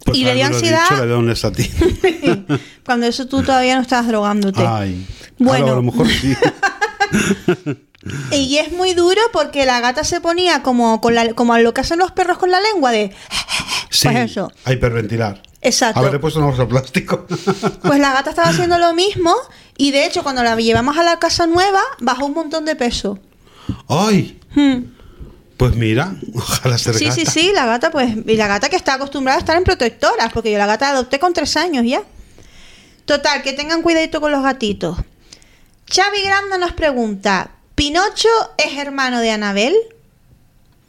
Pues 0.04 0.18
Y 0.18 0.24
le 0.24 0.34
dio 0.34 0.46
ansiedad. 0.46 0.82
dicho, 0.90 1.06
le 1.06 1.14
un 1.14 1.54
ti. 1.54 1.70
Cuando 2.84 3.06
eso 3.06 3.28
tú 3.28 3.40
todavía 3.44 3.76
no 3.76 3.82
estabas 3.82 4.08
drogándote. 4.08 4.60
Ay. 4.66 5.06
Bueno. 5.38 5.68
A 5.68 5.76
lo 5.76 5.82
mejor 5.82 6.08
sí. 6.08 6.34
Y 8.32 8.58
es 8.58 8.72
muy 8.72 8.94
duro 8.94 9.20
porque 9.32 9.64
la 9.64 9.80
gata 9.80 10.02
se 10.04 10.20
ponía 10.20 10.62
como, 10.62 11.00
con 11.00 11.14
la, 11.14 11.34
como 11.34 11.54
a 11.54 11.60
lo 11.60 11.72
que 11.72 11.82
hacen 11.82 11.98
los 11.98 12.10
perros 12.10 12.38
con 12.38 12.50
la 12.50 12.60
lengua 12.60 12.90
de... 12.90 13.12
Sí, 13.90 14.08
Pues 14.08 14.30
eso. 14.30 14.50
a 14.64 14.72
hiperventilar. 14.72 15.40
Exacto. 15.62 16.00
A 16.00 16.02
ver, 16.02 16.16
he 16.16 16.18
puesto 16.18 16.40
un 16.40 16.46
oso 16.52 16.68
plástico. 16.68 17.26
Pues 17.82 18.00
la 18.00 18.12
gata 18.12 18.30
estaba 18.30 18.48
haciendo 18.48 18.78
lo 18.78 18.94
mismo 18.94 19.34
y 19.76 19.90
de 19.92 20.06
hecho 20.06 20.22
cuando 20.22 20.42
la 20.42 20.56
llevamos 20.56 20.96
a 20.98 21.02
la 21.02 21.18
casa 21.18 21.46
nueva 21.46 21.80
bajó 22.00 22.26
un 22.26 22.34
montón 22.34 22.64
de 22.64 22.76
peso. 22.76 23.18
¡Ay! 23.88 24.40
Hmm. 24.54 24.84
Pues 25.56 25.76
mira, 25.76 26.16
ojalá 26.34 26.76
se 26.78 26.92
Sí, 26.94 27.10
sí, 27.12 27.24
sí, 27.24 27.52
la 27.54 27.66
gata 27.66 27.90
pues, 27.90 28.16
y 28.26 28.36
la 28.36 28.48
gata 28.48 28.68
que 28.68 28.76
está 28.76 28.94
acostumbrada 28.94 29.38
a 29.38 29.40
estar 29.40 29.56
en 29.56 29.64
protectoras, 29.64 30.32
porque 30.32 30.50
yo 30.50 30.58
la 30.58 30.66
gata 30.66 30.86
la 30.86 30.98
adopté 30.98 31.20
con 31.20 31.32
tres 31.32 31.56
años 31.56 31.84
ya. 31.86 32.02
Total, 33.04 33.42
que 33.42 33.52
tengan 33.52 33.82
cuidadito 33.82 34.20
con 34.20 34.32
los 34.32 34.42
gatitos. 34.42 34.98
Xavi 35.88 36.22
Granda 36.24 36.58
nos 36.58 36.72
pregunta, 36.72 37.50
¿Pinocho 37.74 38.28
es 38.58 38.78
hermano 38.78 39.20
de 39.20 39.30
Anabel? 39.30 39.74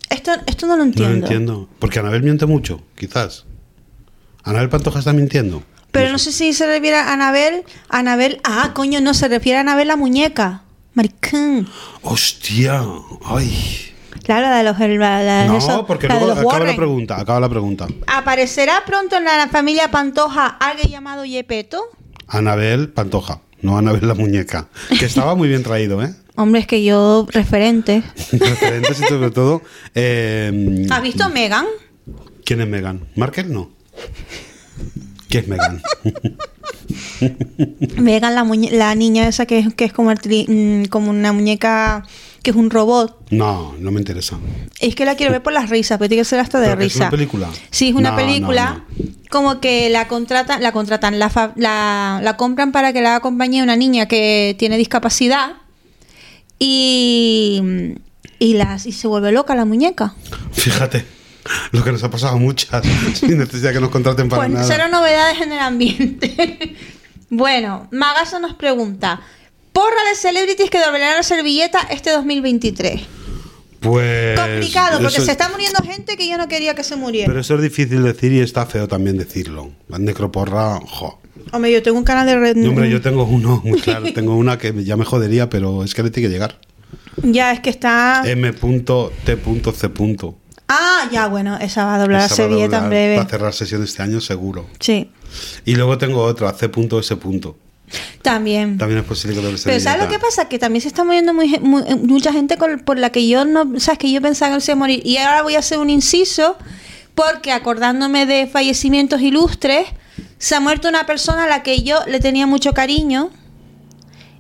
Esto, 0.10 0.32
esto 0.46 0.66
no 0.66 0.74
lo 0.76 0.84
No 0.84 0.90
entiendo. 0.90 1.10
lo 1.12 1.16
entiendo. 1.26 1.70
Porque 1.80 2.00
Anabel 2.00 2.24
miente 2.24 2.46
mucho, 2.46 2.82
quizás. 2.96 3.46
Anabel 4.44 4.70
Pantoja 4.70 5.00
está 5.00 5.14
mintiendo. 5.14 5.64
Pero 5.92 6.12
no 6.12 6.18
sé 6.18 6.32
si 6.32 6.54
se 6.54 6.66
refiere 6.66 6.98
a 6.98 7.14
Anabel, 7.14 7.64
Anabel, 7.88 8.42
ah, 8.44 8.72
coño, 8.74 9.00
no, 9.00 9.14
se 9.14 9.28
refiere 9.28 9.58
a 9.58 9.62
Anabel 9.62 9.88
la 9.88 9.96
muñeca. 9.96 10.64
Maricón. 10.96 11.68
¡Hostia! 12.02 12.84
¡Ay! 13.26 13.94
Claro, 14.24 14.48
la 14.50 14.58
de 14.58 14.64
los, 14.64 14.80
la 14.80 15.44
de 15.44 15.48
No, 15.48 15.86
porque 15.86 16.08
la 16.08 16.16
de 16.16 16.20
luego 16.22 16.36
los 16.36 16.46
acaba 16.46 16.66
la 16.66 16.76
pregunta. 16.76 17.20
Acaba 17.20 17.40
la 17.40 17.50
pregunta. 17.50 17.88
¿Aparecerá 18.08 18.84
pronto 18.86 19.18
en 19.18 19.26
la 19.26 19.48
familia 19.50 19.92
Pantoja 19.92 20.48
alguien 20.48 20.92
llamado 20.92 21.26
Yepeto? 21.26 21.82
Anabel 22.28 22.90
Pantoja, 22.90 23.42
no 23.62 23.78
Anabel 23.78 24.08
la 24.08 24.14
muñeca. 24.14 24.68
Que 24.98 25.06
estaba 25.06 25.36
muy 25.36 25.48
bien 25.48 25.64
traído, 25.64 26.04
¿eh? 26.04 26.14
Hombre, 26.36 26.62
es 26.62 26.68
que 26.68 26.84
yo, 26.84 27.28
referente. 27.32 28.02
Referentes 28.32 29.00
y 29.00 29.04
sobre 29.04 29.30
todo. 29.30 29.62
eh, 29.94 30.88
¿Has 30.90 31.02
visto 31.02 31.30
Megan? 31.30 31.66
¿Quién 32.44 32.62
es 32.62 32.68
Megan? 32.68 33.08
¿Markel? 33.16 33.54
No. 33.54 33.70
¿Quién 35.30 35.44
es 35.44 35.50
Megan? 35.50 35.82
Megan, 37.98 38.36
la, 38.36 38.44
muñe- 38.44 38.72
la 38.72 38.94
niña 38.96 39.28
esa 39.28 39.46
que 39.46 39.60
es, 39.60 39.74
que 39.74 39.86
es 39.86 39.94
como, 39.94 40.12
el 40.12 40.20
tri- 40.20 40.46
mm, 40.48 40.86
como 40.90 41.10
una 41.10 41.32
muñeca 41.34 42.04
que 42.42 42.52
es 42.52 42.56
un 42.58 42.70
robot. 42.70 43.32
No, 43.32 43.74
no 43.80 43.92
me 43.92 44.00
interesa. 44.02 44.38
Es 44.80 44.96
que 44.96 45.06
la 45.06 45.16
quiero 45.16 45.32
ver 45.32 45.42
por 45.42 45.54
las 45.54 45.70
risas, 45.70 45.98
pero 45.98 46.10
tiene 46.10 46.22
que 46.22 46.26
ser 46.26 46.40
hasta 46.40 46.60
de 46.60 46.68
¿Pero 46.68 46.80
que 46.80 46.86
es 46.86 46.94
risa. 46.94 47.04
una 47.06 47.12
película? 47.12 47.50
Sí, 47.72 47.90
es 47.90 47.96
una 47.96 48.12
No, 48.12 48.16
película. 48.18 48.84
no, 48.98 49.06
Como 49.30 49.60
que 49.62 49.90
la 49.90 50.08
contratan, 50.08 50.62
la 50.62 50.72
contratan, 50.74 51.18
la, 51.20 51.30
fa- 51.30 51.54
la, 51.56 52.20
la 52.22 52.36
compran 52.38 52.72
para 52.72 52.92
que 52.94 53.02
la 53.02 53.20
de 53.22 53.64
una 53.64 53.76
niña 53.78 54.08
que 54.08 54.56
tiene 54.60 54.78
discapacidad 54.78 55.54
y, 56.60 57.62
y, 58.40 58.54
las, 58.56 58.86
y 58.86 58.92
se 58.92 59.08
vuelve 59.08 59.32
loca 59.32 59.56
la 59.56 59.66
muñeca. 59.66 60.14
Fíjate, 60.52 61.06
lo 61.72 61.84
que 61.84 61.92
nos 61.92 62.04
ha 62.04 62.10
pasado 62.10 62.36
a 62.36 62.40
muchas, 62.40 62.84
sin 63.14 63.38
necesidad 63.38 63.72
que 63.74 63.80
nos 63.82 63.90
contraten 63.90 64.30
para 64.30 64.44
Pues 64.44 64.52
nada. 64.52 64.66
cero 64.68 64.86
novedades 64.92 65.42
en 65.42 65.52
el 65.52 65.60
ambiente. 65.60 66.76
bueno, 67.30 67.88
Magazo 67.92 68.40
nos 68.40 68.54
pregunta: 68.56 69.22
Porra 69.72 70.04
de 70.10 70.16
celebrities 70.16 70.70
que 70.70 70.80
doblarán 70.80 71.18
la 71.18 71.24
servilleta 71.24 71.80
este 71.90 72.12
2023. 72.12 73.02
Pues. 73.80 74.40
Complicado, 74.40 75.00
porque 75.02 75.18
eso- 75.18 75.26
se 75.26 75.32
está 75.34 75.50
muriendo 75.50 75.82
gente 75.84 76.16
que 76.16 76.28
yo 76.30 76.38
no 76.38 76.48
quería 76.48 76.74
que 76.74 76.84
se 76.86 76.96
muriera. 76.96 77.28
Pero 77.28 77.42
eso 77.42 77.56
es 77.56 77.62
difícil 77.62 78.02
decir 78.04 78.32
y 78.32 78.40
está 78.40 78.66
feo 78.66 78.88
también 78.88 79.18
decirlo. 79.18 79.72
La 79.90 80.00
necroporra, 80.00 80.80
jo. 80.88 81.20
Hombre, 81.52 81.72
yo 81.74 81.84
tengo 81.84 81.98
un 81.98 82.06
canal 82.06 82.26
de 82.26 82.38
red. 82.38 82.56
No, 82.56 82.70
hombre, 82.70 82.90
yo 82.90 83.02
tengo 83.02 83.26
uno, 83.26 83.62
muy 83.66 83.82
claro. 83.82 84.12
Tengo 84.14 84.36
una 84.38 84.58
que 84.58 84.84
ya 84.86 84.96
me 84.96 85.04
jodería, 85.04 85.50
pero 85.50 85.84
es 85.84 85.94
que 85.94 86.02
le 86.04 86.10
tiene 86.12 86.30
que 86.30 86.34
llegar. 86.34 86.58
Ya, 87.22 87.52
es 87.52 87.60
que 87.60 87.70
está. 87.70 88.24
M.T.C. 88.26 89.90
Ah, 90.68 91.08
ya, 91.12 91.28
bueno, 91.28 91.58
esa 91.58 91.86
va 91.86 91.96
a 91.96 92.00
doblar 92.00 92.22
la 92.22 92.26
Esa 92.26 92.48
va 92.48 92.54
a 92.56 92.58
doblar 92.58 92.90
breve. 92.90 93.18
para 93.18 93.30
cerrar 93.30 93.54
sesión 93.54 93.84
este 93.84 94.02
año, 94.02 94.22
seguro. 94.22 94.68
Sí, 94.80 95.10
Y 95.66 95.76
luego 95.76 95.98
tengo 95.98 96.22
otra, 96.24 96.52
C.S. 96.54 97.18
también. 98.22 98.78
También 98.78 99.00
es 99.02 99.06
posible 99.06 99.36
que 99.36 99.42
doble 99.44 99.58
Pero 99.64 99.80
¿sabes 99.80 100.04
lo 100.04 100.10
que 100.10 100.18
pasa? 100.20 100.48
Que 100.50 100.58
también 100.58 100.82
se 100.82 100.88
está 100.88 101.04
muriendo 101.04 101.34
muy, 101.34 101.60
muy- 101.60 101.84
mucha 102.04 102.32
gente 102.34 102.58
con- 102.58 102.80
por 102.80 102.98
la 102.98 103.12
que 103.12 103.28
yo 103.28 103.46
no, 103.46 103.80
sabes 103.80 104.00
que 104.00 104.12
yo 104.12 104.22
pensaba 104.22 104.50
que 104.52 104.56
no 104.56 104.60
se 104.62 104.72
iba 104.72 104.78
a 104.78 104.80
morir. 104.80 105.02
Y 105.06 105.18
ahora 105.18 105.44
voy 105.44 105.56
a 105.56 105.60
hacer 105.60 105.78
un 105.80 105.90
inciso 105.90 106.58
porque 107.16 107.52
acordándome 107.52 108.26
de 108.26 108.48
fallecimientos 108.48 109.22
ilustres, 109.22 109.88
se 110.40 110.56
ha 110.56 110.60
muerto 110.60 110.88
una 110.90 111.06
persona 111.06 111.44
a 111.44 111.48
la 111.48 111.62
que 111.62 111.84
yo 111.84 112.00
le 112.08 112.20
tenía 112.20 112.48
mucho 112.48 112.74
cariño 112.74 113.30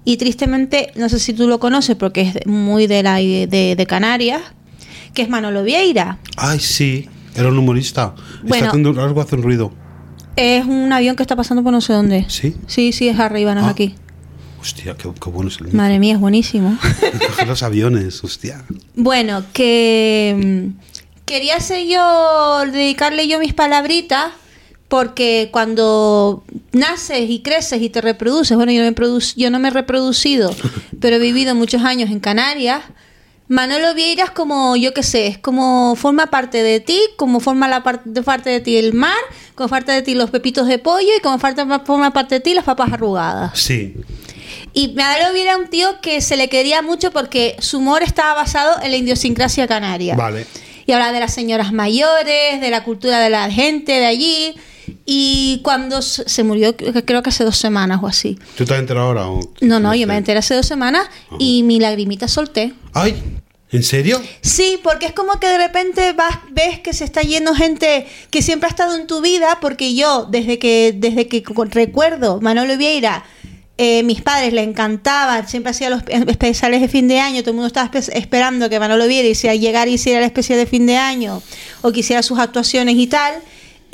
y 0.05 0.17
tristemente, 0.17 0.91
no 0.95 1.07
sé 1.09 1.19
si 1.19 1.33
tú 1.33 1.47
lo 1.47 1.59
conoces 1.59 1.95
porque 1.95 2.21
es 2.21 2.45
muy 2.47 2.87
de, 2.87 3.03
la, 3.03 3.15
de, 3.17 3.75
de 3.77 3.85
Canarias, 3.87 4.41
que 5.13 5.21
es 5.23 5.29
Manolo 5.29 5.63
Vieira. 5.63 6.17
Ay, 6.37 6.59
sí, 6.59 7.07
era 7.35 7.49
un 7.49 7.57
humorista. 7.57 8.15
Bueno. 8.41 8.55
Está 8.55 8.67
haciendo 8.69 9.01
algo, 9.01 9.21
hace 9.21 9.35
un 9.35 9.43
ruido. 9.43 9.71
Es 10.35 10.65
un 10.65 10.91
avión 10.91 11.15
que 11.15 11.23
está 11.23 11.35
pasando 11.35 11.63
por 11.63 11.71
no 11.71 11.81
sé 11.81 11.93
dónde. 11.93 12.25
¿Sí? 12.27 12.55
Sí, 12.67 12.91
sí, 12.91 13.07
es 13.07 13.19
arriba, 13.19 13.53
no 13.53 13.61
es 13.61 13.67
Ah. 13.67 13.71
aquí. 13.71 13.95
Hostia, 14.59 14.95
qué, 14.95 15.09
qué 15.21 15.29
bueno 15.29 15.49
es 15.49 15.59
el 15.59 15.73
Madre 15.73 15.99
mía, 15.99 16.13
es 16.13 16.19
buenísimo. 16.19 16.77
Los 17.47 17.63
aviones, 17.63 18.23
hostia. 18.23 18.63
Bueno, 18.95 19.43
que 19.51 20.71
mm, 20.73 21.23
quería 21.25 21.57
hacer 21.57 21.85
yo, 21.87 22.61
dedicarle 22.71 23.27
yo 23.27 23.39
mis 23.39 23.53
palabritas, 23.53 24.31
porque 24.87 25.49
cuando 25.51 26.45
naces 26.71 27.29
y 27.29 27.41
creces 27.41 27.81
y 27.81 27.89
te 27.89 27.99
reproduces, 27.99 28.55
bueno, 28.55 28.71
yo 28.71 28.83
no 28.83 28.89
me, 28.89 29.19
yo 29.35 29.51
no 29.51 29.59
me 29.59 29.67
he 29.67 29.71
reproducido, 29.71 30.55
pero 31.01 31.17
he 31.17 31.19
vivido 31.19 31.53
muchos 31.55 31.81
años 31.83 32.09
en 32.09 32.19
Canarias. 32.21 32.81
Manolo 33.53 33.93
Vieira 33.93 34.23
es 34.23 34.31
como, 34.31 34.75
yo 34.75 34.95
qué 34.95 35.03
sé, 35.03 35.27
es 35.27 35.37
como 35.37 35.95
forma 35.95 36.25
parte 36.27 36.63
de 36.63 36.79
ti, 36.79 36.99
como 37.17 37.39
forma 37.39 37.67
la 37.67 37.83
parte, 37.83 38.09
de 38.09 38.23
parte 38.23 38.49
de 38.49 38.59
ti 38.61 38.77
el 38.77 38.93
mar, 38.93 39.13
como 39.53 39.69
parte 39.69 39.91
de 39.91 40.01
ti 40.01 40.15
los 40.15 40.31
pepitos 40.31 40.67
de 40.67 40.79
pollo 40.79 41.09
y 41.15 41.21
como 41.21 41.37
parte, 41.37 41.63
forma 41.85 42.11
parte 42.11 42.35
de 42.35 42.41
ti 42.41 42.55
las 42.55 42.63
papas 42.65 42.91
arrugadas. 42.91 43.51
Sí, 43.59 43.93
Y 44.73 44.93
Manolo 44.95 45.33
Vieira 45.33 45.51
era 45.51 45.59
un 45.61 45.67
tío 45.69 46.01
que 46.01 46.19
se 46.21 46.35
le 46.35 46.49
quería 46.49 46.81
mucho 46.81 47.11
porque 47.11 47.55
su 47.59 47.77
humor 47.77 48.01
estaba 48.01 48.33
basado 48.33 48.81
en 48.81 48.89
la 48.89 48.97
idiosincrasia 48.97 49.67
canaria. 49.67 50.15
vale. 50.15 50.47
Y 50.87 50.91
hablaba 50.91 51.11
de 51.13 51.19
las 51.21 51.33
señoras 51.33 51.71
mayores, 51.71 52.59
de 52.59 52.69
la 52.71 52.83
cultura 52.83 53.19
de 53.19 53.29
la 53.29 53.49
gente 53.51 53.91
de 53.93 54.05
allí. 54.07 54.55
Y 55.05 55.61
cuando 55.63 56.01
se 56.01 56.43
murió, 56.43 56.75
creo 56.75 57.21
que 57.23 57.29
hace 57.29 57.43
dos 57.45 57.55
semanas 57.57 57.99
o 58.01 58.07
así. 58.07 58.37
¿Tú 58.57 58.65
te 58.65 58.73
has 58.73 58.79
enterado 58.79 59.07
ahora? 59.07 59.27
o- 59.29 59.39
No, 59.61 59.79
no, 59.79 59.93
yo 59.95 60.07
me 60.07 60.17
enteré 60.17 60.39
hace 60.39 60.55
dos 60.55 60.65
semanas 60.65 61.07
y 61.39 61.61
mi 61.63 61.79
lagrimita 61.79 62.27
solté. 62.27 62.73
¡Ay! 62.93 63.15
¿En 63.73 63.83
serio? 63.83 64.21
Sí, 64.41 64.79
porque 64.81 65.07
es 65.07 65.11
como 65.13 65.39
que 65.39 65.47
de 65.47 65.57
repente 65.57 66.13
vas, 66.13 66.37
ves 66.51 66.79
que 66.79 66.93
se 66.93 67.03
está 67.03 67.21
yendo 67.21 67.53
gente 67.55 68.07
que 68.29 68.41
siempre 68.41 68.67
ha 68.67 68.69
estado 68.69 68.95
en 68.95 69.07
tu 69.07 69.19
vida, 69.21 69.57
porque 69.59 69.93
yo, 69.95 70.25
desde 70.31 70.59
que, 70.59 70.93
desde 70.95 71.27
que 71.27 71.43
cu- 71.43 71.65
recuerdo 71.65 72.39
Manolo 72.39 72.77
Vieira, 72.77 73.25
eh, 73.79 74.03
mis 74.03 74.21
padres 74.21 74.53
le 74.53 74.61
encantaban, 74.61 75.47
siempre 75.47 75.71
hacía 75.71 75.89
los 75.89 76.03
espe- 76.03 76.29
especiales 76.29 76.79
de 76.81 76.87
fin 76.87 77.07
de 77.07 77.19
año, 77.19 77.41
todo 77.41 77.49
el 77.49 77.55
mundo 77.55 77.67
estaba 77.67 77.89
espe- 77.91 78.13
esperando 78.15 78.69
que 78.69 78.79
Manolo 78.79 79.07
Vieira 79.07 79.27
hiciera 79.27 79.55
llegar 79.55 79.87
y 79.87 79.93
hiciera 79.93 80.19
el 80.19 80.25
especial 80.25 80.59
de 80.59 80.67
fin 80.67 80.85
de 80.85 80.97
año, 80.97 81.41
o 81.81 81.91
que 81.91 82.01
hiciera 82.01 82.21
sus 82.21 82.37
actuaciones 82.37 82.95
y 82.95 83.07
tal. 83.07 83.33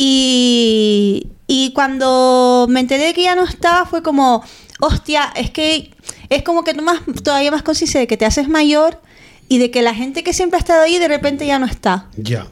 Y, 0.02 1.28
y 1.48 1.72
cuando 1.74 2.68
me 2.70 2.82
enteré 2.82 3.06
de 3.06 3.14
que 3.14 3.24
ya 3.24 3.36
no 3.36 3.46
estaba, 3.46 3.86
fue 3.86 4.04
como, 4.04 4.44
hostia, 4.82 5.32
es 5.36 5.52
que 5.52 5.92
es 6.30 6.44
como 6.44 6.64
que 6.64 6.74
tomas 6.74 7.00
todavía 7.24 7.52
más 7.52 7.64
conciencia 7.64 8.06
que 8.08 8.18
te 8.18 8.26
haces 8.26 8.50
mayor 8.50 9.02
y 9.50 9.58
de 9.58 9.70
que 9.72 9.82
la 9.82 9.94
gente 9.94 10.24
que 10.24 10.32
siempre 10.32 10.58
ha 10.58 10.62
estado 10.62 10.84
ahí 10.84 10.98
de 10.98 11.08
repente 11.10 11.46
ya 11.46 11.60
no 11.60 11.66
está. 11.66 12.08
Ya. 12.16 12.48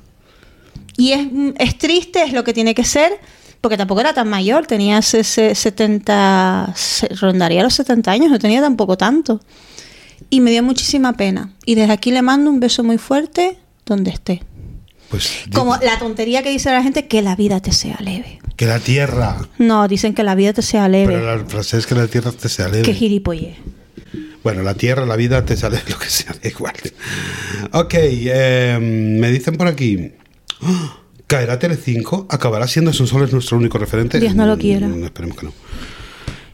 Y 0.98 1.12
es, 1.14 1.28
es 1.60 1.78
triste, 1.78 2.24
es 2.24 2.34
lo 2.34 2.44
que 2.44 2.54
tiene 2.54 2.74
que 2.76 2.84
ser, 2.84 3.14
porque 3.62 3.78
tampoco 3.78 4.02
era 4.02 4.14
tan 4.14 4.28
mayor, 4.30 4.66
tenía 4.68 4.98
ese- 4.98 5.20
ese 5.22 5.54
70, 5.56 6.74
se- 6.76 7.08
rondaría 7.10 7.64
los 7.64 7.76
70 7.76 8.12
años, 8.12 8.30
no 8.32 8.40
tenía 8.40 8.62
tampoco 8.62 8.98
tanto. 8.98 9.40
Y 10.30 10.42
me 10.42 10.52
dio 10.52 10.64
muchísima 10.64 11.14
pena. 11.14 11.54
Y 11.66 11.76
desde 11.76 11.94
aquí 11.94 12.12
le 12.12 12.22
mando 12.22 12.50
un 12.50 12.60
beso 12.60 12.84
muy 12.84 12.98
fuerte 12.98 13.58
donde 13.86 14.12
esté. 14.12 14.44
Pues 15.10 15.44
Como 15.54 15.78
la 15.78 15.98
tontería 16.00 16.44
que 16.44 16.50
dice 16.50 16.70
la 16.72 16.84
gente, 16.84 17.08
que 17.08 17.22
la 17.22 17.36
vida 17.36 17.62
te 17.62 17.72
sea 17.72 17.98
leve. 18.02 18.40
que 18.58 18.66
la 18.66 18.80
tierra. 18.80 19.38
No, 19.60 19.88
dicen 19.88 20.14
que 20.16 20.24
la 20.24 20.34
vida 20.34 20.52
te 20.52 20.64
sea 20.64 20.90
leve. 20.90 21.14
Pero 21.14 21.38
la 21.38 21.46
frase 21.46 21.78
es 21.78 21.86
que 21.86 21.94
la 21.96 22.08
tierra 22.08 22.32
te 22.32 22.50
sea 22.50 22.68
leve. 22.68 22.82
Que 22.82 22.94
gilipollez. 22.94 23.56
Bueno, 24.44 24.64
la 24.64 24.74
tierra, 24.76 25.06
la 25.06 25.16
vida, 25.16 25.44
te 25.46 25.58
sale 25.58 25.82
lo 25.88 25.98
que 25.98 26.10
sea, 26.10 26.34
da 26.42 26.50
igual. 26.50 26.76
Ok, 27.74 27.94
eh, 27.96 28.78
me 28.82 29.30
dicen 29.32 29.58
por 29.58 29.68
aquí. 29.68 30.12
¡Ah! 30.62 30.98
¿Caerá 31.28 31.60
Telecinco? 31.60 32.26
¿Acabará 32.30 32.68
siendo 32.68 32.94
Sonsoles 32.94 33.34
nuestro 33.34 33.58
único 33.58 33.78
referente? 33.78 34.18
Dios 34.18 34.34
no 34.34 34.46
lo 34.46 34.56
Mm, 34.56 34.60
quiera. 34.60 34.88
esperemos 35.04 35.38
que 35.38 35.46
no. 35.48 35.54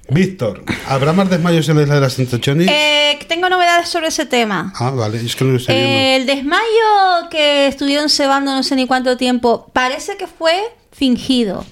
Víctor, 0.10 0.64
¿habrá 0.88 1.14
más 1.14 1.30
desmayos 1.30 1.70
en 1.70 1.76
la 1.78 1.84
isla 1.84 1.96
de 1.96 2.02
las 2.02 2.16
Tentaciones? 2.16 2.68
Eh, 2.70 3.20
tengo 3.28 3.50
novedades 3.50 3.88
sobre 3.88 4.08
ese 4.08 4.26
tema. 4.26 4.74
Ah, 4.78 4.90
vale, 4.90 5.20
es 5.24 5.36
que 5.36 5.46
no 5.46 5.52
lo 5.52 5.58
estoy 5.58 5.76
viendo. 5.76 5.94
Eh, 5.96 6.16
el 6.16 6.26
desmayo 6.26 7.30
que 7.30 7.68
estuvieron 7.68 8.10
cebando 8.10 8.52
no 8.52 8.64
sé 8.64 8.76
ni 8.76 8.88
cuánto 8.88 9.16
tiempo, 9.16 9.70
parece 9.74 10.18
que 10.18 10.26
fue 10.26 10.56
fingido. 10.92 11.66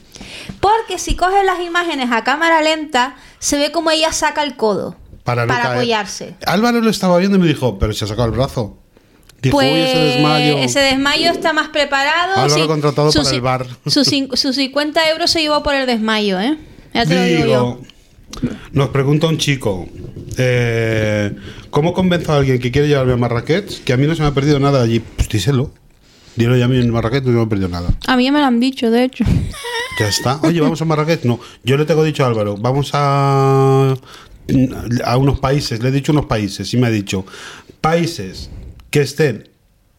Porque 0.60 1.00
si 1.00 1.16
coges 1.16 1.44
las 1.44 1.60
imágenes 1.62 2.10
a 2.12 2.24
cámara 2.24 2.62
lenta, 2.62 3.16
se 3.40 3.58
ve 3.58 3.72
como 3.72 3.90
ella 3.90 4.14
saca 4.14 4.44
el 4.44 4.56
codo 4.56 4.96
para 5.24 5.46
no 5.46 5.54
apoyarse. 5.54 6.36
Álvaro 6.46 6.82
lo 6.82 6.90
estaba 6.90 7.18
viendo 7.18 7.38
y 7.38 7.42
me 7.42 7.48
dijo, 7.48 7.78
pero 7.80 7.94
se 7.94 8.06
ha 8.06 8.08
sacado 8.08 8.28
el 8.28 8.34
brazo. 8.34 8.78
Dijo, 9.42 9.58
Pues 9.58 9.90
ese 9.90 9.98
desmayo. 10.00 10.58
ese 10.60 10.80
desmayo 10.82 11.32
está 11.32 11.52
más 11.54 11.70
preparado. 11.70 12.34
Álvaro 12.36 12.50
Sí, 12.62 12.68
contratado 12.68 13.12
para 13.12 13.30
el 13.32 13.42
bar. 13.42 13.68
Sus, 13.88 14.08
cin- 14.12 14.36
sus 14.36 14.56
50 14.56 15.10
euros 15.10 15.32
se 15.32 15.42
llevó 15.42 15.64
por 15.64 15.74
el 15.74 15.88
desmayo, 15.88 16.40
¿eh? 16.40 16.58
Ya 16.94 17.06
te 17.06 17.16
lo 17.16 17.24
digo 17.24 17.46
yo. 17.46 17.80
Nos 18.72 18.90
pregunta 18.90 19.28
un 19.28 19.38
chico, 19.38 19.88
eh, 20.38 21.36
¿cómo 21.70 21.94
convenzo 21.94 22.32
a 22.34 22.38
alguien 22.38 22.60
que 22.60 22.72
quiere 22.72 22.88
llevarme 22.88 23.14
a 23.14 23.18
Marrakech? 23.18 23.84
Que 23.84 23.94
a 23.94 23.98
mí 23.98 24.08
no 24.08 24.16
se 24.16 24.22
me 24.22 24.28
ha 24.28 24.34
perdido 24.34 24.60
nada 24.60 24.82
allí. 24.82 25.00
Pues 25.00 25.28
díselo. 25.28 25.72
Dilo 26.36 26.56
ya 26.56 26.66
a 26.66 26.68
mí 26.70 26.78
en 26.80 26.90
Marrakech 26.92 27.24
no 27.26 27.32
me 27.32 27.42
ha 27.42 27.50
perdido 27.50 27.68
nada. 27.68 27.90
A 28.08 28.16
mí 28.16 28.24
ya 28.26 28.32
me 28.32 28.40
lo 28.40 28.46
han 28.46 28.60
dicho, 28.60 28.90
de 28.90 29.04
hecho. 29.04 29.26
Ya 30.00 30.08
está. 30.08 30.40
Oye, 30.44 30.62
vamos 30.62 30.82
a 30.82 30.86
Marrakech. 30.86 31.26
No, 31.26 31.40
yo 31.64 31.76
le 31.78 31.86
tengo 31.86 32.04
dicho 32.04 32.24
a 32.24 32.28
Álvaro, 32.28 32.56
vamos 32.58 32.92
a, 32.94 33.96
a 35.04 35.18
unos 35.18 35.40
países. 35.40 35.82
Le 35.82 35.90
he 35.90 35.92
dicho 35.92 36.12
unos 36.12 36.26
países 36.26 36.74
y 36.74 36.78
me 36.78 36.88
ha 36.88 36.92
dicho, 36.92 37.26
países 37.82 38.50
que 38.90 39.02
estén 39.02 39.50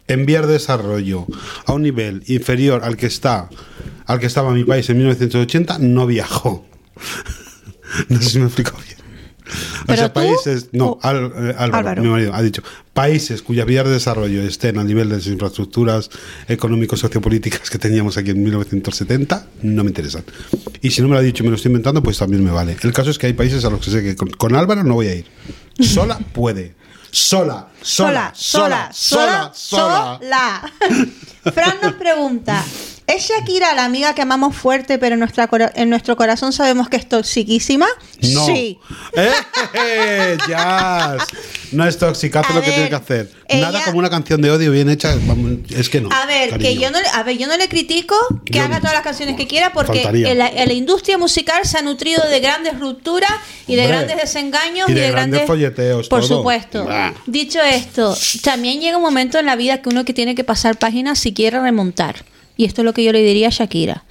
en 0.09 0.27
vías 0.27 0.47
de 0.47 0.55
desarrollo 0.55 1.27
a 1.67 1.73
un 1.73 1.83
nivel 1.83 2.23
inferior 2.27 2.85
al 2.85 2.97
que 2.97 3.07
está 3.07 3.49
al 4.07 4.19
que 4.19 4.27
estaba 4.27 4.53
mi 4.53 4.65
país 4.65 4.89
en 4.91 4.99
1980, 4.99 5.79
no 5.79 6.07
viajo. 6.07 6.67
no 8.09 8.21
sé 8.21 8.31
si 8.31 8.39
me 8.39 8.45
he 8.45 8.47
explicado 8.49 8.79
bien. 9.53 9.81
O 9.83 9.87
¿Pero 9.87 9.99
sea, 9.99 10.09
tú 10.13 10.21
países, 10.21 10.69
no, 10.73 10.99
Al- 11.03 11.17
eh, 11.37 11.55
Álvaro, 11.59 11.79
Álvaro? 11.79 12.03
mi 12.03 12.09
marido, 12.09 12.35
ha 12.35 12.43
dicho, 12.43 12.63
países 12.93 13.43
cuyas 13.43 13.67
vías 13.67 13.85
de 13.85 13.93
desarrollo 13.93 14.43
estén 14.43 14.79
al 14.79 14.87
nivel 14.87 15.09
de 15.09 15.17
las 15.17 15.27
infraestructuras 15.27 16.11
económicos 16.49 17.01
sociopolíticas 17.01 17.71
que 17.71 17.79
teníamos 17.79 18.17
aquí 18.17 18.31
en 18.31 18.43
1970, 18.43 19.47
no 19.63 19.85
me 19.85 19.91
interesan. 19.91 20.25
Y 20.81 20.91
si 20.91 21.01
no 21.03 21.09
me 21.09 21.15
lo 21.15 21.21
ha 21.21 21.23
dicho 21.23 21.43
y 21.43 21.47
me 21.47 21.51
lo 21.51 21.57
estoy 21.57 21.71
inventando, 21.71 22.03
pues 22.03 22.19
también 22.19 22.43
me 22.45 22.51
vale. 22.51 22.77
El 22.83 22.93
caso 22.93 23.11
es 23.11 23.19
que 23.19 23.27
hay 23.27 23.33
países 23.35 23.65
a 23.65 23.71
los 23.71 23.81
que 23.85 23.91
sé 23.91 24.03
que 24.03 24.17
con, 24.17 24.29
con 24.31 24.55
Álvaro 24.57 24.83
no 24.85 24.95
voy 24.95 25.07
a 25.09 25.15
ir. 25.15 25.27
Sola 25.81 26.19
puede. 26.33 26.75
Sola, 27.15 27.69
sola, 27.83 28.33
sola, 28.35 28.91
sola, 28.93 29.51
sola. 29.55 30.19
sola. 30.19 30.73
Fran 31.53 31.77
nos 31.83 31.93
pregunta, 31.95 32.65
¿es 33.07 33.29
Shakira 33.29 33.75
la 33.75 33.85
amiga 33.85 34.15
que 34.15 34.23
amamos 34.23 34.57
fuerte, 34.57 34.99
pero 34.99 35.15
en, 35.15 35.21
nuestra 35.21 35.49
en 35.75 35.91
nuestro 35.91 36.17
corazón 36.17 36.53
sabemos 36.53 36.89
que 36.89 36.97
es 36.97 37.09
toxiquísima? 37.09 37.87
No. 38.33 38.47
Sí. 38.47 38.79
¡Eh! 39.17 40.37
No 41.73 41.87
es 41.87 41.99
tóxica, 41.99 42.41
hace 42.41 42.53
A 42.53 42.57
lo 42.57 42.63
que 42.63 42.71
tiene 42.71 42.89
que 42.89 42.95
hacer. 42.95 43.31
ella- 43.49 43.71
Nada 43.71 43.85
como 43.85 43.99
una 43.99 44.11
canción 44.11 44.43
de 44.43 44.51
odio 44.51 44.71
bien 44.71 44.89
hecha. 44.91 45.15
Es 45.71 45.89
que 45.89 46.01
no. 46.01 46.11
A 46.13 46.27
ver, 46.27 46.59
que 46.59 46.77
yo 46.77 46.91
no, 46.91 47.01
le- 47.01 47.09
a 47.09 47.23
ver, 47.23 47.39
yo 47.39 47.47
no 47.47 47.57
le 47.57 47.69
critico 47.69 48.15
que 48.45 48.59
Yo- 48.59 48.65
haga 48.65 48.79
todas 48.79 48.93
las 48.93 49.03
canciones 49.03 49.37
que 49.37 49.47
quiera 49.47 49.73
porque 49.73 50.03
en 50.03 50.39
la, 50.39 50.49
en 50.49 50.69
la 50.69 50.75
industria 50.75 51.17
musical 51.19 51.65
se 51.65 51.79
ha 51.79 51.83
nutrido 51.83 52.23
de 52.29 52.41
grandes 52.41 52.79
rupturas 52.79 53.31
y 53.67 53.75
de 53.77 53.83
Hombre, 53.83 53.97
grandes 53.99 54.17
desengaños 54.19 54.89
y 54.89 54.93
y 54.93 54.95
de 54.95 55.01
de, 55.03 55.11
grandes 55.11 55.47
folleteos, 55.47 56.09
Por 56.09 56.21
todo. 56.27 56.39
supuesto. 56.39 56.85
Bah. 56.85 57.15
Dicho 57.27 57.61
esto, 57.61 58.17
también 58.43 58.81
llega 58.81 58.97
un 58.99 59.03
momento 59.03 59.39
en 59.39 59.47
la 59.47 59.57
vida 59.57 59.81
que 59.81 59.89
uno 59.89 60.05
que 60.05 60.13
tiene 60.13 60.35
que 60.35 60.45
pasar 60.45 60.77
páginas 60.79 61.19
si 61.19 61.33
quiere 61.33 61.61
remontar. 61.61 62.25
Y 62.57 62.65
esto 62.65 62.81
es 62.83 62.85
lo 62.85 62.93
que 62.95 63.03
yo 63.05 63.13
le 63.13 63.23
diría 63.23 63.49
a 63.49 63.51
Shakira. 63.51 64.05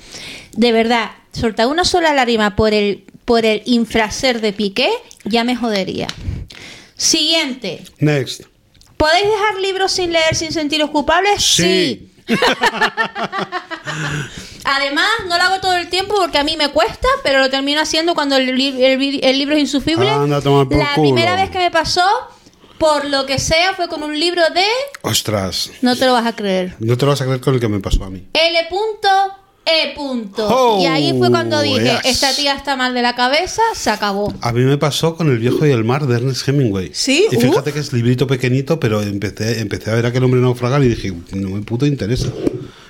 De 0.53 0.71
verdad, 0.71 1.11
soltar 1.31 1.67
una 1.67 1.83
sola 1.85 2.13
lágrima 2.13 2.55
por 2.55 2.73
el 2.73 3.05
por 3.25 3.45
el 3.45 3.61
infraser 3.65 4.41
de 4.41 4.51
Piqué 4.51 4.89
ya 5.25 5.43
me 5.43 5.55
jodería. 5.55 6.07
Siguiente. 6.97 7.83
Next. 7.99 8.41
¿Podéis 8.97 9.25
dejar 9.25 9.55
libros 9.61 9.91
sin 9.91 10.11
leer 10.11 10.35
sin 10.35 10.51
sentiros 10.51 10.89
culpables? 10.89 11.41
Sí. 11.43 12.07
Además, 14.63 15.07
no 15.27 15.37
lo 15.37 15.43
hago 15.43 15.59
todo 15.59 15.75
el 15.75 15.89
tiempo 15.89 16.15
porque 16.15 16.37
a 16.37 16.43
mí 16.43 16.55
me 16.57 16.69
cuesta, 16.69 17.07
pero 17.23 17.39
lo 17.39 17.49
termino 17.49 17.81
haciendo 17.81 18.13
cuando 18.13 18.35
el, 18.37 18.55
li- 18.55 18.83
el 18.83 19.19
el 19.23 19.37
libro 19.37 19.55
es 19.55 19.61
insufrible. 19.61 20.09
Anda 20.09 20.37
La 20.37 20.41
culo. 20.41 20.93
primera 20.95 21.35
vez 21.35 21.49
que 21.49 21.57
me 21.57 21.71
pasó, 21.71 22.05
por 22.81 23.05
lo 23.05 23.27
que 23.27 23.37
sea, 23.37 23.73
fue 23.75 23.87
con 23.87 24.01
un 24.01 24.19
libro 24.19 24.41
de... 24.55 24.65
Ostras. 25.03 25.69
No 25.83 25.95
te 25.95 26.07
lo 26.07 26.13
vas 26.13 26.25
a 26.25 26.35
creer. 26.35 26.75
No 26.79 26.97
te 26.97 27.05
lo 27.05 27.11
vas 27.11 27.21
a 27.21 27.25
creer 27.25 27.39
con 27.39 27.53
el 27.53 27.59
que 27.59 27.67
me 27.67 27.79
pasó 27.79 28.03
a 28.03 28.09
mí. 28.09 28.25
L. 28.33 28.57
E. 29.63 29.93
punto. 29.95 30.47
Oh, 30.49 30.81
y 30.81 30.87
ahí 30.87 31.15
fue 31.15 31.29
cuando 31.29 31.61
dije, 31.61 31.99
yes. 32.03 32.05
esta 32.05 32.33
tía 32.33 32.55
está 32.55 32.75
mal 32.75 32.95
de 32.95 33.03
la 33.03 33.13
cabeza, 33.13 33.61
se 33.75 33.91
acabó. 33.91 34.33
A 34.41 34.51
mí 34.51 34.61
me 34.61 34.79
pasó 34.79 35.15
con 35.15 35.29
El 35.29 35.37
viejo 35.37 35.63
y 35.67 35.69
el 35.69 35.83
mar 35.83 36.07
de 36.07 36.15
Ernest 36.15 36.47
Hemingway. 36.47 36.89
Sí, 36.93 37.27
Y 37.31 37.37
uh. 37.37 37.39
fíjate 37.39 37.71
que 37.71 37.77
es 37.77 37.93
librito 37.93 38.25
pequeñito, 38.25 38.79
pero 38.79 39.03
empecé, 39.03 39.59
empecé 39.59 39.91
a 39.91 39.93
ver 39.93 40.07
a 40.07 40.09
aquel 40.09 40.23
hombre 40.23 40.41
naufragar 40.41 40.83
y 40.83 40.87
dije, 40.87 41.13
no 41.33 41.49
me 41.49 41.61
puto 41.61 41.85
interesa. 41.85 42.29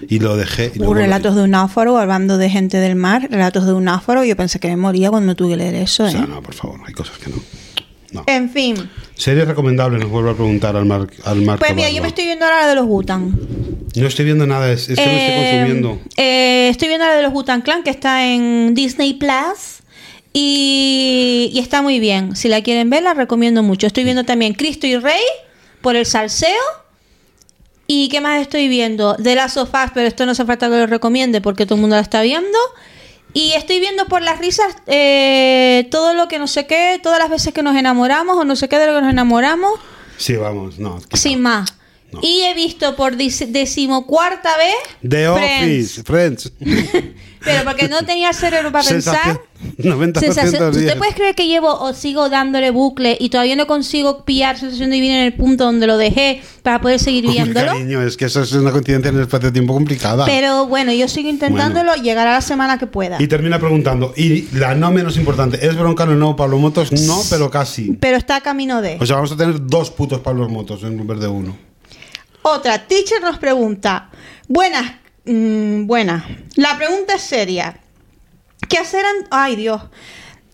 Y 0.08 0.20
lo 0.20 0.38
dejé. 0.38 0.72
y 0.74 0.80
no 0.80 0.90
Uh, 0.90 0.94
relatos 0.94 1.36
de 1.36 1.42
un 1.42 1.52
náufrago, 1.52 1.98
hablando 1.98 2.38
de 2.38 2.50
gente 2.50 2.78
del 2.78 2.96
mar, 2.96 3.28
relatos 3.30 3.66
de 3.66 3.74
un 3.74 3.84
náufrago, 3.84 4.24
yo 4.24 4.38
pensé 4.38 4.62
que 4.62 4.70
me 4.70 4.78
moría 4.78 5.10
cuando 5.10 5.36
tuve 5.36 5.50
que 5.50 5.58
leer 5.58 5.76
eso. 5.76 6.06
O 6.06 6.08
¿eh? 6.08 6.12
sea, 6.12 6.22
no, 6.22 6.42
por 6.42 6.54
favor, 6.54 6.80
hay 6.88 6.94
cosas 6.94 7.18
que 7.18 7.30
no. 7.30 7.36
No. 8.14 8.24
En 8.28 8.50
fin. 8.50 8.90
Serie 9.16 9.46
recomendable, 9.46 10.00
nos 10.00 10.10
vuelvo 10.10 10.32
a 10.32 10.36
preguntar 10.36 10.76
al 10.76 10.86
Mar. 10.86 11.08
Al 11.26 11.44
Pues 11.60 11.76
mira, 11.76 11.90
yo 11.92 12.02
me 12.02 12.08
estoy 12.08 12.26
viendo 12.26 12.46
ahora 12.46 12.62
la 12.62 12.68
de 12.68 12.76
los 12.76 12.88
Butan. 12.88 13.32
No 13.96 14.08
estoy 14.08 14.26
viendo 14.26 14.48
nada, 14.48 14.72
es, 14.72 14.90
es 14.90 14.98
que 14.98 15.06
no 15.06 15.12
estoy 15.12 15.36
consumiendo. 15.36 16.00
eh, 16.18 16.70
estoy 16.70 16.88
viendo 16.88 17.06
la 17.06 17.16
de 17.16 17.22
los 17.24 17.34
Butan 17.34 17.62
Clan, 17.62 17.84
que 17.84 17.90
está 17.92 18.26
en 18.26 18.74
Disney 18.74 19.14
Plus. 19.14 19.82
Y, 20.34 21.52
y 21.54 21.60
está 21.60 21.82
muy 21.82 22.00
bien. 22.00 22.36
Si 22.36 22.48
la 22.48 22.62
quieren 22.64 22.90
ver, 22.90 23.04
la 23.04 23.14
recomiendo 23.14 23.64
mucho. 23.64 23.86
Estoy 23.86 24.06
viendo 24.06 24.24
también 24.24 24.54
Cristo 24.54 24.88
y 24.88 24.96
Rey 24.96 25.22
por 25.82 25.96
el 25.96 26.06
salseo. 26.06 26.50
¿Y 27.86 28.08
qué 28.08 28.22
más 28.22 28.42
estoy 28.42 28.70
viendo? 28.70 29.16
De 29.16 29.36
las 29.36 29.54
sofás, 29.54 29.92
pero 29.94 30.08
esto 30.08 30.26
no 30.26 30.32
hace 30.32 30.46
falta 30.46 30.70
que 30.70 30.78
lo 30.78 30.88
recomiende 30.88 31.42
porque 31.42 31.66
todo 31.66 31.76
el 31.76 31.82
mundo 31.82 31.98
la 31.98 32.02
está 32.02 32.22
viendo. 32.22 32.58
Y 33.34 33.54
estoy 33.54 33.80
viendo 33.80 34.06
por 34.08 34.22
las 34.22 34.40
risas 34.40 34.76
eh, 34.88 35.88
todo 35.92 36.14
lo 36.14 36.28
que 36.28 36.38
no 36.40 36.48
sé 36.48 36.68
qué, 36.68 37.00
todas 37.02 37.18
las 37.20 37.30
veces 37.30 37.54
que 37.54 37.64
nos 37.64 37.76
enamoramos 37.76 38.38
o 38.38 38.44
no 38.44 38.56
sé 38.56 38.68
qué 38.70 38.78
de 38.78 38.88
lo 38.88 38.96
que 38.96 39.02
nos 39.02 39.12
enamoramos, 39.12 39.80
Sí, 40.18 40.36
vamos, 40.36 40.78
no. 40.78 41.00
sin 41.14 41.42
más. 41.42 41.74
No. 42.12 42.20
Y 42.22 42.42
he 42.42 42.54
visto 42.54 42.96
por 42.96 43.16
decimocuarta 43.16 44.50
vez 44.58 44.76
The 45.02 45.32
Friends. 45.34 45.98
Office, 45.98 46.04
Friends. 46.04 46.52
Pero 47.44 47.64
porque 47.64 47.88
no 47.88 48.04
tenía 48.06 48.34
cerebro 48.34 48.72
para 48.72 48.88
pensar. 48.88 49.42
90% 49.80 50.20
Sensación- 50.20 50.52
del 50.52 50.74
día. 50.74 50.88
¿Usted 50.88 50.98
puede 50.98 51.14
creer 51.14 51.36
que 51.36 51.48
llevo 51.48 51.74
o 51.74 51.94
sigo 51.94 52.30
dándole 52.30 52.70
bucle 52.70 53.18
y 53.20 53.30
todavía 53.30 53.56
no 53.56 53.66
consigo 53.66 54.26
pillar 54.26 54.60
sensación 54.60 54.92
divina 54.92 55.20
en 55.20 55.26
el 55.26 55.34
punto 55.34 55.64
donde 55.66 55.88
lo 55.88 55.98
dejé 55.98 56.42
para 56.62 56.82
poder 56.82 57.00
seguir 57.00 57.26
Hombre, 57.26 57.44
viéndolo? 57.44 57.72
cariño, 57.72 58.02
es 58.04 58.16
que 58.16 58.26
eso 58.26 58.44
es 58.44 58.52
una 58.54 58.72
coincidencia 58.72 59.10
en 59.10 59.16
el 59.16 59.22
espacio-tiempo 59.24 59.74
complicada. 59.74 60.26
Pero 60.26 60.68
bueno, 60.68 60.92
yo 60.94 61.08
sigo 61.08 61.30
intentándolo, 61.30 61.96
llegará 61.96 62.34
la 62.34 62.42
semana 62.42 62.78
que 62.78 62.86
pueda. 62.88 63.20
Y 63.20 63.28
termina 63.28 63.58
preguntando, 63.60 64.14
y 64.16 64.44
la 64.56 64.76
no 64.76 64.92
menos 64.92 65.18
importante, 65.18 65.66
¿es 65.66 65.76
broncano 65.76 66.12
o 66.12 66.16
no 66.16 66.36
Pablo 66.36 66.60
Motos? 66.60 66.92
No, 66.92 67.22
pero 67.30 67.50
casi. 67.50 67.94
Pero 68.00 68.18
está 68.18 68.36
a 68.38 68.42
camino 68.42 68.82
de. 68.84 68.98
O 69.00 69.06
sea, 69.06 69.16
vamos 69.16 69.32
a 69.32 69.38
tener 69.38 69.66
dos 69.66 69.90
putos 69.90 70.20
Pablo 70.20 70.48
Motos 70.48 70.84
en 70.84 70.96
lugar 70.98 71.18
de 71.18 71.28
uno. 71.28 71.71
Otra, 72.44 72.88
teacher 72.88 73.22
nos 73.22 73.38
pregunta, 73.38 74.10
buenas, 74.48 74.94
mm, 75.26 75.86
buena. 75.86 76.26
La 76.56 76.76
pregunta 76.78 77.16
es 77.16 77.22
seria. 77.22 77.80
¿Qué 78.68 78.78
hacer? 78.78 79.06
Ay, 79.30 79.56
Dios. 79.56 79.82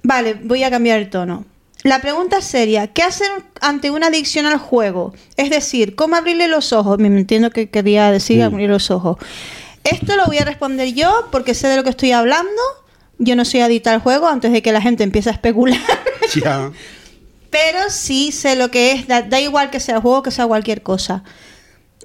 Vale, 0.04 0.34
voy 0.44 0.64
a 0.64 0.70
cambiar 0.70 1.00
el 1.00 1.10
tono. 1.10 1.46
La 1.84 2.02
pregunta 2.02 2.40
es 2.40 2.46
seria. 2.46 2.88
¿Qué 2.88 3.04
hacer 3.04 3.30
ante 3.62 3.92
una 3.92 4.08
adicción 4.08 4.46
al 4.46 4.58
juego? 4.58 5.14
Es 5.38 5.50
decir, 5.50 5.96
¿cómo 5.96 6.16
abrirle 6.16 6.48
los 6.48 6.74
ojos? 6.74 7.00
Me 7.00 7.08
entiendo 7.08 7.52
que 7.52 7.70
quería 7.70 8.12
decir 8.12 8.42
abrir 8.44 8.70
los 8.70 8.92
ojos. 8.92 9.18
Esto 9.84 10.18
lo 10.18 10.26
voy 10.26 10.40
a 10.40 10.46
responder 10.46 10.94
yo 10.94 11.28
porque 11.32 11.54
sé 11.54 11.68
de 11.70 11.78
lo 11.78 11.84
que 11.84 11.92
estoy 11.92 12.12
hablando. 12.12 12.62
Yo 13.20 13.36
no 13.38 13.46
soy 13.46 13.62
adicta 13.62 13.94
al 13.94 14.02
juego 14.02 14.28
antes 14.28 14.52
de 14.52 14.62
que 14.62 14.74
la 14.74 14.82
gente 14.82 15.04
empiece 15.04 15.30
a 15.30 15.34
especular. 15.34 15.80
Pero 17.50 17.80
sí 17.90 18.34
sé 18.34 18.58
lo 18.58 18.70
que 18.70 18.92
es, 18.92 19.08
da, 19.08 19.22
da 19.22 19.40
igual 19.40 19.70
que 19.70 19.80
sea 19.80 20.02
juego, 20.02 20.24
que 20.24 20.32
sea 20.32 20.46
cualquier 20.46 20.84
cosa. 20.84 21.24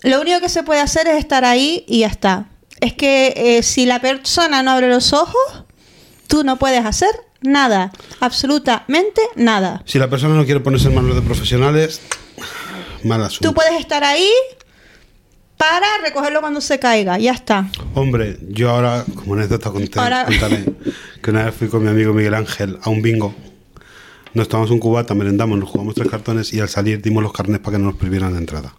Lo 0.02 0.20
único 0.20 0.40
que 0.40 0.48
se 0.48 0.62
puede 0.62 0.80
hacer 0.80 1.06
es 1.08 1.16
estar 1.18 1.44
ahí 1.44 1.84
y 1.86 2.00
ya 2.00 2.08
está. 2.08 2.46
Es 2.80 2.92
que 2.94 3.32
eh, 3.36 3.62
si 3.62 3.86
la 3.86 4.00
persona 4.00 4.62
no 4.62 4.72
abre 4.72 4.88
los 4.88 5.12
ojos, 5.12 5.64
tú 6.26 6.42
no 6.44 6.58
puedes 6.58 6.84
hacer 6.84 7.10
nada. 7.42 7.92
Absolutamente 8.20 9.20
nada. 9.36 9.82
Si 9.86 9.98
la 9.98 10.08
persona 10.10 10.34
no 10.34 10.44
quiere 10.44 10.60
ponerse 10.60 10.88
en 10.88 10.94
manos 10.94 11.14
de 11.14 11.22
profesionales, 11.22 12.00
mal 13.04 13.22
asunto. 13.22 13.48
Tú 13.48 13.54
puedes 13.54 13.78
estar 13.78 14.02
ahí 14.02 14.28
para 15.56 15.86
recogerlo 16.04 16.40
cuando 16.40 16.60
se 16.60 16.80
caiga, 16.80 17.18
ya 17.18 17.30
está. 17.32 17.70
Hombre, 17.94 18.38
yo 18.48 18.70
ahora, 18.70 19.04
como 19.14 19.34
anécdota 19.34 19.70
conté, 19.70 20.00
Ahora- 20.00 20.24
contaré 20.24 20.64
que 21.22 21.30
una 21.30 21.44
vez 21.44 21.54
fui 21.54 21.68
con 21.68 21.84
mi 21.84 21.88
amigo 21.90 22.12
Miguel 22.12 22.34
Ángel 22.34 22.78
a 22.82 22.90
un 22.90 23.00
bingo. 23.02 23.32
Nos 24.34 24.48
tomamos 24.48 24.70
un 24.72 24.80
cubata, 24.80 25.14
merendamos, 25.14 25.56
nos 25.58 25.68
jugamos 25.68 25.94
tres 25.94 26.08
cartones 26.10 26.52
y 26.52 26.58
al 26.58 26.68
salir 26.68 27.00
dimos 27.00 27.22
los 27.22 27.32
carnets 27.32 27.62
para 27.62 27.76
que 27.76 27.82
no 27.82 27.90
nos 27.90 27.96
prohibieran 27.98 28.32
la 28.32 28.38
entrada. 28.38 28.74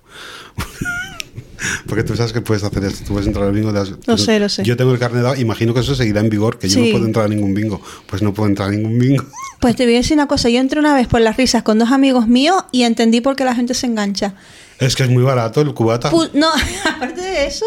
Porque 1.87 2.03
tú 2.03 2.15
sabes 2.15 2.33
que 2.33 2.41
puedes 2.41 2.63
hacer 2.63 2.83
esto, 2.83 3.03
tú 3.05 3.13
puedes 3.13 3.27
entrar 3.27 3.45
al 3.45 3.53
bingo. 3.53 3.71
das- 3.71 3.93
Lo 4.05 4.17
sé, 4.17 4.39
lo 4.39 4.49
sé. 4.49 4.63
Yo 4.63 4.75
tengo 4.77 4.91
el 4.93 4.99
carnet 4.99 5.23
dado, 5.23 5.35
imagino 5.35 5.73
que 5.73 5.79
eso 5.81 5.95
seguirá 5.95 6.19
en 6.21 6.29
vigor, 6.29 6.59
que 6.59 6.67
yo 6.67 6.75
Sí. 6.75 6.85
no 6.87 6.91
puedo 6.93 7.05
entrar 7.05 7.25
a 7.25 7.29
ningún 7.29 7.53
bingo. 7.53 7.81
Pues 8.07 8.21
no 8.21 8.33
puedo 8.33 8.49
entrar 8.49 8.69
a 8.69 8.71
ningún 8.71 8.97
bingo. 8.99 9.23
Pues 9.63 9.77
te 9.77 9.85
voy 9.85 9.93
a 9.93 9.99
decir 9.99 10.17
una 10.17 10.27
cosa, 10.27 10.49
yo 10.49 10.59
entré 10.59 10.77
una 10.77 10.93
vez 10.93 11.07
por 11.07 11.21
las 11.21 11.37
risas 11.37 11.63
con 11.63 11.79
dos 11.79 11.89
amigos 11.91 12.27
míos 12.27 12.65
y 12.73 12.83
entendí 12.83 13.21
por 13.21 13.37
qué 13.37 13.45
la 13.45 13.55
gente 13.55 13.73
se 13.73 13.85
engancha. 13.87 14.33
Es 14.77 14.93
que 14.93 15.03
es 15.03 15.09
muy 15.09 15.23
barato 15.23 15.61
el 15.61 15.73
cubata. 15.73 16.11
Pu- 16.11 16.31
no, 16.33 16.49
aparte 16.97 17.21
de 17.21 17.45
eso, 17.47 17.65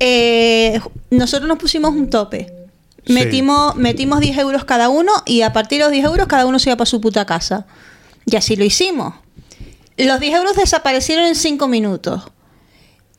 eh, 0.00 0.80
nosotros 1.10 1.46
nos 1.48 1.58
pusimos 1.58 1.94
un 1.94 2.08
tope. 2.08 2.52
Sí. 3.06 3.12
Metimos, 3.12 3.76
metimos 3.76 4.20
10 4.20 4.38
euros 4.38 4.64
cada 4.64 4.88
uno 4.88 5.12
y 5.26 5.42
a 5.42 5.52
partir 5.52 5.78
de 5.80 5.84
los 5.84 5.92
10 5.92 6.04
euros 6.06 6.26
cada 6.28 6.46
uno 6.46 6.58
se 6.58 6.70
iba 6.70 6.76
para 6.76 6.86
su 6.88 7.00
puta 7.00 7.26
casa. 7.26 7.66
Y 8.24 8.36
así 8.36 8.56
lo 8.56 8.64
hicimos. 8.64 9.14
Los 9.98 10.18
10 10.20 10.34
euros 10.36 10.56
desaparecieron 10.56 11.26
en 11.26 11.34
5 11.34 11.68
minutos. 11.68 12.22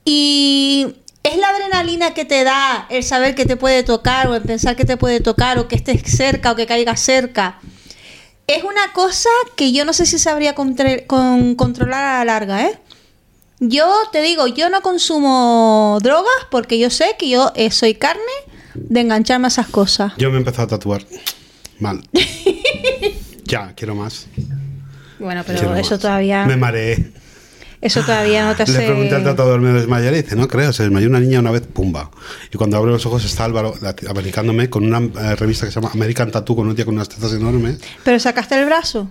Y 0.05 0.87
es 1.23 1.37
la 1.37 1.49
adrenalina 1.49 2.13
que 2.13 2.25
te 2.25 2.43
da 2.43 2.85
el 2.89 3.03
saber 3.03 3.35
que 3.35 3.45
te 3.45 3.55
puede 3.55 3.83
tocar 3.83 4.27
o 4.27 4.35
el 4.35 4.41
pensar 4.41 4.75
que 4.75 4.85
te 4.85 4.97
puede 4.97 5.21
tocar 5.21 5.57
o 5.59 5.67
que 5.67 5.75
estés 5.75 6.01
cerca 6.03 6.51
o 6.51 6.55
que 6.55 6.65
caigas 6.65 6.99
cerca. 6.99 7.59
Es 8.47 8.63
una 8.63 8.91
cosa 8.93 9.29
que 9.55 9.71
yo 9.71 9.85
no 9.85 9.93
sé 9.93 10.05
si 10.05 10.19
sabría 10.19 10.53
con- 10.53 11.55
controlar 11.55 12.03
a 12.03 12.17
la 12.19 12.25
larga, 12.25 12.65
¿eh? 12.67 12.77
Yo 13.59 13.89
te 14.11 14.21
digo, 14.21 14.47
yo 14.47 14.69
no 14.69 14.81
consumo 14.81 15.97
drogas 16.03 16.33
porque 16.51 16.77
yo 16.77 16.89
sé 16.89 17.15
que 17.17 17.29
yo 17.29 17.53
eh, 17.55 17.71
soy 17.71 17.93
carne 17.95 18.21
de 18.75 18.99
engancharme 18.99 19.47
a 19.47 19.47
esas 19.47 19.67
cosas. 19.67 20.11
Yo 20.17 20.29
me 20.29 20.35
he 20.35 20.39
empezado 20.39 20.63
a 20.65 20.67
tatuar. 20.77 21.05
Mal. 21.79 22.03
ya, 23.45 23.73
quiero 23.75 23.95
más. 23.95 24.27
Bueno, 25.19 25.45
quiero 25.45 25.61
pero 25.61 25.75
eso 25.77 25.91
más. 25.91 25.99
todavía, 26.01 26.45
Me 26.45 26.57
mareé. 26.57 27.13
Eso 27.83 28.01
todavía 28.01 28.45
no 28.45 28.55
te 28.55 28.65
Le 28.65 28.77
hace. 28.77 28.85
pregunté 28.87 29.15
al 29.15 29.23
tatuador, 29.23 29.61
¿me 29.61 29.71
desmayaré? 29.73 30.19
Y 30.19 30.21
dice, 30.23 30.35
no 30.35 30.47
creo, 30.47 30.71
se 30.73 30.83
desmayó 30.83 31.07
una 31.09 31.19
niña 31.19 31.39
una 31.39 31.51
vez, 31.51 31.61
pumba. 31.61 32.09
Y 32.51 32.57
cuando 32.57 32.77
abro 32.77 32.91
los 32.91 33.05
ojos 33.05 33.23
está 33.25 33.45
Álvaro 33.45 33.73
abanicándome 34.09 34.69
con 34.69 34.83
una 34.85 34.99
eh, 34.99 35.35
revista 35.35 35.65
que 35.65 35.71
se 35.71 35.79
llama 35.79 35.91
American 35.93 36.31
Tattoo, 36.31 36.55
con 36.55 36.67
un 36.67 36.75
tío 36.75 36.85
con 36.85 36.95
unas 36.95 37.09
tetas 37.09 37.33
enormes. 37.33 37.77
Pero 38.03 38.19
sacaste 38.19 38.59
el 38.59 38.65
brazo. 38.65 39.09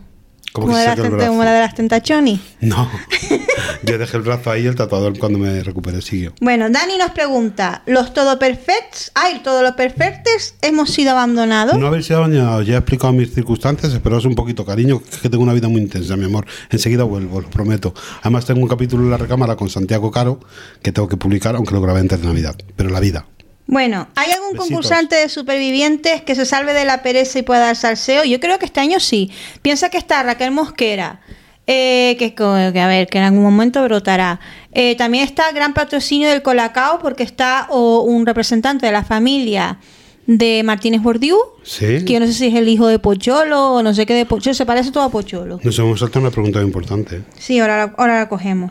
¿Cómo 0.53 0.69
que 0.69 0.75
se 0.75 0.85
saca 0.85 1.03
el 1.03 1.11
brazo? 1.11 1.29
como 1.29 1.45
la 1.45 1.53
de 1.53 1.61
las 1.61 1.75
tentachoni. 1.75 2.41
No. 2.61 2.91
Yo 3.83 3.99
dejé 3.99 4.17
el 4.19 4.23
brazo 4.23 4.51
ahí 4.51 4.65
y 4.65 4.67
el 4.67 4.75
tatuador 4.75 5.19
cuando 5.19 5.39
me 5.39 5.63
recuperé 5.63 6.03
siguió. 6.03 6.35
Bueno, 6.41 6.69
Dani 6.71 6.99
nos 6.99 7.11
pregunta: 7.13 7.83
¿Los 7.87 8.13
todo 8.13 8.39
perfectos? 8.39 9.11
Ay, 9.15 9.41
todos 9.43 9.63
los 9.63 9.73
perfectos 9.73 10.55
hemos 10.61 10.91
sido 10.91 11.13
abandonados. 11.13 11.79
No 11.79 11.87
habéis 11.87 12.07
sido 12.07 12.21
bañado, 12.21 12.63
ya 12.63 12.75
he 12.75 12.79
explicado 12.79 13.13
mis 13.13 13.33
circunstancias, 13.33 13.93
esperaos 13.93 14.25
un 14.25 14.35
poquito, 14.35 14.65
cariño, 14.65 15.01
que 15.01 15.11
es 15.11 15.19
que 15.19 15.29
tengo 15.29 15.43
una 15.43 15.55
vida 15.55 15.69
muy 15.69 15.81
intensa, 15.81 16.17
mi 16.17 16.27
amor. 16.27 16.47
Enseguida 16.71 17.05
vuelvo, 17.05 17.39
os 17.39 17.47
prometo. 17.47 17.95
Además 18.21 18.45
tengo 18.45 18.61
un 18.61 18.69
capítulo 18.69 19.05
en 19.05 19.11
la 19.11 19.17
recámara 19.17 19.57
con 19.57 19.71
Santiago 19.71 20.11
Caro 20.11 20.41
que 20.83 20.93
tengo 20.93 21.09
que 21.09 21.17
publicar, 21.17 21.57
aunque 21.57 21.73
lo 21.73 21.81
grabé 21.81 22.01
antes 22.01 22.21
de 22.21 22.27
Navidad. 22.27 22.57
Pero 22.77 22.91
la 22.91 23.01
vida. 23.01 23.27
Bueno, 23.73 24.07
¿hay 24.17 24.31
algún 24.31 24.53
Besitos. 24.53 24.69
concursante 24.69 25.17
de 25.17 25.31
supervivientes 25.31 26.21
que 26.21 26.35
se 26.35 26.45
salve 26.45 26.75
de 26.75 26.85
la 26.85 27.03
pereza 27.03 27.39
y 27.39 27.43
pueda 27.43 27.61
dar 27.61 27.75
salseo? 27.75 28.23
Yo 28.23 28.39
creo 28.39 28.59
que 28.59 28.67
este 28.67 28.81
año 28.81 29.01
sí. 29.01 29.31
Piensa 29.63 29.89
que 29.89 29.97
está 29.97 30.23
Raquel 30.23 30.51
Mosquera, 30.51 31.23
eh, 31.67 32.17
que, 32.19 32.35
a 32.39 32.87
ver, 32.87 33.07
que 33.07 33.17
en 33.17 33.25
algún 33.25 33.43
momento 33.43 33.83
brotará. 33.83 34.41
Eh, 34.73 34.95
también 34.97 35.25
está 35.25 35.51
gran 35.53 35.73
patrocinio 35.73 36.29
del 36.29 36.43
Colacao 36.43 36.99
porque 36.99 37.23
está 37.23 37.67
o, 37.71 38.03
un 38.03 38.27
representante 38.27 38.85
de 38.85 38.93
la 38.93 39.05
familia 39.05 39.79
de 40.27 40.61
Martínez 40.65 41.01
Bordiú, 41.01 41.39
¿Sí? 41.63 42.05
que 42.05 42.13
yo 42.13 42.21
no 42.21 42.27
sé 42.27 42.35
si 42.35 42.49
es 42.49 42.55
el 42.55 42.69
hijo 42.69 42.87
de 42.89 42.99
Pocholo 42.99 43.73
o 43.73 43.83
no 43.83 43.95
sé 43.95 44.05
qué 44.05 44.13
de 44.13 44.27
Pocholo, 44.27 44.53
se 44.53 44.67
parece 44.67 44.91
todo 44.91 45.05
a 45.05 45.11
Pocholo. 45.11 45.61
Nos 45.63 45.79
hemos 45.79 45.99
saltado 45.99 46.21
una 46.21 46.31
pregunta 46.31 46.61
importante. 46.61 47.23
Sí, 47.39 47.59
ahora 47.59 47.79
la, 47.79 47.95
ahora 47.97 48.19
la 48.19 48.29
cogemos. 48.29 48.71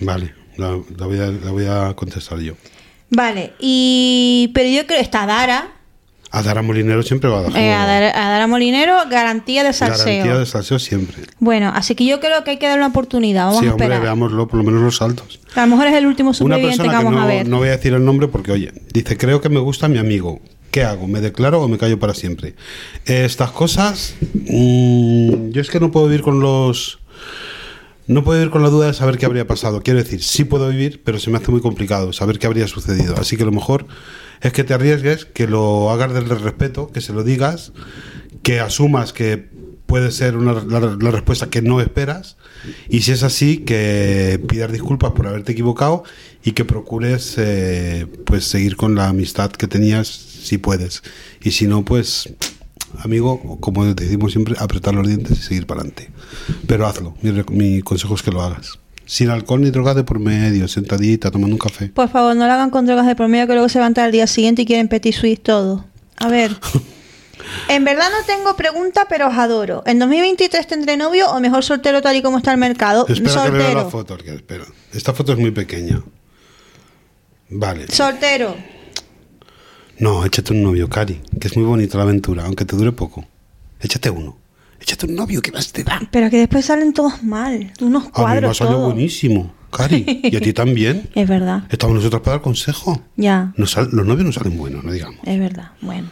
Vale, 0.00 0.34
la, 0.56 0.80
la 0.98 1.06
voy 1.06 1.20
a, 1.20 1.26
la 1.26 1.50
voy 1.52 1.66
a 1.66 1.94
contestar 1.94 2.40
yo. 2.40 2.54
Vale, 3.14 3.52
y 3.60 4.50
pero 4.54 4.70
yo 4.70 4.86
creo 4.86 4.98
está 4.98 5.26
Dara, 5.26 5.68
A 6.30 6.42
Dara 6.42 6.62
Molinero 6.62 7.02
siempre 7.02 7.28
va 7.28 7.40
a 7.40 7.42
dar 7.42 7.56
eh, 7.58 7.74
a. 7.74 7.84
Dara, 7.84 8.08
a 8.08 8.30
Dara 8.30 8.46
Molinero, 8.46 8.96
garantía 9.10 9.64
de 9.64 9.74
salseo. 9.74 10.06
Garantía 10.06 10.38
de 10.38 10.46
salseo 10.46 10.78
siempre. 10.78 11.18
Bueno, 11.38 11.70
así 11.74 11.94
que 11.94 12.06
yo 12.06 12.20
creo 12.20 12.42
que 12.42 12.52
hay 12.52 12.56
que 12.58 12.66
darle 12.66 12.80
una 12.80 12.88
oportunidad. 12.88 13.44
Vamos 13.46 13.60
sí, 13.60 13.66
a 13.66 13.72
hombre, 13.72 13.84
esperar. 13.84 14.02
veámoslo, 14.02 14.48
por 14.48 14.56
lo 14.56 14.64
menos 14.64 14.80
los 14.80 14.96
saltos. 14.96 15.40
A 15.54 15.60
lo 15.60 15.66
mejor 15.66 15.88
es 15.88 15.94
el 15.94 16.06
último 16.06 16.32
superviviente 16.32 16.78
que 16.78 16.88
persona 16.88 16.98
que 16.98 17.04
vamos 17.04 17.20
no, 17.20 17.24
a 17.24 17.26
ver. 17.28 17.46
no 17.46 17.58
voy 17.58 17.68
a 17.68 17.72
decir 17.72 17.92
el 17.92 18.02
nombre 18.02 18.28
porque, 18.28 18.52
oye, 18.52 18.72
dice, 18.94 19.18
creo 19.18 19.42
que 19.42 19.50
me 19.50 19.60
gusta 19.60 19.88
mi 19.88 19.98
amigo. 19.98 20.40
¿Qué 20.70 20.84
hago? 20.84 21.06
¿Me 21.06 21.20
declaro 21.20 21.60
o 21.60 21.68
me 21.68 21.76
callo 21.76 21.98
para 21.98 22.14
siempre? 22.14 22.54
Eh, 23.04 23.26
estas 23.26 23.50
cosas, 23.50 24.14
mm, 24.32 25.50
yo 25.50 25.60
es 25.60 25.68
que 25.68 25.80
no 25.80 25.90
puedo 25.90 26.06
vivir 26.06 26.22
con 26.22 26.40
los... 26.40 26.98
No 28.06 28.24
puedo 28.24 28.38
vivir 28.38 28.50
con 28.50 28.62
la 28.62 28.68
duda 28.68 28.88
de 28.88 28.94
saber 28.94 29.16
qué 29.16 29.26
habría 29.26 29.46
pasado. 29.46 29.82
Quiero 29.82 30.02
decir, 30.02 30.22
sí 30.22 30.44
puedo 30.44 30.68
vivir, 30.68 31.02
pero 31.04 31.18
se 31.18 31.30
me 31.30 31.38
hace 31.38 31.50
muy 31.50 31.60
complicado 31.60 32.12
saber 32.12 32.38
qué 32.38 32.46
habría 32.46 32.66
sucedido. 32.66 33.14
Así 33.16 33.36
que 33.36 33.44
lo 33.44 33.52
mejor 33.52 33.86
es 34.40 34.52
que 34.52 34.64
te 34.64 34.74
arriesgues, 34.74 35.24
que 35.24 35.46
lo 35.46 35.90
hagas 35.90 36.12
desde 36.12 36.34
respeto, 36.34 36.88
que 36.88 37.00
se 37.00 37.12
lo 37.12 37.22
digas, 37.22 37.72
que 38.42 38.60
asumas 38.60 39.12
que 39.12 39.48
puede 39.86 40.10
ser 40.10 40.36
una, 40.36 40.54
la, 40.54 40.80
la 40.80 41.10
respuesta 41.10 41.50
que 41.50 41.60
no 41.60 41.80
esperas 41.80 42.38
y 42.88 43.02
si 43.02 43.12
es 43.12 43.22
así 43.22 43.58
que 43.58 44.40
pidas 44.48 44.72
disculpas 44.72 45.12
por 45.12 45.26
haberte 45.26 45.52
equivocado 45.52 46.04
y 46.42 46.52
que 46.52 46.64
procures 46.64 47.34
eh, 47.36 48.06
pues 48.24 48.44
seguir 48.44 48.76
con 48.76 48.94
la 48.94 49.08
amistad 49.08 49.50
que 49.50 49.66
tenías 49.66 50.08
si 50.08 50.56
puedes 50.56 51.02
y 51.42 51.50
si 51.50 51.66
no 51.66 51.84
pues 51.84 52.32
amigo 52.98 53.58
como 53.60 53.84
decimos 53.84 54.32
siempre 54.32 54.54
apretar 54.58 54.94
los 54.94 55.06
dientes 55.06 55.38
y 55.38 55.42
seguir 55.42 55.66
para 55.66 55.80
adelante 55.80 56.10
pero 56.66 56.86
hazlo 56.86 57.14
mi, 57.22 57.32
mi 57.50 57.82
consejo 57.82 58.14
es 58.14 58.22
que 58.22 58.30
lo 58.30 58.42
hagas 58.42 58.78
sin 59.06 59.30
alcohol 59.30 59.60
ni 59.60 59.70
drogas 59.70 59.96
de 59.96 60.04
por 60.04 60.18
medio 60.18 60.68
sentadita 60.68 61.30
tomando 61.30 61.54
un 61.54 61.58
café 61.58 61.88
Por 61.88 62.08
favor, 62.08 62.34
no 62.36 62.46
lo 62.46 62.52
hagan 62.52 62.70
con 62.70 62.86
drogas 62.86 63.06
de 63.06 63.16
por 63.16 63.28
medio 63.28 63.46
que 63.46 63.52
luego 63.54 63.68
se 63.68 63.78
van 63.78 63.98
al 63.98 64.12
día 64.12 64.26
siguiente 64.26 64.62
y 64.62 64.66
quieren 64.66 64.88
petit 64.88 65.14
suisse 65.14 65.42
todo. 65.42 65.84
A 66.16 66.28
ver. 66.28 66.56
En 67.68 67.84
verdad 67.84 68.06
no 68.10 68.24
tengo 68.24 68.56
pregunta, 68.56 69.06
pero 69.08 69.28
os 69.28 69.34
adoro. 69.36 69.82
¿En 69.84 69.98
2023 69.98 70.66
tendré 70.66 70.96
novio 70.96 71.30
o 71.30 71.40
mejor 71.40 71.64
soltero 71.64 72.00
tal 72.00 72.16
y 72.16 72.22
como 72.22 72.38
está 72.38 72.52
el 72.52 72.58
mercado? 72.58 73.06
espera 73.08 73.44
que 73.44 73.50
vea 73.50 73.74
la 73.74 73.82
soltero. 73.82 73.90
foto 73.90 74.16
espera 74.24 74.64
esta 74.92 75.12
foto 75.12 75.32
es 75.32 75.38
muy 75.38 75.50
pequeña 75.50 76.02
vale 77.50 77.88
Soltero. 77.88 78.56
No, 80.02 80.24
échate 80.26 80.52
un 80.52 80.62
novio, 80.64 80.88
Cari, 80.88 81.20
que 81.40 81.46
es 81.48 81.56
muy 81.56 81.64
bonita 81.64 81.96
la 81.96 82.02
aventura, 82.04 82.44
aunque 82.44 82.64
te 82.64 82.74
dure 82.76 82.90
poco. 82.92 83.24
Échate 83.80 84.10
uno. 84.10 84.36
Échate 84.80 85.06
un 85.06 85.14
novio, 85.14 85.40
que 85.40 85.52
más 85.52 85.70
te 85.72 85.84
da? 85.84 86.00
Pero 86.10 86.28
que 86.28 86.38
después 86.38 86.64
salen 86.64 86.92
todos 86.92 87.22
mal. 87.22 87.72
Unos 87.80 88.02
A 88.02 88.06
mí 88.06 88.10
me 88.10 88.10
ha 88.10 88.12
cuadros. 88.12 88.56
salido 88.56 88.76
todo. 88.78 88.86
buenísimo. 88.86 89.54
Cari. 89.70 90.04
Y 90.24 90.36
a 90.36 90.40
ti 90.40 90.52
también. 90.62 91.08
Es 91.14 91.28
verdad. 91.28 91.64
Estamos 91.70 91.94
nosotros 91.96 92.20
para 92.22 92.32
dar 92.38 92.42
consejo. 92.42 93.00
Ya, 93.16 93.52
Nos 93.56 93.70
sal- 93.70 93.90
los 93.92 94.04
novios 94.04 94.26
no 94.26 94.32
salen 94.32 94.58
buenos, 94.58 94.82
no 94.82 94.90
digamos. 94.90 95.20
es 95.24 95.38
verdad. 95.38 95.70
Bueno. 95.80 96.08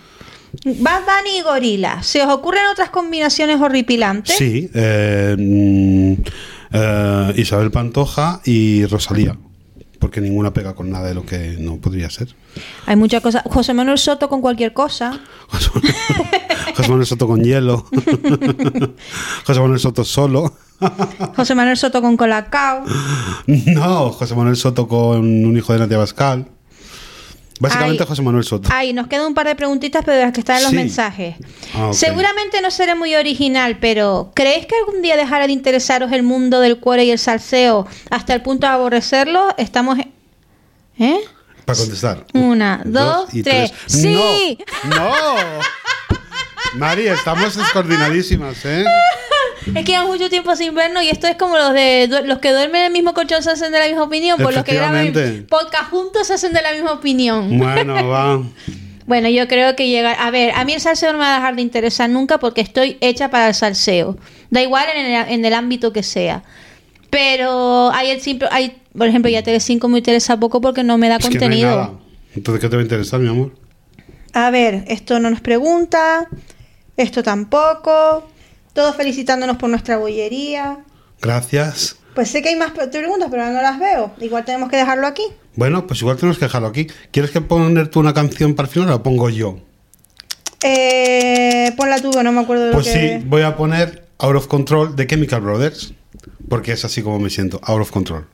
Bad 0.65 1.01
Bunny 1.03 1.39
y 1.39 1.43
Gorila. 1.43 2.03
¿Se 2.05 2.23
os 2.23 2.29
ocurren 2.33 2.63
otras 2.73 2.91
combinaciones 2.91 3.61
horripilantes? 3.61 4.37
Sí. 4.37 4.71
eh, 4.73 5.37
mm, 5.37 6.13
eh, 6.73 7.33
Isabel 7.37 7.71
Pantoja 7.73 8.41
y 8.45 8.85
Rosalía. 8.87 9.37
Porque 10.01 10.21
ninguna 10.21 10.53
pega 10.53 10.75
con 10.75 10.91
nada 10.91 11.07
de 11.07 11.15
lo 11.15 11.25
que 11.25 11.57
no 11.61 11.77
podría 11.77 12.11
ser. 12.11 12.35
Hay 12.87 12.97
muchas 12.97 13.23
cosas. 13.23 13.43
José 13.45 13.75
Manuel 13.75 13.99
Soto 13.99 14.29
con 14.29 14.41
cualquier 14.41 14.73
cosa. 14.73 15.21
José 15.49 16.89
Manuel 16.89 17.07
Soto 17.07 17.29
con 17.29 17.45
hielo. 17.45 17.87
José 19.47 19.61
Manuel 19.61 19.79
Soto 19.79 20.03
solo. 20.03 20.55
José 21.37 21.55
Manuel 21.55 21.77
Soto 21.77 22.01
con 22.01 22.17
Colacao. 22.17 22.85
No, 23.47 24.11
José 24.11 24.35
Manuel 24.35 24.57
Soto 24.57 24.89
con 24.89 25.19
un 25.45 25.57
hijo 25.57 25.73
de 25.75 25.79
Nadia 25.79 25.99
Bascal. 25.99 26.49
Básicamente 27.61 28.03
Ay. 28.03 28.09
José 28.09 28.23
Manuel 28.23 28.43
Soto. 28.45 28.69
Ay, 28.73 28.93
nos 28.95 29.07
quedan 29.07 29.27
un 29.27 29.35
par 29.35 29.47
de 29.47 29.55
preguntitas, 29.55 30.03
pero 30.05 30.21
las 30.21 30.33
que 30.33 30.41
están 30.41 30.57
en 30.57 30.63
los 30.63 30.71
Sí. 30.71 30.77
mensajes. 30.77 31.37
Ah. 31.75 31.91
Seguramente 31.93 32.61
no 32.63 32.71
seré 32.71 32.95
muy 32.95 33.15
original, 33.15 33.77
pero 33.81 34.33
¿creéis 34.35 34.65
que 34.67 34.75
algún 34.77 35.03
día 35.03 35.17
dejará 35.17 35.47
de 35.47 35.53
interesaros 35.53 36.11
el 36.11 36.23
mundo 36.23 36.59
del 36.61 36.81
cuore 36.81 37.05
y 37.05 37.11
el 37.11 37.19
salseo 37.19 37.87
hasta 38.11 38.35
el 38.35 38.41
punto 38.43 38.67
de 38.67 38.73
aborrecerlo? 38.73 39.55
Estamos... 39.59 39.99
en- 39.99 40.11
¿Eh? 40.99 41.21
Para 41.67 41.79
contestar. 41.79 42.25
Una, 42.35 42.81
dos, 42.85 43.33
y 43.35 43.43
tres. 43.43 43.73
¡Sí! 43.87 44.59
¡No! 44.85 44.97
¡No! 44.97 45.35
Mari, 46.77 47.09
estamos 47.09 47.57
descoordinadísimas, 47.57 48.65
¿eh? 48.65 48.85
Es 49.67 49.85
que 49.85 49.93
llevamos 49.93 50.17
mucho 50.17 50.31
tiempo 50.31 50.55
sin 50.57 50.75
vernos 50.75 51.03
y 51.03 51.09
esto 51.09 51.27
es 51.27 51.37
como 51.37 51.57
los 51.57 51.73
de 51.75 52.23
los 52.25 52.39
que 52.39 52.51
duermen 52.53 52.83
en 52.83 52.87
el 52.87 52.93
mismo 52.93 53.15
colchón 53.15 53.43
se 53.43 53.51
hacen 53.51 53.73
de 53.73 53.79
la 53.79 53.87
misma 53.87 54.05
opinión, 54.05 54.39
por 54.39 54.55
los 54.55 54.65
que 54.65 54.75
graban 54.75 55.13
podcast 55.49 55.91
juntos 55.91 56.27
se 56.27 56.35
hacen 56.35 56.53
de 56.53 56.63
la 56.63 56.73
misma 56.73 56.93
opinión. 56.93 57.59
Bueno, 57.59 57.95
va. 58.09 58.43
Bueno, 59.07 59.29
yo 59.29 59.49
creo 59.49 59.75
que 59.75 59.89
llega. 59.89 60.13
A 60.13 60.31
ver, 60.31 60.53
a 60.55 60.65
mí 60.65 60.73
el 60.73 60.81
salseo 60.81 61.13
no 61.13 61.19
me 61.19 61.25
va 61.25 61.35
a 61.35 61.39
dejar 61.39 61.57
de 61.57 61.63
interesar 61.63 62.09
nunca 62.09 62.39
porque 62.39 62.61
estoy 62.61 62.97
hecha 63.01 63.29
para 63.31 63.49
el 63.49 63.55
salseo. 63.55 64.17
Da 64.51 64.63
igual 64.63 64.87
en 64.95 65.07
el, 65.07 65.29
en 65.29 65.45
el 65.45 65.53
ámbito 65.53 65.93
que 65.93 66.03
sea. 66.03 66.45
Pero 67.11 67.91
hay 67.93 68.11
el 68.11 68.21
simple. 68.21 68.49
Hay, 68.53 68.81
por 68.97 69.09
ejemplo, 69.09 69.31
ya 69.31 69.43
Tele5 69.43 69.89
me 69.89 69.99
interesa 69.99 70.39
poco 70.39 70.61
porque 70.61 70.85
no 70.85 70.97
me 70.97 71.09
da 71.09 71.17
Es 71.17 71.23
que 71.23 71.29
no 71.29 71.35
hay 71.35 71.41
contenido. 71.41 71.71
nada. 71.71 71.91
Entonces, 72.35 72.61
¿qué 72.61 72.69
te 72.69 72.77
va 72.77 72.81
a 72.81 72.85
interesar, 72.85 73.21
mi 73.21 73.29
amor? 73.29 73.53
a 74.33 74.49
ver, 74.51 74.85
esto 74.87 75.19
no 75.19 75.29
nos 75.29 75.41
pregunta. 75.41 76.29
Esto 76.97 77.23
tampoco. 77.23 78.29
Todos 78.73 78.97
felicitándonos 78.97 79.57
por 79.57 79.69
nuestra 79.71 79.97
bollería. 79.99 80.79
Gracias. 81.21 81.97
Pues 82.15 82.31
sé 82.31 82.43
que 82.43 82.49
hay 82.51 82.57
más 82.57 82.73
pre- 82.73 82.89
preguntas, 82.89 83.29
pero 83.31 83.47
no 83.47 83.63
las 83.63 83.79
veo. 83.79 84.13
Igual 84.21 84.45
tenemos 84.45 84.69
que 84.71 84.77
dejarlo 84.77 85.07
aquí. 85.07 85.23
Bueno, 85.57 85.87
pues 85.87 86.01
igual 86.01 86.17
tenemos 86.17 86.39
que 86.39 86.45
dejarlo 86.47 86.69
aquí. 86.69 86.87
¿Quieres 87.13 87.31
que 87.31 87.41
poner 87.41 87.89
tú 87.89 88.01
una 88.01 88.15
canción 88.15 88.55
para 88.55 88.69
el 88.69 88.73
final 88.73 88.89
o 88.89 88.93
la 88.93 89.03
pongo 89.03 89.29
yo? 89.31 89.59
Eh, 90.63 91.73
ponla 91.77 92.01
tú, 92.01 92.11
no 92.23 92.33
me 92.33 92.41
acuerdo 92.41 92.67
de 92.67 92.73
Pues 92.73 92.87
lo 92.87 92.93
que... 92.93 93.19
sí, 93.19 93.25
voy 93.27 93.43
a 93.43 93.57
poner 93.57 94.07
Out 94.19 94.37
of 94.37 94.47
Control 94.47 94.95
de 94.97 95.07
Chemical 95.07 95.41
Brothers. 95.41 95.95
Porque 96.49 96.73
es 96.73 96.85
así 96.85 97.03
como 97.03 97.19
me 97.19 97.31
siento, 97.31 97.61
Out 97.63 97.81
of 97.83 97.91
Control. 97.91 98.27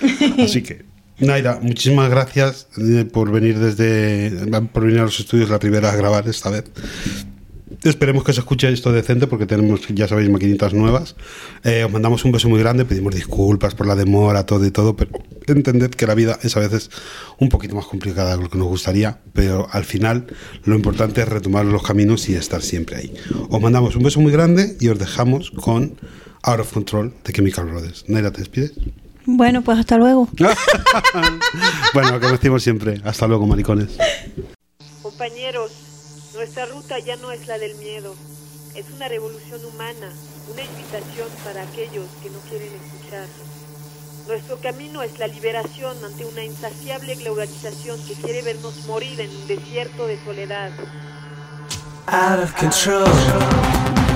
Así 0.42 0.62
que, 0.62 0.84
Naira, 1.18 1.58
muchísimas 1.62 2.08
gracias 2.10 2.66
eh, 2.78 3.04
por 3.04 3.30
venir 3.30 3.58
desde. 3.58 4.30
por 4.72 4.84
venir 4.84 5.00
a 5.00 5.04
los 5.04 5.20
estudios 5.20 5.50
la 5.50 5.58
primera 5.58 5.90
a 5.92 5.96
grabar 5.96 6.26
esta 6.26 6.50
vez. 6.50 6.64
Esperemos 7.82 8.24
que 8.24 8.34
se 8.34 8.40
escuche 8.40 8.70
esto 8.70 8.92
decente 8.92 9.26
porque 9.26 9.46
tenemos, 9.46 9.80
ya 9.88 10.06
sabéis, 10.06 10.28
maquinitas 10.28 10.74
nuevas. 10.74 11.16
Eh, 11.64 11.84
os 11.84 11.90
mandamos 11.90 12.24
un 12.26 12.32
beso 12.32 12.48
muy 12.48 12.60
grande, 12.60 12.84
pedimos 12.84 13.14
disculpas 13.14 13.74
por 13.74 13.86
la 13.86 13.96
demora, 13.96 14.44
todo 14.44 14.66
y 14.66 14.70
todo, 14.70 14.96
pero 14.96 15.10
entended 15.46 15.90
que 15.90 16.06
la 16.06 16.14
vida 16.14 16.38
es 16.42 16.56
a 16.56 16.60
veces 16.60 16.90
un 17.38 17.48
poquito 17.48 17.74
más 17.74 17.86
complicada 17.86 18.36
de 18.36 18.42
lo 18.42 18.50
que 18.50 18.58
nos 18.58 18.68
gustaría, 18.68 19.20
pero 19.32 19.66
al 19.72 19.84
final 19.84 20.26
lo 20.64 20.74
importante 20.74 21.22
es 21.22 21.28
retomar 21.28 21.64
los 21.64 21.82
caminos 21.82 22.28
y 22.28 22.34
estar 22.34 22.60
siempre 22.60 22.96
ahí. 22.96 23.14
Os 23.48 23.60
mandamos 23.60 23.96
un 23.96 24.02
beso 24.02 24.20
muy 24.20 24.32
grande 24.32 24.76
y 24.78 24.88
os 24.88 24.98
dejamos 24.98 25.50
con 25.50 25.96
Out 26.42 26.60
of 26.60 26.72
Control 26.72 27.14
de 27.24 27.32
Chemical 27.32 27.66
Brothers. 27.66 28.04
Naira, 28.08 28.30
¿te 28.30 28.40
despides? 28.40 28.72
Bueno, 29.24 29.62
pues 29.62 29.78
hasta 29.78 29.96
luego. 29.96 30.28
bueno, 31.94 32.20
que 32.20 32.26
decimos 32.26 32.62
siempre. 32.62 33.00
Hasta 33.04 33.26
luego, 33.26 33.46
maricones. 33.46 33.96
Compañeros, 35.02 35.72
nuestra 36.40 36.64
ruta 36.64 36.98
ya 36.98 37.16
no 37.16 37.32
es 37.32 37.46
la 37.48 37.58
del 37.58 37.74
miedo, 37.74 38.16
es 38.74 38.86
una 38.96 39.08
revolución 39.08 39.62
humana, 39.62 40.10
una 40.50 40.62
invitación 40.62 41.28
para 41.44 41.60
aquellos 41.60 42.06
que 42.22 42.30
no 42.30 42.38
quieren 42.48 42.70
escuchar. 42.82 43.26
Nuestro 44.26 44.56
camino 44.58 45.02
es 45.02 45.18
la 45.18 45.26
liberación 45.26 46.02
ante 46.02 46.24
una 46.24 46.42
insaciable 46.42 47.14
globalización 47.16 48.02
que 48.06 48.14
quiere 48.14 48.40
vernos 48.40 48.86
morir 48.86 49.20
en 49.20 49.28
un 49.28 49.46
desierto 49.48 50.06
de 50.06 50.18
soledad. 50.24 50.70
out 52.08 52.38
of 52.38 52.56
control. 52.56 54.09